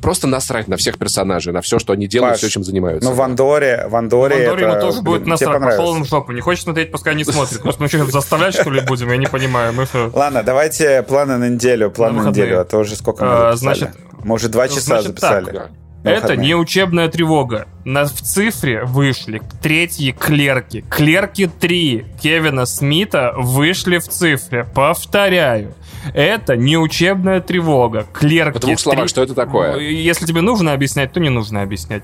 Просто 0.00 0.26
насрать 0.26 0.68
на 0.68 0.76
всех 0.76 0.98
персонажей, 0.98 1.52
на 1.52 1.62
все, 1.62 1.78
что 1.78 1.92
они 1.94 2.06
делают, 2.06 2.32
Паш, 2.34 2.40
все, 2.40 2.48
чем 2.50 2.62
занимаются. 2.62 3.08
Ну, 3.08 3.14
в 3.16 3.22
Андоре, 3.22 3.86
в 3.88 3.96
Андоре, 3.96 4.36
Андоре 4.36 4.62
ему 4.64 4.72
это, 4.74 4.80
тоже 4.82 5.00
будет 5.02 5.26
насрать, 5.26 5.60
пошел 5.62 5.88
он 5.88 6.04
в 6.04 6.08
жопу. 6.08 6.32
Не 6.32 6.40
хочет 6.42 6.64
смотреть, 6.64 6.90
пускай 6.92 7.14
не 7.14 7.24
смотрит. 7.24 7.64
Может, 7.64 7.80
мы 7.80 7.88
что, 7.88 8.04
заставлять, 8.06 8.54
что 8.54 8.70
ли, 8.70 8.80
будем? 8.82 8.93
Я 9.00 9.16
не 9.16 9.26
понимаю. 9.26 9.72
Мы. 9.72 9.86
Ладно, 10.12 10.42
давайте 10.42 11.02
планы 11.02 11.36
на 11.38 11.48
неделю, 11.48 11.90
планы 11.90 12.18
На 12.18 12.24
на, 12.24 12.28
неделю, 12.30 12.60
а 12.60 12.64
то 12.64 12.78
уже 12.78 12.96
сколько 12.96 13.24
мы 13.24 13.30
А, 13.30 13.52
записали? 13.56 13.78
значит, 13.90 13.96
мы 14.24 14.34
уже 14.34 14.48
два 14.48 14.68
часа 14.68 14.80
значит 15.02 15.20
так. 15.20 15.44
записали. 15.44 15.62
На 16.04 16.08
Это 16.10 16.22
выходные. 16.22 16.46
не 16.48 16.54
учебная 16.54 17.08
тревога. 17.08 17.66
На, 17.86 18.04
в 18.04 18.10
цифре 18.12 18.84
вышли 18.84 19.40
третьи 19.62 20.10
клерки. 20.12 20.82
Клерки 20.90 21.46
3 21.46 22.04
Кевина 22.22 22.66
Смита 22.66 23.32
вышли 23.36 23.96
в 23.96 24.06
цифре. 24.08 24.66
Повторяю. 24.74 25.72
Это 26.12 26.56
не 26.56 26.76
учебная 26.76 27.40
тревога. 27.40 28.04
Клерки 28.12 28.58
В 28.58 28.60
двух 28.60 28.78
словах, 28.78 29.04
3. 29.04 29.08
что 29.08 29.22
это 29.22 29.34
такое? 29.34 29.78
Если 29.78 30.26
тебе 30.26 30.42
нужно 30.42 30.74
объяснять, 30.74 31.10
то 31.12 31.20
не 31.20 31.30
нужно 31.30 31.62
объяснять. 31.62 32.02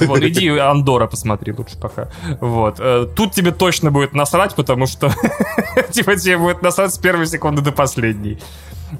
Вот, 0.06 0.20
иди 0.22 0.48
Андора 0.48 1.06
посмотри 1.06 1.52
лучше 1.52 1.78
пока. 1.78 2.08
Вот. 2.40 2.76
Э, 2.78 3.06
Тут 3.14 3.32
тебе 3.32 3.52
точно 3.52 3.90
будет 3.90 4.14
насрать, 4.14 4.54
потому 4.54 4.86
что 4.86 5.10
типа 5.90 6.16
тебе 6.16 6.38
будет 6.38 6.62
насрать 6.62 6.92
с 6.94 6.98
первой 6.98 7.26
секунды 7.26 7.62
до 7.62 7.72
последней. 7.72 8.38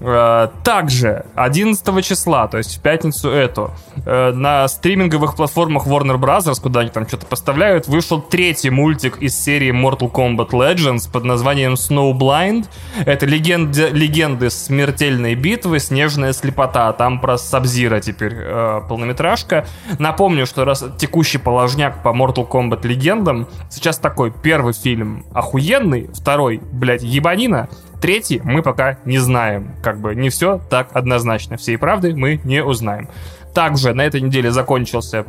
Э, 0.00 0.48
Также 0.64 1.26
11 1.34 2.04
числа, 2.04 2.48
то 2.48 2.58
есть 2.58 2.78
в 2.78 2.80
пятницу 2.80 3.28
эту, 3.30 3.72
э, 4.04 4.32
на 4.32 4.66
стриминговых 4.68 5.36
платформах 5.36 5.86
Warner 5.86 6.18
Bros., 6.18 6.60
куда 6.60 6.80
они 6.80 6.90
там 6.90 7.06
что-то 7.06 7.26
поставляют, 7.26 7.88
вышел 7.88 8.20
третий 8.20 8.70
мультик 8.70 9.18
из 9.18 9.38
серии 9.38 9.70
Mortal 9.70 10.10
Kombat 10.10 10.50
Legends 10.50 11.10
под 11.10 11.24
названием 11.24 11.74
Snowblind. 11.74 12.66
Это 13.04 13.26
легенды, 13.26 13.88
легенды 13.88 14.50
смертельной 14.50 15.34
битвы, 15.34 15.78
снежная 15.78 16.32
слепота. 16.32 16.92
Там 16.92 17.20
про 17.20 17.38
Сабзира 17.38 18.00
теперь 18.00 18.34
э, 18.34 18.80
полнометражка. 18.88 19.66
Напомню, 19.98 20.46
что 20.46 20.64
раз 20.64 20.84
текущий 20.98 21.38
положняк 21.38 22.02
по 22.02 22.08
Mortal 22.08 22.48
Kombat 22.48 22.86
легендам, 22.86 23.48
сейчас 23.70 23.98
такой 23.98 24.32
первый 24.32 24.72
фильм 24.72 25.24
охуенный, 25.32 26.10
второй, 26.14 26.60
блядь, 26.72 27.02
ебанина, 27.02 27.68
Третий 28.02 28.40
мы 28.42 28.62
пока 28.62 28.98
не 29.04 29.18
знаем. 29.18 29.70
Как 29.80 30.00
бы 30.00 30.16
не 30.16 30.28
все 30.28 30.60
так 30.68 30.88
однозначно. 30.92 31.56
Всей 31.56 31.78
правды 31.78 32.16
мы 32.16 32.40
не 32.42 32.60
узнаем. 32.62 33.08
Также 33.54 33.94
на 33.94 34.02
этой 34.02 34.20
неделе 34.20 34.50
закончился 34.50 35.24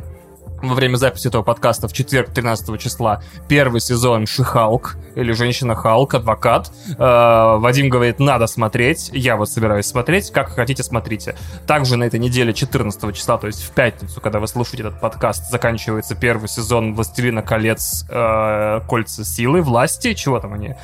во 0.68 0.74
время 0.74 0.96
записи 0.96 1.28
этого 1.28 1.42
подкаста 1.42 1.88
в 1.88 1.92
четверг 1.92 2.30
13 2.30 2.80
числа 2.80 3.22
первый 3.48 3.80
сезон 3.80 4.26
Шихалк 4.26 4.96
или 5.14 5.32
Женщина 5.32 5.74
Халк, 5.74 6.14
адвокат. 6.14 6.70
Э, 6.98 7.56
Вадим 7.58 7.88
говорит, 7.88 8.18
надо 8.18 8.46
смотреть. 8.46 9.10
Я 9.12 9.36
вот 9.36 9.48
собираюсь 9.48 9.86
смотреть. 9.86 10.30
Как 10.30 10.50
хотите, 10.50 10.82
смотрите. 10.82 11.36
Также 11.66 11.96
на 11.96 12.04
этой 12.04 12.18
неделе 12.20 12.52
14 12.52 13.14
числа, 13.14 13.38
то 13.38 13.46
есть 13.46 13.62
в 13.62 13.70
пятницу, 13.70 14.20
когда 14.20 14.40
вы 14.40 14.48
слушаете 14.48 14.84
этот 14.84 15.00
подкаст, 15.00 15.50
заканчивается 15.50 16.14
первый 16.14 16.48
сезон 16.48 16.94
«Властелина 16.94 17.42
колец. 17.42 18.04
э, 18.08 18.80
Кольца 18.88 19.24
силы», 19.24 19.62
«Власти». 19.62 20.14
Чего 20.14 20.40
там 20.40 20.54
они? 20.54 20.74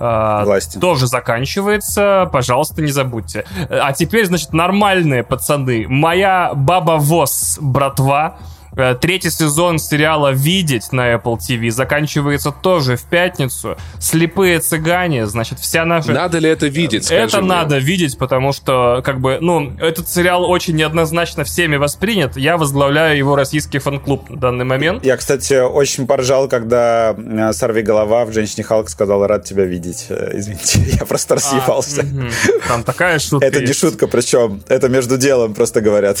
Э, 0.00 0.44
Власти. 0.44 0.78
тоже 0.78 1.06
заканчивается. 1.06 2.28
Пожалуйста, 2.32 2.82
не 2.82 2.90
забудьте. 2.90 3.44
А 3.70 3.92
теперь, 3.92 4.26
значит, 4.26 4.52
нормальные 4.52 5.22
пацаны. 5.24 5.86
Моя 5.88 6.52
баба 6.54 6.92
ВОЗ, 6.98 7.58
братва. 7.60 8.38
Э, 8.78 8.94
Третий 8.94 9.30
сезон 9.30 9.80
сериала 9.80 10.30
«Видеть» 10.32 10.92
на 10.92 11.12
Apple 11.14 11.36
TV 11.38 11.70
заканчивается 11.70 12.52
тоже 12.52 12.96
в 12.96 13.02
пятницу. 13.02 13.76
«Слепые 13.98 14.60
цыгане», 14.60 15.26
значит, 15.26 15.58
вся 15.58 15.84
наша... 15.84 16.12
Надо 16.12 16.38
ли 16.38 16.48
это 16.48 16.68
видеть, 16.68 17.04
скажи 17.06 17.22
Это 17.22 17.38
мне? 17.40 17.48
надо 17.48 17.78
видеть, 17.78 18.16
потому 18.16 18.52
что, 18.52 19.02
как 19.04 19.20
бы, 19.20 19.38
ну, 19.40 19.72
этот 19.80 20.08
сериал 20.08 20.48
очень 20.48 20.76
неоднозначно 20.76 21.42
всеми 21.42 21.74
воспринят. 21.76 22.36
Я 22.36 22.56
возглавляю 22.56 23.18
его 23.18 23.34
российский 23.34 23.80
фан-клуб 23.80 24.30
на 24.30 24.36
данный 24.36 24.64
момент. 24.64 25.04
Я, 25.04 25.16
кстати, 25.16 25.54
очень 25.60 26.06
поржал, 26.06 26.48
когда 26.48 27.16
э, 27.18 27.52
Сорви 27.52 27.82
голова 27.82 28.24
в 28.26 28.32
Женщине 28.32 28.62
Халк 28.62 28.88
сказал 28.90 29.26
рад 29.26 29.44
тебя 29.44 29.64
видеть. 29.64 30.06
Э, 30.08 30.30
Извините, 30.34 30.78
я 31.00 31.04
просто 31.04 31.34
рассъебался. 31.34 32.02
А, 32.02 32.04
мгм. 32.04 32.30
Там 32.68 32.84
такая 32.84 33.18
шутка 33.18 33.44
Это 33.44 33.58
не 33.60 33.66
есть. 33.66 33.80
шутка, 33.80 34.06
причем 34.06 34.62
это 34.68 34.88
между 34.88 35.16
делом 35.18 35.52
просто 35.54 35.80
говорят. 35.80 36.18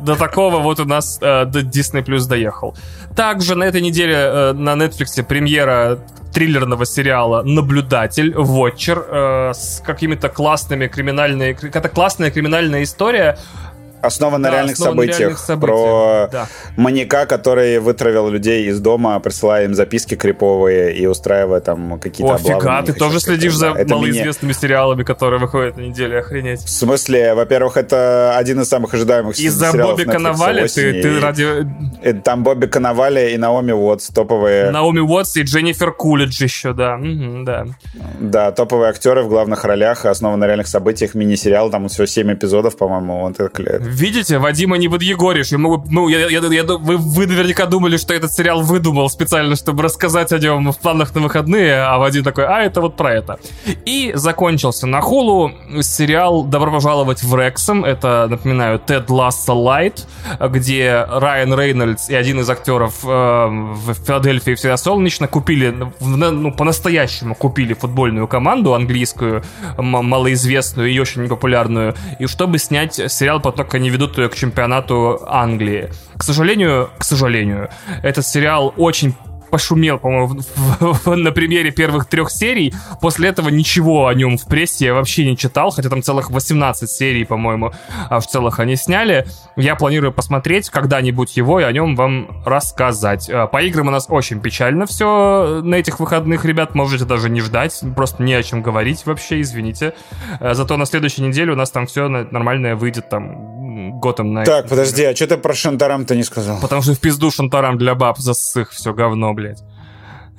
До 0.00 0.16
такого 0.16 0.58
вот 0.58 0.80
у 0.80 0.84
нас 0.84 1.18
э, 1.20 1.44
до 1.44 1.62
Disney 1.76 2.04
Plus 2.04 2.28
доехал. 2.28 2.76
Также 3.14 3.54
на 3.54 3.64
этой 3.64 3.80
неделе 3.80 4.14
э, 4.14 4.52
на 4.52 4.74
Netflix 4.74 5.22
премьера 5.22 5.98
триллерного 6.32 6.84
сериала 6.84 7.42
«Наблюдатель», 7.42 8.34
«Вотчер», 8.34 9.06
э, 9.08 9.52
с 9.54 9.82
какими-то 9.84 10.28
классными 10.28 10.86
криминальными... 10.86 11.52
Какая-то 11.54 11.88
классная 11.88 12.30
криминальная 12.30 12.82
история. 12.82 13.38
Основан 14.02 14.40
на 14.42 14.48
Да, 14.50 14.54
реальных 14.56 14.74
основан 14.74 14.96
на 14.96 15.02
событиях. 15.02 15.18
реальных 15.20 15.38
событиях, 15.38 15.76
Про 15.78 16.28
да. 16.32 16.46
маньяка, 16.76 17.26
который 17.26 17.78
вытравил 17.78 18.28
людей 18.28 18.66
из 18.66 18.80
дома, 18.80 19.18
присылая 19.20 19.64
им 19.64 19.74
записки 19.74 20.14
криповые 20.14 20.94
и 20.94 21.06
устраивая 21.06 21.60
там 21.60 21.98
какие-то 21.98 22.34
О, 22.34 22.38
фига, 22.38 22.64
на 22.64 22.82
ты 22.82 22.92
тоже 22.92 23.20
следишь 23.20 23.54
за 23.54 23.68
это 23.68 23.94
малоизвестными 23.94 24.52
сериалами, 24.52 25.02
которые 25.02 25.40
выходят 25.40 25.76
на 25.76 25.82
неделе, 25.82 26.18
охренеть. 26.18 26.60
В 26.60 26.68
смысле, 26.70 27.34
во-первых, 27.34 27.76
это 27.76 28.36
один 28.36 28.60
из 28.60 28.68
самых 28.68 28.94
ожидаемых 28.94 29.38
Из-за 29.38 29.72
сериалов 29.72 29.96
Бобби 29.98 30.04
Коновали 30.10 30.66
ты, 30.68 31.02
ты 31.02 31.20
ради 31.20 31.66
и 32.02 32.12
Там 32.12 32.42
Бобби 32.42 32.66
Коновали 32.66 33.32
и 33.32 33.36
Наоми 33.38 33.72
Уотс, 33.72 34.08
топовые, 34.08 34.70
Наоми 34.70 35.00
Уотс 35.00 35.36
и 35.36 35.42
Дженнифер 35.42 35.92
Кулидж 35.92 36.42
еще, 36.42 36.72
да. 36.72 36.96
Мгм, 36.96 37.44
да. 37.44 37.66
да, 38.20 38.52
топовые 38.52 38.90
актеры 38.90 39.22
в 39.22 39.28
главных 39.28 39.64
ролях, 39.64 40.04
основан 40.06 40.38
на 40.40 40.46
реальных 40.46 40.68
событиях, 40.68 41.14
мини-сериал, 41.14 41.70
там 41.70 41.88
всего 41.88 42.06
7 42.06 42.32
эпизодов, 42.32 42.76
по-моему, 42.76 43.22
он 43.22 43.34
так 43.34 43.58
лет. 43.58 43.82
Видите, 43.86 44.38
Вадима 44.38 44.76
не 44.78 44.88
подъегоришь. 44.88 45.48
Ему, 45.52 45.84
ну, 45.88 46.08
я, 46.08 46.28
я- 46.28 46.40
я- 46.40 46.64
вы, 46.64 46.96
вы 46.96 47.26
наверняка 47.26 47.66
думали, 47.66 47.96
что 47.96 48.14
этот 48.14 48.32
сериал 48.32 48.62
выдумал 48.62 49.08
специально, 49.08 49.56
чтобы 49.56 49.82
рассказать 49.82 50.32
о 50.32 50.38
нем 50.38 50.72
в 50.72 50.78
планах 50.78 51.14
на 51.14 51.20
выходные, 51.20 51.82
а 51.82 51.98
Вадим 51.98 52.24
такой, 52.24 52.44
а, 52.46 52.62
это 52.62 52.80
вот 52.80 52.96
про 52.96 53.12
это. 53.14 53.38
И 53.84 54.12
закончился 54.14 54.86
на 54.86 55.00
Хулу 55.00 55.52
сериал 55.82 56.44
«Добро 56.44 56.72
пожаловать 56.72 57.22
в 57.22 57.36
Рексом». 57.36 57.84
Это, 57.84 58.26
напоминаю, 58.28 58.78
Тед 58.78 59.08
Ласса 59.10 59.52
Лайт, 59.52 60.06
где 60.40 61.06
Райан 61.08 61.54
Рейнольдс 61.58 62.08
и 62.10 62.14
один 62.14 62.40
из 62.40 62.50
актеров 62.50 62.94
э, 63.04 63.06
в 63.06 63.94
Филадельфии 63.94 64.54
всегда 64.54 64.76
солнечно 64.76 65.28
купили, 65.28 65.74
ну, 66.00 66.52
по-настоящему 66.52 67.34
купили 67.34 67.74
футбольную 67.74 68.26
команду 68.28 68.74
английскую, 68.74 69.42
малоизвестную 69.78 70.90
и 70.90 70.98
очень 70.98 71.24
непопулярную, 71.24 71.94
и 72.18 72.26
чтобы 72.26 72.58
снять 72.58 72.94
сериал, 72.94 73.40
только 73.40 73.75
они 73.76 73.90
ведут 73.90 74.18
ее 74.18 74.28
к 74.28 74.34
чемпионату 74.34 75.20
Англии. 75.26 75.90
К 76.16 76.22
сожалению, 76.22 76.90
к 76.98 77.04
сожалению, 77.04 77.68
этот 78.02 78.26
сериал 78.26 78.74
очень 78.76 79.14
пошумел, 79.50 79.98
по-моему, 79.98 80.40
на 81.06 81.32
примере 81.32 81.70
первых 81.70 82.06
трех 82.06 82.30
серий. 82.30 82.74
После 83.00 83.28
этого 83.28 83.48
ничего 83.48 84.06
о 84.06 84.14
нем 84.14 84.36
в 84.36 84.46
прессе 84.46 84.86
я 84.86 84.94
вообще 84.94 85.24
не 85.24 85.36
читал, 85.36 85.70
хотя 85.70 85.88
там 85.88 86.02
целых 86.02 86.30
18 86.30 86.90
серий, 86.90 87.24
по-моему, 87.24 87.72
а 88.10 88.20
в 88.20 88.26
целых 88.26 88.58
они 88.60 88.76
сняли. 88.76 89.26
Я 89.56 89.74
планирую 89.76 90.12
посмотреть 90.12 90.70
когда-нибудь 90.70 91.36
его 91.36 91.60
и 91.60 91.62
о 91.62 91.72
нем 91.72 91.96
вам 91.96 92.42
рассказать. 92.44 93.30
А, 93.30 93.46
По 93.46 93.62
играм 93.62 93.88
у 93.88 93.90
нас 93.90 94.06
очень 94.08 94.40
печально 94.40 94.86
все 94.86 95.60
на 95.62 95.76
этих 95.76 96.00
выходных, 96.00 96.44
ребят, 96.44 96.74
можете 96.74 97.04
даже 97.04 97.30
не 97.30 97.40
ждать, 97.40 97.80
просто 97.94 98.22
не 98.22 98.34
о 98.34 98.42
чем 98.42 98.62
говорить 98.62 99.06
вообще, 99.06 99.40
извините. 99.40 99.94
А, 100.40 100.54
Зато 100.54 100.76
на 100.76 100.86
следующей 100.86 101.22
неделе 101.22 101.52
у 101.52 101.56
нас 101.56 101.70
там 101.70 101.86
все 101.86 102.08
нормальное 102.08 102.76
выйдет, 102.76 103.08
там, 103.08 103.55
Готэм 103.76 104.32
на... 104.32 104.44
Так, 104.44 104.68
подожди, 104.68 105.04
а 105.04 105.14
что 105.14 105.26
ты 105.26 105.36
про 105.36 105.52
Шантарам-то 105.54 106.16
не 106.16 106.22
сказал? 106.22 106.58
Потому 106.60 106.80
что 106.82 106.94
в 106.94 106.98
пизду 107.00 107.30
шантарам 107.30 107.76
для 107.76 107.94
баб 107.94 108.18
засых 108.18 108.70
все 108.70 108.94
говно, 108.94 109.34
блядь. 109.34 109.62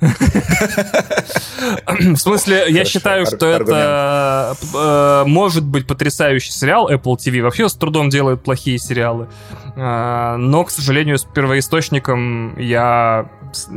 В 1.98 2.16
смысле, 2.16 2.66
я 2.68 2.84
считаю, 2.84 3.26
что 3.26 3.46
это 3.46 4.56
э, 4.74 5.24
может 5.28 5.64
быть 5.64 5.86
потрясающий 5.86 6.52
сериал. 6.52 6.90
Apple 6.90 7.16
TV 7.16 7.42
вообще 7.42 7.68
с 7.68 7.74
трудом 7.74 8.08
делает 8.08 8.42
плохие 8.42 8.78
сериалы. 8.78 9.28
Э, 9.76 10.36
Но, 10.36 10.64
к 10.64 10.70
сожалению, 10.70 11.18
с 11.18 11.24
первоисточником 11.24 12.56
я, 12.58 13.28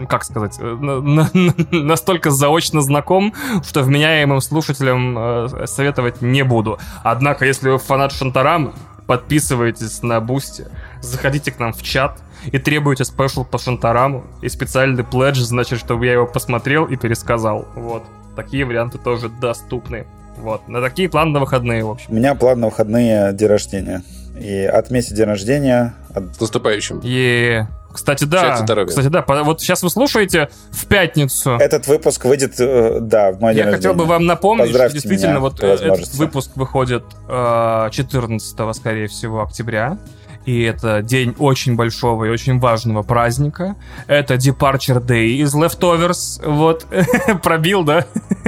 как 0.09 0.23
сказать, 0.23 0.57
э, 0.59 0.63
на- 0.63 1.01
на- 1.01 1.29
настолько 1.71 2.29
заочно 2.29 2.81
знаком, 2.81 3.33
что 3.67 3.81
вменяемым 3.81 4.41
слушателям 4.41 5.49
советовать 5.65 6.21
не 6.21 6.43
буду. 6.43 6.77
Однако, 7.03 7.45
если 7.45 7.69
вы 7.69 7.77
фанат 7.79 8.11
Шантарам, 8.11 8.73
подписывайтесь 9.11 10.03
на 10.03 10.21
Boosty, 10.21 10.67
заходите 11.01 11.51
к 11.51 11.59
нам 11.59 11.73
в 11.73 11.83
чат 11.83 12.17
и 12.49 12.57
требуйте 12.57 13.03
special 13.03 13.43
по 13.43 13.57
Шантараму 13.57 14.23
и 14.41 14.47
специальный 14.47 15.03
pledge, 15.03 15.41
значит, 15.41 15.79
чтобы 15.79 16.05
я 16.05 16.13
его 16.13 16.25
посмотрел 16.25 16.85
и 16.85 16.95
пересказал. 16.95 17.67
Вот. 17.75 18.03
такие 18.37 18.63
варианты 18.63 18.99
тоже 18.99 19.27
доступны. 19.27 20.05
Вот, 20.37 20.65
на 20.69 20.79
такие 20.79 21.09
планы 21.09 21.31
на 21.31 21.39
выходные, 21.41 21.83
в 21.83 21.89
общем. 21.89 22.05
У 22.07 22.13
меня 22.13 22.35
план 22.35 22.61
на 22.61 22.67
выходные 22.67 23.33
день 23.33 23.49
рождения. 23.49 24.01
И 24.41 24.63
отметить 24.65 25.15
день 25.15 25.25
рождения... 25.25 25.93
С 26.09 26.39
наступающим. 26.39 26.99
И 27.03 27.61
кстати, 27.93 28.23
да. 28.23 28.63
Кстати, 28.87 29.07
да. 29.07 29.25
Вот 29.43 29.61
сейчас 29.61 29.83
вы 29.83 29.89
слушаете 29.89 30.49
в 30.71 30.85
пятницу. 30.87 31.57
Этот 31.59 31.87
выпуск 31.87 32.25
выйдет, 32.25 32.55
э, 32.59 32.99
да, 33.01 33.31
в 33.31 33.41
мой 33.41 33.53
Я 33.53 33.65
день 33.65 33.73
хотел 33.73 33.93
бы 33.93 34.05
вам 34.05 34.25
напомнить, 34.25 34.67
Поздравьте 34.67 34.99
что 34.99 35.09
действительно 35.09 35.39
вот 35.39 35.61
этот 35.61 36.13
выпуск 36.13 36.51
выходит 36.55 37.03
14, 37.27 38.59
э, 38.59 38.73
скорее 38.73 39.07
всего, 39.07 39.41
октября. 39.41 39.97
И 40.45 40.63
это 40.63 41.03
день 41.03 41.35
очень 41.37 41.75
большого 41.75 42.25
и 42.25 42.29
очень 42.29 42.59
важного 42.59 43.03
праздника. 43.03 43.75
Это 44.07 44.35
Departure 44.35 44.99
Day 45.05 45.27
из 45.27 45.53
Leftovers. 45.53 46.41
Вот, 46.43 46.87
пробил, 47.43 47.83
да? 47.83 48.05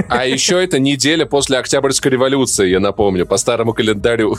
А 0.08 0.26
еще 0.26 0.62
это 0.62 0.80
неделя 0.80 1.24
после 1.24 1.58
Октябрьской 1.58 2.10
революции, 2.10 2.68
я 2.68 2.80
напомню, 2.80 3.26
по 3.26 3.36
старому 3.36 3.74
календарю. 3.74 4.38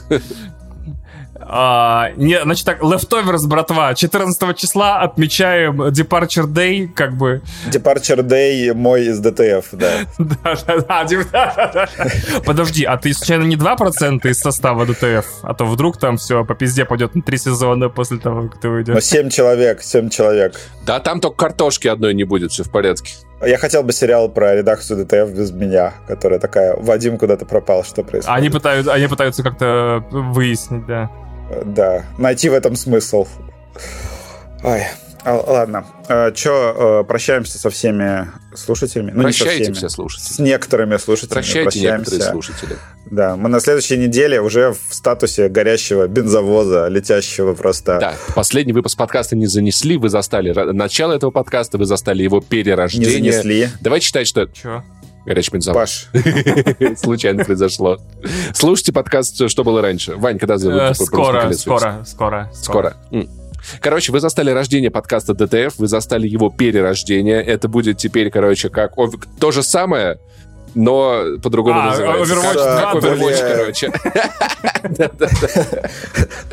А, 1.48 2.10
не, 2.16 2.42
значит 2.42 2.66
так, 2.66 2.82
Leftovers, 2.82 3.48
братва, 3.48 3.94
14 3.94 4.58
числа 4.58 5.02
отмечаем 5.02 5.80
Departure 5.84 6.48
Day, 6.48 6.88
как 6.88 7.16
бы. 7.16 7.42
Departure 7.72 8.24
Day 8.24 8.74
мой 8.74 9.06
из 9.06 9.20
DTF, 9.20 9.68
да. 9.74 9.92
Да-да-да. 10.18 11.88
Подожди, 12.46 12.84
а 12.84 12.98
ты 12.98 13.14
случайно 13.14 13.44
не 13.44 13.58
2% 13.58 14.28
из 14.28 14.40
состава 14.40 14.88
DTF? 14.88 15.26
А 15.44 15.54
то 15.54 15.66
вдруг 15.66 15.98
там 15.98 16.18
все 16.18 16.44
по 16.44 16.56
пизде 16.56 16.84
пойдет 16.84 17.14
на 17.14 17.22
три 17.22 17.38
сезона 17.38 17.90
после 17.90 18.18
того, 18.18 18.48
как 18.48 18.60
ты 18.60 18.68
уйдешь. 18.68 18.96
Ну, 18.96 19.02
7 19.02 19.30
человек, 19.30 19.84
7 19.84 20.10
человек. 20.10 20.60
Да, 20.86 21.00
там 21.00 21.20
только 21.20 21.38
картошки 21.38 21.88
одной 21.88 22.16
не 22.16 22.24
будет, 22.24 22.52
все 22.52 22.64
в 22.64 22.72
порядке. 22.72 23.14
Я 23.46 23.58
хотел 23.60 23.84
бы 23.84 23.94
сериал 23.94 24.30
про 24.30 24.56
редакцию 24.56 25.06
DTF 25.06 25.32
без 25.32 25.52
меня, 25.52 25.94
которая 26.08 26.40
такая, 26.40 26.76
Вадим 26.76 27.20
куда-то 27.20 27.46
пропал, 27.46 27.84
что 27.84 28.02
происходит? 28.02 28.36
Они 28.36 28.50
пытаются, 28.50 28.94
они 28.94 29.08
пытаются 29.08 29.44
как-то 29.44 30.04
выяснить, 30.10 30.86
да. 30.88 31.12
Да, 31.66 32.06
найти 32.18 32.50
в 32.50 32.54
этом 32.54 32.76
смысл. 32.76 33.28
Ой, 34.64 34.82
а, 35.24 35.36
ладно. 35.48 35.86
А, 36.08 36.32
Че, 36.32 37.04
прощаемся 37.08 37.58
со 37.58 37.70
всеми 37.70 38.28
слушателями? 38.56 39.12
Ну, 39.12 39.24
Прощайте 39.24 39.52
не 39.52 39.56
со 39.58 39.64
всеми. 39.64 39.76
все 39.76 39.90
слушатели. 39.90 40.34
С 40.34 40.40
некоторыми 40.40 40.98
слушателями 40.98 41.34
Прощайте 41.34 41.64
прощаемся. 41.64 42.12
некоторые 42.12 42.32
слушатели. 42.32 42.76
Да, 43.10 43.36
мы 43.36 43.50
на 43.50 43.60
следующей 43.60 43.98
неделе 43.98 44.40
уже 44.42 44.72
в 44.74 44.94
статусе 44.94 45.48
горящего 45.50 46.08
бензовоза, 46.08 46.88
летящего 46.88 47.54
просто... 47.54 47.98
Да, 48.00 48.14
последний 48.36 48.74
выпуск 48.74 48.98
подкаста 48.98 49.36
не 49.36 49.48
занесли, 49.48 49.98
вы 49.98 50.10
застали 50.10 50.52
начало 50.72 51.14
этого 51.14 51.32
подкаста, 51.32 51.78
вы 51.78 51.86
застали 51.86 52.24
его 52.24 52.42
перерождение. 52.42 53.20
Не 53.20 53.32
занесли. 53.32 53.70
Давай 53.82 54.00
читать, 54.00 54.28
что... 54.28 54.48
Че? 54.48 54.84
Горячий 55.26 55.52
бензовоз. 55.52 56.08
Паш. 56.12 56.98
Случайно 56.98 57.44
произошло. 57.44 57.98
Слушайте 58.54 58.94
подкаст 58.94 59.50
«Что 59.50 59.64
было 59.64 59.82
раньше». 59.82 60.16
Вань, 60.16 60.38
когда 60.38 60.58
зовут? 60.58 60.96
Скоро, 60.98 61.52
скоро, 61.54 62.04
скоро. 62.06 62.52
Скоро. 62.54 62.96
Короче, 63.82 64.12
вы 64.12 64.20
застали 64.20 64.52
рождение 64.52 64.92
подкаста 64.92 65.34
ДТФ, 65.34 65.80
вы 65.80 65.88
застали 65.88 66.28
его 66.28 66.52
перерождение. 66.52 67.42
Это 67.42 67.68
будет 67.68 67.98
теперь, 67.98 68.30
короче, 68.30 68.70
как 68.70 68.94
то 69.40 69.52
же 69.52 69.64
самое, 69.64 70.20
но 70.76 71.38
по-другому 71.42 71.80
а, 71.80 71.86
называется. 71.86 72.34
Overwatch 72.36 72.54
как, 72.54 73.02
2, 73.02 73.16
Overwatch, 73.16 73.56
короче. 73.56 73.92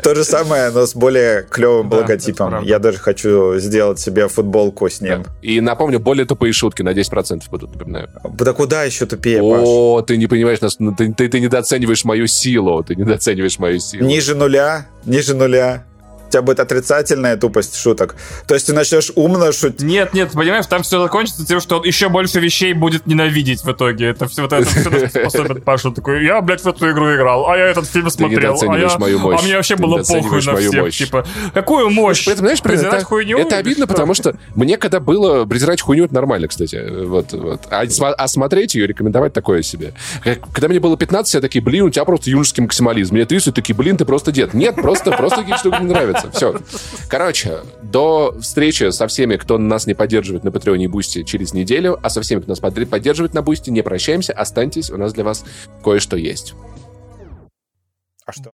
То 0.01 0.15
же 0.15 0.23
самое, 0.23 0.71
но 0.71 0.85
с 0.85 0.95
более 0.95 1.43
клевым 1.43 1.91
логотипом. 1.91 2.63
Я 2.63 2.79
даже 2.79 2.97
хочу 2.97 3.57
сделать 3.59 3.99
себе 3.99 4.27
футболку 4.27 4.89
с 4.89 5.01
ним. 5.01 5.25
И 5.41 5.61
напомню, 5.61 5.99
более 5.99 6.25
тупые 6.25 6.53
шутки 6.53 6.81
на 6.81 6.93
10% 6.93 7.43
будут, 7.49 7.73
напоминаю. 7.73 8.09
Да 8.23 8.53
куда 8.53 8.83
еще 8.83 9.05
тупее, 9.05 9.41
О, 9.41 10.01
ты 10.01 10.17
не 10.17 10.27
понимаешь, 10.27 10.59
ты 10.59 11.39
недооцениваешь 11.39 12.05
мою 12.05 12.27
силу, 12.27 12.83
ты 12.83 12.95
недооцениваешь 12.95 13.59
мою 13.59 13.79
силу. 13.79 14.05
Ниже 14.05 14.35
нуля, 14.35 14.87
ниже 15.05 15.35
нуля 15.35 15.83
тебя 16.33 16.41
будет 16.41 16.59
отрицательная 16.59 17.37
тупость 17.37 17.75
шуток. 17.77 18.15
То 18.47 18.55
есть 18.55 18.67
ты 18.67 18.73
начнешь 18.73 19.11
умно 19.15 19.51
шутить. 19.51 19.81
Нет, 19.81 20.13
нет, 20.13 20.31
понимаешь, 20.31 20.65
там 20.65 20.81
все 20.81 21.01
закончится 21.01 21.45
тем, 21.45 21.61
что 21.61 21.77
он 21.77 21.85
еще 21.85 22.09
больше 22.09 22.39
вещей 22.39 22.73
будет 22.73 23.05
ненавидеть 23.05 23.63
в 23.63 23.71
итоге. 23.71 24.07
Это 24.07 24.27
все, 24.27 24.41
вот 24.41 24.53
это 24.53 24.65
все 24.65 25.09
способен 25.09 25.61
Паша 25.61 25.91
такой, 25.91 26.25
я, 26.25 26.41
блядь, 26.41 26.61
в 26.61 26.67
эту 26.67 26.89
игру 26.91 27.13
играл, 27.13 27.47
а 27.47 27.55
я 27.55 27.67
этот 27.67 27.87
фильм 27.87 28.09
смотрел, 28.09 28.57
а, 28.59 28.77
я, 28.77 28.97
мою 28.97 29.19
мощь. 29.19 29.39
а 29.41 29.45
мне 29.45 29.55
вообще 29.55 29.75
было 29.75 29.97
похуй 29.99 30.43
на 30.43 30.55
всех. 30.55 30.73
Мощь. 30.73 30.97
Типа, 30.97 31.25
какую 31.53 31.89
мощь? 31.91 32.25
При 32.25 32.33
знаешь, 32.33 32.61
презирать 32.61 33.01
это, 33.01 33.05
хуйню? 33.05 33.37
Это 33.37 33.57
обидно, 33.57 33.85
потому 33.85 34.13
что 34.13 34.35
мне 34.55 34.77
когда 34.77 34.99
было 34.99 35.45
презирать 35.45 35.81
хуйню, 35.81 36.05
это 36.05 36.15
нормально, 36.15 36.47
кстати. 36.47 36.81
Вот, 37.05 37.31
вот. 37.33 37.61
А, 37.69 37.83
а 37.83 38.27
смотреть 38.27 38.73
ее, 38.75 38.87
рекомендовать 38.87 39.33
такое 39.33 39.61
себе. 39.61 39.93
Когда 40.23 40.67
мне 40.67 40.79
было 40.79 40.97
15, 40.97 41.35
я 41.35 41.41
такие, 41.41 41.63
блин, 41.63 41.83
у 41.83 41.89
тебя 41.89 42.05
просто 42.05 42.29
юношеский 42.31 42.63
максимализм. 42.63 43.13
Мне 43.13 43.25
30, 43.25 43.53
такие, 43.53 43.75
блин, 43.75 43.97
ты 43.97 44.05
просто 44.05 44.31
дед. 44.31 44.53
Нет, 44.53 44.75
просто, 44.75 45.11
просто 45.11 45.41
какие 45.41 45.57
штуки 45.57 45.77
не 45.81 45.87
нравятся 45.89 46.22
нравится. 46.27 46.67
Все. 46.67 47.07
Короче, 47.09 47.59
до 47.81 48.35
встречи 48.39 48.89
со 48.91 49.07
всеми, 49.07 49.37
кто 49.37 49.57
нас 49.57 49.87
не 49.87 49.93
поддерживает 49.93 50.43
на 50.43 50.51
Patreon 50.51 50.81
е 50.81 50.85
и 50.85 50.87
Boosty 50.87 51.23
через 51.23 51.53
неделю, 51.53 51.99
а 52.01 52.09
со 52.09 52.21
всеми, 52.21 52.41
кто 52.41 52.49
нас 52.49 52.59
поддерживает 52.59 53.33
на 53.33 53.41
Boosty, 53.41 53.69
не 53.69 53.81
прощаемся, 53.81 54.33
останьтесь, 54.33 54.89
у 54.89 54.97
нас 54.97 55.13
для 55.13 55.23
вас 55.23 55.45
кое-что 55.83 56.17
есть. 56.17 56.53
А 58.25 58.31
что? 58.31 58.51